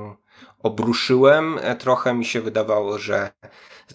obruszyłem. 0.62 1.59
E, 1.62 1.76
trochę 1.76 2.14
mi 2.14 2.24
się 2.24 2.41
wydawało, 2.41 2.99
że 2.99 3.30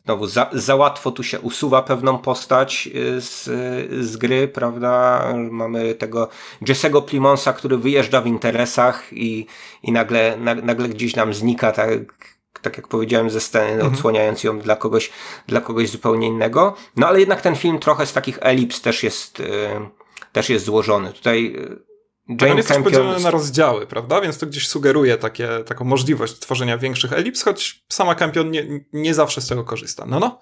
znowu 0.04 0.28
za, 0.28 0.50
za 0.54 0.76
łatwo 0.76 1.12
tu 1.12 1.24
się 1.24 1.40
usuwa 1.40 1.82
pewną 1.82 2.18
postać 2.18 2.90
y, 2.96 3.22
z, 3.22 3.44
z 4.06 4.18
gry, 4.18 4.48
prawda? 4.48 5.24
Mamy 5.52 5.96
tego 5.96 6.30
Jesse'ego 6.62 7.06
Plimonsa, 7.06 7.54
który 7.54 7.78
wyjeżdża 7.78 8.22
w 8.22 8.28
interesach 8.28 9.14
i, 9.14 9.46
i 9.84 9.92
nagle, 9.92 10.38
na, 10.38 10.56
nagle 10.56 10.90
gdzieś 10.90 11.16
nam 11.16 11.34
znika, 11.34 11.72
tak, 11.72 11.90
tak 12.62 12.78
jak 12.78 12.88
powiedziałem, 12.88 13.30
ze 13.30 13.42
sceny, 13.42 13.72
mhm. 13.72 13.94
odsłaniając 13.94 14.44
ją 14.44 14.60
dla 14.60 14.76
kogoś, 14.76 15.12
dla 15.48 15.62
kogoś 15.62 15.90
zupełnie 15.90 16.28
innego. 16.28 16.76
No 16.96 17.08
ale 17.08 17.20
jednak 17.20 17.42
ten 17.42 17.56
film 17.56 17.80
trochę 17.80 18.06
z 18.06 18.14
takich 18.14 18.38
elips 18.42 18.82
też 18.82 19.04
jest, 19.04 19.40
y, 19.40 19.44
też 20.32 20.50
jest 20.50 20.66
złożony. 20.66 21.14
Tutaj 21.14 21.56
Jane 22.30 22.52
on 22.52 22.58
jest 22.58 22.70
też 22.70 22.84
podzielony 22.84 23.20
na 23.20 23.32
rozdziały, 23.32 23.88
prawda? 23.88 24.22
Więc 24.22 24.38
to 24.38 24.46
gdzieś 24.46 24.68
sugeruje 24.68 25.18
takie, 25.18 25.50
taką 25.66 25.86
możliwość 25.86 26.40
tworzenia 26.40 26.78
większych 26.78 27.14
elips, 27.14 27.44
choć 27.44 27.84
sama 27.90 28.16
Campion 28.16 28.52
nie, 28.52 28.66
nie 28.94 29.14
zawsze 29.14 29.42
z 29.42 29.48
tego 29.48 29.64
korzysta. 29.64 30.06
No, 30.06 30.20
no. 30.20 30.40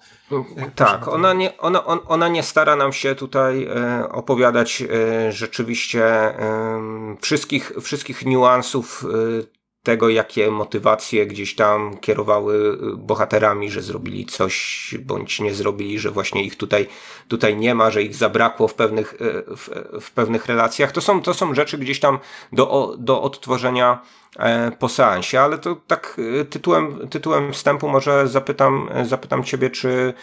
Tak, 0.74 1.08
ona 1.08 1.32
nie, 1.32 1.58
ona, 1.58 1.84
ona 1.84 2.28
nie 2.28 2.42
stara 2.42 2.76
nam 2.76 2.92
się 2.92 3.14
tutaj 3.14 3.64
e, 3.64 4.08
opowiadać 4.08 4.82
e, 4.82 5.32
rzeczywiście 5.32 6.04
e, 6.04 7.16
wszystkich, 7.20 7.72
wszystkich 7.82 8.26
niuansów 8.26 9.04
e, 9.40 9.53
tego, 9.84 10.08
jakie 10.08 10.50
motywacje 10.50 11.26
gdzieś 11.26 11.54
tam 11.54 11.98
kierowały 11.98 12.78
y, 12.92 12.96
bohaterami, 12.96 13.70
że 13.70 13.82
zrobili 13.82 14.26
coś 14.26 14.94
bądź 15.00 15.40
nie 15.40 15.54
zrobili, 15.54 15.98
że 15.98 16.10
właśnie 16.10 16.44
ich 16.44 16.56
tutaj, 16.56 16.86
tutaj 17.28 17.56
nie 17.56 17.74
ma, 17.74 17.90
że 17.90 18.02
ich 18.02 18.14
zabrakło 18.14 18.68
w 18.68 18.74
pewnych, 18.74 19.12
y, 19.12 19.16
w, 19.56 19.70
w 20.00 20.10
pewnych 20.10 20.46
relacjach. 20.46 20.92
To 20.92 21.00
są, 21.00 21.22
to 21.22 21.34
są 21.34 21.54
rzeczy 21.54 21.78
gdzieś 21.78 22.00
tam 22.00 22.18
do, 22.52 22.94
do 22.98 23.22
odtworzenia 23.22 24.02
e, 24.36 24.70
po 24.70 24.88
seansie, 24.88 25.40
ale 25.40 25.58
to 25.58 25.76
tak 25.86 26.16
y, 26.18 26.44
tytułem, 26.44 27.08
tytułem 27.08 27.52
wstępu 27.52 27.88
może 27.88 28.28
zapytam, 28.28 28.90
zapytam 29.02 29.44
ciebie, 29.44 29.70
czy, 29.70 30.14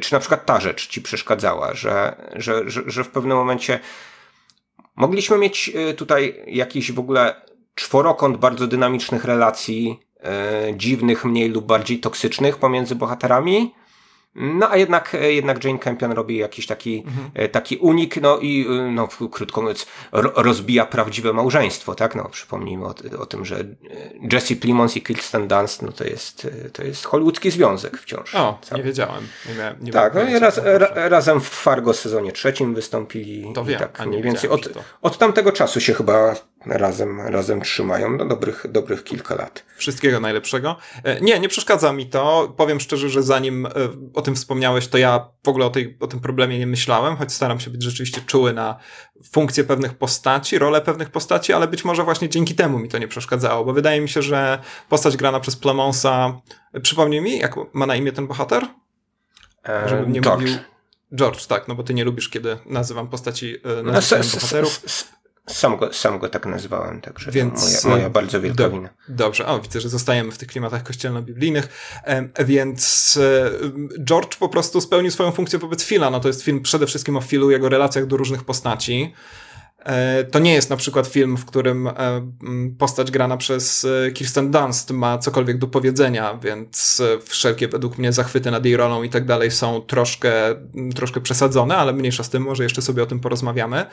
czy 0.00 0.12
na 0.12 0.18
przykład 0.18 0.46
ta 0.46 0.60
rzecz 0.60 0.86
ci 0.86 1.02
przeszkadzała, 1.02 1.74
że, 1.74 2.16
że, 2.34 2.70
że, 2.70 2.82
że 2.86 3.04
w 3.04 3.08
pewnym 3.08 3.36
momencie 3.36 3.80
mogliśmy 4.96 5.38
mieć 5.38 5.72
tutaj 5.96 6.42
jakiś 6.46 6.92
w 6.92 6.98
ogóle 6.98 7.45
czworokąt 7.76 8.36
bardzo 8.36 8.66
dynamicznych 8.66 9.24
relacji, 9.24 10.00
e, 10.24 10.76
dziwnych, 10.76 11.24
mniej 11.24 11.48
lub 11.48 11.66
bardziej 11.66 12.00
toksycznych 12.00 12.56
pomiędzy 12.56 12.94
bohaterami. 12.94 13.74
No 14.34 14.70
a 14.70 14.76
jednak, 14.76 15.14
e, 15.14 15.32
jednak 15.32 15.64
Jane 15.64 15.78
Campion 15.78 16.12
robi 16.12 16.36
jakiś 16.36 16.66
taki, 16.66 17.04
mhm. 17.06 17.30
E, 17.34 17.48
taki 17.48 17.76
unik, 17.76 18.16
no 18.16 18.38
i 18.38 18.66
no, 18.90 19.08
krótko 19.30 19.60
mówiąc, 19.60 19.86
rozbija 20.12 20.86
prawdziwe 20.86 21.32
małżeństwo, 21.32 21.94
tak? 21.94 22.14
No, 22.14 22.28
przypomnijmy 22.28 22.86
o, 22.86 22.94
o 23.18 23.26
tym, 23.26 23.44
że 23.44 23.64
Jesse 24.32 24.56
Plimons 24.56 24.96
i 24.96 25.02
Kirsten 25.02 25.48
Dunst, 25.48 25.82
no 25.82 25.92
to 25.92 26.04
jest, 26.04 26.48
to 26.72 26.84
jest 26.84 27.04
hollywoodzki 27.04 27.50
związek 27.50 27.98
wciąż. 27.98 28.34
O, 28.34 28.58
cały. 28.62 28.78
nie 28.78 28.84
wiedziałem. 28.84 29.28
Nie 29.48 29.54
miałem, 29.54 29.76
nie 29.80 29.92
tak, 29.92 30.14
no 30.14 30.22
i 30.22 30.38
raz, 30.38 30.60
ra, 30.64 31.08
razem 31.08 31.40
w 31.40 31.48
Fargo 31.48 31.94
sezonie 31.94 32.32
trzecim 32.32 32.74
wystąpili. 32.74 33.52
To 33.54 33.64
wiem, 33.64 33.78
tak, 33.78 34.06
mniej 34.06 34.22
więcej 34.22 34.50
od, 34.50 34.68
od 35.02 35.18
tamtego 35.18 35.52
czasu 35.52 35.80
się 35.80 35.94
chyba 35.94 36.34
razem, 36.66 37.20
razem 37.20 37.60
trzymają 37.60 38.16
no 38.16 38.24
dobrych, 38.24 38.66
dobrych 38.68 39.04
kilka 39.04 39.34
lat. 39.34 39.64
Wszystkiego 39.76 40.20
najlepszego. 40.20 40.76
E, 41.04 41.20
nie, 41.20 41.40
nie 41.40 41.48
przeszkadza 41.48 41.92
mi 41.92 42.06
to. 42.06 42.54
Powiem 42.56 42.80
szczerze, 42.80 43.08
że 43.08 43.22
zanim 43.22 43.66
e, 43.66 43.70
o 44.14 44.22
tym 44.22 44.34
wspomniałeś, 44.34 44.88
to 44.88 44.98
ja 44.98 45.28
w 45.44 45.48
ogóle 45.48 45.66
o, 45.66 45.70
tej, 45.70 45.96
o 46.00 46.06
tym 46.06 46.20
problemie 46.20 46.58
nie 46.58 46.66
myślałem, 46.66 47.16
choć 47.16 47.32
staram 47.32 47.60
się 47.60 47.70
być 47.70 47.82
rzeczywiście 47.82 48.20
czuły 48.26 48.52
na 48.52 48.78
funkcje 49.32 49.64
pewnych 49.64 49.94
postaci, 49.94 50.58
rolę 50.58 50.80
pewnych 50.80 51.10
postaci, 51.10 51.52
ale 51.52 51.68
być 51.68 51.84
może 51.84 52.04
właśnie 52.04 52.28
dzięki 52.28 52.54
temu 52.54 52.78
mi 52.78 52.88
to 52.88 52.98
nie 52.98 53.08
przeszkadzało, 53.08 53.64
bo 53.64 53.72
wydaje 53.72 54.00
mi 54.00 54.08
się, 54.08 54.22
że 54.22 54.58
postać 54.88 55.16
grana 55.16 55.40
przez 55.40 55.56
Plemonsa, 55.56 56.40
przypomnij 56.82 57.20
mi, 57.20 57.38
jak 57.38 57.54
ma 57.72 57.86
na 57.86 57.96
imię 57.96 58.12
ten 58.12 58.26
bohater? 58.26 58.66
E, 59.68 59.88
Żebym 59.88 60.12
nie 60.12 60.20
George. 60.20 60.40
mówił... 60.40 60.56
George, 61.14 61.46
tak, 61.46 61.68
no 61.68 61.74
bo 61.74 61.82
ty 61.82 61.94
nie 61.94 62.04
lubisz, 62.04 62.28
kiedy 62.28 62.58
nazywam 62.66 63.08
postaci, 63.08 63.56
nazywam 63.84 64.24
no, 64.24 64.32
bohaterów. 64.34 64.80
Sam 65.50 65.76
go, 65.76 65.92
sam 65.92 66.18
go 66.18 66.28
tak 66.28 66.46
nazwałem, 66.46 67.00
także 67.00 67.30
Więc, 67.30 67.84
moja, 67.84 67.96
moja 67.96 68.10
bardzo 68.10 68.40
wielka 68.40 68.64
do, 68.64 68.70
wina. 68.70 68.88
Dobrze, 69.08 69.46
o, 69.46 69.60
widzę, 69.60 69.80
że 69.80 69.88
zostajemy 69.88 70.32
w 70.32 70.38
tych 70.38 70.48
klimatach 70.48 70.82
kościelno-biblijnych, 70.82 71.68
więc 72.44 73.18
e, 73.22 73.50
George 74.04 74.36
po 74.36 74.48
prostu 74.48 74.80
spełnił 74.80 75.10
swoją 75.10 75.32
funkcję 75.32 75.58
wobec 75.58 75.84
Phila. 75.84 76.10
No 76.10 76.20
to 76.20 76.28
jest 76.28 76.42
film 76.42 76.62
przede 76.62 76.86
wszystkim 76.86 77.16
o 77.16 77.20
Philu, 77.20 77.50
jego 77.50 77.68
relacjach 77.68 78.06
do 78.06 78.16
różnych 78.16 78.44
postaci. 78.44 79.14
E, 79.86 80.24
to 80.24 80.38
nie 80.38 80.54
jest 80.54 80.70
na 80.70 80.76
przykład 80.76 81.06
film, 81.06 81.36
w 81.36 81.44
którym 81.44 81.86
e, 81.86 81.92
postać 82.78 83.10
grana 83.10 83.36
przez 83.36 83.86
e, 84.06 84.12
Kirsten 84.12 84.50
Dunst 84.50 84.90
ma 84.90 85.18
cokolwiek 85.18 85.58
do 85.58 85.66
powiedzenia, 85.66 86.38
więc 86.42 87.02
wszelkie 87.24 87.68
według 87.68 87.98
mnie 87.98 88.12
zachwyty 88.12 88.50
nad 88.50 88.64
jej 88.64 88.76
rolą 88.76 89.02
i 89.02 89.10
tak 89.10 89.24
dalej 89.24 89.50
są 89.50 89.80
troszkę, 89.80 90.32
troszkę 90.94 91.20
przesadzone, 91.20 91.76
ale 91.76 91.92
mniejsza 91.92 92.22
z 92.22 92.30
tym, 92.30 92.42
może 92.42 92.62
jeszcze 92.62 92.82
sobie 92.82 93.02
o 93.02 93.06
tym 93.06 93.20
porozmawiamy. 93.20 93.86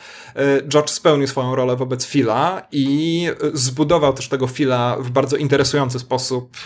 George 0.68 0.90
spełnił 0.90 1.28
swoją 1.28 1.56
rolę 1.56 1.76
wobec 1.76 2.07
Phila 2.07 2.68
i 2.72 3.28
zbudował 3.53 4.14
też 4.14 4.30
tego 4.30 4.48
Phila 4.48 4.98
w 4.99 5.10
bardzo 5.10 5.38
interesujący 5.38 5.99
sposób 5.99 6.57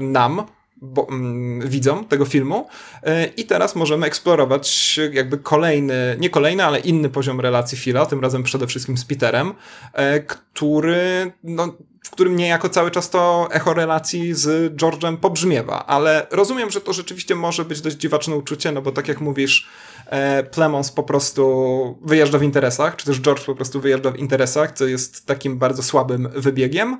nam, 0.00 0.42
bo, 0.84 1.08
mm, 1.08 1.68
widzom 1.68 2.04
tego 2.04 2.24
filmu. 2.24 2.68
E, 3.02 3.26
i 3.26 3.44
teraz 3.44 3.76
możemy 3.76 4.06
eksplorować 4.06 5.00
jakby 5.12 5.38
kolejny, 5.38 6.16
nie 6.20 6.30
kolejny, 6.30 6.64
ale 6.64 6.78
inny 6.78 7.10
poziom 7.10 7.40
relacji 7.40 7.78
Phila, 7.78 8.06
tym 8.06 8.20
razem 8.20 8.42
przede 8.42 8.66
wszystkim 8.66 8.96
z 8.96 9.04
Peterem, 9.04 9.54
e, 9.92 10.20
który, 10.20 11.32
no, 11.44 11.74
w 12.04 12.10
którym 12.10 12.36
niejako 12.36 12.68
cały 12.68 12.90
czas 12.90 13.10
to 13.10 13.48
echo 13.50 13.74
relacji 13.74 14.34
z 14.34 14.74
George'em 14.76 15.16
pobrzmiewa, 15.16 15.86
ale 15.86 16.26
rozumiem, 16.30 16.70
że 16.70 16.80
to 16.80 16.92
rzeczywiście 16.92 17.34
może 17.34 17.64
być 17.64 17.80
dość 17.80 17.96
dziwaczne 17.96 18.36
uczucie, 18.36 18.72
no 18.72 18.82
bo 18.82 18.92
tak 18.92 19.08
jak 19.08 19.20
mówisz, 19.20 19.68
e, 20.06 20.42
Plemons 20.42 20.92
po 20.92 21.02
prostu 21.02 21.98
wyjeżdża 22.02 22.38
w 22.38 22.42
interesach, 22.42 22.96
czy 22.96 23.06
też 23.06 23.20
George 23.20 23.44
po 23.44 23.54
prostu 23.54 23.80
wyjeżdża 23.80 24.10
w 24.10 24.16
interesach, 24.16 24.72
co 24.72 24.86
jest 24.86 25.26
takim 25.26 25.58
bardzo 25.58 25.82
słabym 25.82 26.28
wybiegiem, 26.36 26.98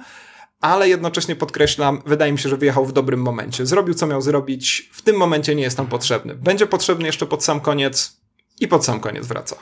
ale 0.65 0.89
jednocześnie 0.89 1.37
podkreślam, 1.37 2.03
wydaje 2.07 2.33
mi 2.33 2.39
się, 2.39 2.49
że 2.49 2.57
wyjechał 2.57 2.87
w 2.87 2.93
dobrym 2.93 3.23
momencie. 3.23 3.67
Zrobił, 3.67 3.95
co 3.95 4.07
miał 4.07 4.23
zrobić, 4.23 4.91
w 4.93 5.03
tym 5.03 5.17
momencie 5.17 5.55
nie 5.55 5.63
jest 5.63 5.77
tam 5.77 5.87
potrzebny. 5.87 6.35
Będzie 6.35 6.67
potrzebny 6.67 7.07
jeszcze 7.07 7.27
pod 7.27 7.45
sam 7.45 7.61
koniec 7.61 8.17
i 8.61 8.69
pod 8.69 8.85
sam 8.85 9.01
koniec 9.01 9.27
wraca. 9.27 9.57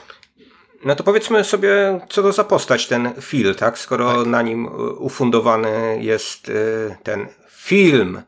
No 0.85 0.95
to 0.95 1.03
powiedzmy 1.03 1.43
sobie, 1.43 1.99
co 2.09 2.23
to 2.23 2.31
za 2.31 2.43
postać 2.43 2.87
ten 2.87 3.13
Phil, 3.21 3.55
tak? 3.55 3.79
Skoro 3.79 4.17
tak. 4.17 4.27
na 4.27 4.41
nim 4.41 4.69
ufundowany 4.97 5.99
jest 6.01 6.49
y, 6.49 6.95
ten 7.03 7.27
film. 7.49 8.21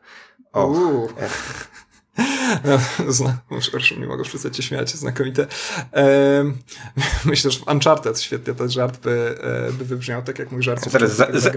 Och, 0.52 0.76
no, 2.64 2.78
zna, 3.12 3.38
nie 3.98 4.06
mogę 4.06 4.24
przestać 4.24 4.56
się 4.56 4.62
śmiać, 4.62 4.94
znakomite. 4.94 5.46
myślę, 7.24 7.50
że 7.50 7.58
w 7.58 7.68
Uncharted 7.68 8.20
świetnie 8.20 8.54
ten 8.54 8.70
żart 8.70 9.00
by, 9.00 9.38
e, 9.68 9.72
by 9.72 9.84
wybrzmiał 9.84 10.22
tak 10.22 10.38
jak 10.38 10.52
mój 10.52 10.62
żart. 10.62 10.90
Zaraz, 10.90 11.12
za, 11.12 11.26
za, 11.32 11.50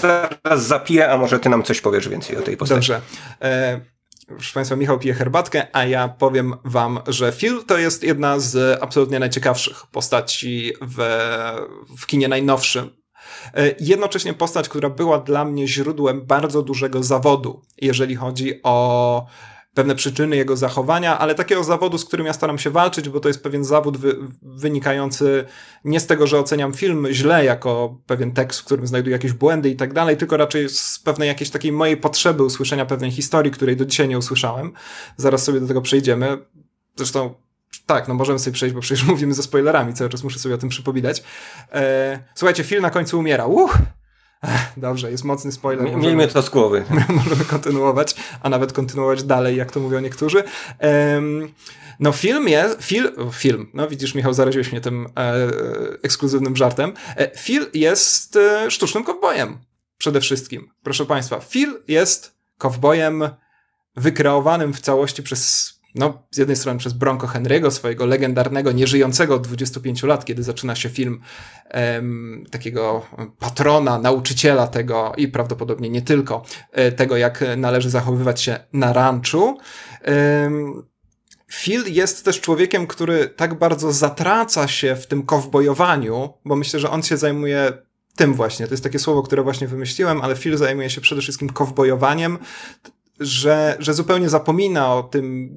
zaraz 0.00 0.66
zapiję, 0.66 1.10
a 1.10 1.16
może 1.16 1.38
ty 1.38 1.48
nam 1.48 1.62
coś 1.62 1.80
powiesz 1.80 2.08
więcej 2.08 2.36
o 2.36 2.42
tej 2.42 2.56
postaci. 2.56 2.78
Dobrze. 2.78 3.00
E, 3.42 3.80
proszę 4.26 4.54
Państwa, 4.54 4.76
Michał 4.76 4.98
pije 4.98 5.14
herbatkę, 5.14 5.66
a 5.72 5.84
ja 5.84 6.08
powiem 6.08 6.54
Wam, 6.64 7.00
że 7.06 7.32
Phil 7.32 7.64
to 7.66 7.78
jest 7.78 8.02
jedna 8.02 8.40
z 8.40 8.82
absolutnie 8.82 9.18
najciekawszych 9.18 9.86
postaci 9.86 10.72
w, 10.80 10.96
w 11.98 12.06
kinie 12.06 12.28
najnowszym. 12.28 12.90
E, 13.54 13.74
jednocześnie 13.80 14.34
postać, 14.34 14.68
która 14.68 14.90
była 14.90 15.18
dla 15.18 15.44
mnie 15.44 15.68
źródłem 15.68 16.26
bardzo 16.26 16.62
dużego 16.62 17.02
zawodu, 17.02 17.62
jeżeli 17.82 18.16
chodzi 18.16 18.60
o 18.62 19.26
pewne 19.76 19.94
przyczyny 19.94 20.36
jego 20.36 20.56
zachowania, 20.56 21.18
ale 21.18 21.34
takiego 21.34 21.64
zawodu, 21.64 21.98
z 21.98 22.04
którym 22.04 22.26
ja 22.26 22.32
staram 22.32 22.58
się 22.58 22.70
walczyć, 22.70 23.08
bo 23.08 23.20
to 23.20 23.28
jest 23.28 23.42
pewien 23.42 23.64
zawód 23.64 23.96
wy, 23.96 24.16
wynikający 24.42 25.44
nie 25.84 26.00
z 26.00 26.06
tego, 26.06 26.26
że 26.26 26.38
oceniam 26.38 26.74
film 26.74 27.06
źle 27.10 27.44
jako 27.44 27.98
pewien 28.06 28.32
tekst, 28.32 28.60
w 28.60 28.64
którym 28.64 28.86
znajduję 28.86 29.12
jakieś 29.12 29.32
błędy 29.32 29.70
i 29.70 29.76
tak 29.76 29.92
dalej, 29.92 30.16
tylko 30.16 30.36
raczej 30.36 30.68
z 30.68 30.98
pewnej 31.04 31.28
jakiejś 31.28 31.50
takiej 31.50 31.72
mojej 31.72 31.96
potrzeby 31.96 32.42
usłyszenia 32.42 32.86
pewnej 32.86 33.10
historii, 33.10 33.52
której 33.52 33.76
do 33.76 33.84
dzisiaj 33.84 34.08
nie 34.08 34.18
usłyszałem. 34.18 34.72
Zaraz 35.16 35.44
sobie 35.44 35.60
do 35.60 35.66
tego 35.66 35.82
przejdziemy. 35.82 36.38
Zresztą 36.96 37.34
tak, 37.86 38.08
no 38.08 38.14
możemy 38.14 38.38
sobie 38.38 38.54
przejść, 38.54 38.74
bo 38.74 38.80
przecież 38.80 39.06
mówimy 39.12 39.34
ze 39.34 39.42
spoilerami, 39.42 39.94
cały 39.94 40.10
czas 40.10 40.24
muszę 40.24 40.38
sobie 40.38 40.54
o 40.54 40.58
tym 40.58 40.68
przypominać. 40.68 41.22
Eee, 41.72 42.18
słuchajcie, 42.34 42.64
film 42.64 42.82
na 42.82 42.90
końcu 42.90 43.18
umiera. 43.18 43.46
Uch! 43.46 43.78
Dobrze, 44.76 45.10
jest 45.10 45.24
mocny 45.24 45.52
spoiler. 45.52 45.88
M 45.88 46.00
miejmy 46.00 46.28
to 46.28 46.42
z 46.42 46.50
głowy. 46.50 46.84
Możemy 47.08 47.44
kontynuować, 47.44 48.14
a 48.42 48.48
nawet 48.48 48.72
kontynuować 48.72 49.22
dalej, 49.22 49.56
jak 49.56 49.72
to 49.72 49.80
mówią 49.80 50.00
niektórzy. 50.00 50.44
Um, 50.80 51.54
no 52.00 52.12
film 52.12 52.48
jest, 52.48 52.82
fil, 52.82 53.12
film, 53.32 53.70
no 53.74 53.88
widzisz 53.88 54.14
Michał, 54.14 54.34
zaraziłeś 54.34 54.72
mnie 54.72 54.80
tym 54.80 55.06
e, 55.16 55.48
ekskluzywnym 56.02 56.56
żartem. 56.56 56.92
E, 57.16 57.38
Phil 57.38 57.66
jest 57.74 58.36
e, 58.36 58.70
sztucznym 58.70 59.04
kowbojem. 59.04 59.58
Przede 59.98 60.20
wszystkim. 60.20 60.70
Proszę 60.82 61.06
Państwa, 61.06 61.40
Phil 61.40 61.82
jest 61.88 62.36
kowbojem 62.58 63.28
wykreowanym 63.96 64.72
w 64.72 64.80
całości 64.80 65.22
przez 65.22 65.72
no, 65.96 66.26
z 66.30 66.38
jednej 66.38 66.56
strony 66.56 66.78
przez 66.78 66.92
Bronco 66.92 67.26
Henry'ego, 67.26 67.70
swojego 67.70 68.06
legendarnego, 68.06 68.72
nieżyjącego 68.72 69.34
od 69.34 69.46
25 69.46 70.02
lat, 70.02 70.24
kiedy 70.24 70.42
zaczyna 70.42 70.74
się 70.74 70.88
film 70.88 71.20
em, 71.68 72.44
takiego 72.50 73.06
patrona, 73.38 73.98
nauczyciela 73.98 74.66
tego 74.66 75.12
i 75.16 75.28
prawdopodobnie 75.28 75.90
nie 75.90 76.02
tylko 76.02 76.44
e, 76.72 76.92
tego, 76.92 77.16
jak 77.16 77.44
należy 77.56 77.90
zachowywać 77.90 78.42
się 78.42 78.58
na 78.72 78.92
ranczu. 78.92 79.58
Em, 80.02 80.82
Phil 81.52 81.82
jest 81.86 82.24
też 82.24 82.40
człowiekiem, 82.40 82.86
który 82.86 83.28
tak 83.28 83.58
bardzo 83.58 83.92
zatraca 83.92 84.68
się 84.68 84.96
w 84.96 85.06
tym 85.06 85.22
kowbojowaniu, 85.22 86.34
bo 86.44 86.56
myślę, 86.56 86.80
że 86.80 86.90
on 86.90 87.02
się 87.02 87.16
zajmuje 87.16 87.72
tym 88.16 88.34
właśnie. 88.34 88.66
To 88.66 88.72
jest 88.72 88.84
takie 88.84 88.98
słowo, 88.98 89.22
które 89.22 89.42
właśnie 89.42 89.68
wymyśliłem, 89.68 90.20
ale 90.20 90.36
Phil 90.36 90.56
zajmuje 90.56 90.90
się 90.90 91.00
przede 91.00 91.20
wszystkim 91.20 91.48
kowbojowaniem, 91.48 92.38
że, 93.20 93.76
że 93.78 93.94
zupełnie 93.94 94.28
zapomina 94.28 94.94
o 94.94 95.02
tym, 95.02 95.50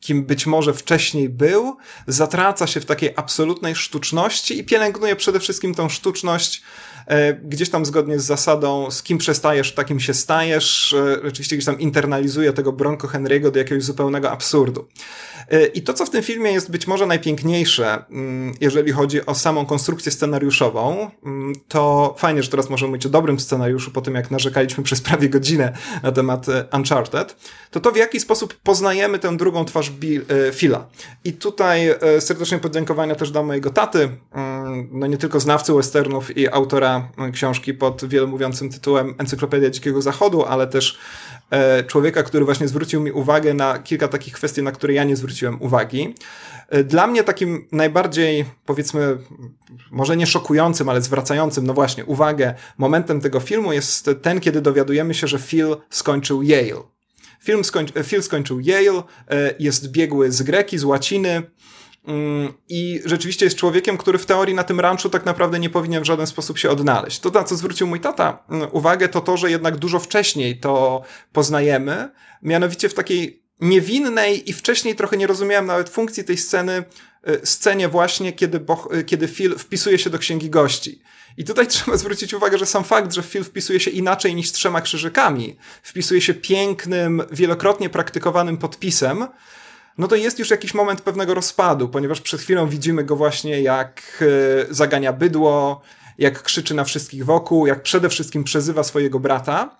kim 0.00 0.24
być 0.24 0.46
może 0.46 0.74
wcześniej 0.74 1.28
był, 1.28 1.76
zatraca 2.06 2.66
się 2.66 2.80
w 2.80 2.86
takiej 2.86 3.12
absolutnej 3.16 3.74
sztuczności 3.74 4.58
i 4.58 4.64
pielęgnuje 4.64 5.16
przede 5.16 5.40
wszystkim 5.40 5.74
tą 5.74 5.88
sztuczność 5.88 6.62
e, 7.06 7.34
gdzieś 7.34 7.70
tam 7.70 7.86
zgodnie 7.86 8.18
z 8.18 8.24
zasadą, 8.24 8.90
z 8.90 9.02
kim 9.02 9.18
przestajesz, 9.18 9.74
takim 9.74 10.00
się 10.00 10.14
stajesz, 10.14 10.92
e, 10.92 11.20
rzeczywiście 11.24 11.56
gdzieś 11.56 11.66
tam 11.66 11.80
internalizuje 11.80 12.52
tego 12.52 12.72
Bronco 12.72 13.08
Henry'ego 13.08 13.50
do 13.50 13.58
jakiegoś 13.58 13.84
zupełnego 13.84 14.30
absurdu. 14.30 14.88
E, 15.48 15.66
I 15.66 15.82
to, 15.82 15.94
co 15.94 16.06
w 16.06 16.10
tym 16.10 16.22
filmie 16.22 16.52
jest 16.52 16.70
być 16.70 16.86
może 16.86 17.06
najpiękniejsze, 17.06 18.04
mm, 18.10 18.54
jeżeli 18.60 18.92
chodzi 18.92 19.26
o 19.26 19.34
samą 19.34 19.66
konstrukcję 19.66 20.12
scenariuszową, 20.12 21.10
mm, 21.24 21.52
to 21.68 22.14
fajnie, 22.18 22.42
że 22.42 22.50
teraz 22.50 22.70
możemy 22.70 22.90
mówić 22.90 23.06
o 23.06 23.10
dobrym 23.10 23.40
scenariuszu 23.40 23.90
po 23.90 24.00
tym, 24.00 24.14
jak 24.14 24.30
narzekaliśmy 24.30 24.84
przez 24.84 25.00
prawie 25.00 25.28
godzinę 25.28 25.72
na 26.02 26.12
temat 26.12 26.46
Uncharted, 26.72 27.36
to 27.70 27.80
to, 27.80 27.92
w 27.92 27.96
jaki 27.96 28.20
sposób 28.20 28.54
poznajemy 28.54 29.18
tę 29.18 29.36
drugą 29.36 29.64
twarz 29.64 29.89
Phila. 30.52 30.86
I 31.24 31.32
tutaj 31.32 31.94
serdecznie 32.20 32.58
podziękowania 32.58 33.14
też 33.14 33.30
dla 33.30 33.42
mojego 33.42 33.70
taty, 33.70 34.08
mm, 34.32 34.88
no 34.92 35.06
nie 35.06 35.16
tylko 35.16 35.40
znawcy 35.40 35.72
westernów 35.74 36.36
i 36.36 36.48
autora 36.48 37.08
książki 37.32 37.74
pod 37.74 38.04
wielomówiącym 38.04 38.70
tytułem 38.70 39.14
Encyklopedia 39.18 39.70
Dzikiego 39.70 40.02
Zachodu, 40.02 40.44
ale 40.44 40.66
też 40.66 40.98
E, 41.50 41.84
człowieka, 41.84 42.22
który 42.22 42.44
właśnie 42.44 42.68
zwrócił 42.68 43.00
mi 43.00 43.12
uwagę 43.12 43.54
na 43.54 43.78
kilka 43.78 44.08
takich 44.08 44.34
kwestii, 44.34 44.62
na 44.62 44.72
które 44.72 44.94
ja 44.94 45.04
nie 45.04 45.16
zwróciłem 45.16 45.62
uwagi. 45.62 46.14
E, 46.68 46.84
dla 46.84 47.06
mnie 47.06 47.24
takim 47.24 47.68
najbardziej, 47.72 48.44
powiedzmy, 48.66 49.18
może 49.90 50.16
nie 50.16 50.26
szokującym, 50.26 50.88
ale 50.88 51.02
zwracającym, 51.02 51.66
no 51.66 51.74
właśnie, 51.74 52.04
uwagę 52.04 52.54
momentem 52.78 53.20
tego 53.20 53.40
filmu 53.40 53.72
jest 53.72 54.10
ten, 54.22 54.40
kiedy 54.40 54.60
dowiadujemy 54.60 55.14
się, 55.14 55.26
że 55.26 55.38
Phil 55.38 55.76
skończył 55.90 56.42
Yale. 56.42 56.82
Film 57.40 57.64
skończy, 57.64 58.04
Phil 58.04 58.22
skończył 58.22 58.60
Yale, 58.60 59.02
e, 59.30 59.54
jest 59.58 59.90
biegły 59.90 60.32
z 60.32 60.42
greki, 60.42 60.78
z 60.78 60.84
łaciny, 60.84 61.42
Mm, 62.04 62.52
I 62.68 63.00
rzeczywiście 63.04 63.46
jest 63.46 63.56
człowiekiem, 63.56 63.98
który 63.98 64.18
w 64.18 64.26
teorii 64.26 64.54
na 64.54 64.64
tym 64.64 64.80
ranczu 64.80 65.10
tak 65.10 65.26
naprawdę 65.26 65.58
nie 65.58 65.70
powinien 65.70 66.02
w 66.02 66.06
żaden 66.06 66.26
sposób 66.26 66.58
się 66.58 66.70
odnaleźć. 66.70 67.20
To, 67.20 67.30
na 67.30 67.44
co 67.44 67.56
zwrócił 67.56 67.86
mój 67.86 68.00
tata 68.00 68.44
mm, 68.50 68.68
uwagę, 68.72 69.08
to 69.08 69.20
to, 69.20 69.36
że 69.36 69.50
jednak 69.50 69.76
dużo 69.76 69.98
wcześniej 69.98 70.60
to 70.60 71.02
poznajemy, 71.32 72.10
mianowicie 72.42 72.88
w 72.88 72.94
takiej 72.94 73.42
niewinnej 73.60 74.50
i 74.50 74.52
wcześniej 74.52 74.94
trochę 74.94 75.16
nie 75.16 75.26
rozumiałem 75.26 75.66
nawet 75.66 75.88
funkcji 75.88 76.24
tej 76.24 76.36
sceny, 76.36 76.84
y, 77.28 77.46
scenie 77.46 77.88
właśnie, 77.88 78.32
kiedy, 78.32 78.60
kiedy 79.06 79.28
Phil 79.28 79.58
wpisuje 79.58 79.98
się 79.98 80.10
do 80.10 80.18
księgi 80.18 80.50
gości. 80.50 81.02
I 81.36 81.44
tutaj 81.44 81.66
trzeba 81.76 81.96
zwrócić 81.96 82.34
uwagę, 82.34 82.58
że 82.58 82.66
sam 82.66 82.84
fakt, 82.84 83.12
że 83.12 83.22
Phil 83.22 83.44
wpisuje 83.44 83.80
się 83.80 83.90
inaczej 83.90 84.34
niż 84.34 84.52
trzema 84.52 84.80
krzyżykami, 84.80 85.56
wpisuje 85.82 86.20
się 86.20 86.34
pięknym, 86.34 87.22
wielokrotnie 87.32 87.90
praktykowanym 87.90 88.56
podpisem, 88.56 89.26
no 89.98 90.08
to 90.08 90.16
jest 90.16 90.38
już 90.38 90.50
jakiś 90.50 90.74
moment 90.74 91.00
pewnego 91.00 91.34
rozpadu, 91.34 91.88
ponieważ 91.88 92.20
przed 92.20 92.40
chwilą 92.40 92.68
widzimy 92.68 93.04
go 93.04 93.16
właśnie 93.16 93.60
jak 93.60 94.24
e, 94.70 94.74
zagania 94.74 95.12
bydło, 95.12 95.82
jak 96.18 96.42
krzyczy 96.42 96.74
na 96.74 96.84
wszystkich 96.84 97.24
wokół, 97.24 97.66
jak 97.66 97.82
przede 97.82 98.08
wszystkim 98.08 98.44
przezywa 98.44 98.82
swojego 98.82 99.20
brata. 99.20 99.76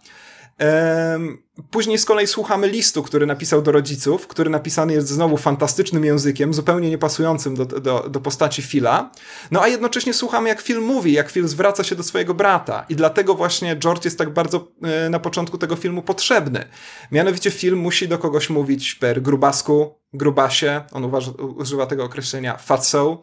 Później 1.71 1.99
z 1.99 2.05
kolei 2.05 2.27
słuchamy 2.27 2.69
listu, 2.69 3.03
który 3.03 3.27
napisał 3.27 3.63
do 3.63 3.73
rodziców, 3.73 4.27
który 4.27 4.51
napisany 4.51 4.93
jest 4.93 5.09
znowu 5.09 5.37
fantastycznym 5.37 6.05
językiem, 6.05 6.55
zupełnie 6.55 6.91
niepasującym 6.91 7.55
do, 7.55 7.65
do, 7.65 8.09
do 8.09 8.21
postaci 8.21 8.63
Phila. 8.63 9.11
No 9.51 9.63
a 9.63 9.69
jednocześnie 9.69 10.15
słuchamy, 10.15 10.49
jak 10.49 10.63
Phil 10.63 10.81
mówi, 10.81 11.13
jak 11.13 11.31
Phil 11.31 11.49
zwraca 11.49 11.85
się 11.85 11.97
do 11.97 12.03
swojego 12.03 12.35
brata. 12.35 12.87
I 12.89 12.97
dlatego 12.97 13.35
właśnie 13.35 13.77
George 13.77 14.05
jest 14.05 14.19
tak 14.19 14.33
bardzo 14.33 14.69
e, 14.83 15.11
na 15.11 15.19
początku 15.19 15.59
tego 15.59 15.77
filmu 15.77 16.03
potrzebny. 16.03 16.65
Mianowicie 17.13 17.51
film 17.51 17.79
musi 17.79 18.09
do 18.09 18.19
kogoś 18.19 18.51
mówić 18.51 18.95
per 18.95 19.23
grubasku, 19.23 20.01
grubasie, 20.13 20.83
on 20.93 21.05
uważa, 21.05 21.33
używa 21.57 21.87
tego 21.87 22.05
określenia 22.05 22.57
fatso. 22.57 23.23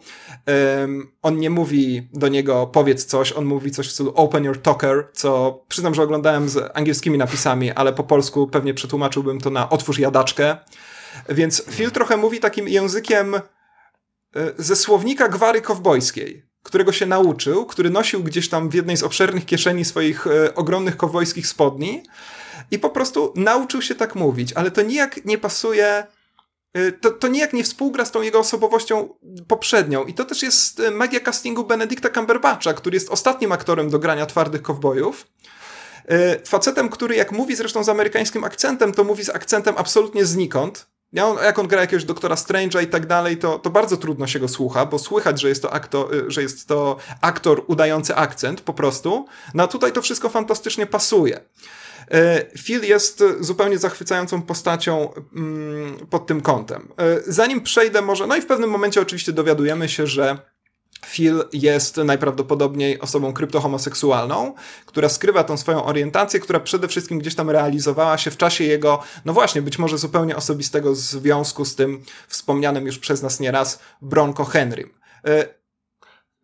Um, 0.79 1.11
on 1.21 1.39
nie 1.39 1.49
mówi 1.49 2.09
do 2.13 2.27
niego 2.27 2.67
powiedz 2.67 3.05
coś, 3.05 3.33
on 3.33 3.45
mówi 3.45 3.71
coś 3.71 3.87
w 3.87 3.91
stylu 3.91 4.13
open 4.15 4.43
your 4.43 4.61
talker, 4.61 5.07
co 5.13 5.59
przyznam, 5.67 5.95
że 5.95 6.03
oglądałem 6.03 6.49
z 6.49 6.71
angielskimi 6.73 7.17
napisami, 7.17 7.71
ale 7.71 7.93
po 7.93 8.03
polsku 8.03 8.26
pewnie 8.51 8.73
przetłumaczyłbym 8.73 9.41
to 9.41 9.49
na 9.49 9.69
otwórz 9.69 9.99
jadaczkę. 9.99 10.57
Więc 11.29 11.63
Phil 11.69 11.91
trochę 11.91 12.17
mówi 12.17 12.39
takim 12.39 12.67
językiem 12.67 13.35
e, 13.35 13.41
ze 14.57 14.75
słownika 14.75 15.27
gwary 15.27 15.61
kowbojskiej, 15.61 16.45
którego 16.63 16.91
się 16.91 17.05
nauczył, 17.05 17.65
który 17.65 17.89
nosił 17.89 18.23
gdzieś 18.23 18.49
tam 18.49 18.69
w 18.69 18.73
jednej 18.73 18.97
z 18.97 19.03
obszernych 19.03 19.45
kieszeni 19.45 19.85
swoich 19.85 20.27
e, 20.27 20.55
ogromnych 20.55 20.97
kowbojskich 20.97 21.47
spodni 21.47 22.03
i 22.71 22.79
po 22.79 22.89
prostu 22.89 23.33
nauczył 23.35 23.81
się 23.81 23.95
tak 23.95 24.15
mówić, 24.15 24.53
ale 24.53 24.71
to 24.71 24.81
nijak 24.81 25.25
nie 25.25 25.37
pasuje 25.37 26.07
Y, 26.77 26.91
to, 26.91 27.11
to 27.11 27.27
nijak 27.27 27.53
nie 27.53 27.63
współgra 27.63 28.05
z 28.05 28.11
tą 28.11 28.21
jego 28.21 28.39
osobowością 28.39 29.09
poprzednią. 29.47 30.05
I 30.05 30.13
to 30.13 30.25
też 30.25 30.43
jest 30.43 30.81
magia 30.91 31.19
castingu 31.19 31.63
Benedicta 31.63 32.09
Cumberbatcha, 32.09 32.73
który 32.73 32.95
jest 32.95 33.09
ostatnim 33.09 33.51
aktorem 33.51 33.89
do 33.89 33.99
grania 33.99 34.25
twardych 34.25 34.61
kowbojów. 34.61 35.27
Y, 36.11 36.45
facetem, 36.45 36.89
który 36.89 37.15
jak 37.15 37.31
mówi 37.31 37.55
zresztą 37.55 37.83
z 37.83 37.89
amerykańskim 37.89 38.43
akcentem, 38.43 38.93
to 38.93 39.03
mówi 39.03 39.23
z 39.23 39.29
akcentem 39.29 39.75
absolutnie 39.77 40.25
znikąd. 40.25 40.87
Jak 41.43 41.59
on 41.59 41.67
gra 41.67 41.81
jakiegoś 41.81 42.05
doktora 42.05 42.35
Strange'a 42.35 42.83
i 42.83 42.87
tak 42.87 43.05
dalej, 43.05 43.37
to, 43.37 43.59
to 43.59 43.69
bardzo 43.69 43.97
trudno 43.97 44.27
się 44.27 44.39
go 44.39 44.47
słucha, 44.47 44.85
bo 44.85 44.99
słychać, 44.99 45.41
że 45.41 45.49
jest 45.49 45.61
to, 45.61 45.73
aktor, 45.73 46.07
że 46.27 46.41
jest 46.41 46.67
to 46.67 46.97
aktor 47.21 47.63
udający 47.67 48.15
akcent 48.15 48.61
po 48.61 48.73
prostu. 48.73 49.25
No 49.53 49.63
a 49.63 49.67
tutaj 49.67 49.91
to 49.91 50.01
wszystko 50.01 50.29
fantastycznie 50.29 50.85
pasuje. 50.85 51.39
E, 52.11 52.45
Phil 52.57 52.83
jest 52.83 53.23
zupełnie 53.39 53.77
zachwycającą 53.77 54.41
postacią 54.41 55.13
mm, 55.35 56.07
pod 56.09 56.27
tym 56.27 56.41
kątem. 56.41 56.87
E, 56.97 57.21
zanim 57.27 57.61
przejdę 57.61 58.01
może, 58.01 58.27
no 58.27 58.35
i 58.35 58.41
w 58.41 58.45
pewnym 58.45 58.69
momencie 58.69 59.01
oczywiście 59.01 59.33
dowiadujemy 59.33 59.89
się, 59.89 60.07
że 60.07 60.37
Phil 61.07 61.43
jest 61.53 61.97
najprawdopodobniej 61.97 62.99
osobą 62.99 63.33
kryptohomoseksualną, 63.33 64.53
która 64.85 65.09
skrywa 65.09 65.43
tą 65.43 65.57
swoją 65.57 65.85
orientację, 65.85 66.39
która 66.39 66.59
przede 66.59 66.87
wszystkim 66.87 67.19
gdzieś 67.19 67.35
tam 67.35 67.49
realizowała 67.49 68.17
się 68.17 68.31
w 68.31 68.37
czasie 68.37 68.63
jego, 68.63 69.03
no 69.25 69.33
właśnie, 69.33 69.61
być 69.61 69.79
może 69.79 69.97
zupełnie 69.97 70.35
osobistego 70.35 70.95
związku 70.95 71.65
z 71.65 71.75
tym 71.75 72.03
wspomnianym 72.27 72.85
już 72.85 72.99
przez 72.99 73.21
nas 73.21 73.39
nieraz 73.39 73.79
Bronco 74.01 74.45
Henrym. 74.45 74.89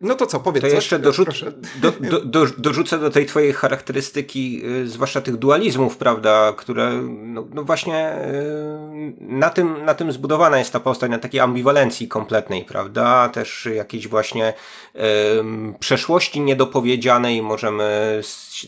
No 0.04 0.16
to 0.16 0.26
co, 0.26 0.40
powiedz 0.40 0.62
To 0.62 0.68
coś, 0.68 0.76
jeszcze 0.76 1.00
dorzuc- 1.00 1.52
do, 1.82 1.92
do, 2.12 2.26
do, 2.26 2.46
dorzucę 2.58 3.00
do 3.00 3.10
tej 3.10 3.26
twojej 3.26 3.54
charakterystyki, 3.54 4.62
y, 4.66 4.88
zwłaszcza 4.88 5.22
tych 5.22 5.38
dualizmów, 5.38 5.98
prawda, 5.98 6.54
które 6.58 6.92
no, 7.08 7.48
no 7.54 7.64
właśnie 7.64 8.16
y, 8.16 9.14
na, 9.20 9.50
tym, 9.50 9.86
na 9.86 9.94
tym 9.94 10.12
zbudowana 10.12 10.58
jest 10.58 10.74
ta 10.74 10.80
postać, 10.80 11.12
na 11.12 11.20
takiej 11.20 11.40
ambiwalencji 11.40 12.08
kompletnej, 12.08 12.64
prawda, 12.64 13.30
też 13.30 13.70
jakiejś 13.76 14.08
właśnie 14.08 14.54
przeszłości 15.80 16.42
niedopowiedzianej, 16.42 17.42
możemy 17.42 18.20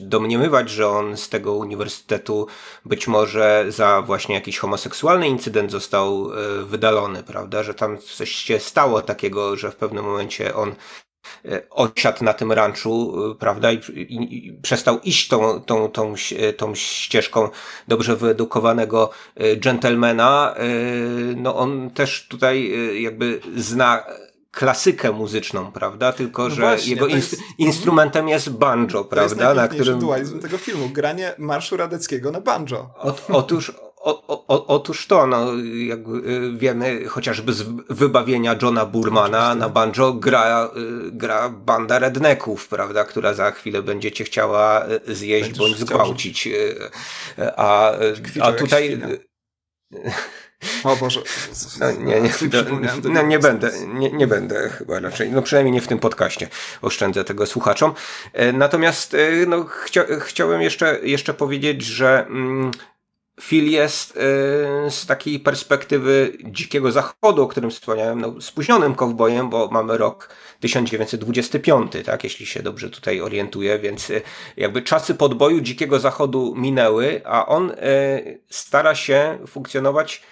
domniemywać, 0.01 0.69
że 0.69 0.87
on 0.87 1.17
z 1.17 1.29
tego 1.29 1.53
uniwersytetu 1.53 2.47
być 2.85 3.07
może 3.07 3.65
za 3.69 4.01
właśnie 4.01 4.35
jakiś 4.35 4.57
homoseksualny 4.57 5.27
incydent 5.27 5.71
został 5.71 6.31
y, 6.31 6.65
wydalony, 6.65 7.23
prawda, 7.23 7.63
że 7.63 7.73
tam 7.73 7.97
coś 7.97 8.31
się 8.31 8.59
stało 8.59 9.01
takiego, 9.01 9.55
że 9.55 9.71
w 9.71 9.75
pewnym 9.75 10.05
momencie 10.05 10.55
on 10.55 10.75
E, 11.45 11.61
osiadł 11.69 12.23
na 12.23 12.33
tym 12.33 12.51
ranczu, 12.51 13.13
e, 13.31 13.35
prawda, 13.35 13.71
i, 13.71 13.77
i, 13.95 14.47
i, 14.47 14.53
przestał 14.53 14.99
iść 14.99 15.27
tą, 15.27 15.61
tą, 15.61 15.89
tą, 15.89 16.13
e, 16.37 16.53
tą 16.53 16.75
ścieżką 16.75 17.49
dobrze 17.87 18.15
wyedukowanego 18.15 19.09
dżentelmena, 19.59 20.55
no 21.35 21.55
on 21.55 21.91
też 21.91 22.27
tutaj 22.27 22.71
jakby 23.01 23.41
zna 23.55 24.03
klasykę 24.55 25.11
muzyczną, 25.11 25.71
prawda? 25.71 26.11
Tylko, 26.11 26.43
no 26.43 26.49
że 26.49 26.61
właśnie, 26.61 26.89
jego 26.93 27.07
jest... 27.07 27.37
instrumentem 27.57 28.29
jest 28.29 28.49
banjo, 28.49 29.03
prawda? 29.03 29.35
To 29.35 29.43
jest 29.43 29.55
na 29.55 29.67
którym 29.67 29.99
dualizm 29.99 30.39
tego 30.39 30.57
filmu. 30.57 30.89
Granie 30.89 31.35
marszu 31.37 31.77
radeckiego 31.77 32.31
na 32.31 32.41
banjo. 32.41 32.89
otóż, 33.29 33.71
o, 33.97 34.47
o, 34.47 34.67
otóż 34.67 35.07
to, 35.07 35.27
no, 35.27 35.47
jak 35.75 35.99
y, 35.99 36.51
wiemy 36.57 37.05
chociażby 37.05 37.53
z 37.53 37.63
wybawienia 37.89 38.55
Johna 38.61 38.85
Burmana 38.85 39.55
na 39.55 39.69
banjo 39.69 40.13
gra, 40.13 40.69
y, 40.77 41.11
gra 41.11 41.49
banda 41.49 41.99
redneków, 41.99 42.67
prawda, 42.67 43.03
która 43.03 43.33
za 43.33 43.51
chwilę 43.51 43.81
będzie 43.81 44.11
cię 44.11 44.23
chciała 44.23 44.85
y, 45.09 45.15
zjeść 45.15 45.43
Będziesz 45.43 45.59
bądź 45.59 45.77
zgwałcić. 45.79 46.49
A, 47.57 47.91
a 48.41 48.51
tutaj 48.51 48.99
O 50.83 50.95
Boże. 50.95 51.21
No, 51.79 51.91
nie, 51.91 52.21
nie, 52.21 52.31
no, 53.13 53.21
nie 53.21 53.39
będę, 53.39 53.71
nie, 53.87 54.11
nie 54.11 54.27
będę 54.27 54.69
chyba 54.69 54.99
raczej, 54.99 55.31
no 55.31 55.41
przynajmniej 55.41 55.73
nie 55.73 55.81
w 55.81 55.87
tym 55.87 55.99
podcaście 55.99 56.47
oszczędzę 56.81 57.23
tego 57.23 57.45
słuchaczom. 57.45 57.93
E, 58.33 58.53
natomiast 58.53 59.13
e, 59.13 59.45
no, 59.47 59.63
chcia, 59.63 60.05
chciałem 60.19 60.61
jeszcze, 60.61 60.99
jeszcze 61.03 61.33
powiedzieć, 61.33 61.81
że 61.81 62.25
mm, 62.27 62.71
Phil 63.41 63.71
jest 63.71 64.17
y, 64.17 64.19
z 64.91 65.05
takiej 65.05 65.39
perspektywy 65.39 66.37
dzikiego 66.43 66.91
zachodu, 66.91 67.43
o 67.43 67.47
którym 67.47 67.71
wspomniałem, 67.71 68.21
no, 68.21 68.41
spóźnionym 68.41 68.95
kowbojem, 68.95 69.49
bo 69.49 69.67
mamy 69.71 69.97
rok 69.97 70.29
1925, 70.59 71.91
tak, 72.05 72.23
jeśli 72.23 72.45
się 72.45 72.63
dobrze 72.63 72.89
tutaj 72.89 73.21
orientuję, 73.21 73.79
więc 73.79 74.09
y, 74.09 74.21
jakby 74.57 74.81
czasy 74.81 75.15
podboju 75.15 75.61
dzikiego 75.61 75.99
zachodu 75.99 76.53
minęły, 76.57 77.21
a 77.25 77.45
on 77.45 77.71
y, 77.71 78.41
stara 78.49 78.95
się 78.95 79.39
funkcjonować 79.47 80.23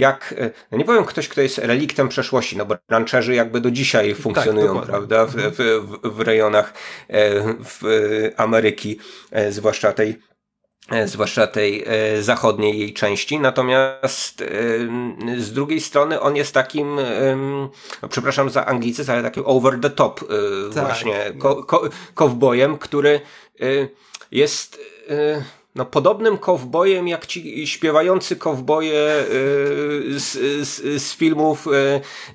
jak, 0.00 0.34
no 0.70 0.78
nie 0.78 0.84
powiem 0.84 1.04
ktoś, 1.04 1.28
kto 1.28 1.40
jest 1.40 1.58
reliktem 1.58 2.08
przeszłości, 2.08 2.56
no 2.56 2.66
bo 2.66 2.76
rancherzy 2.88 3.34
jakby 3.34 3.60
do 3.60 3.70
dzisiaj 3.70 4.08
tak, 4.08 4.22
funkcjonują, 4.22 4.76
tak, 4.76 4.86
prawda, 4.86 5.26
w, 5.26 5.34
w, 5.34 5.98
w 6.02 6.20
rejonach 6.20 6.72
w 7.64 7.82
Ameryki, 8.36 8.98
zwłaszcza 9.50 9.92
tej 9.92 10.18
E, 10.90 11.08
zwłaszcza 11.08 11.46
tej 11.46 11.84
e, 11.86 12.22
zachodniej 12.22 12.78
jej 12.78 12.94
części. 12.94 13.40
Natomiast 13.40 14.42
e, 14.42 14.44
z 15.40 15.52
drugiej 15.52 15.80
strony 15.80 16.20
on 16.20 16.36
jest 16.36 16.54
takim, 16.54 16.96
no, 18.02 18.08
przepraszam 18.08 18.50
za 18.50 18.66
anglicyzm, 18.66 19.10
ale 19.10 19.22
takim 19.22 19.42
over 19.46 19.80
the 19.80 19.90
top 19.90 20.20
tak. 20.74 20.84
właśnie 20.84 21.32
ko, 21.38 21.64
ko, 21.64 21.88
kowbojem, 22.14 22.78
który 22.78 23.20
jest 24.30 24.80
no, 25.74 25.84
podobnym 25.84 26.38
kowbojem 26.38 27.08
jak 27.08 27.26
ci 27.26 27.66
śpiewający 27.66 28.36
kowboje 28.36 29.24
y, 29.30 30.20
z, 30.20 30.32
z, 30.68 31.02
z, 31.02 31.14
filmów, 31.14 31.66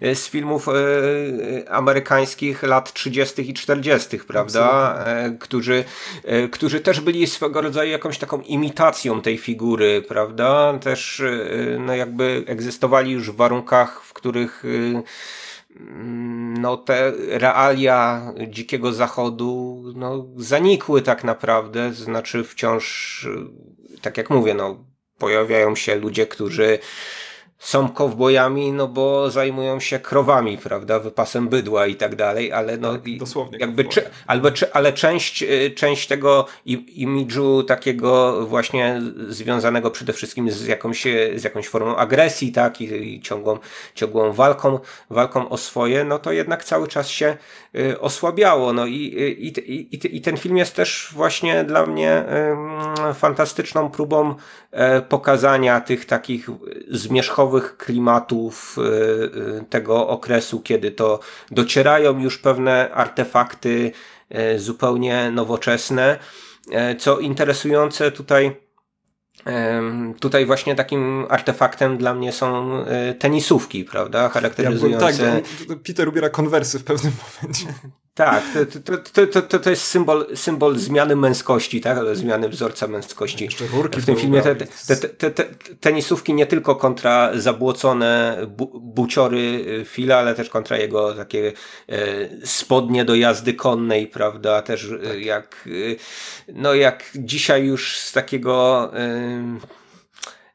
y, 0.02 0.16
z 0.16 0.30
filmów 0.30 0.68
y, 0.68 1.70
amerykańskich 1.70 2.64
lat 2.64 2.94
30. 2.94 3.49
i 3.49 3.53
40., 3.53 4.20
prawda? 4.20 5.06
Którzy, 5.40 5.84
którzy 6.52 6.80
też 6.80 7.02
byli 7.02 7.28
swego 7.28 7.61
rodzaju 7.61 7.91
jakąś 7.91 8.18
taką 8.18 8.41
imitacją 8.41 9.22
tej 9.22 9.38
figury, 9.38 10.02
prawda? 10.07 10.74
Też 10.82 11.22
no, 11.80 11.95
jakby 11.95 12.44
egzystowali 12.48 13.11
już 13.11 13.32
w 13.32 13.36
warunkach, 13.36 14.03
w 14.03 14.14
których 14.14 14.64
no 16.60 16.78
te 16.78 17.12
realia 17.28 18.34
dzikiego 18.48 18.94
zachodu 18.94 19.84
no, 19.96 20.26
zanikły 20.36 21.02
tak 21.02 21.24
naprawdę, 21.24 21.94
znaczy 21.94 22.44
wciąż, 22.44 23.28
tak 24.02 24.18
jak 24.18 24.30
mówię, 24.30 24.54
no, 24.54 24.86
pojawiają 25.18 25.76
się 25.76 25.96
ludzie, 25.96 26.28
którzy 26.28 26.80
są 27.60 27.90
kowbojami, 27.90 28.72
no 28.72 28.88
bo 28.88 29.31
zajmują 29.31 29.80
się 29.80 29.99
krowami, 29.99 30.57
prawda, 30.57 30.99
wypasem 30.99 31.48
bydła 31.49 31.88
i 31.88 31.95
tak 31.95 32.15
dalej, 32.15 32.52
ale 32.52 32.77
no 32.77 32.91
tak, 32.94 33.02
dosłownie 33.19 33.57
jakby 33.57 33.86
czy, 33.86 34.10
albo 34.27 34.52
czy, 34.52 34.73
ale 34.73 34.94
część, 34.94 35.44
y, 35.44 35.72
część 35.76 36.07
tego 36.07 36.45
imidżu 36.95 37.64
takiego 37.64 38.45
właśnie 38.48 39.02
związanego 39.27 39.91
przede 39.91 40.14
wszystkim 40.14 40.52
z 40.52 40.65
jakąś, 40.65 41.03
z 41.36 41.44
jakąś 41.44 41.68
formą 41.68 41.95
agresji, 41.95 42.52
tak, 42.52 42.81
i, 42.81 43.15
i 43.15 43.22
ciągłą, 43.22 43.57
ciągłą 43.95 44.34
walką, 44.34 44.80
walką 45.10 45.49
o 45.49 45.57
swoje, 45.57 46.03
no 46.03 46.19
to 46.19 46.31
jednak 46.31 46.64
cały 46.64 46.88
czas 46.88 47.07
się 47.07 47.38
osłabiało, 48.00 48.74
no 48.74 48.86
i, 48.86 48.94
i, 48.94 49.48
i, 49.74 50.18
i 50.18 50.22
ten 50.22 50.38
film 50.38 50.58
jest 50.58 50.76
też 50.76 51.10
właśnie 51.14 51.64
dla 51.64 51.86
mnie 51.86 52.24
fantastyczną 53.14 53.90
próbą 53.91 54.36
e, 54.72 55.02
pokazania 55.02 55.82
tych 55.82 56.06
takich 56.06 56.50
zmierzchowych 56.88 57.78
klimatów 57.78 58.78
y, 58.78 58.82
y, 58.82 59.66
tego 59.70 60.08
okresu, 60.08 60.62
kiedy 60.62 60.91
to 60.91 61.20
docierają 61.52 62.20
już 62.20 62.38
pewne 62.38 62.91
artefakty 62.94 63.91
y, 64.56 64.60
zupełnie 64.60 65.32
nowoczesne. 65.32 66.20
E, 66.72 66.96
co 66.96 67.20
interesujące 67.20 68.12
tutaj, 68.12 68.69
Tutaj 70.20 70.45
właśnie 70.45 70.76
takim 70.76 71.26
artefaktem 71.30 71.98
dla 71.98 72.14
mnie 72.14 72.32
są 72.32 72.72
tenisówki, 73.20 73.86
prawda? 73.86 74.30
Charakteryzujące. 74.30 75.24
Ja, 75.24 75.41
tak, 75.68 75.80
Peter 75.84 76.10
ubiera 76.10 76.30
konwersy 76.30 76.80
w 76.80 76.84
pewnym 76.84 77.14
momencie. 77.41 77.66
Tak, 78.20 78.44
to, 78.86 78.98
to, 79.28 79.41
to, 79.44 79.60
to, 79.60 79.70
jest 79.70 79.84
symbol, 79.84 80.28
symbol 80.36 80.78
zmiany 80.78 81.16
męskości, 81.16 81.82
tak? 81.82 81.98
zmiany 82.14 82.50
wzorca 82.50 82.88
męskości. 82.88 83.50
W 83.91 84.06
tym 84.06 84.16
filmie 84.16 84.41
te, 84.41 84.56
te, 84.56 84.96
te, 84.96 85.32
te, 85.32 85.44
tenisówki 85.80 86.34
nie 86.34 86.46
tylko 86.46 86.76
kontra 86.76 87.32
zabłocone 87.36 88.38
bu, 88.48 88.80
buciory 88.80 89.66
Fila, 89.86 90.18
ale 90.18 90.36
też 90.36 90.50
kontra 90.50 90.78
jego 90.78 91.14
takie 91.14 91.54
e, 91.90 91.96
spodnie 92.46 93.06
do 93.06 93.16
jazdy 93.16 93.54
konnej, 93.54 94.08
prawda? 94.08 94.62
Też 94.62 94.91
e, 94.91 94.98
tak. 94.98 95.22
jak, 95.22 95.68
e, 95.68 95.96
no 96.54 96.74
jak 96.74 97.04
dzisiaj 97.16 97.66
już 97.66 97.98
z 97.98 98.12
takiego 98.12 98.91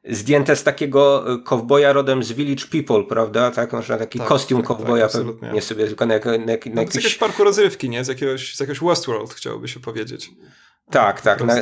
zdjęte 0.08 0.56
z 0.56 0.64
takiego 0.64 1.32
e, 1.34 1.38
kowboja 1.38 1.92
rodem 1.92 2.22
z 2.22 2.32
Village 2.32 2.64
People, 2.72 3.04
prawda? 3.04 3.50
Tak, 3.50 3.72
można 3.72 3.98
taki 3.98 4.18
tak, 4.18 4.28
kostium 4.28 4.60
tak, 4.60 4.68
kowboja 4.68 5.08
tak, 5.08 5.22
pewnie 5.40 5.62
sobie 5.62 5.86
tylko 5.86 6.06
na, 6.06 6.18
na, 6.18 6.24
na, 6.24 6.36
na 6.36 6.46
no, 6.46 6.52
jakiś... 6.52 6.72
Z 6.74 6.76
jakiegoś 6.76 7.14
parku 7.14 7.44
rozrywki, 7.44 7.88
nie? 7.88 8.04
Z 8.04 8.08
jakiegoś, 8.08 8.56
z 8.56 8.60
jakiegoś 8.60 8.80
Westworld 8.80 9.34
chciałoby 9.34 9.68
się 9.68 9.80
powiedzieć. 9.80 10.30
Tak, 10.90 11.20
tak. 11.20 11.44
Na, 11.44 11.54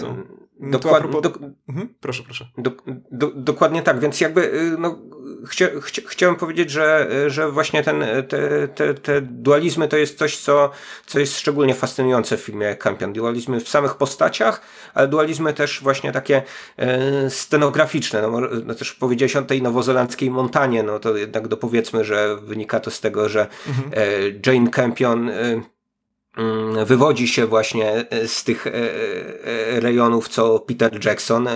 no 0.60 0.78
dokładnie, 0.78 1.09
propos... 1.09 1.32
do... 1.32 1.47
mhm, 1.69 1.94
proszę, 2.01 2.23
proszę. 2.23 2.48
Do, 2.59 2.70
do, 3.10 3.31
dokładnie 3.35 3.82
tak, 3.82 4.01
więc 4.01 4.20
jakby 4.20 4.55
y, 4.55 4.77
no, 4.78 4.98
chcia, 5.47 5.66
chcia, 5.82 6.02
chciałem 6.06 6.36
powiedzieć, 6.36 6.70
że, 6.70 7.09
że 7.27 7.51
właśnie 7.51 7.82
ten, 7.82 8.05
te, 8.28 8.69
te, 8.69 8.94
te 8.94 9.20
dualizmy 9.20 9.89
to 9.89 9.97
jest 9.97 10.19
coś, 10.19 10.36
co, 10.36 10.70
co 11.06 11.19
jest 11.19 11.39
szczególnie 11.39 11.74
fascynujące 11.74 12.36
w 12.36 12.40
filmie 12.40 12.77
Campion. 12.77 13.12
Dualizmy 13.12 13.60
w 13.60 13.69
samych 13.69 13.94
postaciach, 13.94 14.60
ale 14.94 15.09
dualizmy 15.09 15.55
też 15.55 15.81
właśnie 15.82 16.12
takie 16.12 16.43
e, 16.77 17.31
scenograficzne. 17.31 18.23
No, 18.23 18.40
no, 18.64 18.74
też 18.74 18.93
powiedziałeś 18.93 19.36
o 19.36 19.43
tej 19.43 19.62
nowozelandzkiej 19.62 20.31
Montanie, 20.31 20.82
no 20.82 20.98
to 20.98 21.16
jednak 21.16 21.48
dopowiedzmy, 21.48 22.05
że 22.05 22.36
wynika 22.36 22.81
to 22.81 22.90
z 22.90 23.01
tego, 23.01 23.28
że 23.28 23.47
mhm. 23.69 23.90
e, 23.94 24.52
Jane 24.52 24.70
Campion 24.70 25.31
e, 25.31 25.60
wywodzi 26.84 27.28
się 27.28 27.46
właśnie 27.46 28.04
e, 28.10 28.28
z 28.28 28.44
tych 28.44 28.66
e, 28.66 28.70
e, 28.70 29.80
rejonów, 29.80 30.28
co 30.28 30.59
Peter 30.59 31.06
Jackson 31.06 31.48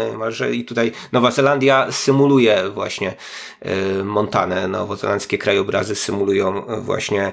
i 0.53 0.65
tutaj 0.65 0.93
Nowa 1.13 1.31
Zelandia 1.31 1.93
symuluje 1.93 2.71
właśnie 2.71 3.15
Montanę, 4.05 4.69
nowozelandzkie 4.69 5.39
krajobrazy 5.39 5.95
symulują 5.95 6.63
właśnie 6.81 7.33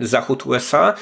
zachód 0.00 0.46
USA, 0.46 0.94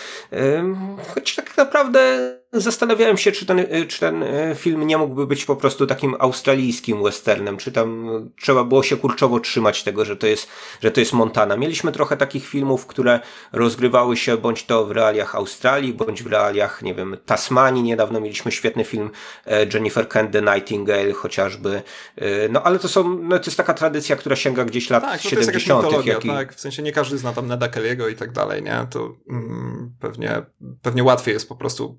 choć 1.15 1.35
tak 1.35 1.57
naprawdę 1.57 2.33
Zastanawiałem 2.61 3.19
się, 3.19 3.33
czy 3.33 3.47
ten, 3.47 3.67
czy 3.89 4.01
ten 4.01 4.23
e, 4.23 4.55
film 4.55 4.87
nie 4.87 4.99
mógłby 4.99 5.27
być 5.27 5.45
po 5.45 5.57
prostu 5.57 5.87
takim 5.87 6.17
australijskim 6.19 7.03
westernem, 7.03 7.57
czy 7.57 7.73
tam 7.73 8.09
trzeba 8.41 8.65
było 8.65 8.83
się 8.83 8.97
kurczowo 8.97 9.41
trzymać 9.41 9.83
tego, 9.83 10.05
że 10.05 10.17
to 10.17 10.27
jest, 10.27 10.49
że 10.83 10.91
to 10.91 11.01
jest 11.01 11.13
Montana. 11.13 11.57
Mieliśmy 11.57 11.93
trochę 11.93 12.17
takich 12.17 12.47
filmów, 12.47 12.87
które 12.87 13.21
rozgrywały 13.53 14.17
się 14.17 14.37
bądź 14.37 14.65
to 14.65 14.87
w 14.87 14.91
realiach 14.91 15.35
Australii, 15.35 15.95
bądź 15.95 16.23
w 16.23 16.27
realiach, 16.27 16.83
nie 16.83 16.95
wiem, 16.95 17.17
Tasmanii. 17.27 17.83
Niedawno 17.83 18.21
mieliśmy 18.21 18.53
świetny 18.53 18.85
film 18.85 19.11
e, 19.47 19.67
Jennifer 19.75 20.09
Kent, 20.09 20.33
The 20.33 20.43
Nightingale 20.43 21.13
chociażby. 21.13 21.83
E, 22.17 22.49
no 22.49 22.63
ale 22.63 22.79
to 22.79 22.89
są, 22.89 23.19
no, 23.19 23.39
to 23.39 23.45
jest 23.47 23.57
taka 23.57 23.75
tradycja, 23.75 24.17
która 24.17 24.37
sięga 24.37 24.65
gdzieś 24.65 24.91
lat 24.91 25.03
tak, 25.03 25.21
70. 25.21 25.83
No 25.83 26.03
jak 26.05 26.25
i... 26.25 26.29
tak, 26.29 26.55
w 26.55 26.61
sensie 26.61 26.83
nie 26.83 26.93
każdy 26.93 27.19
zna 27.19 27.33
tam 27.33 27.47
Neda 27.47 27.69
Kelly'ego 27.69 28.11
i 28.11 28.15
tak 28.15 28.33
dalej, 28.33 28.63
nie? 28.63 28.87
To 28.91 29.15
mm, 29.31 29.95
pewnie, 30.01 30.43
pewnie 30.83 31.05
łatwiej 31.05 31.35
jest 31.35 31.49
po 31.49 31.57
prostu 31.57 31.99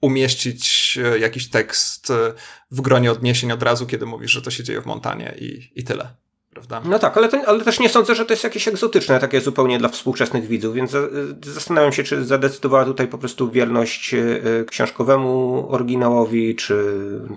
umieścić 0.00 0.98
e, 1.04 1.18
jakiś 1.18 1.50
tekst 1.50 2.10
e, 2.10 2.34
w 2.70 2.80
gronie 2.80 3.12
odniesień 3.12 3.52
od 3.52 3.62
razu, 3.62 3.86
kiedy 3.86 4.06
mówisz, 4.06 4.30
że 4.30 4.42
to 4.42 4.50
się 4.50 4.64
dzieje 4.64 4.80
w 4.80 4.86
Montanie 4.86 5.34
i, 5.38 5.72
i 5.74 5.84
tyle 5.84 6.19
prawda? 6.54 6.82
No 6.84 6.98
tak, 6.98 7.16
ale, 7.16 7.28
to, 7.28 7.36
ale 7.46 7.64
też 7.64 7.80
nie 7.80 7.88
sądzę, 7.88 8.14
że 8.14 8.24
to 8.24 8.32
jest 8.32 8.44
jakieś 8.44 8.68
egzotyczne, 8.68 9.20
takie 9.20 9.40
zupełnie 9.40 9.78
dla 9.78 9.88
współczesnych 9.88 10.46
widzów, 10.46 10.74
więc 10.74 10.96
zastanawiam 11.42 11.92
się, 11.92 12.02
czy 12.02 12.24
zadecydowała 12.24 12.84
tutaj 12.84 13.08
po 13.08 13.18
prostu 13.18 13.50
wierność 13.50 14.14
e, 14.14 14.18
książkowemu 14.64 15.66
oryginałowi, 15.70 16.56
czy, 16.56 16.84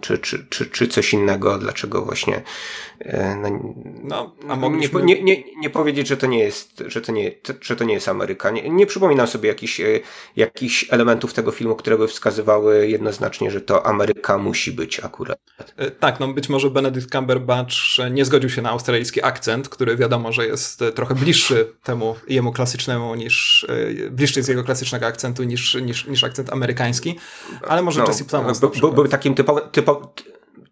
czy, 0.02 0.18
czy, 0.18 0.46
czy, 0.50 0.66
czy 0.66 0.88
coś 0.88 1.14
innego, 1.14 1.58
dlaczego 1.58 2.02
właśnie 2.02 2.42
e, 3.00 3.36
no, 4.04 4.36
no 4.46 4.54
a 4.54 4.56
mogliśmy... 4.56 5.04
nie, 5.04 5.24
nie, 5.24 5.44
nie, 5.58 5.70
powiedzieć, 5.70 6.08
że 6.08 6.18
to 6.18 6.28
nie 6.28 6.40
jest, 6.40 6.84
że 6.88 7.02
to 7.02 7.12
nie, 7.12 7.32
że 7.62 7.76
to 7.76 7.84
nie 7.84 7.94
jest 7.94 8.08
Ameryka. 8.08 8.52
Nie, 8.52 8.70
nie 8.70 8.86
przypominam 8.86 9.28
sobie 9.28 9.50
jakichś, 9.50 9.80
e, 9.80 10.00
jakichś 10.36 10.86
elementów 10.90 11.34
tego 11.34 11.52
filmu, 11.52 11.76
które 11.76 11.98
by 11.98 12.08
wskazywały 12.08 12.88
jednoznacznie, 12.88 13.52
że 13.52 13.62
to 13.62 13.86
Ameryka 13.86 14.38
musi 14.38 14.72
być 14.72 15.00
akurat. 15.00 15.40
Tak, 16.00 16.20
no 16.20 16.28
być 16.28 16.50
może 16.50 16.70
Benedict 16.70 17.12
Cumberbatch 17.12 17.74
nie 18.12 18.26
zgodził 18.26 18.50
się 18.50 18.62
na 18.62 18.70
Australię 18.70 19.03
akcent, 19.24 19.70
który 19.70 19.98
wiadomo, 19.98 20.32
że 20.32 20.48
jest 20.48 20.82
e, 20.82 20.92
trochę 20.92 21.16
bliższy 21.16 21.74
temu 21.84 22.16
jemu 22.28 22.52
klasycznemu 22.52 23.16
niż, 23.16 23.66
e, 24.06 24.10
bliższy 24.10 24.40
jest 24.40 24.50
jego 24.50 24.64
klasycznego 24.64 25.08
akcentu 25.08 25.44
niż, 25.44 25.76
niż, 25.76 26.08
niż 26.08 26.24
akcent 26.24 26.54
amerykański, 26.54 27.20
ale 27.68 27.82
może 27.82 28.00
no, 28.00 28.08
Jesse 28.08 28.26
Plemons 28.26 28.60
był, 28.60 28.94
był 28.94 29.08
takim 29.08 29.36
typowym, 29.36 29.70
typo, 29.72 30.14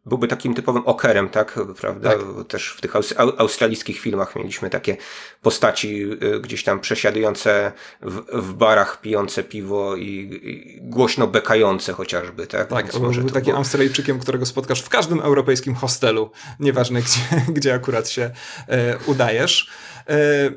byłby 0.06 0.28
takim 0.28 0.53
typowym 0.53 0.86
okerem, 0.86 1.30
tak? 1.30 1.60
Prawda? 1.80 2.10
Tak. 2.10 2.48
Też 2.48 2.69
w 2.78 2.82
tych 2.82 2.95
aus 2.95 3.14
australijskich 3.18 3.99
filmach 3.99 4.36
mieliśmy 4.36 4.69
takie 4.69 4.98
postaci 5.41 6.03
y, 6.23 6.40
gdzieś 6.40 6.64
tam 6.64 6.80
przesiadujące 6.80 7.72
w, 8.02 8.41
w 8.41 8.53
barach, 8.53 9.02
pijące 9.02 9.44
piwo 9.44 9.95
i, 9.95 10.40
i 10.44 10.80
głośno 10.82 11.28
bekające 11.28 11.94
chociażby, 11.94 12.48
tak? 12.48 12.68
Tak, 12.68 12.86
Więc 12.86 12.99
może 12.99 13.22
był 13.22 13.30
takim 13.30 13.45
było... 13.45 13.57
Australijczykiem, 13.57 14.19
którego 14.19 14.45
spotkasz 14.45 14.82
w 14.82 14.90
każdym 14.90 15.19
europejskim 15.19 15.76
hostelu, 15.76 16.32
nieważne 16.60 17.02
gdzie, 17.06 17.19
gdzie 17.48 17.73
akurat 17.73 18.10
się 18.10 18.32
e, 18.68 18.98
udajesz. 19.06 19.69
E, 20.10 20.52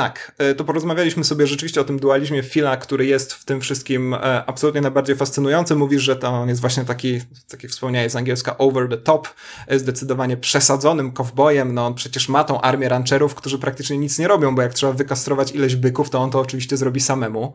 tak, 0.00 0.32
e, 0.38 0.54
to 0.54 0.64
porozmawialiśmy 0.64 1.24
sobie 1.24 1.46
rzeczywiście 1.46 1.80
o 1.80 1.84
tym 1.84 1.98
dualizmie 1.98 2.42
Phila, 2.42 2.76
który 2.76 3.06
jest 3.06 3.32
w 3.32 3.44
tym 3.44 3.60
wszystkim 3.60 4.14
e, 4.14 4.44
absolutnie 4.46 4.80
najbardziej 4.80 5.16
fascynujący. 5.16 5.76
Mówisz, 5.76 6.02
że 6.02 6.16
to 6.16 6.28
on 6.28 6.48
jest 6.48 6.60
właśnie 6.60 6.84
taki, 6.84 7.20
tak 7.48 7.62
jak 7.62 7.72
wspomniałeś 7.72 8.12
z 8.12 8.16
angielska, 8.16 8.58
over 8.58 8.88
the 8.88 8.96
top, 8.96 9.28
e, 9.66 9.78
zdecydowanie 9.78 10.36
przesadzonym 10.36 11.12
kowbojem. 11.12 11.74
No 11.74 11.86
on 11.86 11.94
przecież 11.94 12.28
ma 12.28 12.44
tą 12.44 12.60
armię 12.60 12.88
rancherów, 12.88 13.34
którzy 13.34 13.58
praktycznie 13.58 13.98
nic 13.98 14.18
nie 14.18 14.28
robią, 14.28 14.54
bo 14.54 14.62
jak 14.62 14.74
trzeba 14.74 14.92
wykastrować 14.92 15.52
ileś 15.52 15.76
byków, 15.76 16.10
to 16.10 16.18
on 16.18 16.30
to 16.30 16.40
oczywiście 16.40 16.76
zrobi 16.76 17.00
samemu, 17.00 17.52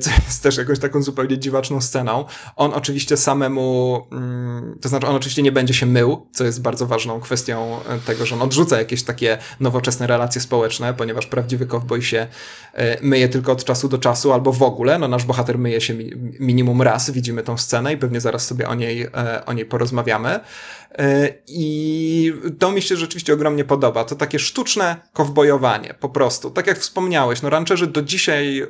co 0.00 0.10
jest 0.26 0.42
też 0.42 0.56
jakąś 0.56 0.78
taką 0.78 1.02
zupełnie 1.02 1.38
dziwaczną 1.38 1.80
sceną. 1.80 2.24
On 2.56 2.74
oczywiście 2.74 3.16
samemu, 3.16 4.06
mm, 4.12 4.78
to 4.80 4.88
znaczy 4.88 5.06
on 5.06 5.16
oczywiście 5.16 5.42
nie 5.42 5.52
będzie 5.52 5.74
się 5.74 5.86
mył, 5.86 6.26
co 6.32 6.44
jest 6.44 6.62
bardzo 6.62 6.86
ważną 6.86 7.20
kwestią 7.20 7.80
tego, 8.06 8.26
że 8.26 8.34
on 8.34 8.42
odrzuca 8.42 8.78
jakieś 8.78 9.02
takie 9.02 9.38
nowoczesne 9.60 10.06
relacje 10.06 10.40
społeczne, 10.40 10.94
ponieważ 10.94 11.26
prawdziwie 11.26 11.57
prawdziwy 11.58 11.66
cowboy 11.66 12.02
się 12.02 12.26
e, 12.74 12.98
myje 13.02 13.28
tylko 13.28 13.52
od 13.52 13.64
czasu 13.64 13.88
do 13.88 13.98
czasu, 13.98 14.32
albo 14.32 14.52
w 14.52 14.62
ogóle. 14.62 14.98
No, 14.98 15.08
nasz 15.08 15.24
bohater 15.24 15.58
myje 15.58 15.80
się 15.80 15.94
minimum 16.40 16.82
raz, 16.82 17.10
widzimy 17.10 17.42
tą 17.42 17.58
scenę 17.58 17.92
i 17.92 17.96
pewnie 17.96 18.20
zaraz 18.20 18.46
sobie 18.46 18.68
o 18.68 18.74
niej, 18.74 19.02
e, 19.02 19.44
o 19.46 19.52
niej 19.52 19.64
porozmawiamy. 19.64 20.40
E, 20.92 21.28
I 21.46 22.32
to 22.58 22.72
mi 22.72 22.82
się 22.82 22.96
rzeczywiście 22.96 23.32
ogromnie 23.32 23.64
podoba. 23.64 24.04
To 24.04 24.16
takie 24.16 24.38
sztuczne 24.38 24.96
kowbojowanie, 25.12 25.94
po 26.00 26.08
prostu. 26.08 26.50
Tak 26.50 26.66
jak 26.66 26.78
wspomniałeś, 26.78 27.42
no 27.42 27.50
rancherzy 27.50 27.86
do 27.86 28.02
dzisiaj 28.02 28.66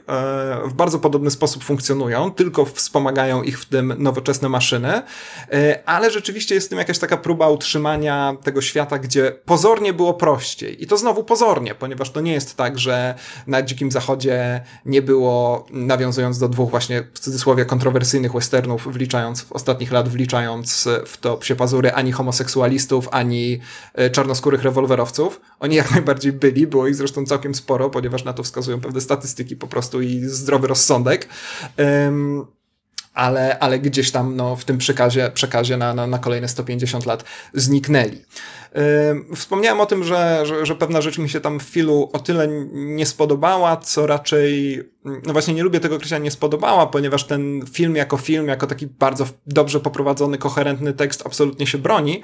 w 0.64 0.72
bardzo 0.72 0.98
podobny 0.98 1.30
sposób 1.30 1.64
funkcjonują, 1.64 2.30
tylko 2.30 2.64
wspomagają 2.64 3.42
ich 3.42 3.60
w 3.60 3.64
tym 3.64 3.94
nowoczesne 3.98 4.48
maszyny, 4.48 5.02
ale 5.86 6.10
rzeczywiście 6.10 6.54
jest 6.54 6.66
w 6.66 6.70
tym 6.70 6.78
jakaś 6.78 6.98
taka 6.98 7.16
próba 7.16 7.48
utrzymania 7.48 8.36
tego 8.42 8.60
świata, 8.60 8.98
gdzie 8.98 9.32
pozornie 9.44 9.92
było 9.92 10.14
prościej. 10.14 10.82
I 10.82 10.86
to 10.86 10.96
znowu 10.96 11.24
pozornie, 11.24 11.74
ponieważ 11.74 12.10
to 12.10 12.20
nie 12.20 12.32
jest 12.32 12.56
tak, 12.56 12.68
tak, 12.68 12.78
że 12.78 13.14
na 13.46 13.62
Dzikim 13.62 13.90
Zachodzie 13.90 14.60
nie 14.84 15.02
było, 15.02 15.66
nawiązując 15.70 16.38
do 16.38 16.48
dwóch 16.48 16.70
właśnie 16.70 17.04
w 17.14 17.18
cudzysłowie 17.18 17.64
kontrowersyjnych 17.64 18.32
westernów, 18.32 18.92
wliczając 18.92 19.42
w 19.42 19.52
ostatnich 19.52 19.92
lat, 19.92 20.08
wliczając 20.08 20.88
w 21.06 21.16
to 21.16 21.36
psie 21.36 21.56
pazury 21.56 21.92
ani 21.92 22.07
homoseksualistów, 22.12 23.08
ani 23.10 23.60
e, 23.94 24.10
czarnoskórych 24.10 24.62
rewolwerowców. 24.62 25.40
Oni 25.60 25.76
jak 25.76 25.90
najbardziej 25.90 26.32
byli, 26.32 26.66
było 26.66 26.88
ich 26.88 26.94
zresztą 26.94 27.26
całkiem 27.26 27.54
sporo, 27.54 27.90
ponieważ 27.90 28.24
na 28.24 28.32
to 28.32 28.42
wskazują 28.42 28.80
pewne 28.80 29.00
statystyki 29.00 29.56
po 29.56 29.66
prostu 29.66 30.02
i 30.02 30.20
zdrowy 30.24 30.66
rozsądek. 30.66 31.28
Um, 31.78 32.46
ale, 33.14 33.58
ale 33.58 33.78
gdzieś 33.78 34.10
tam 34.10 34.36
no, 34.36 34.56
w 34.56 34.64
tym 34.64 34.78
przekazie, 34.78 35.30
przekazie 35.34 35.76
na, 35.76 35.94
na, 35.94 36.06
na 36.06 36.18
kolejne 36.18 36.48
150 36.48 37.06
lat 37.06 37.24
zniknęli. 37.54 38.24
Wspomniałem 39.36 39.80
o 39.80 39.86
tym, 39.86 40.04
że, 40.04 40.46
że, 40.46 40.66
że, 40.66 40.74
pewna 40.74 41.00
rzecz 41.00 41.18
mi 41.18 41.28
się 41.28 41.40
tam 41.40 41.60
w 41.60 41.62
filu 41.62 42.10
o 42.12 42.18
tyle 42.18 42.48
nie 42.72 43.06
spodobała, 43.06 43.76
co 43.76 44.06
raczej, 44.06 44.82
no 45.26 45.32
właśnie 45.32 45.54
nie 45.54 45.62
lubię 45.62 45.80
tego 45.80 45.96
określenia 45.96 46.24
nie 46.24 46.30
spodobała, 46.30 46.86
ponieważ 46.86 47.24
ten 47.24 47.66
film 47.72 47.96
jako 47.96 48.16
film, 48.16 48.48
jako 48.48 48.66
taki 48.66 48.86
bardzo 48.86 49.26
dobrze 49.46 49.80
poprowadzony, 49.80 50.38
koherentny 50.38 50.92
tekst 50.92 51.22
absolutnie 51.26 51.66
się 51.66 51.78
broni, 51.78 52.22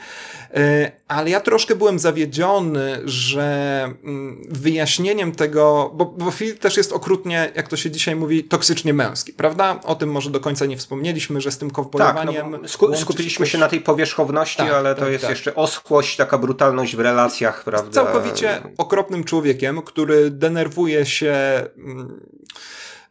e, 0.55 0.93
ale 1.09 1.31
ja 1.31 1.41
troszkę 1.41 1.77
byłem 1.77 1.99
zawiedziony, 1.99 3.01
że 3.05 3.83
mm, 4.05 4.43
wyjaśnieniem 4.51 5.33
tego, 5.33 5.91
bo, 5.95 6.05
bo 6.05 6.31
film 6.31 6.57
też 6.57 6.77
jest 6.77 6.93
okrutnie, 6.93 7.53
jak 7.55 7.69
to 7.69 7.77
się 7.77 7.91
dzisiaj 7.91 8.17
mówi, 8.17 8.45
toksycznie 8.45 8.95
męski, 8.95 9.33
prawda? 9.33 9.81
O 9.85 9.95
tym 9.95 10.11
może 10.11 10.31
do 10.31 10.41
końca 10.41 10.67
nie 10.67 10.77
wspomnieliśmy, 10.77 11.41
że 11.41 11.51
z 11.51 11.59
tym 11.59 11.71
kowbojowaniem... 11.71 12.53
Tak, 12.53 12.63
no, 12.63 12.69
sku 12.69 12.97
skupiliśmy 12.97 13.47
się 13.47 13.59
na 13.59 13.69
tej 13.69 13.81
powierzchowności, 13.81 14.59
tak, 14.59 14.73
ale 14.73 14.95
to 14.95 15.01
tak, 15.01 15.11
jest 15.11 15.23
tak. 15.23 15.31
jeszcze 15.31 15.55
oschłość, 15.55 16.17
taka 16.17 16.35
taka 16.35 16.47
brutalność 16.47 16.97
w 16.97 17.01
relacjach, 17.01 17.65
prawda? 17.65 17.91
Całkowicie 17.91 18.63
okropnym 18.79 19.25
człowiekiem, 19.25 19.83
który 19.83 20.31
denerwuje 20.31 21.07
się. 21.07 21.35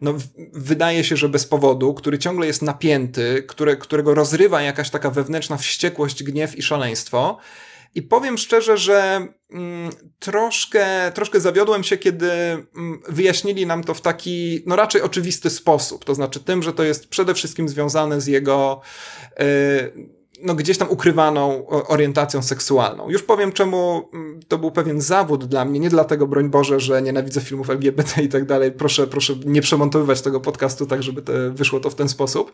No, 0.04 0.14
wydaje 0.54 1.04
się, 1.04 1.18
że 1.18 1.30
bez 1.30 1.46
powodu, 1.46 1.94
który 1.94 2.20
ciągle 2.20 2.48
jest 2.48 2.62
napięty, 2.62 3.44
które, 3.48 3.76
którego 3.76 4.14
rozrywa 4.14 4.62
jakaś 4.62 4.90
taka 4.90 5.10
wewnętrzna 5.10 5.58
wściekłość, 5.58 6.24
gniew 6.24 6.58
i 6.58 6.62
szaleństwo. 6.62 7.38
I 7.96 8.02
powiem 8.02 8.38
szczerze, 8.38 8.78
że 8.78 9.28
mm, 9.52 9.92
troszkę, 10.20 11.12
troszkę 11.12 11.40
zawiodłem 11.40 11.84
się, 11.84 11.98
kiedy 11.98 12.32
mm, 12.32 13.02
wyjaśnili 13.10 13.66
nam 13.66 13.84
to 13.84 13.94
w 13.94 14.02
taki, 14.02 14.64
no 14.66 14.76
raczej 14.76 15.02
oczywisty 15.02 15.50
sposób. 15.50 16.06
To 16.06 16.16
znaczy 16.16 16.40
tym, 16.40 16.64
że 16.64 16.74
to 16.74 16.84
jest 16.84 17.08
przede 17.08 17.34
wszystkim 17.34 17.70
związane 17.70 18.22
z 18.22 18.28
jego. 18.28 18.82
Yy, 19.40 20.23
no, 20.44 20.56
gdzieś 20.56 20.78
tam 20.78 20.90
ukrywaną 20.91 21.68
orientacją 21.68 22.41
seksualną. 22.41 23.10
Już 23.10 23.24
powiem, 23.24 23.52
czemu 23.52 24.10
mm, 24.14 24.40
to 24.48 24.57
był 24.57 24.72
pewien 24.72 25.02
zawód 25.02 25.45
dla 25.45 25.65
mnie. 25.65 25.80
Nie 25.80 25.90
dlatego, 25.90 26.28
broń 26.28 26.49
Boże, 26.49 26.80
że 26.80 27.02
nienawidzę 27.02 27.41
filmów 27.41 27.70
LGBT 27.70 28.24
i 28.24 28.30
tak 28.30 28.45
dalej. 28.45 28.72
Proszę, 28.72 29.07
proszę 29.07 29.34
nie 29.45 29.61
przemontowywać 29.61 30.22
tego 30.22 30.40
podcastu 30.40 30.86
tak, 30.86 31.03
żeby 31.03 31.52
wyszło 31.52 31.80
to 31.80 31.90
w 31.90 31.95
ten 31.95 32.10
sposób. 32.10 32.52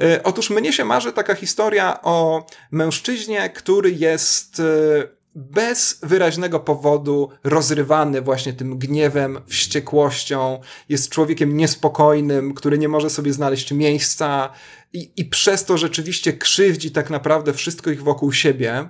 E, 0.00 0.22
otóż 0.22 0.50
mnie 0.50 0.72
się 0.72 0.84
marzy 0.84 1.12
taka 1.12 1.34
historia 1.34 2.02
o 2.02 2.46
mężczyźnie, 2.70 3.50
który 3.50 3.90
jest 3.90 4.60
e, 4.60 5.22
bez 5.34 5.98
wyraźnego 6.02 6.60
powodu 6.60 7.30
rozrywany 7.44 8.22
właśnie 8.22 8.52
tym 8.52 8.78
gniewem, 8.78 9.40
wściekłością, 9.46 10.60
jest 10.88 11.08
człowiekiem 11.08 11.56
niespokojnym, 11.56 12.54
który 12.54 12.78
nie 12.78 12.88
może 12.88 13.10
sobie 13.10 13.32
znaleźć 13.32 13.72
miejsca 13.72 14.50
i, 14.92 15.12
i 15.16 15.24
przez 15.24 15.64
to 15.64 15.78
rzeczywiście 15.78 16.32
krzywdzi 16.32 16.90
tak 16.90 17.10
naprawdę 17.10 17.52
wszystko 17.52 17.90
ich 17.90 18.02
wokół 18.02 18.32
siebie. 18.32 18.88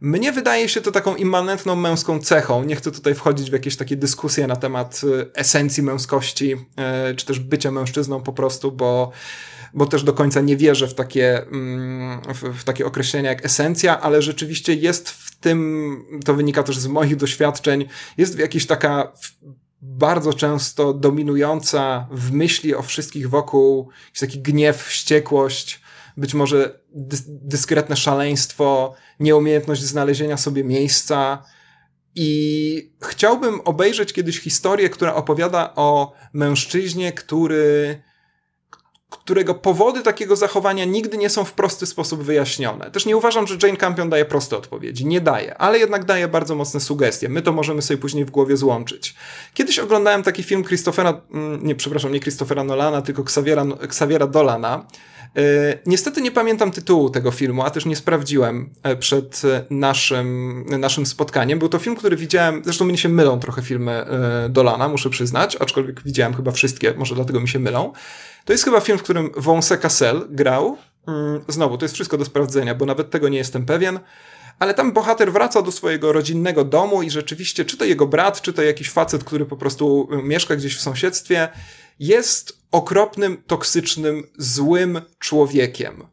Mnie 0.00 0.32
wydaje 0.32 0.68
się 0.68 0.80
to 0.80 0.92
taką 0.92 1.16
immanentną 1.16 1.76
męską 1.76 2.20
cechą. 2.20 2.64
Nie 2.64 2.76
chcę 2.76 2.92
tutaj 2.92 3.14
wchodzić 3.14 3.50
w 3.50 3.52
jakieś 3.52 3.76
takie 3.76 3.96
dyskusje 3.96 4.46
na 4.46 4.56
temat 4.56 5.00
y, 5.04 5.32
esencji 5.34 5.82
męskości, 5.82 6.52
y, 7.12 7.14
czy 7.16 7.26
też 7.26 7.40
bycia 7.40 7.70
mężczyzną 7.70 8.22
po 8.22 8.32
prostu, 8.32 8.72
bo 8.72 9.12
bo 9.74 9.86
też 9.86 10.02
do 10.02 10.12
końca 10.12 10.40
nie 10.40 10.56
wierzę 10.56 10.88
w 10.88 10.94
takie, 10.94 11.42
mm, 11.42 12.20
w, 12.34 12.60
w 12.60 12.64
takie 12.64 12.86
określenia 12.86 13.30
jak 13.30 13.44
esencja, 13.44 14.00
ale 14.00 14.22
rzeczywiście 14.22 14.74
jest 14.74 15.10
w 15.10 15.36
tym, 15.36 16.20
to 16.24 16.34
wynika 16.34 16.62
też 16.62 16.78
z 16.78 16.86
moich 16.86 17.16
doświadczeń, 17.16 17.88
jest 18.16 18.38
jakaś 18.38 18.66
taka 18.66 19.12
bardzo 19.82 20.32
często 20.34 20.92
dominująca 20.92 22.08
w 22.10 22.32
myśli 22.32 22.74
o 22.74 22.82
wszystkich 22.82 23.30
wokół, 23.30 23.88
jakiś 24.04 24.20
taki 24.20 24.38
gniew, 24.40 24.82
wściekłość, 24.82 25.80
być 26.16 26.34
może 26.34 26.80
dys 26.94 27.24
dyskretne 27.26 27.96
szaleństwo, 27.96 28.94
nieumiejętność 29.20 29.82
znalezienia 29.82 30.36
sobie 30.36 30.64
miejsca. 30.64 31.44
I 32.14 32.92
chciałbym 33.04 33.60
obejrzeć 33.60 34.12
kiedyś 34.12 34.40
historię, 34.40 34.88
która 34.88 35.14
opowiada 35.14 35.72
o 35.76 36.12
mężczyźnie, 36.32 37.12
który 37.12 38.02
którego 39.10 39.54
powody 39.54 40.02
takiego 40.02 40.36
zachowania 40.36 40.84
nigdy 40.84 41.18
nie 41.18 41.30
są 41.30 41.44
w 41.44 41.52
prosty 41.52 41.86
sposób 41.86 42.22
wyjaśnione. 42.22 42.90
Też 42.90 43.06
nie 43.06 43.16
uważam, 43.16 43.46
że 43.46 43.56
Jane 43.62 43.76
Campion 43.76 44.10
daje 44.10 44.24
proste 44.24 44.56
odpowiedzi. 44.56 45.06
Nie 45.06 45.20
daje, 45.20 45.58
ale 45.58 45.78
jednak 45.78 46.04
daje 46.04 46.28
bardzo 46.28 46.54
mocne 46.54 46.80
sugestie. 46.80 47.28
My 47.28 47.42
to 47.42 47.52
możemy 47.52 47.82
sobie 47.82 47.98
później 47.98 48.24
w 48.24 48.30
głowie 48.30 48.56
złączyć. 48.56 49.14
Kiedyś 49.54 49.78
oglądałem 49.78 50.22
taki 50.22 50.42
film 50.42 50.64
Christophera, 50.64 51.20
mm, 51.32 51.66
nie, 51.66 51.74
przepraszam, 51.74 52.12
nie 52.12 52.20
Christophera 52.20 52.64
Nolana, 52.64 53.02
tylko 53.02 53.22
Xaviera, 53.22 53.64
Xaviera 53.80 54.26
Dolana. 54.26 54.84
E, 55.36 55.78
niestety 55.86 56.22
nie 56.22 56.30
pamiętam 56.30 56.70
tytułu 56.70 57.10
tego 57.10 57.30
filmu, 57.30 57.62
a 57.62 57.70
też 57.70 57.86
nie 57.86 57.96
sprawdziłem 57.96 58.70
e, 58.82 58.96
przed 58.96 59.42
naszym, 59.70 60.64
naszym 60.68 61.06
spotkaniem. 61.06 61.58
Był 61.58 61.68
to 61.68 61.78
film, 61.78 61.96
który 61.96 62.16
widziałem, 62.16 62.62
zresztą 62.64 62.84
mnie 62.84 62.98
się 62.98 63.08
mylą 63.08 63.40
trochę 63.40 63.62
filmy 63.62 63.92
e, 63.92 64.48
Dolana, 64.48 64.88
muszę 64.88 65.10
przyznać, 65.10 65.56
aczkolwiek 65.56 66.02
widziałem 66.02 66.34
chyba 66.34 66.50
wszystkie, 66.50 66.94
może 66.96 67.14
dlatego 67.14 67.40
mi 67.40 67.48
się 67.48 67.58
mylą. 67.58 67.92
To 68.44 68.52
jest 68.52 68.64
chyba 68.64 68.80
film, 68.80 68.98
w 68.98 69.02
którym 69.02 69.30
Wąse 69.36 69.78
Cassel 69.78 70.26
grał. 70.30 70.76
Mm, 71.08 71.40
znowu, 71.48 71.78
to 71.78 71.84
jest 71.84 71.94
wszystko 71.94 72.18
do 72.18 72.24
sprawdzenia, 72.24 72.74
bo 72.74 72.86
nawet 72.86 73.10
tego 73.10 73.28
nie 73.28 73.38
jestem 73.38 73.66
pewien. 73.66 74.00
Ale 74.58 74.74
tam 74.74 74.92
bohater 74.92 75.32
wraca 75.32 75.62
do 75.62 75.72
swojego 75.72 76.12
rodzinnego 76.12 76.64
domu 76.64 77.02
i 77.02 77.10
rzeczywiście, 77.10 77.64
czy 77.64 77.76
to 77.76 77.84
jego 77.84 78.06
brat, 78.06 78.42
czy 78.42 78.52
to 78.52 78.62
jakiś 78.62 78.90
facet, 78.90 79.24
który 79.24 79.46
po 79.46 79.56
prostu 79.56 80.08
mieszka 80.22 80.56
gdzieś 80.56 80.76
w 80.76 80.80
sąsiedztwie, 80.80 81.48
jest 81.98 82.58
okropnym, 82.72 83.42
toksycznym, 83.46 84.30
złym 84.38 85.00
człowiekiem. 85.18 86.04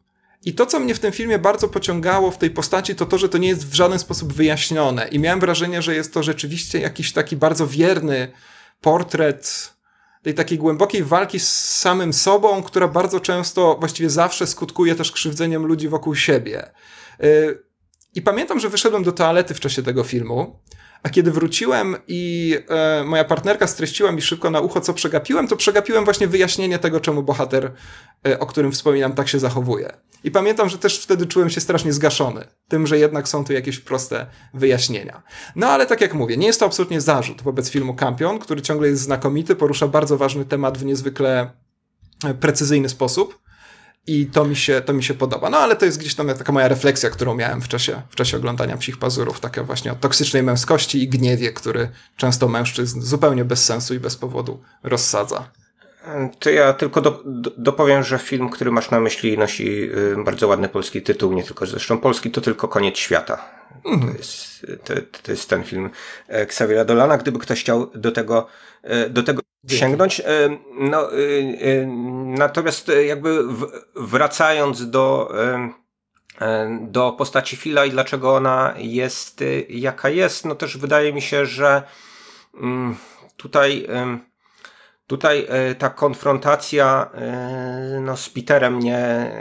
I 0.44 0.54
to, 0.54 0.66
co 0.66 0.80
mnie 0.80 0.94
w 0.94 0.98
tym 0.98 1.12
filmie 1.12 1.38
bardzo 1.38 1.68
pociągało 1.68 2.30
w 2.30 2.38
tej 2.38 2.50
postaci, 2.50 2.94
to 2.94 3.06
to, 3.06 3.18
że 3.18 3.28
to 3.28 3.38
nie 3.38 3.48
jest 3.48 3.68
w 3.68 3.74
żaden 3.74 3.98
sposób 3.98 4.32
wyjaśnione. 4.32 5.08
I 5.08 5.18
miałem 5.18 5.40
wrażenie, 5.40 5.82
że 5.82 5.94
jest 5.94 6.14
to 6.14 6.22
rzeczywiście 6.22 6.80
jakiś 6.80 7.12
taki 7.12 7.36
bardzo 7.36 7.66
wierny 7.66 8.32
portret 8.80 9.72
tej 10.22 10.34
takiej 10.34 10.58
głębokiej 10.58 11.04
walki 11.04 11.40
z 11.40 11.74
samym 11.78 12.12
sobą, 12.12 12.62
która 12.62 12.88
bardzo 12.88 13.20
często, 13.20 13.76
właściwie 13.80 14.10
zawsze 14.10 14.46
skutkuje 14.46 14.94
też 14.94 15.12
krzywdzeniem 15.12 15.66
ludzi 15.66 15.88
wokół 15.88 16.14
siebie. 16.14 16.70
Y, 17.24 17.62
I 18.14 18.22
pamiętam, 18.22 18.60
że 18.60 18.68
wyszedłem 18.68 19.02
do 19.02 19.12
toalety 19.12 19.54
w 19.54 19.60
czasie 19.60 19.82
tego 19.82 20.04
filmu, 20.04 20.60
a 21.02 21.08
kiedy 21.08 21.30
wróciłem 21.30 21.96
i 22.08 22.54
e, 22.68 23.04
moja 23.04 23.24
partnerka 23.24 23.66
streściła 23.66 24.12
mi 24.12 24.22
szybko 24.22 24.50
na 24.50 24.60
ucho, 24.60 24.80
co 24.80 24.94
przegapiłem, 24.94 25.48
to 25.48 25.56
przegapiłem 25.56 26.04
właśnie 26.04 26.28
wyjaśnienie 26.28 26.78
tego, 26.78 27.00
czemu 27.00 27.22
bohater, 27.22 27.72
e, 28.26 28.38
o 28.38 28.46
którym 28.46 28.72
wspominam, 28.72 29.12
tak 29.12 29.28
się 29.28 29.38
zachowuje. 29.38 29.92
I 30.24 30.30
pamiętam, 30.30 30.68
że 30.68 30.78
też 30.78 30.98
wtedy 30.98 31.26
czułem 31.26 31.50
się 31.50 31.60
strasznie 31.60 31.92
zgaszony 31.92 32.44
tym, 32.68 32.86
że 32.86 32.98
jednak 32.98 33.28
są 33.28 33.44
tu 33.44 33.52
jakieś 33.52 33.78
proste 33.78 34.26
wyjaśnienia. 34.54 35.22
No 35.56 35.68
ale 35.68 35.86
tak 35.86 36.00
jak 36.00 36.14
mówię, 36.14 36.36
nie 36.36 36.46
jest 36.46 36.60
to 36.60 36.66
absolutnie 36.66 37.00
zarzut 37.00 37.42
wobec 37.42 37.70
filmu 37.70 37.94
Kampion, 37.94 38.38
który 38.38 38.62
ciągle 38.62 38.88
jest 38.88 39.02
znakomity, 39.02 39.56
porusza 39.56 39.88
bardzo 39.88 40.16
ważny 40.16 40.44
temat 40.44 40.78
w 40.78 40.84
niezwykle 40.84 41.50
e, 42.24 42.34
precyzyjny 42.34 42.88
sposób. 42.88 43.46
I 44.06 44.26
to 44.26 44.44
mi, 44.44 44.56
się, 44.56 44.80
to 44.80 44.92
mi 44.92 45.04
się 45.04 45.14
podoba. 45.14 45.50
No 45.50 45.58
ale 45.58 45.76
to 45.76 45.84
jest 45.84 45.98
gdzieś 45.98 46.14
tam 46.14 46.28
taka 46.28 46.52
moja 46.52 46.68
refleksja, 46.68 47.10
którą 47.10 47.34
miałem 47.34 47.60
w 47.60 47.68
czasie, 47.68 48.02
w 48.10 48.16
czasie 48.16 48.36
oglądania 48.36 48.76
Psich 48.76 48.96
Pazurów. 48.96 49.40
Taka 49.40 49.64
właśnie 49.64 49.92
o 49.92 49.94
toksycznej 49.94 50.42
męskości 50.42 51.02
i 51.02 51.08
gniewie, 51.08 51.52
który 51.52 51.88
często 52.16 52.48
mężczyzn 52.48 53.00
zupełnie 53.00 53.44
bez 53.44 53.64
sensu 53.64 53.94
i 53.94 53.98
bez 53.98 54.16
powodu 54.16 54.62
rozsadza. 54.82 55.50
To 56.38 56.50
ja 56.50 56.72
tylko 56.72 57.00
do, 57.00 57.22
do, 57.24 57.50
dopowiem, 57.58 58.02
że 58.02 58.18
film, 58.18 58.50
który 58.50 58.70
masz 58.70 58.90
na 58.90 59.00
myśli, 59.00 59.38
nosi 59.38 59.82
y, 59.82 60.16
bardzo 60.24 60.48
ładny 60.48 60.68
polski 60.68 61.02
tytuł, 61.02 61.32
nie 61.32 61.42
tylko 61.42 61.66
zresztą 61.66 61.98
polski, 61.98 62.30
to 62.30 62.40
tylko 62.40 62.68
Koniec 62.68 62.98
Świata. 62.98 63.44
Mm. 63.84 64.00
To, 64.00 64.18
jest, 64.18 64.66
to, 64.84 64.94
to, 65.22 65.32
jest 65.32 65.50
ten 65.50 65.64
film 65.64 65.90
e, 66.28 66.40
Xaviera 66.40 66.84
Dolana. 66.84 67.18
Gdyby 67.18 67.38
ktoś 67.38 67.60
chciał 67.60 67.90
do 67.94 68.12
tego, 68.12 68.46
e, 68.82 69.10
do 69.10 69.22
tego 69.22 69.42
sięgnąć. 69.68 70.20
E, 70.20 70.24
no, 70.78 71.08
natomiast 72.24 72.90
jakby 73.06 73.44
wracając 73.96 74.90
do, 74.90 75.34
do 76.80 77.12
postaci 77.12 77.56
Fila 77.56 77.84
i 77.84 77.90
dlaczego 77.90 78.34
ona 78.34 78.74
jest 78.78 79.44
jaka 79.68 80.08
jest, 80.08 80.44
no 80.44 80.54
też 80.54 80.78
wydaje 80.78 81.12
mi 81.12 81.22
się, 81.22 81.46
że 81.46 81.82
mm, 82.54 82.96
tutaj 83.36 83.86
Tutaj 85.06 85.46
e, 85.48 85.74
ta 85.74 85.90
konfrontacja 85.90 87.10
e, 87.14 88.00
no, 88.00 88.16
z 88.16 88.28
Peterem 88.28 88.78
nie, 88.78 89.32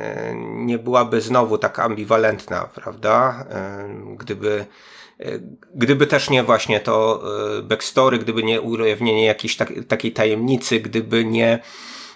nie 0.56 0.80
byłaby 0.80 1.22
znowu 1.22 1.58
tak 1.58 1.80
ambiwalentna, 1.80 2.70
prawda? 2.76 3.46
E, 3.50 3.88
gdyby, 4.18 4.66
gdyby 5.76 6.08
też 6.08 6.30
nie 6.30 6.44
właśnie 6.44 6.80
to 6.80 7.24
backstory, 7.64 8.18
gdyby 8.18 8.44
nie 8.44 8.62
ujawnienie 8.62 9.26
jakiejś 9.26 9.56
tak, 9.56 9.74
takiej 9.88 10.12
tajemnicy, 10.12 10.80
gdyby 10.80 11.26
nie 11.26 11.60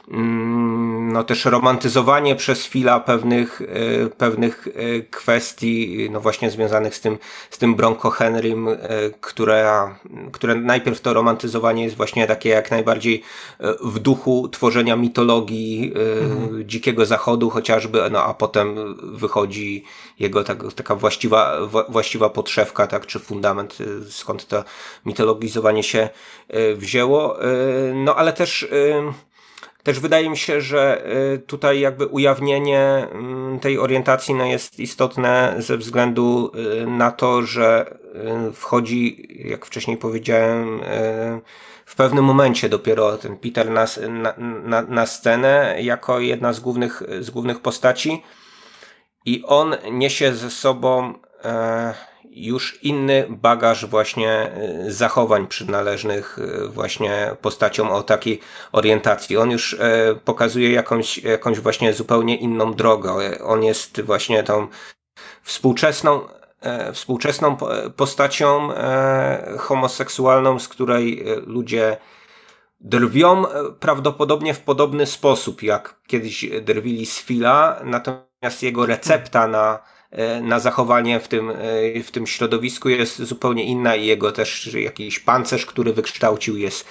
no 0.07 1.23
też 1.23 1.45
romantyzowanie 1.45 2.35
przez 2.35 2.63
chwilę 2.63 3.01
pewnych, 3.05 3.61
e, 3.61 4.09
pewnych 4.09 4.67
e, 4.67 5.01
kwestii, 5.01 6.07
no 6.11 6.19
właśnie 6.19 6.49
związanych 6.49 6.95
z 6.95 7.01
tym, 7.01 7.17
z 7.49 7.57
tym 7.57 7.75
Bronco 7.75 8.09
Henrym, 8.09 8.67
e, 8.67 8.77
które, 9.21 9.89
które 10.31 10.55
najpierw 10.55 11.01
to 11.01 11.13
romantyzowanie 11.13 11.83
jest 11.83 11.95
właśnie 11.95 12.27
takie 12.27 12.49
jak 12.49 12.71
najbardziej 12.71 13.23
w 13.83 13.99
duchu 13.99 14.49
tworzenia 14.49 14.95
mitologii 14.95 15.93
mhm. 16.21 16.67
dzikiego 16.69 17.05
zachodu 17.05 17.49
chociażby, 17.49 18.01
no 18.11 18.23
a 18.23 18.33
potem 18.33 18.95
wychodzi 19.17 19.83
jego 20.19 20.43
tak, 20.43 20.73
taka 20.75 20.95
właściwa, 20.95 21.57
właściwa 21.89 22.29
podszewka, 22.29 22.87
tak, 22.87 23.05
czy 23.05 23.19
fundament, 23.19 23.77
skąd 24.09 24.47
to 24.47 24.63
mitologizowanie 25.05 25.83
się 25.83 26.09
wzięło. 26.75 27.37
No 27.93 28.15
ale 28.15 28.33
też 28.33 28.67
też 29.83 29.99
wydaje 29.99 30.29
mi 30.29 30.37
się, 30.37 30.61
że 30.61 31.05
y, 31.35 31.39
tutaj 31.39 31.79
jakby 31.79 32.07
ujawnienie 32.07 33.07
mm, 33.11 33.59
tej 33.59 33.79
orientacji 33.79 34.35
no 34.35 34.45
jest 34.45 34.79
istotne 34.79 35.55
ze 35.57 35.77
względu 35.77 36.51
y, 36.83 36.87
na 36.87 37.11
to, 37.11 37.41
że 37.41 37.97
y, 38.49 38.53
wchodzi, 38.53 39.27
jak 39.49 39.65
wcześniej 39.65 39.97
powiedziałem, 39.97 40.81
w 41.85 41.95
pewnym 41.95 42.25
momencie 42.25 42.69
dopiero 42.69 43.17
ten 43.17 43.37
Peter 43.37 43.69
na, 43.69 43.85
na, 44.63 44.81
na 44.81 45.05
scenę 45.05 45.75
jako 45.81 46.19
jedna 46.19 46.53
z 46.53 46.59
głównych, 46.59 47.03
z 47.19 47.29
głównych 47.29 47.59
postaci 47.59 48.23
i 49.25 49.43
on 49.45 49.75
niesie 49.91 50.33
ze 50.33 50.49
sobą 50.49 51.13
e, 51.43 51.93
już 52.31 52.83
inny 52.83 53.25
bagaż 53.29 53.85
właśnie 53.85 54.51
y, 54.87 54.93
zachowań 54.93 55.47
przynależnych 55.47 56.39
y, 56.39 56.67
właśnie 56.67 57.35
postaciom 57.41 57.91
o 57.91 58.03
takiej 58.03 58.39
orientacji. 58.71 59.37
On 59.37 59.51
już 59.51 59.73
e, 59.73 60.15
pokazuje 60.25 60.71
jakąś, 60.71 61.17
jakąś 61.17 61.59
właśnie 61.59 61.93
zupełnie 61.93 62.35
inną 62.35 62.73
drogę. 62.73 63.39
On 63.43 63.63
jest 63.63 64.01
właśnie 64.01 64.43
tą 64.43 64.67
współczesną 65.41 66.21
e, 66.61 66.93
współczesną 66.93 67.57
postacią 67.95 68.73
e, 68.73 69.55
homoseksualną, 69.57 70.59
z 70.59 70.67
której 70.67 71.25
ludzie 71.45 71.97
drwią 72.81 73.43
prawdopodobnie 73.79 74.53
w 74.53 74.59
podobny 74.59 75.05
sposób, 75.05 75.63
jak 75.63 75.95
kiedyś 76.07 76.45
drwili 76.61 77.05
z 77.05 77.19
Fila, 77.19 77.81
natomiast 77.83 78.63
jego 78.63 78.85
recepta 78.85 79.47
na 79.47 79.79
E, 79.79 79.98
na 80.41 80.59
zachowanie 80.59 81.19
w 81.19 81.27
tym, 81.27 81.49
e, 81.49 82.03
w 82.03 82.11
tym 82.11 82.27
środowisku 82.27 82.89
jest 82.89 83.21
zupełnie 83.21 83.63
inna 83.63 83.95
i 83.95 84.05
jego 84.05 84.31
też 84.31 84.73
jakiś 84.73 85.19
pancerz, 85.19 85.65
który 85.65 85.93
wykształcił 85.93 86.57
jest, 86.57 86.85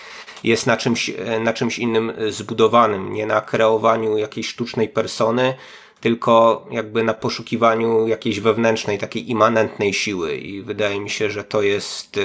jest 0.44 0.66
na, 0.66 0.76
czymś, 0.76 1.10
e, 1.10 1.40
na 1.40 1.52
czymś 1.52 1.78
innym 1.78 2.12
zbudowanym, 2.28 3.12
nie 3.12 3.26
na 3.26 3.40
kreowaniu 3.40 4.18
jakiejś 4.18 4.48
sztucznej 4.48 4.88
persony, 4.88 5.54
tylko 6.00 6.66
jakby 6.70 7.04
na 7.04 7.14
poszukiwaniu 7.14 8.08
jakiejś 8.08 8.40
wewnętrznej, 8.40 8.98
takiej 8.98 9.30
immanentnej 9.30 9.94
siły 9.94 10.36
i 10.36 10.62
wydaje 10.62 11.00
mi 11.00 11.10
się, 11.10 11.30
że 11.30 11.44
to 11.44 11.62
jest 11.62 12.20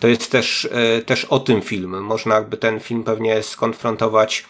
to 0.00 0.08
jest 0.08 0.30
też, 0.30 0.68
też 1.06 1.24
o 1.24 1.38
tym 1.38 1.62
film. 1.62 2.02
Można 2.02 2.34
jakby 2.34 2.56
ten 2.56 2.80
film 2.80 3.04
pewnie 3.04 3.42
skonfrontować 3.42 4.44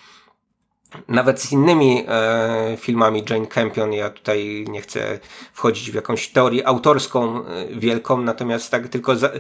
nawet 1.09 1.41
z 1.41 1.53
innymi 1.53 2.05
e, 2.09 2.77
filmami 2.77 3.25
Jane 3.31 3.47
Campion, 3.47 3.93
ja 3.93 4.11
tutaj 4.11 4.65
nie 4.69 4.81
chcę 4.81 5.19
wchodzić 5.53 5.91
w 5.91 5.95
jakąś 5.95 6.29
teorię 6.29 6.69
autorską 6.69 7.47
e, 7.47 7.67
wielką, 7.67 8.23
natomiast 8.23 8.71
tak 8.71 8.89
tylko 8.89 9.17
za, 9.17 9.31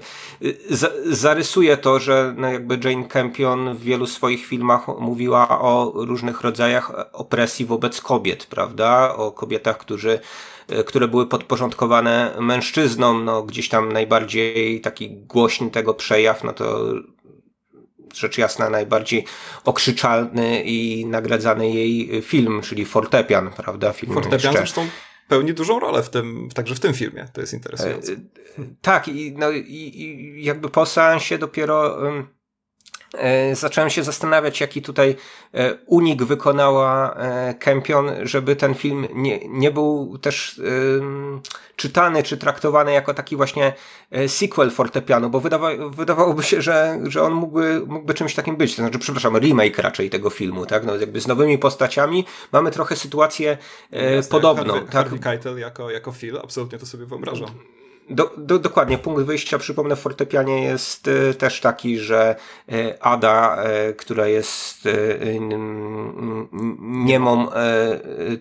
za, 0.71 0.89
zarysuję 1.07 1.77
to, 1.77 1.99
że 1.99 2.35
no 2.37 2.49
jakby 2.49 2.79
Jane 2.85 3.09
Campion 3.09 3.75
w 3.75 3.83
wielu 3.83 4.07
swoich 4.07 4.47
filmach 4.47 4.89
mówiła 4.99 5.61
o 5.61 5.93
różnych 5.95 6.41
rodzajach 6.41 6.93
opresji 7.13 7.67
wobec 7.67 8.01
kobiet, 8.01 8.47
prawda? 8.47 9.15
O 9.17 9.33
kobietach, 9.33 9.79
którzy 9.79 10.21
e, 10.69 10.85
które 10.85 11.09
były 11.09 11.27
podporządkowane 11.27 12.37
mężczyznom, 12.41 13.25
no 13.25 13.43
gdzieś 13.43 13.69
tam 13.69 13.93
najbardziej 13.93 14.81
taki 14.81 15.11
głośny 15.11 15.71
tego 15.71 15.95
przejaw, 15.95 16.45
no 16.45 16.53
to 16.53 16.85
rzecz 18.15 18.39
jasna 18.39 18.71
najbardziej 18.71 19.25
okrzyczalny 19.65 20.63
i 20.63 21.07
nagradzany 21.07 21.71
jej 21.71 22.23
film, 22.23 22.61
czyli 22.63 22.85
Fortepian, 22.85 23.51
prawda? 23.57 23.93
Film 23.93 24.15
Fortepian 24.15 24.53
zresztą 24.53 24.87
pełni 25.31 25.55
dużą 25.55 25.81
rolę 25.81 26.03
w 26.03 26.11
tym, 26.11 26.49
także 26.55 26.75
w 26.75 26.81
tym 26.81 26.95
filmie, 26.95 27.29
to 27.33 27.41
jest 27.41 27.53
interesujące. 27.53 28.13
E, 28.13 28.17
tak, 28.83 29.09
i, 29.09 29.35
no, 29.37 29.51
i, 29.51 29.93
i 29.97 30.45
jakby 30.45 30.69
po 30.69 30.87
seansie 30.87 31.39
dopiero 31.39 31.99
zacząłem 33.53 33.91
się 33.91 34.05
zastanawiać, 34.05 34.61
jaki 34.61 34.83
tutaj 34.83 35.17
e, 35.55 35.75
unik 35.87 36.23
wykonała 36.23 37.15
e, 37.15 37.55
Kempion, 37.55 38.11
żeby 38.23 38.57
ten 38.57 38.75
film 38.75 39.09
nie, 39.15 39.49
nie 39.49 39.71
był 39.71 40.19
też 40.19 40.61
czytany 41.77 42.23
czy 42.23 42.37
traktowany 42.37 42.93
jako 42.93 43.15
taki 43.15 43.37
właśnie 43.37 43.73
sequel 44.27 44.71
fortepianu, 44.71 45.31
bo 45.31 45.41
wydawa, 45.41 45.71
wydawałoby 45.91 46.43
się, 46.43 46.63
że, 46.63 46.99
że 47.05 47.23
on 47.23 47.33
mógłby, 47.33 47.83
mógłby 47.87 48.15
czymś 48.15 48.35
takim 48.35 48.57
być. 48.57 48.77
To 48.77 48.83
znaczy, 48.83 48.99
przepraszam, 48.99 49.37
remake 49.37 49.79
raczej 49.79 50.11
tego 50.11 50.31
filmu, 50.31 50.67
tak? 50.67 50.85
No, 50.85 50.97
jakby 50.97 51.21
z 51.21 51.27
nowymi 51.27 51.59
postaciami 51.59 52.25
mamy 52.53 52.71
trochę 52.71 52.97
sytuację 52.97 53.59
podobną. 54.31 54.73
Harvey, 54.73 54.87
tak? 54.87 54.95
Harvey 54.95 55.19
Keitel 55.19 55.59
jako, 55.59 55.91
jako 55.91 56.13
Phil, 56.13 56.39
absolutnie 56.39 56.79
to 56.79 56.87
sobie 56.87 57.07
wyobrażam. 57.07 57.51
Do, 58.11 58.31
do, 58.37 58.59
dokładnie, 58.59 58.99
punkt 58.99 59.23
wyjścia, 59.23 59.59
przypomnę, 59.59 59.97
w 59.97 60.01
fortepianie 60.01 60.65
jest 60.65 61.09
y, 61.09 61.35
też 61.35 61.61
taki, 61.61 61.99
że 61.99 62.37
y, 62.73 63.01
Ada, 63.01 63.65
y, 63.91 63.95
która 63.95 64.27
jest 64.27 64.89
niemą, 66.81 67.49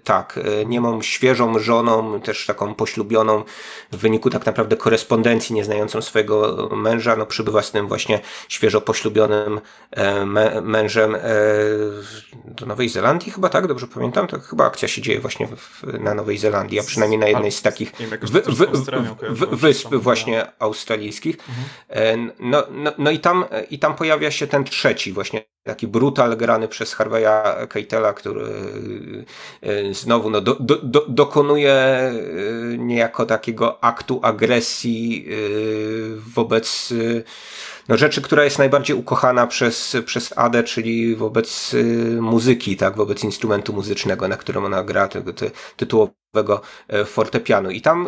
tak, 0.04 0.40
niemą 0.66 1.02
świeżą 1.02 1.60
żoną, 1.60 2.22
też 2.22 2.46
taką 2.46 2.76
poślubioną 2.76 3.44
w 3.92 3.98
wyniku 3.98 4.30
tak 4.30 4.46
naprawdę 4.46 4.78
korespondencji, 4.78 5.56
nieznającą 5.56 6.02
swojego 6.02 6.70
męża, 6.76 7.16
no 7.16 7.26
przybywa 7.26 7.62
z 7.62 7.72
tym 7.72 7.88
właśnie 7.88 8.20
świeżo 8.50 8.82
poślubionym 8.82 9.62
mężem 10.62 11.18
do 12.46 12.66
Nowej 12.66 12.90
Zelandii 12.90 13.32
chyba, 13.32 13.50
tak? 13.50 13.68
Dobrze 13.68 13.88
pamiętam? 13.88 14.28
To 14.28 14.40
chyba 14.40 14.66
akcja 14.66 14.88
się 14.88 15.02
dzieje 15.02 15.20
właśnie 15.20 15.48
w, 15.48 15.84
na 16.00 16.14
Nowej 16.14 16.38
Zelandii, 16.38 16.80
a 16.80 16.84
przynajmniej 16.84 17.20
na 17.20 17.28
jednej 17.28 17.52
z 17.52 17.62
takich 17.62 17.92
wysp 19.60 19.96
właśnie 19.96 20.46
australijskich. 20.60 21.38
Mhm. 21.90 22.32
No, 22.40 22.64
no, 22.72 22.92
no 22.98 23.12
i, 23.12 23.20
tam, 23.20 23.46
i 23.70 23.80
tam 23.80 23.96
pojawia 23.96 24.32
się 24.32 24.48
ten 24.48 24.64
trzeci 24.64 25.14
właśnie 25.14 25.44
taki 25.64 25.88
brutal 25.88 26.38
grany 26.38 26.68
przez 26.68 26.94
Harveya 26.94 27.68
Keitela, 27.70 28.14
który 28.14 28.46
y, 29.64 29.94
znowu 29.94 30.30
no, 30.30 30.42
do, 30.42 30.56
do, 30.60 30.76
do, 30.84 31.06
dokonuje 31.08 32.12
niejako 32.78 33.26
takiego 33.26 33.84
aktu 33.84 34.20
agresji 34.24 35.28
wobec 36.36 36.94
no, 37.88 37.98
rzeczy, 37.98 38.22
która 38.22 38.44
jest 38.44 38.60
najbardziej 38.60 38.96
ukochana 38.96 39.48
przez, 39.48 39.98
przez 40.06 40.38
Adę, 40.38 40.64
czyli 40.64 41.16
wobec 41.16 41.76
muzyki, 42.22 42.78
tak, 42.78 42.96
wobec 42.96 43.24
instrumentu 43.24 43.74
muzycznego, 43.74 44.28
na 44.28 44.38
którym 44.38 44.66
ona 44.66 44.84
gra, 44.84 45.08
tego 45.08 45.34
ty, 45.34 45.52
fortepianu. 47.06 47.72
I 47.72 47.82
tam 47.82 48.08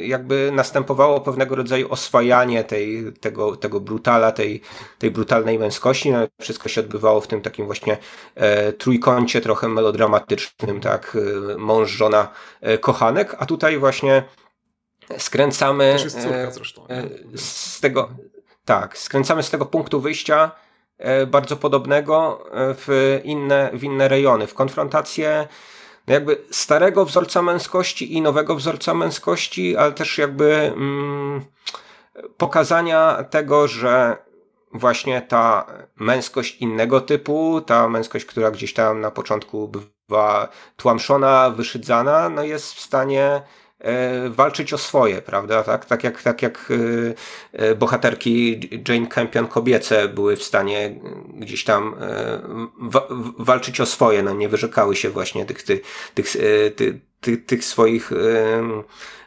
jakby 0.00 0.50
następowało 0.52 1.20
pewnego 1.20 1.54
rodzaju 1.54 1.92
oswajanie 1.92 2.64
tej, 2.64 3.12
tego, 3.20 3.56
tego 3.56 3.80
brutala, 3.80 4.32
tej, 4.32 4.60
tej 4.98 5.10
brutalnej 5.10 5.58
męskości. 5.58 6.10
No, 6.10 6.18
wszystko 6.40 6.68
się 6.68 6.80
odbywało 6.80 7.20
w 7.20 7.26
tym 7.26 7.40
takim 7.40 7.66
właśnie 7.66 7.98
e, 8.34 8.72
trójkącie 8.72 9.40
trochę 9.40 9.68
melodramatycznym, 9.68 10.80
tak, 10.80 11.16
e, 11.52 11.58
mąż, 11.58 11.90
żona, 11.90 12.28
e, 12.60 12.78
kochanek, 12.78 13.36
a 13.38 13.46
tutaj 13.46 13.78
właśnie 13.78 14.24
skręcamy 15.18 15.92
Też 15.92 16.04
jest 16.04 16.22
córka 16.22 16.50
zresztą, 16.50 16.86
e, 16.88 17.08
z 17.36 17.80
tego, 17.80 18.08
tak, 18.64 18.98
skręcamy 18.98 19.42
z 19.42 19.50
tego 19.50 19.66
punktu 19.66 20.00
wyjścia 20.00 20.50
e, 20.98 21.26
bardzo 21.26 21.56
podobnego 21.56 22.44
e, 22.52 22.74
w 22.74 23.20
inne, 23.24 23.70
w 23.72 23.84
inne 23.84 24.08
rejony, 24.08 24.46
w 24.46 24.54
konfrontację 24.54 25.48
jakby 26.06 26.44
starego 26.50 27.04
wzorca 27.04 27.42
męskości 27.42 28.14
i 28.14 28.22
nowego 28.22 28.54
wzorca 28.54 28.94
męskości, 28.94 29.76
ale 29.76 29.92
też 29.92 30.18
jakby 30.18 30.54
mm, 30.54 31.44
pokazania 32.36 33.24
tego, 33.30 33.68
że 33.68 34.16
właśnie 34.72 35.22
ta 35.22 35.66
męskość 35.96 36.56
innego 36.56 37.00
typu, 37.00 37.60
ta 37.60 37.88
męskość, 37.88 38.24
która 38.24 38.50
gdzieś 38.50 38.74
tam 38.74 39.00
na 39.00 39.10
początku 39.10 39.68
bywa 40.08 40.48
tłamszona, 40.76 41.50
wyszydzana, 41.50 42.28
no 42.28 42.42
jest 42.42 42.74
w 42.74 42.80
stanie 42.80 43.42
walczyć 44.28 44.72
o 44.72 44.78
swoje, 44.78 45.22
prawda? 45.22 45.62
Tak, 45.62 45.84
tak 45.84 46.04
jak, 46.04 46.22
tak 46.22 46.42
jak 46.42 46.72
e, 47.52 47.60
e, 47.60 47.74
bohaterki 47.74 48.60
Jane 48.88 49.06
Campion 49.06 49.46
kobiece 49.46 50.08
były 50.08 50.36
w 50.36 50.42
stanie 50.42 50.94
gdzieś 51.34 51.64
tam 51.64 51.94
wa 52.80 53.08
walczyć 53.38 53.80
o 53.80 53.86
swoje, 53.86 54.22
no 54.22 54.34
nie 54.34 54.48
wyrzekały 54.48 54.96
się 54.96 55.10
właśnie 55.10 55.44
tych, 55.44 55.62
tych, 55.62 55.82
tych, 56.14 56.36
tych, 56.76 56.94
tych, 57.20 57.46
tych 57.46 57.64
swoich 57.64 58.12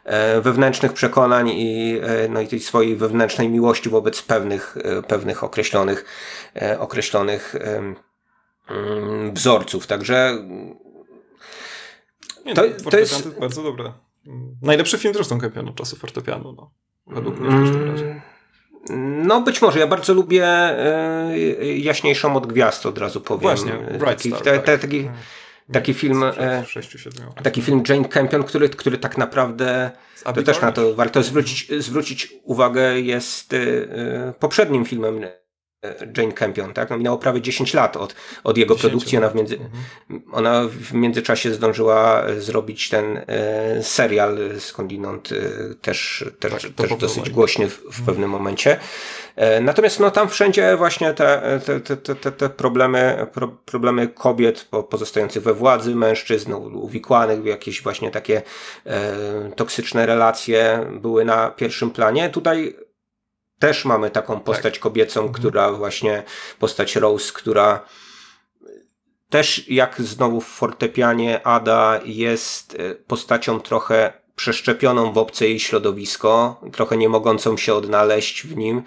E, 0.08 0.40
wewnętrznych 0.40 0.92
przekonań 0.92 1.48
i, 1.48 2.00
e, 2.02 2.28
no 2.28 2.40
i 2.40 2.48
tej 2.48 2.60
swojej 2.60 2.96
wewnętrznej 2.96 3.48
miłości 3.48 3.88
wobec 3.88 4.22
pewnych, 4.22 4.76
e, 4.84 5.02
pewnych 5.02 5.44
określonych, 5.44 6.04
określonych 6.78 7.54
mm, 7.54 9.34
wzorców. 9.34 9.86
Także 9.86 10.44
to, 12.54 12.62
no, 12.84 12.90
to 12.90 12.98
jest 12.98 13.28
bardzo 13.28 13.62
dobre. 13.62 13.92
Najlepszy 14.62 14.98
film 14.98 15.14
zresztą 15.14 15.40
Campionu 15.40 15.72
czasu 15.72 15.96
fortepianu, 15.96 16.52
no. 16.56 16.70
Według 17.06 17.40
mnie 17.40 17.50
w 17.50 17.60
każdym 17.60 17.82
mm, 17.82 17.90
razie. 17.90 18.22
No 19.26 19.40
być 19.40 19.62
może, 19.62 19.78
ja 19.78 19.86
bardzo 19.86 20.14
lubię 20.14 20.46
Jaśniejszą 21.76 22.36
od 22.36 22.46
gwiazd, 22.46 22.86
od 22.86 22.98
razu 22.98 23.20
powiem. 23.20 23.40
Właśnie, 23.40 23.72
Bright 23.72 24.16
taki, 24.16 24.28
Star, 24.28 24.42
te, 24.42 24.58
te, 24.58 24.78
taki, 24.78 24.98
mm 24.98 25.14
taki 25.72 25.94
film, 25.94 26.24
e, 26.24 26.64
taki 27.42 27.62
film 27.62 27.82
Jane 27.88 28.08
Campion, 28.08 28.44
który, 28.44 28.68
który 28.68 28.98
tak 28.98 29.18
naprawdę, 29.18 29.90
to 30.34 30.42
też 30.42 30.60
na 30.60 30.72
to 30.72 30.94
warto 30.94 31.22
zwrócić, 31.22 31.82
zwrócić 31.82 32.34
uwagę, 32.42 33.00
jest 33.00 33.52
e, 33.52 34.32
poprzednim 34.38 34.84
filmem 34.84 35.20
Jane 36.16 36.32
Campion, 36.32 36.72
tak? 36.72 36.90
No, 36.90 36.96
minęło 36.96 37.18
prawie 37.18 37.40
10 37.40 37.74
lat 37.74 37.96
od, 37.96 38.14
od 38.44 38.58
jego 38.58 38.74
10 38.74 38.82
produkcji. 38.82 39.18
Ona 39.18 39.28
w, 39.28 39.34
między, 39.34 39.54
mhm. 39.54 40.22
ona 40.32 40.64
w 40.68 40.92
międzyczasie 40.92 41.54
zdążyła 41.54 42.24
zrobić 42.38 42.88
ten 42.88 43.24
e, 43.26 43.82
serial 43.82 44.38
skądinąd 44.58 45.32
e, 45.32 45.74
też, 45.74 46.24
też, 46.38 46.52
tak, 46.52 46.72
też 46.72 46.96
dosyć 46.98 47.30
głośny 47.30 47.68
w, 47.68 47.76
w 47.76 47.86
mhm. 47.86 48.06
pewnym 48.06 48.30
momencie. 48.30 48.76
E, 49.36 49.60
natomiast 49.60 50.00
no, 50.00 50.10
tam 50.10 50.28
wszędzie 50.28 50.76
właśnie 50.76 51.14
te, 51.14 51.60
te, 51.66 51.96
te, 51.96 52.14
te, 52.14 52.32
te 52.32 52.48
problemy, 52.48 53.26
pro, 53.32 53.48
problemy 53.48 54.08
kobiet 54.08 54.68
pozostających 54.90 55.42
we 55.42 55.54
władzy, 55.54 55.94
mężczyzn, 55.94 56.52
uwikłanych 56.52 57.42
w 57.42 57.46
jakieś 57.46 57.82
właśnie 57.82 58.10
takie 58.10 58.42
e, 58.86 59.14
toksyczne 59.56 60.06
relacje 60.06 60.86
były 61.00 61.24
na 61.24 61.50
pierwszym 61.50 61.90
planie. 61.90 62.30
Tutaj 62.30 62.87
też 63.58 63.84
mamy 63.84 64.10
taką 64.10 64.40
postać 64.40 64.74
tak. 64.74 64.82
kobiecą, 64.82 65.20
mhm. 65.20 65.34
która 65.34 65.72
właśnie, 65.72 66.22
postać 66.58 66.96
Rose, 66.96 67.32
która 67.32 67.84
też 69.28 69.68
jak 69.68 70.00
znowu 70.02 70.40
w 70.40 70.46
fortepianie 70.46 71.46
Ada 71.46 72.00
jest 72.04 72.74
e, 72.74 72.94
postacią 72.94 73.60
trochę 73.60 74.12
przeszczepioną 74.36 75.12
w 75.12 75.18
obce 75.18 75.48
jej 75.48 75.60
środowisko, 75.60 76.60
trochę 76.72 76.96
nie 76.96 77.08
mogącą 77.08 77.56
się 77.56 77.74
odnaleźć 77.74 78.46
w 78.46 78.56
nim 78.56 78.82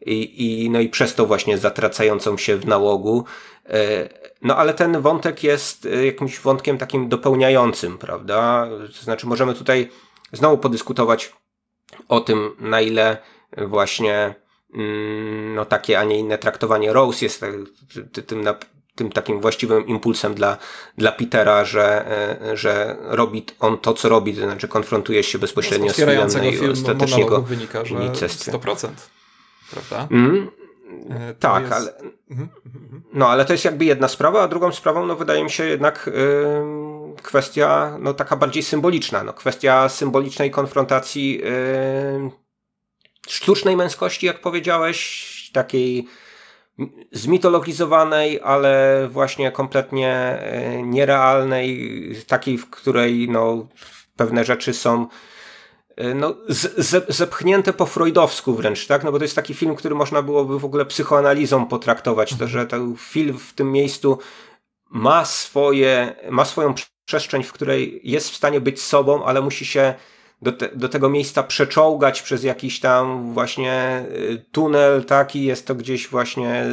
i, 0.00 0.44
i, 0.64 0.70
no 0.70 0.80
i 0.80 0.88
przez 0.88 1.14
to 1.14 1.26
właśnie 1.26 1.58
zatracającą 1.58 2.38
się 2.38 2.56
w 2.56 2.66
nałogu. 2.66 3.24
E, 3.66 4.08
no 4.42 4.56
ale 4.56 4.74
ten 4.74 5.00
wątek 5.00 5.44
jest 5.44 5.86
e, 5.86 6.06
jakimś 6.06 6.38
wątkiem 6.38 6.78
takim 6.78 7.08
dopełniającym, 7.08 7.98
prawda? 7.98 8.68
To 8.96 9.02
znaczy 9.02 9.26
możemy 9.26 9.54
tutaj 9.54 9.90
znowu 10.32 10.58
podyskutować 10.58 11.32
o 12.08 12.20
tym, 12.20 12.56
na 12.58 12.80
ile 12.80 13.16
właśnie 13.56 14.34
mm, 14.74 15.54
no 15.54 15.64
takie, 15.64 15.98
a 15.98 16.04
nie 16.04 16.18
inne 16.18 16.38
traktowanie 16.38 16.92
Rose 16.92 17.24
jest 17.24 17.44
tym, 18.26 18.44
tym 18.94 19.12
takim 19.12 19.40
właściwym 19.40 19.86
impulsem 19.86 20.34
dla, 20.34 20.58
dla 20.98 21.12
Petera, 21.12 21.64
że, 21.64 22.06
e, 22.50 22.56
że 22.56 22.96
robi 23.00 23.46
on 23.60 23.78
to, 23.78 23.94
co 23.94 24.08
robi, 24.08 24.34
to 24.34 24.40
znaczy 24.40 24.68
konfrontuje 24.68 25.22
się 25.22 25.38
bezpośrednio 25.38 25.92
z 25.92 25.96
filmem 25.96 26.28
no 26.34 26.44
i 26.44 26.70
ostatecznie 26.70 27.26
go 27.26 27.42
wynika, 27.42 27.84
że 27.84 27.94
100%. 27.94 28.88
Prawda? 29.70 30.08
Mm, 30.10 30.50
tak, 31.40 31.62
jest... 31.62 31.74
ale, 31.74 31.92
mhm, 32.30 32.48
mhm, 32.66 32.84
mhm. 32.84 33.02
no 33.12 33.28
ale 33.28 33.44
to 33.44 33.52
jest 33.52 33.64
jakby 33.64 33.84
jedna 33.84 34.08
sprawa, 34.08 34.42
a 34.42 34.48
drugą 34.48 34.72
sprawą, 34.72 35.06
no 35.06 35.16
wydaje 35.16 35.44
mi 35.44 35.50
się 35.50 35.64
jednak 35.64 36.10
yy, 36.14 37.22
kwestia, 37.22 37.96
no 38.00 38.14
taka 38.14 38.36
bardziej 38.36 38.62
symboliczna, 38.62 39.24
no 39.24 39.32
kwestia 39.32 39.88
symbolicznej 39.88 40.50
konfrontacji 40.50 41.38
yy, 41.38 42.41
sztucznej 43.28 43.76
męskości, 43.76 44.26
jak 44.26 44.40
powiedziałeś, 44.40 45.50
takiej 45.52 46.06
zmitologizowanej, 47.12 48.40
ale 48.44 49.08
właśnie 49.10 49.52
kompletnie 49.52 50.08
e, 50.08 50.82
nierealnej, 50.82 51.98
takiej, 52.26 52.58
w 52.58 52.70
której 52.70 53.28
no, 53.28 53.68
pewne 54.16 54.44
rzeczy 54.44 54.74
są 54.74 55.06
e, 55.96 56.14
no, 56.14 56.34
zepchnięte 57.08 57.72
po 57.72 57.86
freudowsku 57.86 58.54
wręcz, 58.54 58.86
tak? 58.86 59.04
No 59.04 59.12
bo 59.12 59.18
to 59.18 59.24
jest 59.24 59.36
taki 59.36 59.54
film, 59.54 59.76
który 59.76 59.94
można 59.94 60.22
byłoby 60.22 60.58
w 60.58 60.64
ogóle 60.64 60.86
psychoanalizą 60.86 61.66
potraktować, 61.66 62.34
to, 62.34 62.48
że 62.48 62.66
ten 62.66 62.96
film 62.98 63.38
w 63.38 63.52
tym 63.52 63.72
miejscu 63.72 64.18
ma 64.90 65.24
swoje, 65.24 66.14
ma 66.30 66.44
swoją 66.44 66.74
przestrzeń, 67.04 67.42
w 67.42 67.52
której 67.52 68.00
jest 68.04 68.30
w 68.30 68.36
stanie 68.36 68.60
być 68.60 68.82
sobą, 68.82 69.24
ale 69.24 69.40
musi 69.40 69.66
się 69.66 69.94
do, 70.42 70.52
te, 70.52 70.68
do 70.74 70.88
tego 70.88 71.08
miejsca 71.08 71.42
przeczołgać 71.42 72.22
przez 72.22 72.44
jakiś 72.44 72.80
tam 72.80 73.32
właśnie 73.32 74.04
y, 74.10 74.44
tunel 74.52 75.04
taki, 75.04 75.44
jest 75.44 75.66
to 75.66 75.74
gdzieś 75.74 76.08
właśnie 76.08 76.64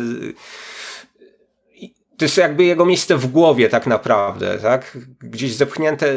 to 2.20 2.26
jest 2.26 2.38
jakby 2.38 2.64
jego 2.64 2.86
miejsce 2.86 3.18
w 3.18 3.28
głowie 3.28 3.70
tak 3.70 3.88
naprawdę, 3.88 4.58
tak? 4.58 4.98
Gdzieś 5.20 5.56
zepchnięte, 5.56 6.08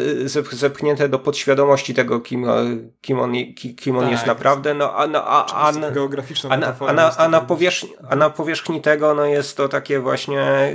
zepchnięte 0.52 1.08
do 1.08 1.18
podświadomości 1.18 1.94
tego, 1.94 2.20
kim, 2.20 2.46
kim 3.00 3.20
on, 3.20 3.32
kim 3.76 3.96
on 3.96 4.02
tak. 4.02 4.12
jest 4.12 4.26
naprawdę, 4.26 4.74
no 4.74 4.94
a, 4.94 5.06
no, 5.06 5.24
a, 5.24 5.46
a, 5.54 5.68
a, 5.68 6.56
na, 6.56 6.74
a, 6.86 6.92
na, 6.92 7.16
a, 7.16 7.28
na 7.28 7.40
powierzchni, 7.40 7.90
a 8.08 8.16
na 8.16 8.30
powierzchni 8.30 8.80
tego 8.80 9.14
no 9.14 9.24
jest 9.24 9.56
to 9.56 9.68
takie 9.68 10.00
właśnie 10.00 10.72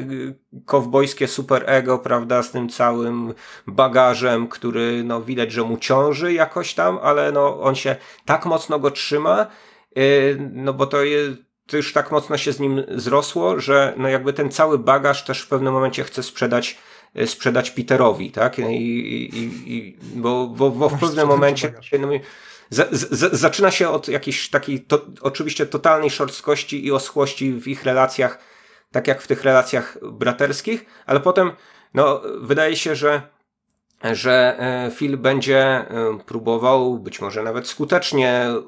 kowbojskie 0.66 1.28
superego, 1.28 2.00
prawda, 2.00 2.44
z 2.44 2.52
tym 2.52 2.70
całym 2.70 3.34
bagażem, 3.68 4.48
który 4.48 5.04
no 5.04 5.22
widać, 5.22 5.52
że 5.52 5.64
mu 5.64 5.78
ciąży 5.78 6.34
jakoś 6.34 6.74
tam, 6.74 7.00
ale 7.02 7.32
no 7.32 7.62
on 7.62 7.76
się 7.76 7.96
tak 8.26 8.46
mocno 8.46 8.80
go 8.80 8.92
trzyma, 8.92 9.48
yy, 9.96 10.50
no 10.54 10.74
bo 10.74 10.86
to 10.86 11.04
jest 11.04 11.47
to 11.68 11.78
już 11.78 11.94
tak 11.94 12.12
mocno 12.12 12.38
się 12.38 12.54
z 12.54 12.60
nim 12.60 12.84
zrosło, 12.90 13.60
że 13.60 13.94
no 13.98 14.10
jakby 14.10 14.34
ten 14.34 14.52
cały 14.52 14.80
bagaż 14.80 15.26
też 15.26 15.42
w 15.42 15.48
pewnym 15.48 15.74
momencie 15.74 16.04
chce 16.04 16.24
sprzedać 16.24 16.78
e, 17.16 17.28
sprzedać 17.28 17.72
Peterowi, 17.72 18.32
tak? 18.32 18.60
I, 18.60 18.64
i, 18.64 19.76
i 19.78 19.98
bo, 20.02 20.48
bo, 20.48 20.72
bo 20.72 20.90
w 20.90 21.00
pewnym 21.00 21.28
momencie 21.28 21.74
no, 22.00 22.08
z, 22.70 22.92
z, 23.12 23.40
zaczyna 23.40 23.72
się 23.72 23.90
od 23.90 24.08
jakiejś 24.08 24.50
takiej 24.50 24.82
to, 24.82 25.06
oczywiście 25.22 25.66
totalnej 25.66 26.10
szorstkości 26.10 26.86
i 26.86 26.92
oschłości 26.92 27.54
w 27.54 27.68
ich 27.68 27.84
relacjach, 27.84 28.40
tak 28.92 29.08
jak 29.08 29.22
w 29.22 29.28
tych 29.28 29.44
relacjach 29.44 29.98
braterskich, 30.12 30.86
ale 31.06 31.20
potem 31.20 31.52
no, 31.94 32.22
wydaje 32.42 32.76
się, 32.76 32.96
że 32.96 33.22
że 34.04 34.56
e, 34.60 34.92
Phil 34.92 35.18
będzie 35.18 35.58
e, 35.60 35.88
próbował, 36.26 37.00
być 37.00 37.22
może 37.22 37.44
nawet 37.44 37.68
skutecznie, 37.68 38.30
e, 38.30 38.62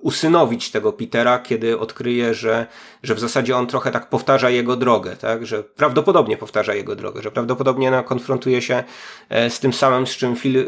usynowić 0.00 0.70
tego 0.70 0.92
Petera, 0.92 1.38
kiedy 1.38 1.78
odkryje, 1.78 2.34
że, 2.34 2.66
że 3.02 3.14
w 3.14 3.20
zasadzie 3.20 3.56
on 3.56 3.66
trochę 3.66 3.90
tak 3.90 4.08
powtarza 4.08 4.50
jego 4.50 4.76
drogę, 4.76 5.16
tak? 5.16 5.46
że 5.46 5.62
prawdopodobnie 5.62 6.36
powtarza 6.36 6.74
jego 6.74 6.96
drogę, 6.96 7.22
że 7.22 7.30
prawdopodobnie 7.30 8.02
konfrontuje 8.06 8.62
się 8.62 8.84
z 9.48 9.60
tym 9.60 9.72
samym, 9.72 10.06
z 10.06 10.16
czym 10.16 10.36
Phil, 10.36 10.64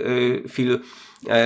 Phil 0.49 0.79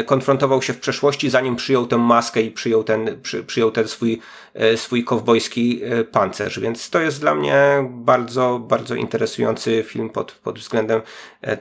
konfrontował 0.07 0.63
się 0.63 0.73
w 0.73 0.81
przeszłości, 0.81 1.31
zanim 1.31 1.57
przyjął 1.57 1.87
tę 1.87 1.99
maskę 1.99 2.43
i 2.43 2.51
przyjął 2.51 2.85
ten, 2.85 3.21
przy, 3.23 3.45
przyjął 3.45 3.71
ten 3.71 3.89
swój, 3.89 4.21
e, 4.55 4.77
swój 4.77 5.05
kowbojski 5.05 5.81
e, 5.85 6.05
pancerz. 6.05 6.61
Więc 6.61 6.91
to 6.91 7.01
jest 7.01 7.21
dla 7.21 7.35
mnie 7.35 7.89
bardzo, 7.91 8.59
bardzo 8.59 8.95
interesujący 8.95 9.85
film 9.87 10.11
pod, 10.11 10.33
pod 10.33 10.59
względem 10.59 11.01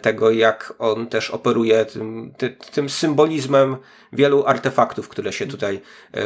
tego, 0.02 0.32
jak 0.32 0.74
on 0.80 1.08
też 1.08 1.30
operuje 1.30 1.86
tym, 1.86 2.34
tym, 2.38 2.56
tym 2.72 2.90
symbolizmem 2.90 3.78
wielu 4.14 4.46
artefaktów, 4.46 5.10
które 5.10 5.34
się 5.34 5.48
tutaj 5.48 5.82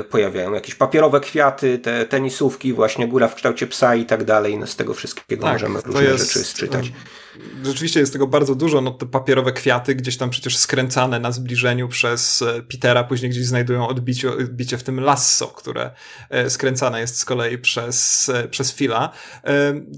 pojawiają. 0.10 0.54
Jakieś 0.54 0.76
papierowe 0.76 1.20
kwiaty, 1.20 1.80
te 1.80 2.06
tenisówki, 2.06 2.74
właśnie 2.74 3.08
góra 3.08 3.28
w 3.28 3.36
kształcie 3.36 3.68
psa 3.68 3.96
i 3.96 4.06
tak 4.06 4.24
dalej. 4.24 4.58
No 4.58 4.68
z 4.68 4.76
tego 4.76 4.94
wszystkiego 4.94 5.44
tak, 5.44 5.54
możemy 5.54 5.82
różne 5.82 6.04
jest, 6.04 6.34
rzeczy 6.34 6.56
czytać 6.56 6.92
rzeczywiście 7.64 8.00
jest 8.00 8.14
tego 8.14 8.28
bardzo 8.28 8.56
dużo, 8.56 8.82
no 8.82 8.92
te 8.92 9.06
papierowe 9.06 9.52
kwiaty 9.52 9.96
gdzieś 9.96 10.18
tam 10.18 10.30
przecież 10.30 10.58
skręcane 10.58 11.20
na 11.20 11.32
zbliżeniu 11.32 11.88
przez 11.88 12.42
e, 12.42 12.62
Petera, 12.62 13.04
później 13.04 13.32
gdzieś 13.32 13.46
znajdują 13.46 13.88
odbicie, 13.88 14.32
odbicie 14.32 14.78
w 14.78 14.84
tym 14.84 15.00
lasso, 15.00 15.48
które 15.48 15.92
e, 16.30 16.50
skręcane 16.50 17.00
jest 17.00 17.18
z 17.18 17.26
kolei 17.26 17.58
przez, 17.58 18.30
e, 18.30 18.48
przez 18.48 18.74
Fila. 18.74 19.12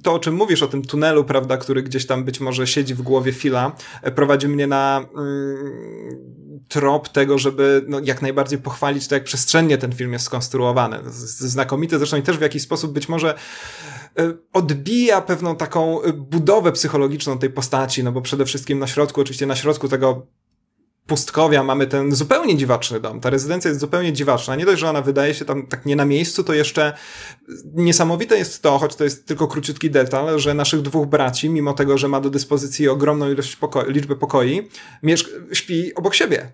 To, 0.03 0.14
o 0.14 0.20
czym 0.20 0.36
mówisz, 0.36 0.64
o 0.64 0.68
tym 0.68 0.82
tunelu, 0.82 1.24
prawda, 1.24 1.57
który 1.57 1.84
gdzieś 1.84 2.06
tam 2.06 2.24
być 2.24 2.40
może 2.40 2.68
siedzi 2.68 2.95
w 2.95 3.02
głowie 3.02 3.32
Fila, 3.32 3.76
prowadzi 4.15 4.48
mnie 4.48 4.68
na 4.68 5.06
mm, 5.15 6.44
trop 6.68 7.10
tego, 7.10 7.38
żeby 7.38 7.86
no, 7.88 7.99
jak 8.03 8.22
najbardziej 8.22 8.60
pochwalić 8.60 9.07
to, 9.07 9.15
jak 9.15 9.24
przestrzennie 9.24 9.78
ten 9.78 9.91
film 9.91 10.14
jest 10.14 10.26
skonstruowany. 10.26 10.99
Znakomity, 11.06 11.98
zresztą 11.98 12.18
i 12.18 12.22
też 12.22 12.38
w 12.38 12.41
jakiś 12.41 12.61
sposób 12.61 12.94
być 12.94 13.10
może 13.10 13.36
odbija 14.53 15.22
pewną 15.22 15.56
taką 15.56 16.02
e, 16.02 16.14
budowę 16.14 16.72
psychologiczną 16.72 17.38
tej 17.38 17.49
postaci, 17.49 18.03
no 18.03 18.11
bo 18.11 18.22
przede 18.22 18.45
wszystkim 18.45 18.80
na 18.80 18.88
środku, 18.88 19.22
oczywiście 19.22 19.45
na 19.45 19.56
środku 19.56 19.88
tego 19.88 20.27
pustkowia 21.06 21.64
mamy 21.64 21.88
ten 21.88 22.15
zupełnie 22.15 22.57
dziwaczny 22.57 22.99
dom. 22.99 23.19
Ta 23.19 23.30
rezydencja 23.30 23.69
jest 23.69 23.81
zupełnie 23.81 24.14
dziwaczna. 24.14 24.56
Nie 24.56 24.65
dość, 24.65 24.80
że 24.80 24.90
ona 24.90 25.02
wydaje 25.02 25.34
się 25.34 25.45
tam 25.45 25.68
tak 25.68 25.85
nie 25.85 25.95
na 25.95 26.06
miejscu, 26.06 26.44
to 26.44 26.53
jeszcze 26.53 26.94
niesamowite 27.73 28.38
jest 28.38 28.61
to, 28.61 28.80
choć 28.80 28.95
to 28.95 29.03
jest 29.03 29.26
tylko 29.26 29.48
króciutki 29.48 29.90
detal, 29.90 30.40
że 30.40 30.53
naszych 30.53 30.81
dwóch 30.81 31.07
braci, 31.07 31.49
mimo 31.49 31.73
tego, 31.73 31.98
że 31.98 32.07
ma 32.07 32.22
do 32.22 32.30
dyspozycji 32.30 32.90
ogromną 32.90 33.31
ilość 33.31 33.56
poko 33.56 33.90
liczby 33.90 34.15
pokoi, 34.15 34.69
śpi 35.53 35.95
obok 35.95 36.15
siebie. 36.15 36.52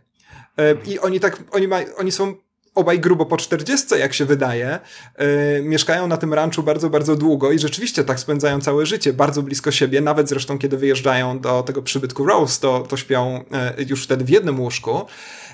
I 0.86 1.00
oni 1.00 1.20
tak, 1.20 1.44
oni, 1.52 1.68
ma, 1.68 1.80
oni 1.98 2.12
są 2.12 2.36
obaj 2.80 3.00
grubo 3.00 3.26
po 3.26 3.38
40, 3.38 3.96
jak 4.00 4.14
się 4.14 4.26
wydaje, 4.26 4.80
yy, 5.20 5.26
mieszkają 5.64 6.08
na 6.08 6.18
tym 6.18 6.34
ranczu 6.34 6.64
bardzo, 6.64 6.90
bardzo 6.90 7.16
długo 7.16 7.52
i 7.52 7.60
rzeczywiście 7.60 8.04
tak 8.04 8.20
spędzają 8.20 8.62
całe 8.62 8.86
życie, 8.86 9.14
bardzo 9.14 9.44
blisko 9.44 9.72
siebie, 9.72 10.02
nawet 10.02 10.30
zresztą 10.30 10.60
kiedy 10.60 10.78
wyjeżdżają 10.78 11.40
do 11.40 11.64
tego 11.64 11.82
przybytku 11.82 12.26
Rose, 12.26 12.62
to, 12.62 12.80
to 12.80 12.98
śpią 12.98 13.44
yy, 13.78 13.86
już 13.90 14.04
wtedy 14.04 14.26
w 14.26 14.30
jednym 14.30 14.60
łóżku. 14.60 15.06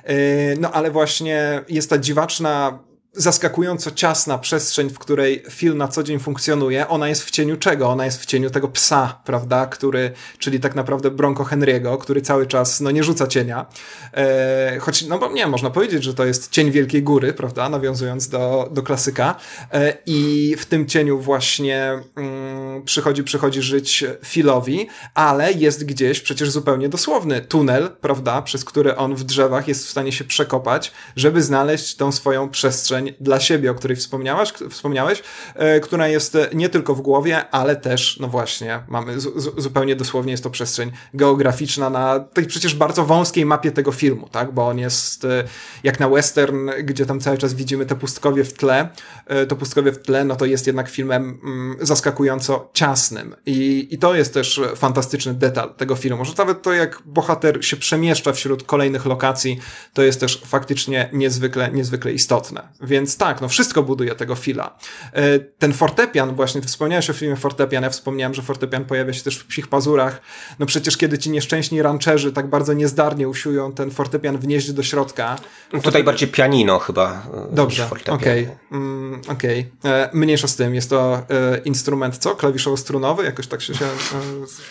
Yy, 0.07 0.13
no 0.59 0.71
ale 0.71 0.91
właśnie 0.91 1.61
jest 1.69 1.89
ta 1.89 1.97
dziwaczna 1.97 2.79
zaskakująco 3.15 3.91
ciasna 3.91 4.37
przestrzeń, 4.37 4.89
w 4.89 4.99
której 4.99 5.43
film 5.49 5.77
na 5.77 5.87
co 5.87 6.03
dzień 6.03 6.19
funkcjonuje, 6.19 6.87
ona 6.87 7.07
jest 7.07 7.23
w 7.23 7.31
cieniu 7.31 7.57
czego? 7.57 7.89
Ona 7.89 8.05
jest 8.05 8.21
w 8.21 8.25
cieniu 8.25 8.49
tego 8.49 8.67
psa, 8.67 9.21
prawda, 9.25 9.65
który, 9.65 10.11
czyli 10.39 10.59
tak 10.59 10.75
naprawdę 10.75 11.11
Bronco 11.11 11.43
Henry'ego, 11.43 11.97
który 11.97 12.21
cały 12.21 12.47
czas, 12.47 12.81
no 12.81 12.91
nie 12.91 13.03
rzuca 13.03 13.27
cienia, 13.27 13.65
e, 14.13 14.77
choć, 14.79 15.07
no 15.07 15.19
bo 15.19 15.31
nie, 15.31 15.47
można 15.47 15.69
powiedzieć, 15.69 16.03
że 16.03 16.13
to 16.13 16.25
jest 16.25 16.51
cień 16.51 16.71
Wielkiej 16.71 17.03
Góry, 17.03 17.33
prawda, 17.33 17.69
nawiązując 17.69 18.29
do, 18.29 18.69
do 18.71 18.83
klasyka. 18.83 19.35
E, 19.73 19.97
i 20.05 20.55
w 20.57 20.65
tym 20.65 20.85
cieniu 20.85 21.19
właśnie 21.19 21.99
mm, 22.15 22.83
przychodzi, 22.83 23.23
przychodzi 23.23 23.61
żyć 23.61 24.03
Philowi, 24.25 24.87
ale 25.13 25.53
jest 25.53 25.85
gdzieś 25.85 26.21
przecież 26.21 26.51
zupełnie 26.51 26.89
dosłowny 26.89 27.41
tunel, 27.41 27.89
prawda, 28.01 28.41
przez 28.41 28.65
który 28.65 28.95
on 28.95 29.15
w 29.15 29.23
drzewach 29.23 29.67
jest 29.67 29.85
w 29.85 29.89
stanie 29.89 30.11
się 30.11 30.23
przekopać, 30.23 30.91
żeby 31.15 31.41
znaleźć 31.41 31.95
tą 31.95 32.11
swoją 32.11 32.49
przestrzeń 32.49 33.04
dla 33.19 33.39
siebie, 33.39 33.71
o 33.71 33.75
której 33.75 33.97
wspomniałeś, 33.97 34.53
wspomniałeś 34.69 35.23
e, 35.55 35.79
która 35.79 36.07
jest 36.07 36.37
nie 36.53 36.69
tylko 36.69 36.95
w 36.95 37.01
głowie, 37.01 37.49
ale 37.49 37.75
też, 37.75 38.19
no 38.19 38.27
właśnie, 38.27 38.79
mamy 38.87 39.19
zupełnie 39.57 39.95
dosłownie 39.95 40.31
jest 40.31 40.43
to 40.43 40.49
przestrzeń 40.49 40.91
geograficzna 41.13 41.89
na 41.89 42.19
tej 42.19 42.45
przecież 42.45 42.75
bardzo 42.75 43.05
wąskiej 43.05 43.45
mapie 43.45 43.71
tego 43.71 43.91
filmu, 43.91 44.29
tak, 44.29 44.53
bo 44.53 44.67
on 44.67 44.79
jest 44.79 45.25
e, 45.25 45.43
jak 45.83 45.99
na 45.99 46.09
western, 46.09 46.69
gdzie 46.83 47.05
tam 47.05 47.19
cały 47.19 47.37
czas 47.37 47.53
widzimy 47.53 47.85
te 47.85 47.95
pustkowie 47.95 48.43
w 48.43 48.53
tle, 48.53 48.89
e, 49.27 49.45
to 49.45 49.55
pustkowie 49.55 49.91
w 49.91 50.01
tle, 50.01 50.25
no 50.25 50.35
to 50.35 50.45
jest 50.45 50.67
jednak 50.67 50.89
filmem 50.89 51.39
mm, 51.43 51.77
zaskakująco 51.81 52.69
ciasnym 52.73 53.35
i, 53.45 53.87
i 53.91 53.97
to 53.97 54.15
jest 54.15 54.33
też 54.33 54.61
fantastyczny 54.75 55.33
detal 55.33 55.73
tego 55.73 55.95
filmu, 55.95 56.25
że 56.25 56.33
nawet 56.37 56.61
to 56.61 56.73
jak 56.73 57.01
bohater 57.05 57.65
się 57.65 57.77
przemieszcza 57.77 58.33
wśród 58.33 58.63
kolejnych 58.63 59.05
lokacji, 59.05 59.59
to 59.93 60.01
jest 60.01 60.19
też 60.19 60.41
faktycznie 60.45 61.09
niezwykle, 61.13 61.71
niezwykle 61.71 62.13
istotne. 62.13 62.67
Więc 62.81 62.94
więc 62.95 63.17
tak, 63.17 63.41
no 63.41 63.47
wszystko 63.47 63.83
buduje 63.83 64.15
tego 64.15 64.35
fila. 64.35 64.77
E, 65.13 65.39
ten 65.39 65.73
fortepian, 65.73 66.35
właśnie 66.35 66.61
ty 66.61 66.67
wspomniałeś 66.67 67.09
o 67.09 67.13
filmie 67.13 67.35
Fortepian, 67.35 67.83
ja 67.83 67.89
wspomniałem, 67.89 68.33
że 68.33 68.41
fortepian 68.41 68.85
pojawia 68.85 69.13
się 69.13 69.23
też 69.23 69.37
w 69.37 69.45
Psich 69.45 69.67
Pazurach. 69.67 70.21
No 70.59 70.65
przecież 70.65 70.97
kiedy 70.97 71.17
ci 71.17 71.29
nieszczęśni 71.29 71.81
rancherzy 71.81 72.31
tak 72.31 72.47
bardzo 72.47 72.73
niezdarnie 72.73 73.29
usiłują 73.29 73.71
ten 73.71 73.91
fortepian 73.91 74.37
wnieść 74.37 74.71
do 74.71 74.83
środka. 74.83 75.35
No 75.73 75.81
tutaj 75.81 76.03
bardziej 76.03 76.27
pianino 76.27 76.79
chyba. 76.79 77.27
E, 77.51 77.55
Dobrze, 77.55 77.89
okej. 77.89 78.43
Okay. 78.43 78.57
Mm, 78.71 79.21
okay. 79.27 79.65
E, 79.85 80.09
mniejsza 80.13 80.47
z 80.47 80.55
tym, 80.55 80.75
jest 80.75 80.89
to 80.89 81.23
instrument 81.65 82.17
co? 82.17 82.35
Klawiszowo-strunowy? 82.35 83.23
Jakoś 83.23 83.47
tak 83.47 83.61
się, 83.61 83.73
się 83.73 83.85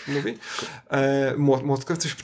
mówi? 0.07 0.37
Młotka? 1.63 1.97
Coś... 1.97 2.15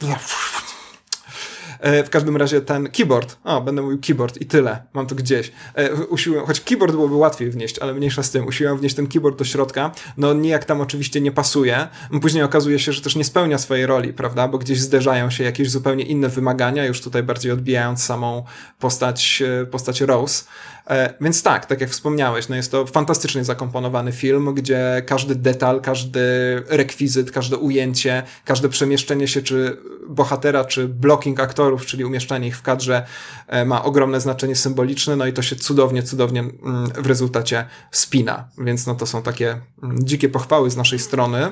E, 1.82 2.04
w 2.04 2.10
każdym 2.10 2.38
razie 2.38 2.62
ten 2.62 2.90
keyboard, 2.90 3.38
o, 3.44 3.62
będę 3.62 3.82
mówił 3.82 4.00
keyboard 4.08 4.42
i 4.42 4.46
tyle, 4.46 4.84
mam 4.94 5.08
to 5.08 5.16
gdzieś. 5.16 5.52
E, 5.76 5.94
usiłuję, 5.96 6.42
choć 6.48 6.62
keyboard 6.62 6.94
byłoby 6.94 7.16
łatwiej 7.16 7.52
wnieść, 7.52 7.80
ale 7.80 7.94
mniejsza 7.94 8.24
z 8.24 8.32
tym, 8.32 8.48
usiłuję 8.48 8.78
wnieść 8.78 8.96
ten 8.96 9.08
keyboard 9.08 9.38
do 9.38 9.46
środka, 9.46 9.92
no 10.18 10.34
nijak 10.34 10.66
tam 10.66 10.82
oczywiście 10.82 11.22
nie 11.22 11.32
pasuje. 11.32 11.88
Później 12.22 12.44
okazuje 12.44 12.80
się, 12.80 12.94
że 12.94 13.02
też 13.02 13.16
nie 13.16 13.24
spełnia 13.24 13.58
swojej 13.58 13.86
roli, 13.86 14.14
prawda, 14.14 14.48
bo 14.48 14.58
gdzieś 14.58 14.80
zderzają 14.80 15.30
się 15.30 15.44
jakieś 15.44 15.70
zupełnie 15.70 16.04
inne 16.04 16.30
wymagania, 16.30 16.86
już 16.86 17.02
tutaj 17.02 17.24
bardziej 17.24 17.52
odbijając 17.52 18.04
samą 18.04 18.44
postać, 18.80 19.44
e, 19.62 19.66
postać 19.66 20.02
Rose. 20.02 20.44
E, 20.90 21.14
więc 21.22 21.44
tak, 21.44 21.66
tak 21.66 21.82
jak 21.82 21.90
wspomniałeś, 21.90 22.50
no 22.50 22.56
jest 22.56 22.72
to 22.72 22.86
fantastycznie 22.86 23.44
zakomponowany 23.44 24.12
film, 24.12 24.54
gdzie 24.54 25.04
każdy 25.06 25.36
detal, 25.36 25.82
każdy 25.82 26.22
rekwizyt, 26.68 27.32
każde 27.32 27.58
ujęcie, 27.58 28.24
każde 28.46 28.70
przemieszczenie 28.70 29.28
się 29.28 29.42
czy 29.42 29.78
bohatera, 30.08 30.66
czy 30.66 30.88
blocking 30.88 31.40
aktorów, 31.40 31.86
czyli 31.86 32.06
umieszczanie 32.06 32.48
ich 32.48 32.58
w 32.58 32.62
kadrze 32.62 33.06
e, 33.48 33.66
ma 33.66 33.84
ogromne 33.84 34.22
znaczenie 34.22 34.56
symboliczne, 34.56 35.16
no 35.16 35.26
i 35.26 35.34
to 35.34 35.42
się 35.42 35.56
cudownie, 35.56 36.04
cudownie 36.04 36.40
mm, 36.40 36.88
w 36.88 37.08
rezultacie 37.08 37.66
spina. 37.92 38.48
Więc 38.58 38.88
no 38.88 38.96
to 38.96 39.06
są 39.06 39.22
takie 39.22 39.58
mm, 39.84 40.06
dzikie 40.06 40.30
pochwały 40.30 40.70
z 40.70 40.78
naszej 40.78 41.00
strony. 41.00 41.52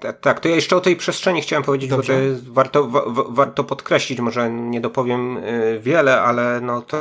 Tak, 0.00 0.20
tak, 0.20 0.40
to 0.40 0.48
ja 0.48 0.54
jeszcze 0.54 0.76
o 0.76 0.80
tej 0.80 0.96
przestrzeni 0.96 1.42
chciałem 1.42 1.62
powiedzieć, 1.62 1.90
Dobrze. 1.90 2.12
bo 2.12 2.18
to 2.18 2.24
jest, 2.24 2.52
warto, 2.52 2.88
wa, 2.88 3.04
warto 3.28 3.64
podkreślić, 3.64 4.20
może 4.20 4.50
nie 4.50 4.80
dopowiem 4.80 5.36
y, 5.36 5.80
wiele, 5.82 6.20
ale 6.20 6.60
no 6.60 6.82
to, 6.82 7.00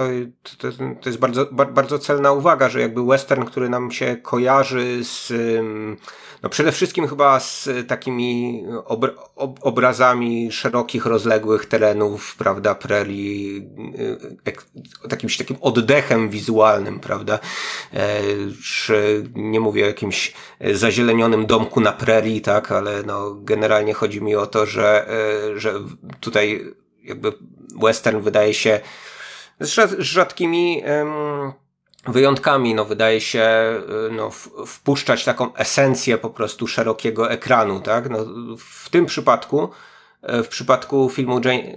to, 0.58 0.68
to 1.02 1.10
jest 1.10 1.20
bardzo, 1.20 1.46
bardzo 1.52 2.00
celna 2.00 2.32
uwaga, 2.32 2.70
że 2.70 2.82
jakby 2.82 3.06
western, 3.06 3.46
który 3.46 3.70
nam 3.70 3.92
się 3.92 4.16
kojarzy 4.16 5.04
z 5.04 5.34
no 6.44 6.50
przede 6.50 6.72
wszystkim 6.72 7.08
chyba 7.08 7.40
z 7.40 7.70
takimi 7.88 8.64
ob 8.86 9.06
ob 9.36 9.60
obrazami 9.62 10.52
szerokich, 10.52 11.06
rozległych 11.06 11.66
terenów, 11.66 12.36
prawda, 12.36 12.76
prerii, 12.76 13.68
y, 15.04 15.10
takim, 15.10 15.30
oddechem 15.62 16.30
wizualnym, 16.30 17.00
prawda, 17.00 17.40
e, 17.94 18.22
czy 18.64 19.24
nie 19.36 19.60
mówię 19.60 19.84
o 19.84 19.88
jakimś 19.88 20.34
zazielenionym 20.74 21.46
domku 21.46 21.82
na 21.82 21.92
prerii, 21.92 22.42
tak, 22.42 22.72
ale 22.72 23.04
no 23.04 23.36
generalnie 23.36 23.94
chodzi 23.94 24.22
mi 24.22 24.36
o 24.36 24.48
to, 24.48 24.66
że, 24.66 25.10
e, 25.10 25.60
że 25.60 25.74
tutaj 26.20 26.74
jakby 27.04 27.34
western 27.82 28.20
wydaje 28.20 28.54
się 28.54 28.80
z 29.60 30.00
rzadkimi 30.00 30.84
wyjątkami, 32.08 32.76
no 32.76 32.86
wydaje 32.86 33.22
się, 33.22 33.46
y, 34.08 34.12
no, 34.12 34.30
wpuszczać 34.68 35.26
taką 35.26 35.56
esencję 35.56 36.18
po 36.18 36.30
prostu 36.30 36.68
szerokiego 36.68 37.32
ekranu, 37.32 37.80
tak? 37.80 38.10
No, 38.10 38.26
w 38.58 38.90
tym 38.90 39.06
przypadku, 39.06 39.70
y, 40.40 40.44
w 40.44 40.48
przypadku 40.48 41.10
filmu 41.10 41.42
Jane, 41.46 41.76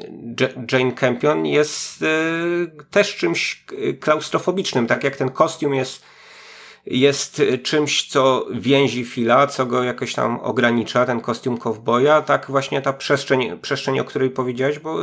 Jane 0.72 0.92
Campion 0.92 1.46
jest 1.46 2.02
y, 2.02 2.70
też 2.90 3.16
czymś 3.16 3.64
klaustrofobicznym, 4.00 4.86
tak 4.86 5.04
jak 5.04 5.16
ten 5.16 5.30
kostium 5.30 5.74
jest 5.74 6.16
jest 6.86 7.42
czymś, 7.62 8.08
co 8.08 8.46
więzi 8.50 9.04
Fila, 9.04 9.46
co 9.46 9.66
go 9.66 9.82
jakoś 9.82 10.14
tam 10.14 10.40
ogranicza, 10.40 11.06
ten 11.06 11.20
kostium 11.20 11.58
kowboja, 11.58 12.22
tak 12.22 12.46
właśnie 12.48 12.82
ta 12.82 12.92
przestrzeń, 12.92 13.58
przestrzeń, 13.62 14.00
o 14.00 14.04
której 14.04 14.30
powiedziałeś, 14.30 14.78
bo 14.78 14.98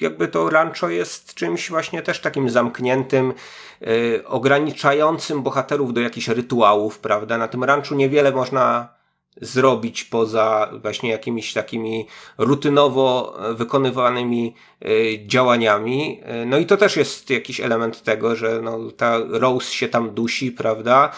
jakby 0.00 0.28
to 0.28 0.50
rancho 0.50 0.88
jest 0.88 1.34
czymś 1.34 1.70
właśnie 1.70 2.02
też 2.02 2.20
takim 2.20 2.50
zamkniętym, 2.50 3.32
yy, 3.80 4.22
ograniczającym 4.26 5.42
bohaterów 5.42 5.92
do 5.92 6.00
jakichś 6.00 6.28
rytuałów, 6.28 6.98
prawda? 6.98 7.38
Na 7.38 7.48
tym 7.48 7.64
ranchu 7.64 7.94
niewiele 7.94 8.32
można 8.32 8.96
zrobić 9.40 10.04
poza 10.04 10.70
właśnie 10.82 11.10
jakimiś 11.10 11.52
takimi 11.52 12.06
rutynowo 12.38 13.38
wykonywanymi 13.54 14.54
e, 14.82 14.88
działaniami. 15.26 16.20
E, 16.22 16.46
no 16.46 16.58
i 16.58 16.66
to 16.66 16.76
też 16.76 16.96
jest 16.96 17.30
jakiś 17.30 17.60
element 17.60 18.02
tego, 18.02 18.36
że 18.36 18.60
no, 18.62 18.78
ta 18.96 19.18
Rose 19.28 19.72
się 19.72 19.88
tam 19.88 20.14
dusi, 20.14 20.52
prawda? 20.52 21.12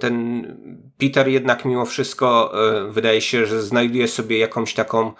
Ten 0.00 0.46
Peter 0.98 1.28
jednak 1.28 1.64
mimo 1.64 1.86
wszystko 1.86 2.52
wydaje 2.88 3.20
się, 3.20 3.46
że 3.46 3.62
znajduje 3.62 4.08
sobie 4.08 4.38
jakąś 4.38 4.74
taką 4.74 5.12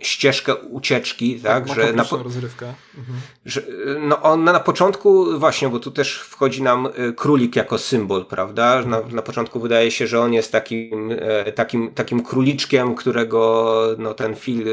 ścieżkę 0.00 0.56
ucieczki, 0.56 1.40
tak, 1.40 1.66
tak 1.68 1.76
że 1.76 1.92
na 1.92 2.04
po... 2.04 2.22
rozrywkę. 2.22 2.74
Mhm. 2.98 3.18
Że, 3.44 3.62
no 4.00 4.22
on 4.22 4.44
na 4.44 4.60
początku 4.60 5.38
właśnie, 5.38 5.68
bo 5.68 5.78
tu 5.78 5.90
też 5.90 6.20
wchodzi 6.20 6.62
nam 6.62 6.86
e, 6.86 7.12
królik 7.12 7.56
jako 7.56 7.78
symbol, 7.78 8.26
prawda? 8.26 8.82
Na, 8.82 9.00
na 9.00 9.22
początku 9.22 9.60
wydaje 9.60 9.90
się, 9.90 10.06
że 10.06 10.20
on 10.20 10.32
jest 10.32 10.52
takim, 10.52 11.12
e, 11.20 11.52
takim, 11.52 11.94
takim 11.94 12.22
króliczkiem, 12.22 12.94
którego 12.94 13.74
no, 13.98 14.14
ten 14.14 14.34
film 14.34 14.60
e, 14.60 14.70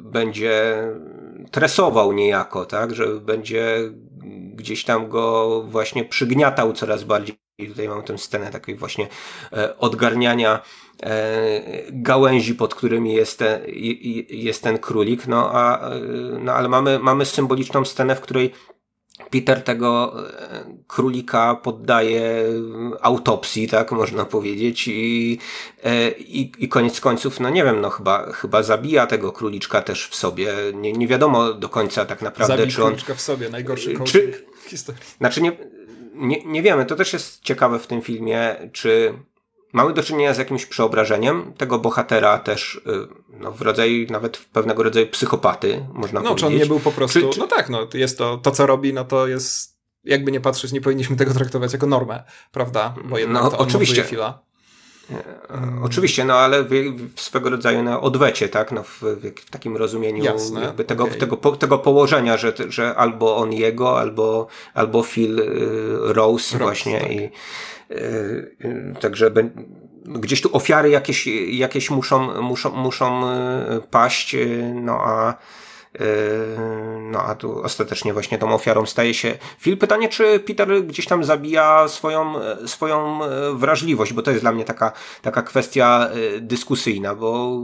będzie 0.00 0.82
tresował 1.50 2.12
niejako, 2.12 2.64
tak, 2.64 2.94
że 2.94 3.06
będzie 3.06 3.78
gdzieś 4.54 4.84
tam 4.84 5.08
go 5.08 5.62
właśnie 5.62 6.04
przygniatał 6.04 6.72
coraz 6.72 7.04
bardziej. 7.04 7.36
I 7.58 7.68
tutaj 7.68 7.88
mamy 7.88 8.02
tę 8.02 8.18
scenę 8.18 8.50
takiej 8.50 8.76
właśnie 8.76 9.08
odgarniania 9.78 10.60
E, 10.91 10.91
gałęzi, 11.90 12.54
pod 12.54 12.74
którymi 12.74 13.14
jest 13.14 13.38
ten, 13.38 13.60
jest 14.28 14.62
ten 14.62 14.78
królik, 14.78 15.26
no, 15.26 15.50
a, 15.52 15.90
no 16.40 16.52
ale 16.52 16.68
mamy, 16.68 16.98
mamy 16.98 17.26
symboliczną 17.26 17.84
scenę, 17.84 18.16
w 18.16 18.20
której 18.20 18.52
Peter 19.30 19.62
tego 19.64 20.14
e, 20.28 20.64
królika 20.86 21.54
poddaje 21.54 22.44
autopsji, 23.00 23.68
tak 23.68 23.92
można 23.92 24.24
powiedzieć, 24.24 24.88
i, 24.88 25.38
e, 25.82 26.10
i, 26.10 26.52
i 26.58 26.68
koniec 26.68 27.00
końców, 27.00 27.40
no 27.40 27.50
nie 27.50 27.64
wiem, 27.64 27.80
no 27.80 27.90
chyba, 27.90 28.32
chyba 28.32 28.62
zabija 28.62 29.06
tego 29.06 29.32
króliczka 29.32 29.82
też 29.82 30.08
w 30.08 30.14
sobie. 30.14 30.54
Nie, 30.74 30.92
nie 30.92 31.08
wiadomo 31.08 31.54
do 31.54 31.68
końca 31.68 32.04
tak 32.04 32.22
naprawdę, 32.22 32.56
Zabij 32.56 32.72
czy 32.72 32.82
on. 32.82 32.88
króliczka 32.88 33.14
w 33.14 33.20
sobie, 33.20 33.48
najgorszy 33.48 33.94
czy, 34.04 34.44
w 34.64 34.70
historii. 34.70 35.02
Znaczy 35.18 35.42
nie, 35.42 35.52
nie, 36.14 36.44
nie 36.44 36.62
wiemy, 36.62 36.86
to 36.86 36.96
też 36.96 37.12
jest 37.12 37.42
ciekawe 37.42 37.78
w 37.78 37.86
tym 37.86 38.02
filmie, 38.02 38.56
czy 38.72 39.14
mamy 39.72 39.92
do 39.92 40.02
czynienia 40.02 40.34
z 40.34 40.38
jakimś 40.38 40.66
przeobrażeniem 40.66 41.52
tego 41.52 41.78
bohatera 41.78 42.38
też 42.38 42.74
y, 42.74 42.80
no, 43.28 43.52
w 43.52 43.62
rodzaju 43.62 44.06
nawet 44.10 44.38
pewnego 44.38 44.82
rodzaju 44.82 45.06
psychopaty, 45.06 45.86
można 45.92 46.20
no, 46.20 46.28
powiedzieć. 46.28 46.42
No, 46.42 46.48
czy 46.48 46.54
on 46.54 46.60
nie 46.60 46.66
był 46.66 46.80
po 46.80 46.92
prostu, 46.92 47.20
czy, 47.20 47.28
czy... 47.28 47.38
no 47.40 47.46
tak, 47.46 47.68
no, 47.68 47.88
jest 47.94 48.18
to, 48.18 48.38
to 48.38 48.50
co 48.50 48.66
robi, 48.66 48.92
no 48.92 49.04
to 49.04 49.26
jest, 49.26 49.78
jakby 50.04 50.32
nie 50.32 50.40
patrzeć, 50.40 50.72
nie 50.72 50.80
powinniśmy 50.80 51.16
tego 51.16 51.34
traktować 51.34 51.72
jako 51.72 51.86
normę, 51.86 52.24
prawda? 52.52 52.94
Bo 53.04 53.18
jednak 53.18 53.42
no, 53.42 53.50
to 53.50 53.58
oczywiście. 53.58 54.02
chwila. 54.02 54.51
Hmm. 55.48 55.82
Oczywiście, 55.82 56.24
no 56.24 56.34
ale 56.34 56.62
w, 56.62 56.68
w 57.14 57.20
swego 57.20 57.50
rodzaju 57.50 57.82
na 57.82 58.00
odwecie, 58.00 58.48
tak? 58.48 58.72
No, 58.72 58.82
w, 58.82 59.02
w 59.46 59.50
takim 59.50 59.76
rozumieniu 59.76 60.24
Jasne, 60.24 60.72
tego, 60.86 61.04
okay. 61.04 61.16
tego, 61.16 61.36
po, 61.36 61.56
tego 61.56 61.78
położenia, 61.78 62.36
że, 62.36 62.52
że 62.68 62.94
albo 62.94 63.36
on 63.36 63.52
jego, 63.52 64.00
albo, 64.00 64.46
albo 64.74 65.02
Phil 65.02 65.40
y, 65.40 65.44
Rose, 66.00 66.12
Rose 66.12 66.58
właśnie 66.58 67.00
tak. 67.00 67.12
i 67.12 67.30
Yy, 67.92 68.56
yy, 68.64 68.94
także 69.00 69.30
gdzieś 70.06 70.40
tu 70.40 70.56
ofiary 70.56 70.90
jakieś, 70.90 71.26
jakieś 71.50 71.90
muszą, 71.90 72.42
muszą, 72.42 72.70
muszą 72.70 73.34
yy, 73.70 73.80
paść, 73.80 74.36
no 74.74 75.00
a 75.04 75.34
no 77.00 77.22
a 77.22 77.34
tu 77.34 77.62
ostatecznie 77.62 78.12
właśnie 78.12 78.38
tą 78.38 78.54
ofiarą 78.54 78.86
staje 78.86 79.14
się 79.14 79.38
Phil. 79.60 79.76
Pytanie, 79.78 80.08
czy 80.08 80.40
Peter 80.40 80.86
gdzieś 80.86 81.06
tam 81.06 81.24
zabija 81.24 81.88
swoją, 81.88 82.34
swoją 82.66 83.20
wrażliwość, 83.54 84.12
bo 84.12 84.22
to 84.22 84.30
jest 84.30 84.42
dla 84.42 84.52
mnie 84.52 84.64
taka, 84.64 84.92
taka 85.22 85.42
kwestia 85.42 86.08
dyskusyjna, 86.40 87.14
bo 87.14 87.60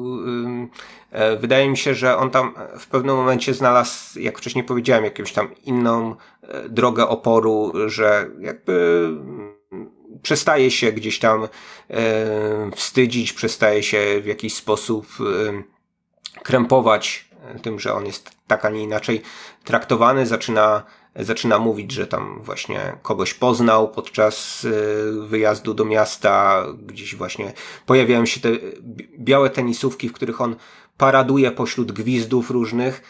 wydaje 1.41 1.71
mi 1.71 1.77
się, 1.77 1.95
że 1.95 2.17
on 2.17 2.31
tam 2.31 2.55
w 2.79 2.87
pewnym 2.87 3.17
momencie 3.17 3.55
znalazł, 3.55 4.21
jak 4.21 4.39
wcześniej 4.39 4.65
powiedziałem, 4.65 5.05
jakąś 5.05 5.33
tam 5.33 5.49
inną 5.65 6.17
drogę 6.69 7.09
oporu, 7.09 7.73
że 7.87 8.31
jakby 8.41 9.09
przestaje 10.23 10.71
się 10.71 10.93
gdzieś 10.93 11.19
tam 11.19 11.45
e, 11.45 11.49
wstydzić, 12.77 13.33
przestaje 13.33 13.83
się 13.83 14.21
w 14.23 14.27
jakiś 14.27 14.55
sposób 14.55 15.07
e, 15.21 16.43
krępować 16.43 17.28
tym, 17.63 17.81
że 17.81 17.95
on 17.95 18.07
jest 18.07 18.31
tak, 18.47 18.65
a 18.65 18.71
nie 18.71 18.83
inaczej 18.83 19.23
traktowany, 19.65 20.27
zaczyna, 20.27 20.83
zaczyna 21.17 21.59
mówić, 21.59 21.93
że 21.93 22.07
tam 22.07 22.41
właśnie 22.43 22.97
kogoś 23.03 23.35
poznał 23.35 23.91
podczas 23.91 24.65
e, 24.65 25.27
wyjazdu 25.27 25.75
do 25.75 25.85
miasta, 25.85 26.67
gdzieś 26.87 27.15
właśnie 27.15 27.53
pojawiają 27.87 28.27
się 28.27 28.41
te 28.41 28.49
białe 29.19 29.51
tenisówki, 29.51 30.09
w 30.09 30.13
których 30.13 30.41
on 30.41 30.57
paraduje 30.97 31.51
pośród 31.51 31.93
gwizdów 31.93 32.51
różnych 32.51 33.03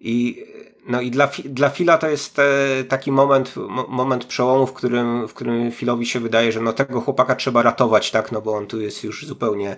i 0.00 0.46
no 0.88 1.00
i 1.00 1.10
dla, 1.10 1.28
dla 1.44 1.70
Fila 1.70 1.98
to 1.98 2.08
jest 2.08 2.38
e, 2.38 2.44
taki 2.88 3.12
moment, 3.12 3.54
moment 3.88 4.24
przełomu, 4.24 4.66
w 4.66 4.72
którym, 4.72 5.28
w 5.28 5.34
którym 5.34 5.72
Filowi 5.72 6.06
się 6.06 6.20
wydaje, 6.20 6.52
że 6.52 6.60
no 6.60 6.72
tego 6.72 7.00
chłopaka 7.00 7.36
trzeba 7.36 7.62
ratować, 7.62 8.10
tak, 8.10 8.32
no 8.32 8.42
bo 8.42 8.54
on 8.54 8.66
tu 8.66 8.80
jest 8.80 9.04
już 9.04 9.26
zupełnie 9.26 9.76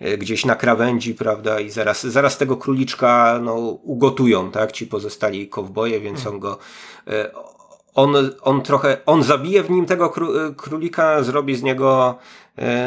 e, 0.00 0.18
gdzieś 0.18 0.44
na 0.44 0.54
krawędzi, 0.54 1.14
prawda, 1.14 1.60
i 1.60 1.70
zaraz, 1.70 2.06
zaraz 2.06 2.38
tego 2.38 2.56
króliczka, 2.56 3.40
no, 3.42 3.54
ugotują, 3.82 4.50
tak, 4.50 4.72
ci 4.72 4.86
pozostali 4.86 5.48
kowboje, 5.48 6.00
więc 6.00 6.18
hmm. 6.18 6.34
on 6.34 6.40
go, 6.40 6.58
e, 7.06 7.30
on, 7.94 8.14
on 8.42 8.62
trochę, 8.62 8.98
on 9.06 9.22
zabije 9.22 9.62
w 9.62 9.70
nim 9.70 9.86
tego 9.86 10.12
królika, 10.56 11.22
zrobi 11.22 11.56
z 11.56 11.62
niego 11.62 12.18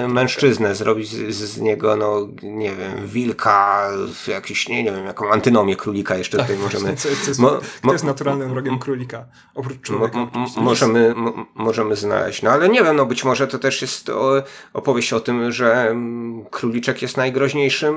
mężczyznę, 0.07 0.75
zrobić 0.75 1.09
z, 1.09 1.35
z, 1.35 1.59
niego, 1.59 1.95
no 1.95 2.27
nie 2.43 2.75
wiem, 2.75 3.07
wilka, 3.07 3.89
jakiś, 4.27 4.69
nie, 4.69 4.83
nie 4.83 4.91
wiem, 4.91 5.05
jaką 5.05 5.31
antynomię 5.31 5.75
królika 5.75 6.15
jeszcze 6.15 6.37
tutaj 6.37 6.55
tak, 6.55 6.63
możemy... 6.63 6.95
Co, 6.95 7.09
co 7.23 7.27
jest, 7.27 7.39
mo, 7.39 7.59
kto 7.81 7.91
jest 7.91 8.03
naturalnym 8.03 8.49
wrogiem 8.49 8.79
królika, 8.79 9.25
oprócz 9.55 9.81
człowieka? 9.81 10.17
Mo, 10.17 10.47
możemy, 10.61 11.13
mo, 11.15 11.45
możemy 11.55 11.95
znaleźć, 11.95 12.41
no 12.41 12.51
ale 12.51 12.69
nie 12.69 12.83
wiem, 12.83 12.95
no 12.95 13.05
być 13.05 13.23
może 13.23 13.47
to 13.47 13.59
też 13.59 13.81
jest 13.81 14.11
opowieść 14.73 15.13
o 15.13 15.19
tym, 15.19 15.51
że 15.51 15.89
mm, 15.89 16.45
króliczek 16.45 17.01
jest 17.01 17.17
najgroźniejszym 17.17 17.95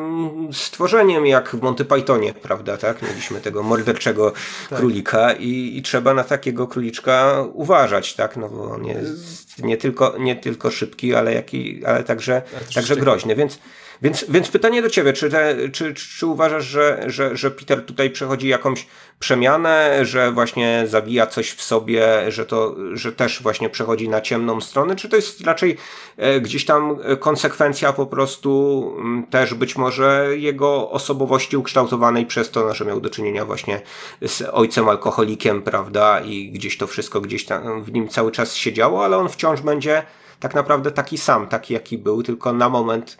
stworzeniem, 0.53 1.27
jak 1.27 1.49
w 1.51 1.63
Monty 1.63 1.85
Pythonie, 1.85 2.35
prawda, 2.35 2.77
tak? 2.77 3.03
Mieliśmy 3.03 3.41
tego 3.41 3.63
morderczego 3.63 4.33
tak. 4.71 4.79
królika 4.79 5.33
i, 5.33 5.73
i 5.77 5.83
trzeba 5.83 6.15
na 6.15 6.25
takiego 6.25 6.67
króliczka 6.67 7.45
uważać, 7.53 8.15
tak? 8.15 8.37
No 8.37 8.49
bo 8.49 8.71
on 8.71 8.85
jest 8.85 9.52
nie 9.59 9.77
tylko, 9.77 10.19
nie 10.19 10.37
tylko 10.37 10.71
szybki, 10.71 11.15
ale 11.15 11.35
jaki 11.35 11.85
ale 11.85 12.05
także, 12.05 12.43
także 12.75 12.97
groźny. 12.97 13.37
Więc, 13.37 13.59
więc, 14.03 14.25
więc 14.29 14.49
pytanie 14.49 14.83
do 14.83 14.91
ciebie, 14.91 15.13
czy, 15.13 15.31
te, 15.31 15.69
czy, 15.69 15.95
czy 15.95 16.27
uważasz, 16.27 16.65
że, 16.65 17.05
że, 17.07 17.37
że 17.37 17.51
Peter 17.51 17.85
tutaj 17.85 18.11
przechodzi 18.11 18.49
jakąś 18.49 18.87
przemianę, 19.19 20.05
że 20.05 20.33
właśnie 20.33 20.85
zabija 20.87 21.27
coś 21.27 21.51
w 21.51 21.63
sobie, 21.63 22.31
że 22.33 22.47
to, 22.47 22.77
że 22.93 23.13
też 23.13 23.43
właśnie 23.43 23.71
przechodzi 23.71 24.09
na 24.09 24.21
ciemną 24.21 24.61
stronę, 24.61 24.97
czy 24.97 25.09
to 25.09 25.17
jest 25.17 25.41
raczej 25.41 25.77
e, 26.17 26.41
gdzieś 26.41 26.65
tam 26.65 26.99
konsekwencja 27.21 27.93
po 27.93 28.07
prostu 28.07 28.93
m, 28.99 29.27
też 29.31 29.55
być 29.55 29.77
może 29.77 30.29
jego 30.37 30.91
osobowości 30.91 31.57
ukształtowanej 31.57 32.27
przez 32.27 32.51
to, 32.51 32.75
że 32.75 32.85
miał 32.85 33.01
do 33.01 33.11
czynienia 33.11 33.45
właśnie 33.45 33.81
z 34.23 34.43
ojcem 34.53 34.89
alkoholikiem, 34.89 35.63
prawda, 35.63 36.21
i 36.21 36.51
gdzieś 36.51 36.79
to 36.79 36.87
wszystko 36.87 37.21
gdzieś 37.21 37.45
tam 37.45 37.83
w 37.83 37.93
nim 37.93 38.09
cały 38.09 38.33
czas 38.33 38.55
siedziało, 38.55 39.05
ale 39.05 39.17
on 39.17 39.29
wciąż 39.29 39.61
będzie 39.61 40.03
tak 40.41 40.55
naprawdę 40.55 40.91
taki 40.91 41.19
sam, 41.19 41.47
taki 41.47 41.75
jaki 41.75 41.99
był, 41.99 42.23
tylko 42.23 42.53
na 42.53 42.69
moment 42.69 43.19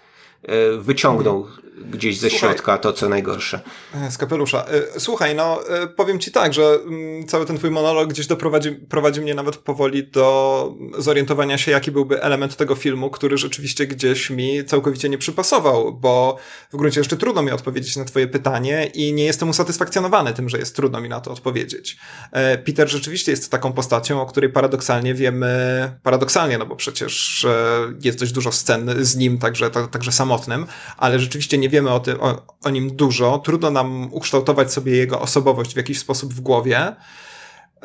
wyciągnął 0.79 1.47
gdzieś 1.91 2.19
ze 2.19 2.31
Słuchaj, 2.31 2.49
środka 2.49 2.79
to, 2.79 2.93
co 2.93 3.09
najgorsze. 3.09 3.61
E, 3.95 4.11
z 4.11 4.19
kapelusza. 4.19 4.65
E, 4.65 5.01
słuchaj, 5.01 5.35
no 5.35 5.69
e, 5.69 5.87
powiem 5.87 6.19
ci 6.19 6.33
tak, 6.33 6.55
że 6.55 6.79
mm, 6.85 7.27
cały 7.27 7.47
ten 7.47 7.59
twój 7.59 7.71
monolog 7.71 8.09
gdzieś 8.09 8.27
doprowadzi, 8.27 8.73
prowadzi 8.73 9.21
mnie 9.21 9.35
nawet 9.35 9.57
powoli 9.57 10.07
do 10.07 10.75
zorientowania 10.99 11.59
się, 11.59 11.71
jaki 11.71 11.91
byłby 11.91 12.23
element 12.23 12.57
tego 12.57 12.75
filmu, 12.75 13.11
który 13.11 13.39
rzeczywiście 13.39 13.87
gdzieś 13.87 14.31
mi 14.31 14.65
całkowicie 14.65 15.09
nie 15.09 15.19
przypasował, 15.19 15.93
bo 15.93 16.37
w 16.73 16.77
gruncie 16.77 17.01
jeszcze 17.01 17.17
trudno 17.17 17.43
mi 17.43 17.51
odpowiedzieć 17.51 17.97
na 17.97 18.05
twoje 18.05 18.27
pytanie 18.27 18.91
i 18.95 19.13
nie 19.13 19.25
jestem 19.25 19.49
usatysfakcjonowany 19.49 20.33
tym, 20.33 20.49
że 20.49 20.59
jest 20.59 20.77
trudno 20.77 21.01
mi 21.01 21.09
na 21.09 21.21
to 21.21 21.33
odpowiedzieć. 21.33 21.97
Peter 22.65 22.89
rzeczywiście 22.89 23.31
jest 23.33 23.51
taką 23.51 23.73
postacią, 23.73 24.23
o 24.23 24.27
której 24.27 24.51
paradoksalnie 24.51 25.15
wiemy, 25.15 25.93
paradoksalnie, 26.03 26.59
no 26.59 26.67
bo 26.67 26.77
przecież 26.77 27.47
jest 28.05 28.19
dość 28.19 28.33
dużo 28.33 28.53
scen 28.53 28.91
z 29.01 29.17
nim, 29.17 29.39
także, 29.39 29.71
także 29.71 30.13
samotnym, 30.33 30.67
ale 30.97 31.19
rzeczywiście 31.19 31.59
nie 31.59 31.69
wiemy 31.69 31.91
o, 31.91 32.01
tym, 32.01 32.21
o, 32.21 32.47
o 32.65 32.71
nim 32.71 32.97
dużo, 32.97 33.39
trudno 33.39 33.71
nam 33.71 34.13
ukształtować 34.13 34.73
sobie 34.73 34.97
jego 34.97 35.21
osobowość 35.21 35.75
w 35.75 35.77
jakiś 35.77 35.99
sposób 35.99 36.35
w 36.35 36.41
głowie. 36.41 36.97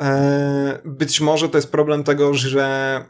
E, 0.00 0.78
być 0.84 1.20
może 1.20 1.48
to 1.48 1.58
jest 1.58 1.70
problem 1.70 2.04
tego, 2.04 2.34
że 2.34 3.04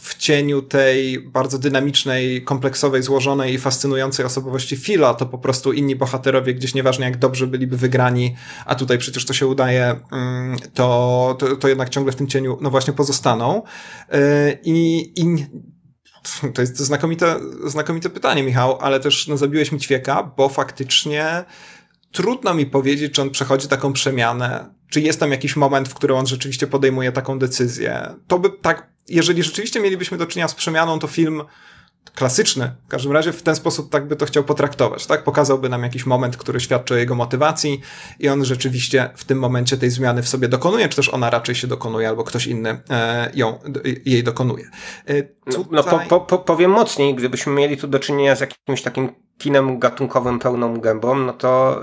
w 0.00 0.14
cieniu 0.14 0.62
tej 0.62 1.20
bardzo 1.20 1.58
dynamicznej, 1.58 2.42
kompleksowej, 2.44 3.02
złożonej 3.02 3.54
i 3.54 3.58
fascynującej 3.58 4.26
osobowości 4.26 4.76
Phila, 4.76 5.14
to 5.14 5.26
po 5.26 5.38
prostu 5.38 5.72
inni 5.72 5.96
bohaterowie 5.96 6.54
gdzieś 6.54 6.74
nieważne 6.74 7.04
jak 7.04 7.16
dobrze 7.16 7.46
byliby 7.46 7.76
wygrani, 7.76 8.34
a 8.66 8.74
tutaj 8.74 8.98
przecież 8.98 9.24
to 9.24 9.32
się 9.32 9.46
udaje, 9.46 10.00
mm, 10.12 10.56
to, 10.74 11.36
to, 11.38 11.56
to 11.56 11.68
jednak 11.68 11.88
ciągle 11.88 12.12
w 12.12 12.16
tym 12.16 12.26
cieniu, 12.26 12.58
no 12.60 12.70
właśnie 12.70 12.92
pozostaną. 12.92 13.62
Y, 14.14 14.58
I, 14.64 15.12
i 15.16 15.46
to 16.54 16.60
jest 16.60 16.78
znakomite, 16.78 17.40
znakomite 17.64 18.10
pytanie, 18.10 18.42
Michał, 18.42 18.78
ale 18.80 19.00
też 19.00 19.28
no, 19.28 19.36
zabiłeś 19.36 19.72
mi 19.72 19.80
ćwieka, 19.80 20.32
bo 20.36 20.48
faktycznie 20.48 21.44
trudno 22.12 22.54
mi 22.54 22.66
powiedzieć, 22.66 23.14
czy 23.14 23.22
on 23.22 23.30
przechodzi 23.30 23.68
taką 23.68 23.92
przemianę, 23.92 24.74
czy 24.88 25.00
jest 25.00 25.20
tam 25.20 25.30
jakiś 25.30 25.56
moment, 25.56 25.88
w 25.88 25.94
którym 25.94 26.16
on 26.16 26.26
rzeczywiście 26.26 26.66
podejmuje 26.66 27.12
taką 27.12 27.38
decyzję. 27.38 28.14
To 28.26 28.38
by 28.38 28.50
tak, 28.50 28.90
jeżeli 29.08 29.42
rzeczywiście 29.42 29.80
mielibyśmy 29.80 30.18
do 30.18 30.26
czynienia 30.26 30.48
z 30.48 30.54
przemianą, 30.54 30.98
to 30.98 31.06
film 31.06 31.42
klasyczny. 32.14 32.74
W 32.86 32.88
każdym 32.88 33.12
razie 33.12 33.32
w 33.32 33.42
ten 33.42 33.56
sposób 33.56 33.90
tak 33.90 34.08
by 34.08 34.16
to 34.16 34.26
chciał 34.26 34.44
potraktować, 34.44 35.06
tak? 35.06 35.24
Pokazałby 35.24 35.68
nam 35.68 35.82
jakiś 35.82 36.06
moment, 36.06 36.36
który 36.36 36.60
świadczy 36.60 36.94
o 36.94 36.96
jego 36.96 37.14
motywacji 37.14 37.80
i 38.18 38.28
on 38.28 38.44
rzeczywiście 38.44 39.10
w 39.14 39.24
tym 39.24 39.38
momencie 39.38 39.76
tej 39.76 39.90
zmiany 39.90 40.22
w 40.22 40.28
sobie 40.28 40.48
dokonuje, 40.48 40.88
czy 40.88 40.96
też 40.96 41.08
ona 41.08 41.30
raczej 41.30 41.54
się 41.54 41.66
dokonuje, 41.66 42.08
albo 42.08 42.24
ktoś 42.24 42.46
inny 42.46 42.80
e, 42.90 43.30
ją, 43.34 43.58
jej 44.04 44.22
dokonuje. 44.24 44.64
E, 45.06 45.22
tutaj... 45.22 45.64
No, 45.70 45.82
no 45.90 46.00
po, 46.08 46.20
po, 46.20 46.38
powiem 46.38 46.70
mocniej, 46.70 47.14
gdybyśmy 47.14 47.52
mieli 47.52 47.76
tu 47.76 47.88
do 47.88 47.98
czynienia 47.98 48.36
z 48.36 48.40
jakimś 48.40 48.82
takim 48.82 49.12
kinem 49.38 49.78
gatunkowym 49.78 50.38
pełną 50.38 50.80
gębą, 50.80 51.14
no 51.14 51.32
to 51.32 51.82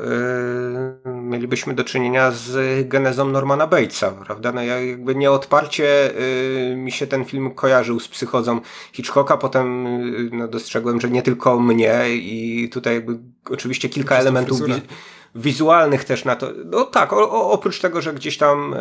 yy, 1.06 1.19
mielibyśmy 1.30 1.74
do 1.74 1.84
czynienia 1.84 2.32
z 2.32 2.88
genezą 2.88 3.28
Normana 3.28 3.68
Batesa, 3.68 4.12
prawda? 4.12 4.52
No 4.52 4.64
ja 4.64 4.80
jakby 4.80 5.16
nieodparcie 5.16 6.14
yy, 6.70 6.76
mi 6.76 6.92
się 6.92 7.08
ten 7.08 7.26
film 7.26 7.52
kojarzył 7.52 8.00
z 8.00 8.08
psychozą 8.08 8.62
Hitchcocka, 8.94 9.38
potem 9.38 9.86
yy, 9.86 10.30
no, 10.32 10.48
dostrzegłem, 10.48 11.02
że 11.02 11.10
nie 11.10 11.22
tylko 11.22 11.60
mnie 11.60 12.04
i 12.10 12.70
tutaj 12.72 12.94
jakby 12.94 13.20
oczywiście 13.50 13.90
kilka 13.90 14.16
elementów 14.16 14.66
wi 14.66 14.74
wizualnych 15.36 16.04
też 16.04 16.26
na 16.26 16.36
to. 16.36 16.52
No 16.66 16.84
tak, 16.84 17.14
o, 17.14 17.32
o, 17.32 17.52
oprócz 17.52 17.80
tego, 17.80 18.02
że 18.02 18.14
gdzieś 18.14 18.38
tam 18.38 18.76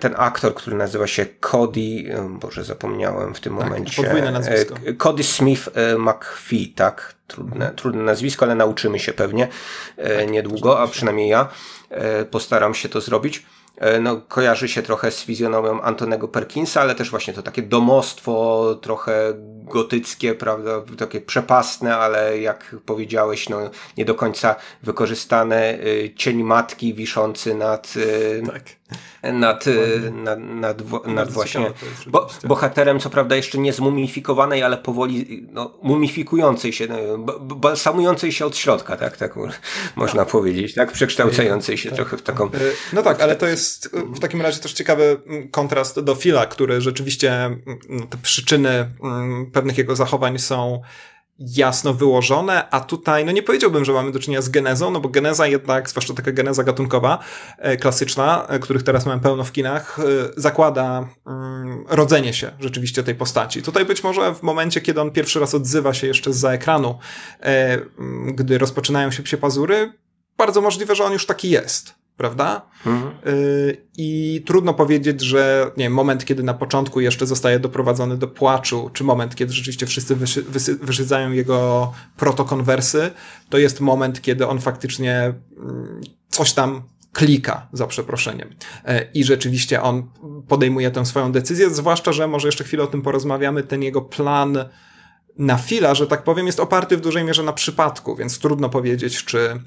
ten 0.00 0.14
aktor, 0.16 0.54
który 0.54 0.76
nazywa 0.76 1.06
się 1.06 1.26
Cody, 1.40 2.04
e, 2.08 2.28
Boże 2.40 2.64
zapomniałem 2.64 3.34
w 3.34 3.40
tym 3.40 3.56
tak, 3.56 3.64
momencie. 3.64 4.02
Podwójne 4.02 4.30
nazwisko. 4.30 4.74
E, 4.86 4.94
Cody 4.94 5.24
Smith 5.24 5.68
McPhee, 5.98 6.68
tak? 6.68 7.14
Trudne, 7.26 7.54
mhm. 7.54 7.74
trudne 7.74 8.02
nazwisko, 8.02 8.44
ale 8.44 8.54
nauczymy 8.54 8.98
się 8.98 9.12
pewnie 9.12 9.48
tak, 9.96 10.30
niedługo, 10.30 10.80
a 10.80 10.86
przynajmniej 10.86 11.28
ja 11.28 11.48
postaram 12.30 12.74
się 12.74 12.88
to 12.88 13.00
zrobić. 13.00 13.46
No, 14.00 14.20
kojarzy 14.28 14.68
się 14.68 14.82
trochę 14.82 15.10
z 15.10 15.22
fizjonomią 15.22 15.82
Antonego 15.82 16.28
Perkinsa, 16.28 16.80
ale 16.80 16.94
też 16.94 17.10
właśnie 17.10 17.34
to 17.34 17.42
takie 17.42 17.62
domostwo, 17.62 18.64
trochę 18.82 19.32
gotyckie, 19.64 20.34
prawda, 20.34 20.70
takie 20.98 21.20
przepastne, 21.20 21.96
ale 21.96 22.38
jak 22.38 22.76
powiedziałeś, 22.86 23.48
no, 23.48 23.70
nie 23.96 24.04
do 24.04 24.14
końca 24.14 24.56
wykorzystane. 24.82 25.78
Cień 26.16 26.42
matki 26.42 26.94
wiszący 26.94 27.54
nad 27.54 27.94
tak 28.52 28.62
nad, 29.32 29.66
y, 29.66 30.12
nad, 30.12 30.38
nad, 30.38 31.06
nad 31.06 31.30
właśnie 31.30 31.72
bo, 32.06 32.28
bohaterem, 32.44 33.00
co 33.00 33.10
prawda 33.10 33.36
jeszcze 33.36 33.58
nie 33.58 33.72
zmumifikowanej, 33.72 34.62
ale 34.62 34.76
powoli 34.76 35.46
no, 35.52 35.78
mumifikującej 35.82 36.72
się, 36.72 36.86
no, 36.86 37.18
balsamującej 37.38 38.32
się 38.32 38.46
od 38.46 38.56
środka, 38.56 38.96
tak, 38.96 39.16
tak 39.16 39.34
można 39.96 40.24
powiedzieć, 40.24 40.74
tak, 40.74 40.92
przekształcającej 40.92 41.78
się 41.78 41.88
tak. 41.88 41.96
trochę 41.96 42.16
w 42.16 42.22
taką... 42.22 42.46
Y, 42.46 42.50
no 42.92 43.02
tak, 43.02 43.20
ale 43.20 43.36
to 43.36 43.46
jest 43.46 43.90
w 43.92 44.20
takim 44.20 44.42
razie 44.42 44.60
też 44.60 44.72
ciekawy 44.72 45.16
mm, 45.26 45.48
kontrast 45.48 46.00
do 46.00 46.14
Fila, 46.14 46.46
który 46.46 46.80
rzeczywiście 46.80 47.32
mm, 47.44 48.08
te 48.10 48.18
przyczyny 48.22 48.90
mm, 49.02 49.50
pewnych 49.50 49.78
jego 49.78 49.96
zachowań 49.96 50.38
są 50.38 50.82
jasno 51.38 51.94
wyłożone, 51.94 52.70
a 52.70 52.80
tutaj, 52.80 53.24
no 53.24 53.32
nie 53.32 53.42
powiedziałbym, 53.42 53.84
że 53.84 53.92
mamy 53.92 54.12
do 54.12 54.18
czynienia 54.18 54.42
z 54.42 54.48
genezą, 54.48 54.90
no 54.90 55.00
bo 55.00 55.08
geneza 55.08 55.46
jednak, 55.46 55.90
zwłaszcza 55.90 56.14
taka 56.14 56.32
geneza 56.32 56.64
gatunkowa, 56.64 57.18
e, 57.58 57.76
klasyczna, 57.76 58.46
e, 58.48 58.58
których 58.58 58.82
teraz 58.82 59.06
mamy 59.06 59.22
pełno 59.22 59.44
w 59.44 59.52
kinach, 59.52 59.98
e, 59.98 60.02
zakłada 60.36 61.08
mm, 61.26 61.84
rodzenie 61.88 62.34
się 62.34 62.50
rzeczywiście 62.60 63.02
tej 63.02 63.14
postaci. 63.14 63.62
Tutaj 63.62 63.84
być 63.84 64.04
może 64.04 64.34
w 64.34 64.42
momencie, 64.42 64.80
kiedy 64.80 65.00
on 65.00 65.10
pierwszy 65.10 65.40
raz 65.40 65.54
odzywa 65.54 65.94
się 65.94 66.06
jeszcze 66.06 66.32
za 66.32 66.52
ekranu, 66.52 66.98
gdy 68.26 68.58
rozpoczynają 68.58 69.10
się 69.10 69.22
psie 69.22 69.36
pazury, 69.36 69.92
bardzo 70.36 70.60
możliwe, 70.60 70.94
że 70.94 71.04
on 71.04 71.12
już 71.12 71.26
taki 71.26 71.50
jest 71.50 72.03
prawda? 72.16 72.62
Mhm. 72.86 73.12
Y, 73.26 73.86
I 73.96 74.42
trudno 74.46 74.74
powiedzieć, 74.74 75.20
że 75.20 75.70
nie 75.76 75.84
wiem, 75.84 75.92
moment, 75.92 76.24
kiedy 76.24 76.42
na 76.42 76.54
początku 76.54 77.00
jeszcze 77.00 77.26
zostaje 77.26 77.58
doprowadzony 77.60 78.16
do 78.18 78.28
płaczu, 78.28 78.90
czy 78.92 79.04
moment, 79.04 79.34
kiedy 79.34 79.52
rzeczywiście 79.52 79.86
wszyscy 79.86 80.16
wyszy, 80.16 80.42
wysy, 80.42 80.76
wyszydzają 80.76 81.32
jego 81.32 81.92
protokonwersy, 82.16 83.10
to 83.48 83.58
jest 83.58 83.80
moment, 83.80 84.22
kiedy 84.22 84.46
on 84.46 84.60
faktycznie 84.60 85.34
mm, 85.58 86.00
coś 86.28 86.52
tam 86.52 86.82
klika, 87.12 87.68
za 87.72 87.86
przeproszeniem. 87.86 88.48
Y, 88.48 89.08
I 89.14 89.24
rzeczywiście 89.24 89.82
on 89.82 90.10
podejmuje 90.48 90.90
tę 90.90 91.06
swoją 91.06 91.32
decyzję, 91.32 91.70
zwłaszcza, 91.70 92.12
że 92.12 92.26
może 92.26 92.48
jeszcze 92.48 92.64
chwilę 92.64 92.82
o 92.82 92.86
tym 92.86 93.02
porozmawiamy, 93.02 93.62
ten 93.62 93.82
jego 93.82 94.02
plan 94.02 94.58
na 95.38 95.56
fila, 95.56 95.94
że 95.94 96.06
tak 96.06 96.24
powiem, 96.24 96.46
jest 96.46 96.60
oparty 96.60 96.96
w 96.96 97.00
dużej 97.00 97.24
mierze 97.24 97.42
na 97.42 97.52
przypadku, 97.52 98.16
więc 98.16 98.38
trudno 98.38 98.68
powiedzieć, 98.68 99.24
czy 99.24 99.38
E, 99.38 99.60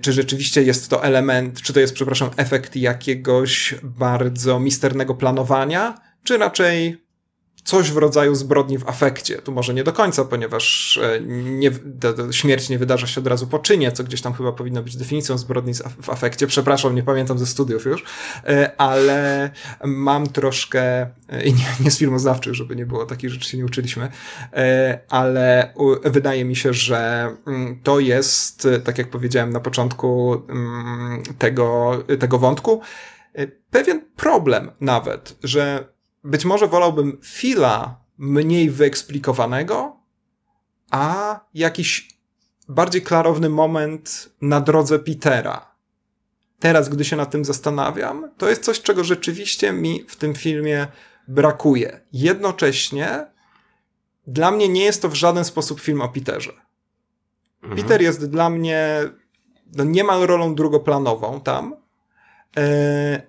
czy 0.00 0.12
rzeczywiście 0.12 0.62
jest 0.62 0.88
to 0.88 1.04
element, 1.04 1.62
czy 1.62 1.72
to 1.72 1.80
jest, 1.80 1.94
przepraszam, 1.94 2.30
efekt 2.36 2.76
jakiegoś 2.76 3.74
bardzo 3.82 4.60
misternego 4.60 5.14
planowania, 5.14 5.94
czy 6.24 6.38
raczej 6.38 7.01
coś 7.64 7.90
w 7.90 7.96
rodzaju 7.96 8.34
zbrodni 8.34 8.78
w 8.78 8.88
afekcie. 8.88 9.38
Tu 9.38 9.52
może 9.52 9.74
nie 9.74 9.84
do 9.84 9.92
końca, 9.92 10.24
ponieważ 10.24 10.96
e, 11.02 11.20
nie, 11.44 11.70
śmierć 12.30 12.68
nie 12.68 12.78
wydarza 12.78 13.06
się 13.06 13.20
od 13.20 13.26
razu 13.26 13.46
po 13.46 13.58
czynie, 13.58 13.92
co 13.92 14.04
gdzieś 14.04 14.20
tam 14.20 14.32
chyba 14.32 14.52
powinno 14.52 14.82
być 14.82 14.96
definicją 14.96 15.38
zbrodni 15.38 15.74
w 16.02 16.10
afekcie. 16.10 16.46
Przepraszam, 16.46 16.94
nie 16.94 17.02
pamiętam 17.02 17.38
ze 17.38 17.46
studiów 17.46 17.84
już, 17.84 18.04
e, 18.44 18.80
ale 18.80 19.50
mam 19.84 20.26
troszkę, 20.26 20.82
e, 21.28 21.44
i 21.44 21.54
nie, 21.54 21.66
nie 21.80 21.90
z 21.90 21.98
filmoznawczych, 21.98 22.54
żeby 22.54 22.76
nie 22.76 22.86
było, 22.86 23.06
takich 23.06 23.30
rzeczy 23.30 23.50
się 23.50 23.58
nie 23.58 23.64
uczyliśmy, 23.64 24.08
ale 25.08 25.74
wydaje 26.04 26.44
mi 26.44 26.56
się, 26.56 26.72
że 26.72 27.30
mm, 27.46 27.80
to 27.82 28.00
jest, 28.00 28.68
tak 28.84 28.98
jak 28.98 29.10
powiedziałem 29.10 29.50
na 29.50 29.60
początku 29.60 30.42
mm, 30.48 31.22
tego, 31.38 31.98
tego 32.18 32.38
wątku, 32.38 32.80
pewien 33.70 34.02
problem 34.16 34.70
nawet, 34.80 35.36
że 35.44 35.91
być 36.24 36.44
może 36.44 36.68
wolałbym 36.68 37.18
Phila 37.24 38.00
mniej 38.18 38.70
wyeksplikowanego, 38.70 39.96
a 40.90 41.40
jakiś 41.54 42.08
bardziej 42.68 43.02
klarowny 43.02 43.48
moment 43.48 44.28
na 44.40 44.60
drodze 44.60 44.98
Petera. 44.98 45.72
Teraz, 46.58 46.88
gdy 46.88 47.04
się 47.04 47.16
nad 47.16 47.30
tym 47.30 47.44
zastanawiam, 47.44 48.30
to 48.38 48.48
jest 48.48 48.62
coś, 48.62 48.82
czego 48.82 49.04
rzeczywiście 49.04 49.72
mi 49.72 50.04
w 50.08 50.16
tym 50.16 50.34
filmie 50.34 50.86
brakuje. 51.28 52.00
Jednocześnie 52.12 53.26
dla 54.26 54.50
mnie 54.50 54.68
nie 54.68 54.84
jest 54.84 55.02
to 55.02 55.08
w 55.08 55.14
żaden 55.14 55.44
sposób 55.44 55.80
film 55.80 56.00
o 56.00 56.08
Peterze. 56.08 56.52
Mhm. 57.62 57.82
Peter 57.82 58.02
jest 58.02 58.30
dla 58.30 58.50
mnie 58.50 58.98
no, 59.76 59.84
niemal 59.84 60.26
rolą 60.26 60.54
drugoplanową 60.54 61.40
tam, 61.40 61.76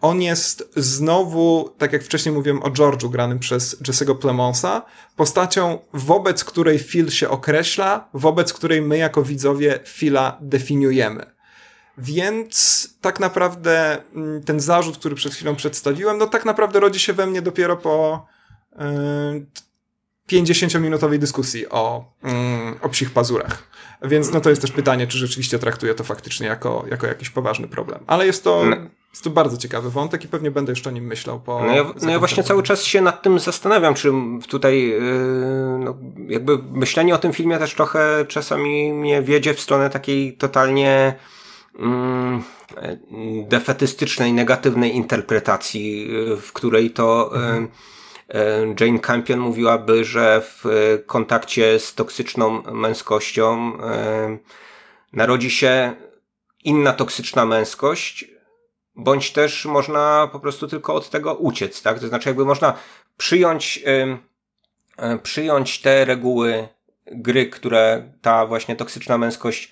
on 0.02 0.22
jest 0.22 0.74
znowu, 0.76 1.76
tak 1.78 1.94
jak 1.94 2.04
wcześniej 2.04 2.36
mówiłem 2.36 2.64
o 2.64 2.70
George'u 2.70 3.10
granym 3.10 3.40
przez 3.40 3.82
Jesse'ego 3.82 4.18
Plemonsa, 4.18 4.82
postacią, 5.16 5.80
wobec 5.94 6.44
której 6.44 6.80
Phil 6.80 7.10
się 7.10 7.30
określa, 7.30 8.10
wobec 8.14 8.54
której 8.54 8.82
my 8.82 8.98
jako 8.98 9.24
widzowie 9.24 9.80
Phila 9.86 10.38
definiujemy. 10.42 11.26
Więc 11.98 12.88
tak 13.02 13.20
naprawdę 13.20 13.98
mm, 14.16 14.44
ten 14.44 14.60
zarzut, 14.60 14.98
który 14.98 15.16
przed 15.16 15.34
chwilą 15.34 15.56
przedstawiłem, 15.56 16.18
no 16.18 16.28
tak 16.28 16.46
naprawdę 16.46 16.80
rodzi 16.80 17.00
się 17.00 17.14
we 17.14 17.28
mnie 17.28 17.42
dopiero 17.42 17.78
po 17.78 18.26
yy, 18.80 19.46
50-minutowej 20.32 21.20
dyskusji 21.20 21.70
o, 21.70 22.14
mm, 22.24 22.76
o 22.82 22.90
psich 22.90 23.12
pazurach. 23.12 23.64
Więc 24.02 24.32
no 24.32 24.42
to 24.42 24.50
jest 24.50 24.62
też 24.62 24.72
pytanie, 24.72 25.08
czy 25.08 25.18
rzeczywiście 25.18 25.60
traktuje 25.60 25.96
to 25.96 26.04
faktycznie 26.04 26.48
jako, 26.48 26.86
jako 26.92 27.08
jakiś 27.08 27.30
poważny 27.30 27.68
problem. 27.68 28.04
Ale 28.08 28.26
jest 28.26 28.44
to, 28.44 28.66
no. 28.66 28.76
Jest 29.14 29.24
to 29.24 29.30
bardzo 29.30 29.58
ciekawy 29.58 29.90
wątek 29.90 30.24
i 30.24 30.28
pewnie 30.28 30.52
będę 30.52 30.72
jeszcze 30.72 30.90
o 30.90 30.94
nim 30.94 31.06
myślał. 31.06 31.40
Po 31.40 31.60
no, 31.66 31.76
ja, 31.76 31.86
no 32.02 32.12
ja 32.12 32.20
właśnie 32.20 32.44
cały 32.44 32.64
czas 32.64 32.84
się 32.84 33.02
nad 33.02 33.22
tym 33.22 33.40
zastanawiam, 33.40 33.94
czy 33.94 34.12
tutaj 34.50 34.88
yy, 34.88 35.00
no, 35.80 35.98
jakby 36.28 36.58
myślenie 36.58 37.16
o 37.16 37.18
tym 37.18 37.34
filmie 37.34 37.58
też 37.58 37.74
trochę 37.74 38.26
czasami 38.28 38.94
mnie 38.94 39.22
wiedzie 39.22 39.54
w 39.54 39.60
stronę 39.62 39.90
takiej 39.90 40.38
totalnie 40.38 41.16
mm, 41.80 42.44
defetystycznej, 43.48 44.34
negatywnej 44.34 44.96
interpretacji, 44.96 46.10
w 46.42 46.54
której 46.54 46.92
to 46.92 47.36
mhm. 47.36 47.68
E, 48.30 48.76
Jane 48.80 49.00
Campion 49.00 49.40
mówiłaby, 49.40 50.06
że 50.06 50.42
w 50.42 50.64
kontakcie 51.06 51.80
z 51.80 51.96
toksyczną 51.96 52.62
męskością 52.72 53.72
narodzi 55.14 55.52
się 55.52 55.94
inna 56.64 56.94
toksyczna 56.94 57.46
męskość, 57.46 58.33
bądź 58.96 59.32
też 59.32 59.66
można 59.66 60.30
po 60.32 60.40
prostu 60.40 60.68
tylko 60.68 60.96
od 60.96 61.10
tego 61.10 61.34
uciec, 61.34 61.82
tak? 61.82 62.00
To 62.00 62.08
znaczy 62.08 62.30
jakby 62.30 62.46
można 62.46 62.74
przyjąć, 63.18 63.84
przyjąć 65.24 65.82
te 65.82 66.06
reguły 66.06 66.68
gry, 67.06 67.46
które 67.46 68.14
ta 68.22 68.46
właśnie 68.46 68.76
toksyczna 68.76 69.18
męskość 69.18 69.72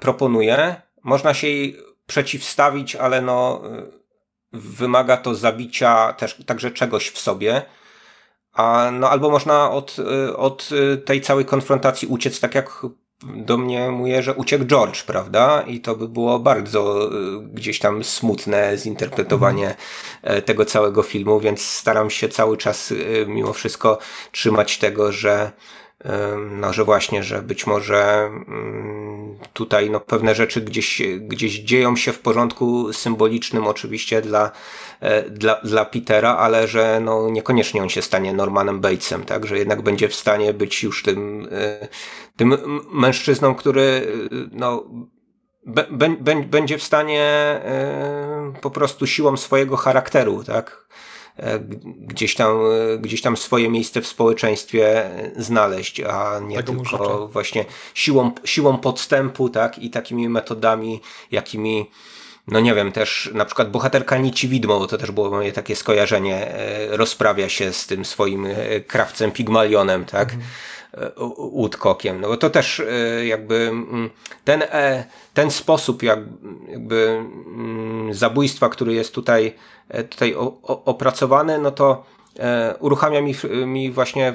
proponuje. 0.00 0.80
Można 1.02 1.34
się 1.34 1.46
jej 1.46 1.78
przeciwstawić, 2.06 2.96
ale 2.96 3.22
no 3.22 3.62
wymaga 4.52 5.16
to 5.16 5.34
zabicia 5.34 6.12
też 6.12 6.44
także 6.46 6.70
czegoś 6.70 7.10
w 7.10 7.18
sobie. 7.18 7.62
A, 8.52 8.90
no, 8.92 9.10
albo 9.10 9.30
można 9.30 9.70
od, 9.70 9.96
od 10.36 10.70
tej 11.04 11.20
całej 11.20 11.44
konfrontacji 11.44 12.08
uciec 12.08 12.40
tak 12.40 12.54
jak 12.54 12.86
do 13.22 13.58
mnie 13.58 13.90
mówię, 13.90 14.22
że 14.22 14.34
uciekł 14.34 14.64
George, 14.64 15.02
prawda? 15.02 15.62
I 15.62 15.80
to 15.80 15.96
by 15.96 16.08
było 16.08 16.38
bardzo 16.38 17.10
gdzieś 17.52 17.78
tam 17.78 18.04
smutne 18.04 18.78
zinterpretowanie 18.78 19.76
mm. 20.22 20.42
tego 20.42 20.64
całego 20.64 21.02
filmu, 21.02 21.40
więc 21.40 21.62
staram 21.62 22.10
się 22.10 22.28
cały 22.28 22.56
czas 22.56 22.94
mimo 23.26 23.52
wszystko 23.52 23.98
trzymać 24.32 24.78
tego, 24.78 25.12
że 25.12 25.52
no, 26.50 26.72
że 26.72 26.84
właśnie, 26.84 27.22
że 27.22 27.42
być 27.42 27.66
może 27.66 28.30
mm, 28.48 29.38
tutaj 29.52 29.90
no, 29.90 30.00
pewne 30.00 30.34
rzeczy 30.34 30.60
gdzieś, 30.60 31.02
gdzieś 31.20 31.52
dzieją 31.52 31.96
się 31.96 32.12
w 32.12 32.18
porządku 32.18 32.92
symbolicznym 32.92 33.66
oczywiście 33.66 34.22
dla, 34.22 34.52
e, 35.00 35.30
dla, 35.30 35.60
dla 35.64 35.84
Petera, 35.84 36.36
ale 36.36 36.68
że 36.68 37.00
no, 37.00 37.30
niekoniecznie 37.30 37.82
on 37.82 37.88
się 37.88 38.02
stanie 38.02 38.32
Normanem 38.32 38.80
Batesem, 38.80 39.24
tak, 39.24 39.46
że 39.46 39.58
jednak 39.58 39.82
będzie 39.82 40.08
w 40.08 40.14
stanie 40.14 40.54
być 40.54 40.82
już 40.82 41.02
tym, 41.02 41.48
e, 41.52 41.88
tym 42.36 42.58
mężczyzną, 42.92 43.54
który 43.54 44.06
no, 44.52 44.84
będzie 46.46 46.78
w 46.78 46.82
stanie 46.82 47.60
po 48.60 48.70
prostu 48.70 49.06
siłą 49.06 49.36
swojego 49.36 49.76
charakteru, 49.76 50.44
tak, 50.44 50.86
E, 50.86 51.15
gdzieś 51.98 52.34
tam, 52.34 52.56
e, 52.94 52.98
gdzieś 52.98 53.22
tam 53.22 53.36
swoje 53.36 53.70
miejsce 53.70 54.00
w 54.00 54.06
społeczeństwie 54.06 55.10
znaleźć, 55.36 56.00
a 56.00 56.40
nie 56.40 56.56
Tego 56.56 56.72
tylko 56.72 57.28
właśnie 57.28 57.64
siłą, 57.94 58.30
siłą 58.44 58.78
podstępu, 58.78 59.48
tak, 59.48 59.78
i 59.78 59.90
takimi 59.90 60.28
metodami, 60.28 61.00
jakimi 61.30 61.90
no 62.48 62.60
nie 62.60 62.74
wiem, 62.74 62.92
też 62.92 63.30
na 63.34 63.44
przykład 63.44 63.70
bohaterka 63.70 64.18
Nici 64.18 64.48
Widmo, 64.48 64.78
bo 64.78 64.86
to 64.86 64.98
też 64.98 65.10
było 65.10 65.30
moje 65.30 65.52
takie 65.52 65.76
skojarzenie, 65.76 66.48
e, 66.48 66.96
rozprawia 66.96 67.48
się 67.48 67.72
z 67.72 67.86
tym 67.86 68.04
swoim 68.04 68.46
krawcem 68.86 69.32
Pigmalionem, 69.32 70.04
tak? 70.04 70.32
Mhm. 70.32 70.42
Woodcockiem. 71.38 72.20
No 72.20 72.28
bo 72.28 72.36
to 72.36 72.50
też 72.50 72.82
jakby 73.24 73.54
mm, 73.54 74.10
ten, 74.44 74.62
ten 75.34 75.50
sposób 75.50 76.02
jakby 76.02 77.24
mm, 77.46 78.14
zabójstwa, 78.14 78.68
który 78.68 78.94
jest 78.94 79.14
tutaj 79.14 79.54
E, 79.88 80.04
tutaj 80.04 80.34
opracowane, 80.84 81.58
no 81.58 81.70
to 81.70 81.92
E, 81.92 82.15
uruchamia 82.80 83.20
mi, 83.20 83.34
mi 83.66 83.90
właśnie 83.90 84.34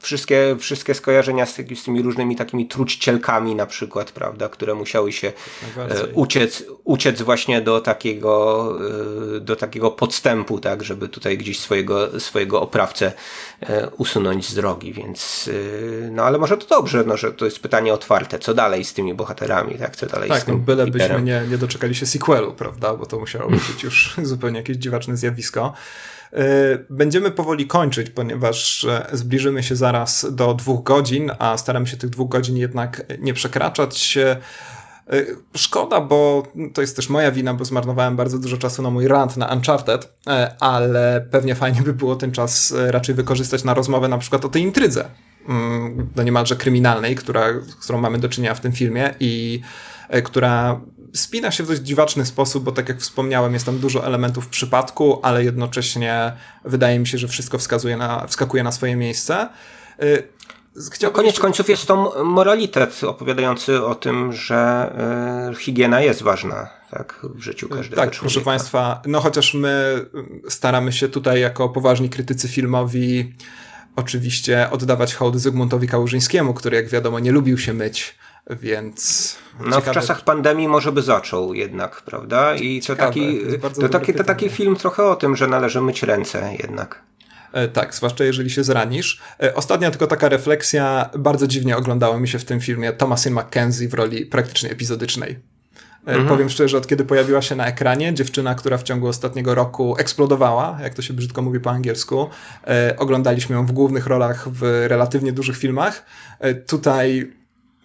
wszystkie, 0.00 0.56
wszystkie 0.58 0.94
skojarzenia 0.94 1.46
z, 1.46 1.56
z 1.56 1.84
tymi 1.84 2.02
różnymi 2.02 2.36
takimi 2.36 2.68
trućcielkami 2.68 3.54
na 3.54 3.66
przykład, 3.66 4.12
prawda, 4.12 4.48
które 4.48 4.74
musiały 4.74 5.12
się 5.12 5.32
e, 5.76 6.06
uciec, 6.14 6.64
uciec 6.84 7.22
właśnie 7.22 7.60
do 7.60 7.80
takiego, 7.80 8.74
e, 9.36 9.40
do 9.40 9.56
takiego 9.56 9.90
podstępu, 9.90 10.58
tak, 10.58 10.82
żeby 10.82 11.08
tutaj 11.08 11.38
gdzieś 11.38 11.60
swojego, 11.60 12.20
swojego 12.20 12.60
oprawcę 12.60 13.12
usunąć 13.96 14.48
z 14.48 14.54
drogi, 14.54 14.92
więc 14.92 15.50
no 16.10 16.22
ale 16.22 16.38
może 16.38 16.56
to 16.56 16.66
dobrze, 16.66 17.04
no, 17.06 17.16
że 17.16 17.32
to 17.32 17.44
jest 17.44 17.60
pytanie 17.60 17.94
otwarte, 17.94 18.38
co 18.38 18.54
dalej 18.54 18.84
z 18.84 18.94
tymi 18.94 19.14
bohaterami, 19.14 19.74
tak, 19.74 19.96
co 19.96 20.06
dalej 20.06 20.28
tak, 20.28 20.42
z 20.42 20.44
tym 20.44 20.54
no, 20.54 20.60
byle 20.60 20.86
byśmy 20.86 21.22
nie, 21.22 21.42
nie 21.50 21.58
doczekali 21.58 21.94
się 21.94 22.06
sequelu, 22.06 22.52
prawda, 22.52 22.94
bo 22.94 23.06
to 23.06 23.18
musiało 23.18 23.50
być 23.50 23.82
już 23.82 24.14
zupełnie 24.22 24.56
jakieś 24.56 24.76
dziwaczne 24.76 25.16
zjawisko. 25.16 25.72
E, 26.32 26.78
będziemy 26.90 27.30
powoli 27.30 27.66
kończyć, 27.66 28.10
ponieważ 28.10 28.84
e, 28.84 29.06
zbliżymy 29.12 29.62
się 29.62 29.76
zaraz 29.76 30.26
do 30.30 30.54
dwóch 30.54 30.82
godzin, 30.82 31.30
a 31.38 31.58
staram 31.58 31.86
się 31.86 31.96
tych 31.96 32.10
dwóch 32.10 32.28
godzin 32.28 32.56
jednak 32.56 33.02
nie 33.18 33.34
przekraczać. 33.34 34.16
E, 34.16 34.36
szkoda, 35.56 36.00
bo 36.00 36.42
to 36.74 36.80
jest 36.80 36.96
też 36.96 37.08
moja 37.08 37.32
wina, 37.32 37.54
bo 37.54 37.64
zmarnowałem 37.64 38.16
bardzo 38.16 38.38
dużo 38.38 38.56
czasu 38.56 38.82
na 38.82 38.90
mój 38.90 39.08
rant 39.08 39.36
na 39.36 39.46
Uncharted, 39.46 40.12
ale 40.60 41.26
pewnie 41.30 41.54
fajnie 41.54 41.82
by 41.82 41.92
było 41.92 42.16
ten 42.16 42.32
czas 42.32 42.74
raczej 42.86 43.14
wykorzystać 43.14 43.64
na 43.64 43.74
rozmowę 43.74 44.08
na 44.08 44.18
przykład 44.18 44.44
o 44.44 44.48
tej 44.48 44.62
intrydze, 44.62 45.04
no 46.16 46.22
niemalże 46.22 46.56
kryminalnej, 46.56 47.16
która, 47.16 47.46
z 47.66 47.74
którą 47.74 48.00
mamy 48.00 48.18
do 48.18 48.28
czynienia 48.28 48.54
w 48.54 48.60
tym 48.60 48.72
filmie 48.72 49.14
i 49.20 49.60
która 50.24 50.80
spina 51.18 51.50
się 51.50 51.64
w 51.64 51.66
dość 51.66 51.80
dziwaczny 51.80 52.26
sposób, 52.26 52.64
bo 52.64 52.72
tak 52.72 52.88
jak 52.88 53.00
wspomniałem, 53.00 53.52
jest 53.54 53.66
tam 53.66 53.78
dużo 53.78 54.06
elementów 54.06 54.48
przypadku, 54.48 55.20
ale 55.22 55.44
jednocześnie 55.44 56.32
wydaje 56.64 56.98
mi 56.98 57.06
się, 57.06 57.18
że 57.18 57.28
wszystko 57.28 57.58
wskazuje 57.58 57.96
na, 57.96 58.26
wskakuje 58.26 58.62
na 58.62 58.72
swoje 58.72 58.96
miejsce. 58.96 59.48
Y, 60.02 60.28
chciałbym 60.92 61.12
no, 61.12 61.16
koniec 61.16 61.32
jeszcze... 61.32 61.42
końców 61.42 61.68
jest 61.68 61.86
to 61.86 62.24
moralitet 62.24 63.04
opowiadający 63.04 63.84
o 63.84 63.94
tym, 63.94 64.32
że 64.32 64.92
y, 65.52 65.54
higiena 65.54 66.00
jest 66.00 66.22
ważna 66.22 66.68
tak, 66.90 67.20
w 67.34 67.42
życiu 67.42 67.68
każdego 67.68 68.02
Tak, 68.02 68.10
człowieka. 68.10 68.20
proszę 68.20 68.40
Państwa, 68.40 69.02
no 69.06 69.20
chociaż 69.20 69.54
my 69.54 70.06
staramy 70.48 70.92
się 70.92 71.08
tutaj 71.08 71.40
jako 71.40 71.68
poważni 71.68 72.10
krytycy 72.10 72.48
filmowi 72.48 73.34
oczywiście 73.96 74.70
oddawać 74.70 75.14
hołd 75.14 75.36
Zygmuntowi 75.36 75.88
Kałużyńskiemu, 75.88 76.54
który 76.54 76.76
jak 76.76 76.88
wiadomo 76.88 77.18
nie 77.18 77.32
lubił 77.32 77.58
się 77.58 77.74
myć 77.74 78.18
więc. 78.50 79.36
No 79.58 79.64
ciekawe. 79.64 79.90
w 79.90 79.94
czasach 79.94 80.24
pandemii 80.24 80.68
może 80.68 80.92
by 80.92 81.02
zaczął 81.02 81.54
jednak, 81.54 82.02
prawda? 82.02 82.54
I 82.54 82.80
ciekawe, 82.80 82.98
to 82.98 83.06
taki, 83.06 83.38
to, 83.60 83.70
to, 83.80 83.88
taki, 83.88 84.14
to 84.14 84.24
taki 84.24 84.48
film 84.48 84.76
trochę 84.76 85.04
o 85.04 85.16
tym, 85.16 85.36
że 85.36 85.46
należy 85.46 85.80
myć 85.80 86.02
ręce 86.02 86.50
jednak. 86.58 87.02
E, 87.52 87.68
tak, 87.68 87.94
zwłaszcza 87.94 88.24
jeżeli 88.24 88.50
się 88.50 88.64
zranisz. 88.64 89.20
E, 89.42 89.54
ostatnia 89.54 89.90
tylko 89.90 90.06
taka 90.06 90.28
refleksja, 90.28 91.10
bardzo 91.18 91.46
dziwnie 91.46 91.76
oglądało 91.76 92.20
mi 92.20 92.28
się 92.28 92.38
w 92.38 92.44
tym 92.44 92.60
filmie 92.60 92.92
Thomasin 92.92 93.34
McKenzie 93.34 93.88
w 93.88 93.94
roli 93.94 94.26
praktycznie 94.26 94.70
epizodycznej. 94.70 95.38
E, 96.06 96.10
mhm. 96.10 96.28
Powiem 96.28 96.50
szczerze, 96.50 96.78
od 96.78 96.86
kiedy 96.86 97.04
pojawiła 97.04 97.42
się 97.42 97.56
na 97.56 97.66
ekranie, 97.66 98.14
dziewczyna, 98.14 98.54
która 98.54 98.78
w 98.78 98.82
ciągu 98.82 99.06
ostatniego 99.06 99.54
roku 99.54 99.96
eksplodowała, 99.98 100.78
jak 100.82 100.94
to 100.94 101.02
się 101.02 101.14
brzydko 101.14 101.42
mówi 101.42 101.60
po 101.60 101.70
angielsku, 101.70 102.30
oglądaliśmy 102.96 103.56
ją 103.56 103.66
w 103.66 103.72
głównych 103.72 104.06
rolach 104.06 104.48
w 104.48 104.84
relatywnie 104.88 105.32
dużych 105.32 105.56
filmach. 105.56 106.04
tutaj 106.66 107.32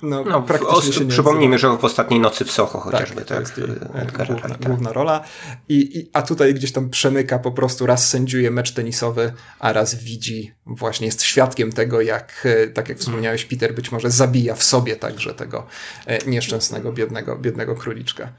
no, 0.04 0.24
no 0.24 0.42
praktycznie 0.42 0.94
się 0.94 1.06
Przypomnijmy, 1.06 1.60
że 1.60 1.78
w 1.78 1.86
ostatniej 1.86 2.20
nocy 2.20 2.46
w 2.46 2.52
Soho 2.52 2.80
chociażby. 2.80 3.16
Tak, 3.16 3.26
to 3.26 3.40
jest 3.40 3.58
jej 3.58 3.68
tak, 3.94 4.28
główna, 4.28 4.56
główna, 4.66 4.94
rola. 4.94 5.24
I, 5.70 6.00
I, 6.00 6.10
a 6.14 6.22
tutaj 6.22 6.54
gdzieś 6.54 6.72
tam 6.72 6.90
przemyka 6.90 7.40
po 7.40 7.52
prostu, 7.52 7.86
raz 7.86 8.10
sędziuje 8.10 8.52
mecz 8.52 8.72
tenisowy, 8.74 9.34
a 9.60 9.74
raz 9.74 9.96
widzi, 9.96 10.52
właśnie 10.66 11.06
jest 11.06 11.24
świadkiem 11.24 11.72
tego, 11.72 12.02
jak, 12.02 12.48
e, 12.64 12.68
tak 12.68 12.90
jak 12.90 12.98
wspomniałeś, 12.98 13.46
Peter 13.46 13.76
być 13.76 13.92
może 13.92 14.12
zabija 14.12 14.56
w 14.56 14.64
sobie 14.64 14.96
także 14.96 15.34
tego 15.34 15.68
e, 16.06 16.26
nieszczęsnego, 16.26 16.92
biednego, 16.92 17.36
biednego 17.36 17.76
króliczka. 17.76 18.30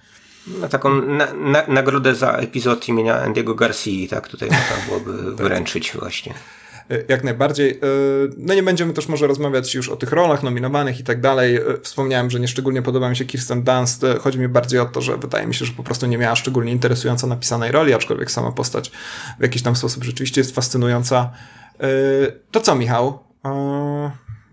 No, 0.47 0.69
taką 0.69 1.03
na, 1.03 1.33
na, 1.33 1.67
nagrodę 1.69 2.15
za 2.15 2.33
epizod 2.33 2.89
imienia 2.89 3.21
Andiego 3.21 3.55
Garcia, 3.55 4.09
tak 4.11 4.29
tutaj 4.29 4.49
można 4.49 4.87
byłoby 4.87 5.25
tak. 5.37 5.47
wręczyć 5.47 5.93
właśnie. 6.01 6.35
E, 6.91 7.05
jak 7.09 7.25
najbardziej. 7.25 7.71
E, 7.71 7.79
no 8.37 8.55
nie 8.55 8.63
będziemy 8.63 8.93
też 8.93 9.09
może 9.09 9.27
rozmawiać 9.27 9.75
już 9.75 9.89
o 9.89 9.97
tych 9.97 10.13
rolach 10.13 10.43
nominowanych 10.43 11.01
i 11.01 11.05
tak 11.05 11.21
dalej. 11.21 11.57
E, 11.57 11.61
wspomniałem, 11.83 12.31
że 12.31 12.41
nieszczególnie 12.41 12.83
podoba 12.83 13.11
mi 13.11 13.17
się 13.17 13.25
Kirsten 13.25 13.63
Dunst. 13.63 14.07
Chodzi 14.21 14.39
mi 14.39 14.49
bardziej 14.49 14.81
o 14.81 14.85
to, 14.85 15.01
że 15.01 15.17
wydaje 15.17 15.47
mi 15.47 15.55
się, 15.55 15.65
że 15.65 15.73
po 15.73 15.83
prostu 15.83 16.07
nie 16.07 16.19
miała 16.19 16.37
szczególnie 16.37 16.73
interesująco 16.73 17.27
napisanej 17.27 17.73
roli, 17.73 17.95
aczkolwiek 17.95 18.31
sama 18.31 18.53
postać 18.53 18.91
w 19.39 19.43
jakiś 19.43 19.63
tam 19.63 19.77
sposób 19.77 20.05
rzeczywiście 20.05 20.41
jest 20.41 20.55
fascynująca. 20.55 21.31
To 22.51 22.61
co, 22.61 22.75
Michał? 22.75 23.19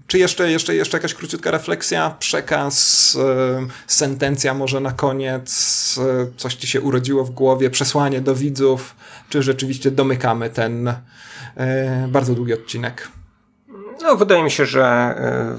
Czy 0.08 0.18
jeszcze, 0.18 0.52
jeszcze, 0.52 0.76
jeszcze 0.76 0.98
jakaś 0.98 1.14
króciutka 1.14 1.52
refleksja, 1.52 2.16
przekaz, 2.20 3.18
sentencja 3.88 4.54
może 4.54 4.80
na 4.80 4.92
koniec, 4.92 6.00
coś 6.38 6.56
ci 6.56 6.68
się 6.68 6.82
urodziło 6.82 7.24
w 7.24 7.32
głowie, 7.32 7.70
przesłanie 7.70 8.22
do 8.22 8.36
widzów, 8.36 8.96
czy 9.30 9.44
rzeczywiście 9.44 9.92
domykamy 9.92 10.50
ten, 10.50 10.94
bardzo 12.08 12.36
długi 12.36 12.54
odcinek. 12.54 13.08
No, 14.02 14.16
wydaje 14.16 14.44
mi 14.44 14.52
się, 14.52 14.66
że 14.66 14.84
e, 14.84 15.58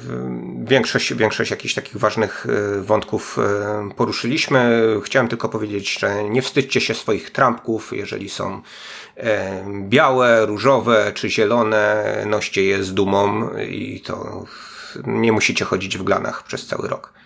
większość, 0.65 1.15
większość 1.15 1.51
jakichś 1.51 1.75
takich 1.75 1.97
ważnych 1.97 2.47
e, 2.47 2.81
wątków 2.83 3.39
poruszyliśmy. 3.97 4.83
Chciałem 5.05 5.29
tylko 5.29 5.49
powiedzieć, 5.49 5.99
że 5.99 6.25
nie 6.25 6.43
wstydźcie 6.43 6.81
się 6.81 6.95
swoich 6.95 7.31
trampków, 7.31 7.93
jeżeli 7.93 8.29
są 8.29 8.63
białe, 9.89 10.47
różowe 10.47 11.13
czy 11.15 11.31
zielone, 11.31 12.05
noście 12.27 12.65
je 12.65 12.85
z 12.85 12.95
dumą 12.95 13.51
i 13.59 14.01
to 14.01 14.45
nie 15.07 15.33
musicie 15.33 15.65
chodzić 15.65 15.99
w 15.99 16.03
glanach 16.03 16.43
przez 16.43 16.67
cały 16.67 16.89
rok. 16.89 17.22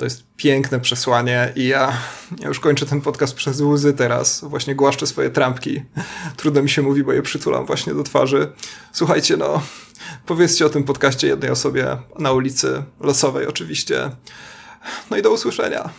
To 0.00 0.04
jest 0.04 0.24
piękne 0.36 0.80
przesłanie 0.80 1.52
i 1.56 1.66
ja, 1.66 1.92
ja 2.38 2.48
już 2.48 2.60
kończę 2.60 2.86
ten 2.86 3.00
podcast 3.00 3.34
przez 3.34 3.60
łzy 3.60 3.94
teraz. 3.94 4.44
Właśnie 4.44 4.74
głaszczę 4.74 5.06
swoje 5.06 5.30
trampki. 5.30 5.82
Trudno 6.36 6.62
mi 6.62 6.68
się 6.68 6.82
mówi, 6.82 7.04
bo 7.04 7.12
je 7.12 7.22
przytulam 7.22 7.66
właśnie 7.66 7.94
do 7.94 8.02
twarzy. 8.02 8.52
Słuchajcie, 8.92 9.36
no, 9.36 9.62
powiedzcie 10.26 10.66
o 10.66 10.68
tym 10.68 10.84
podcaście 10.84 11.26
jednej 11.26 11.50
osobie 11.50 11.96
na 12.18 12.32
ulicy 12.32 12.82
Losowej 13.00 13.46
oczywiście. 13.46 14.10
No 15.10 15.16
i 15.16 15.22
do 15.22 15.30
usłyszenia. 15.30 15.90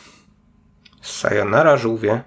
Sayonara, 1.02 1.78
żółwie. 1.78 2.24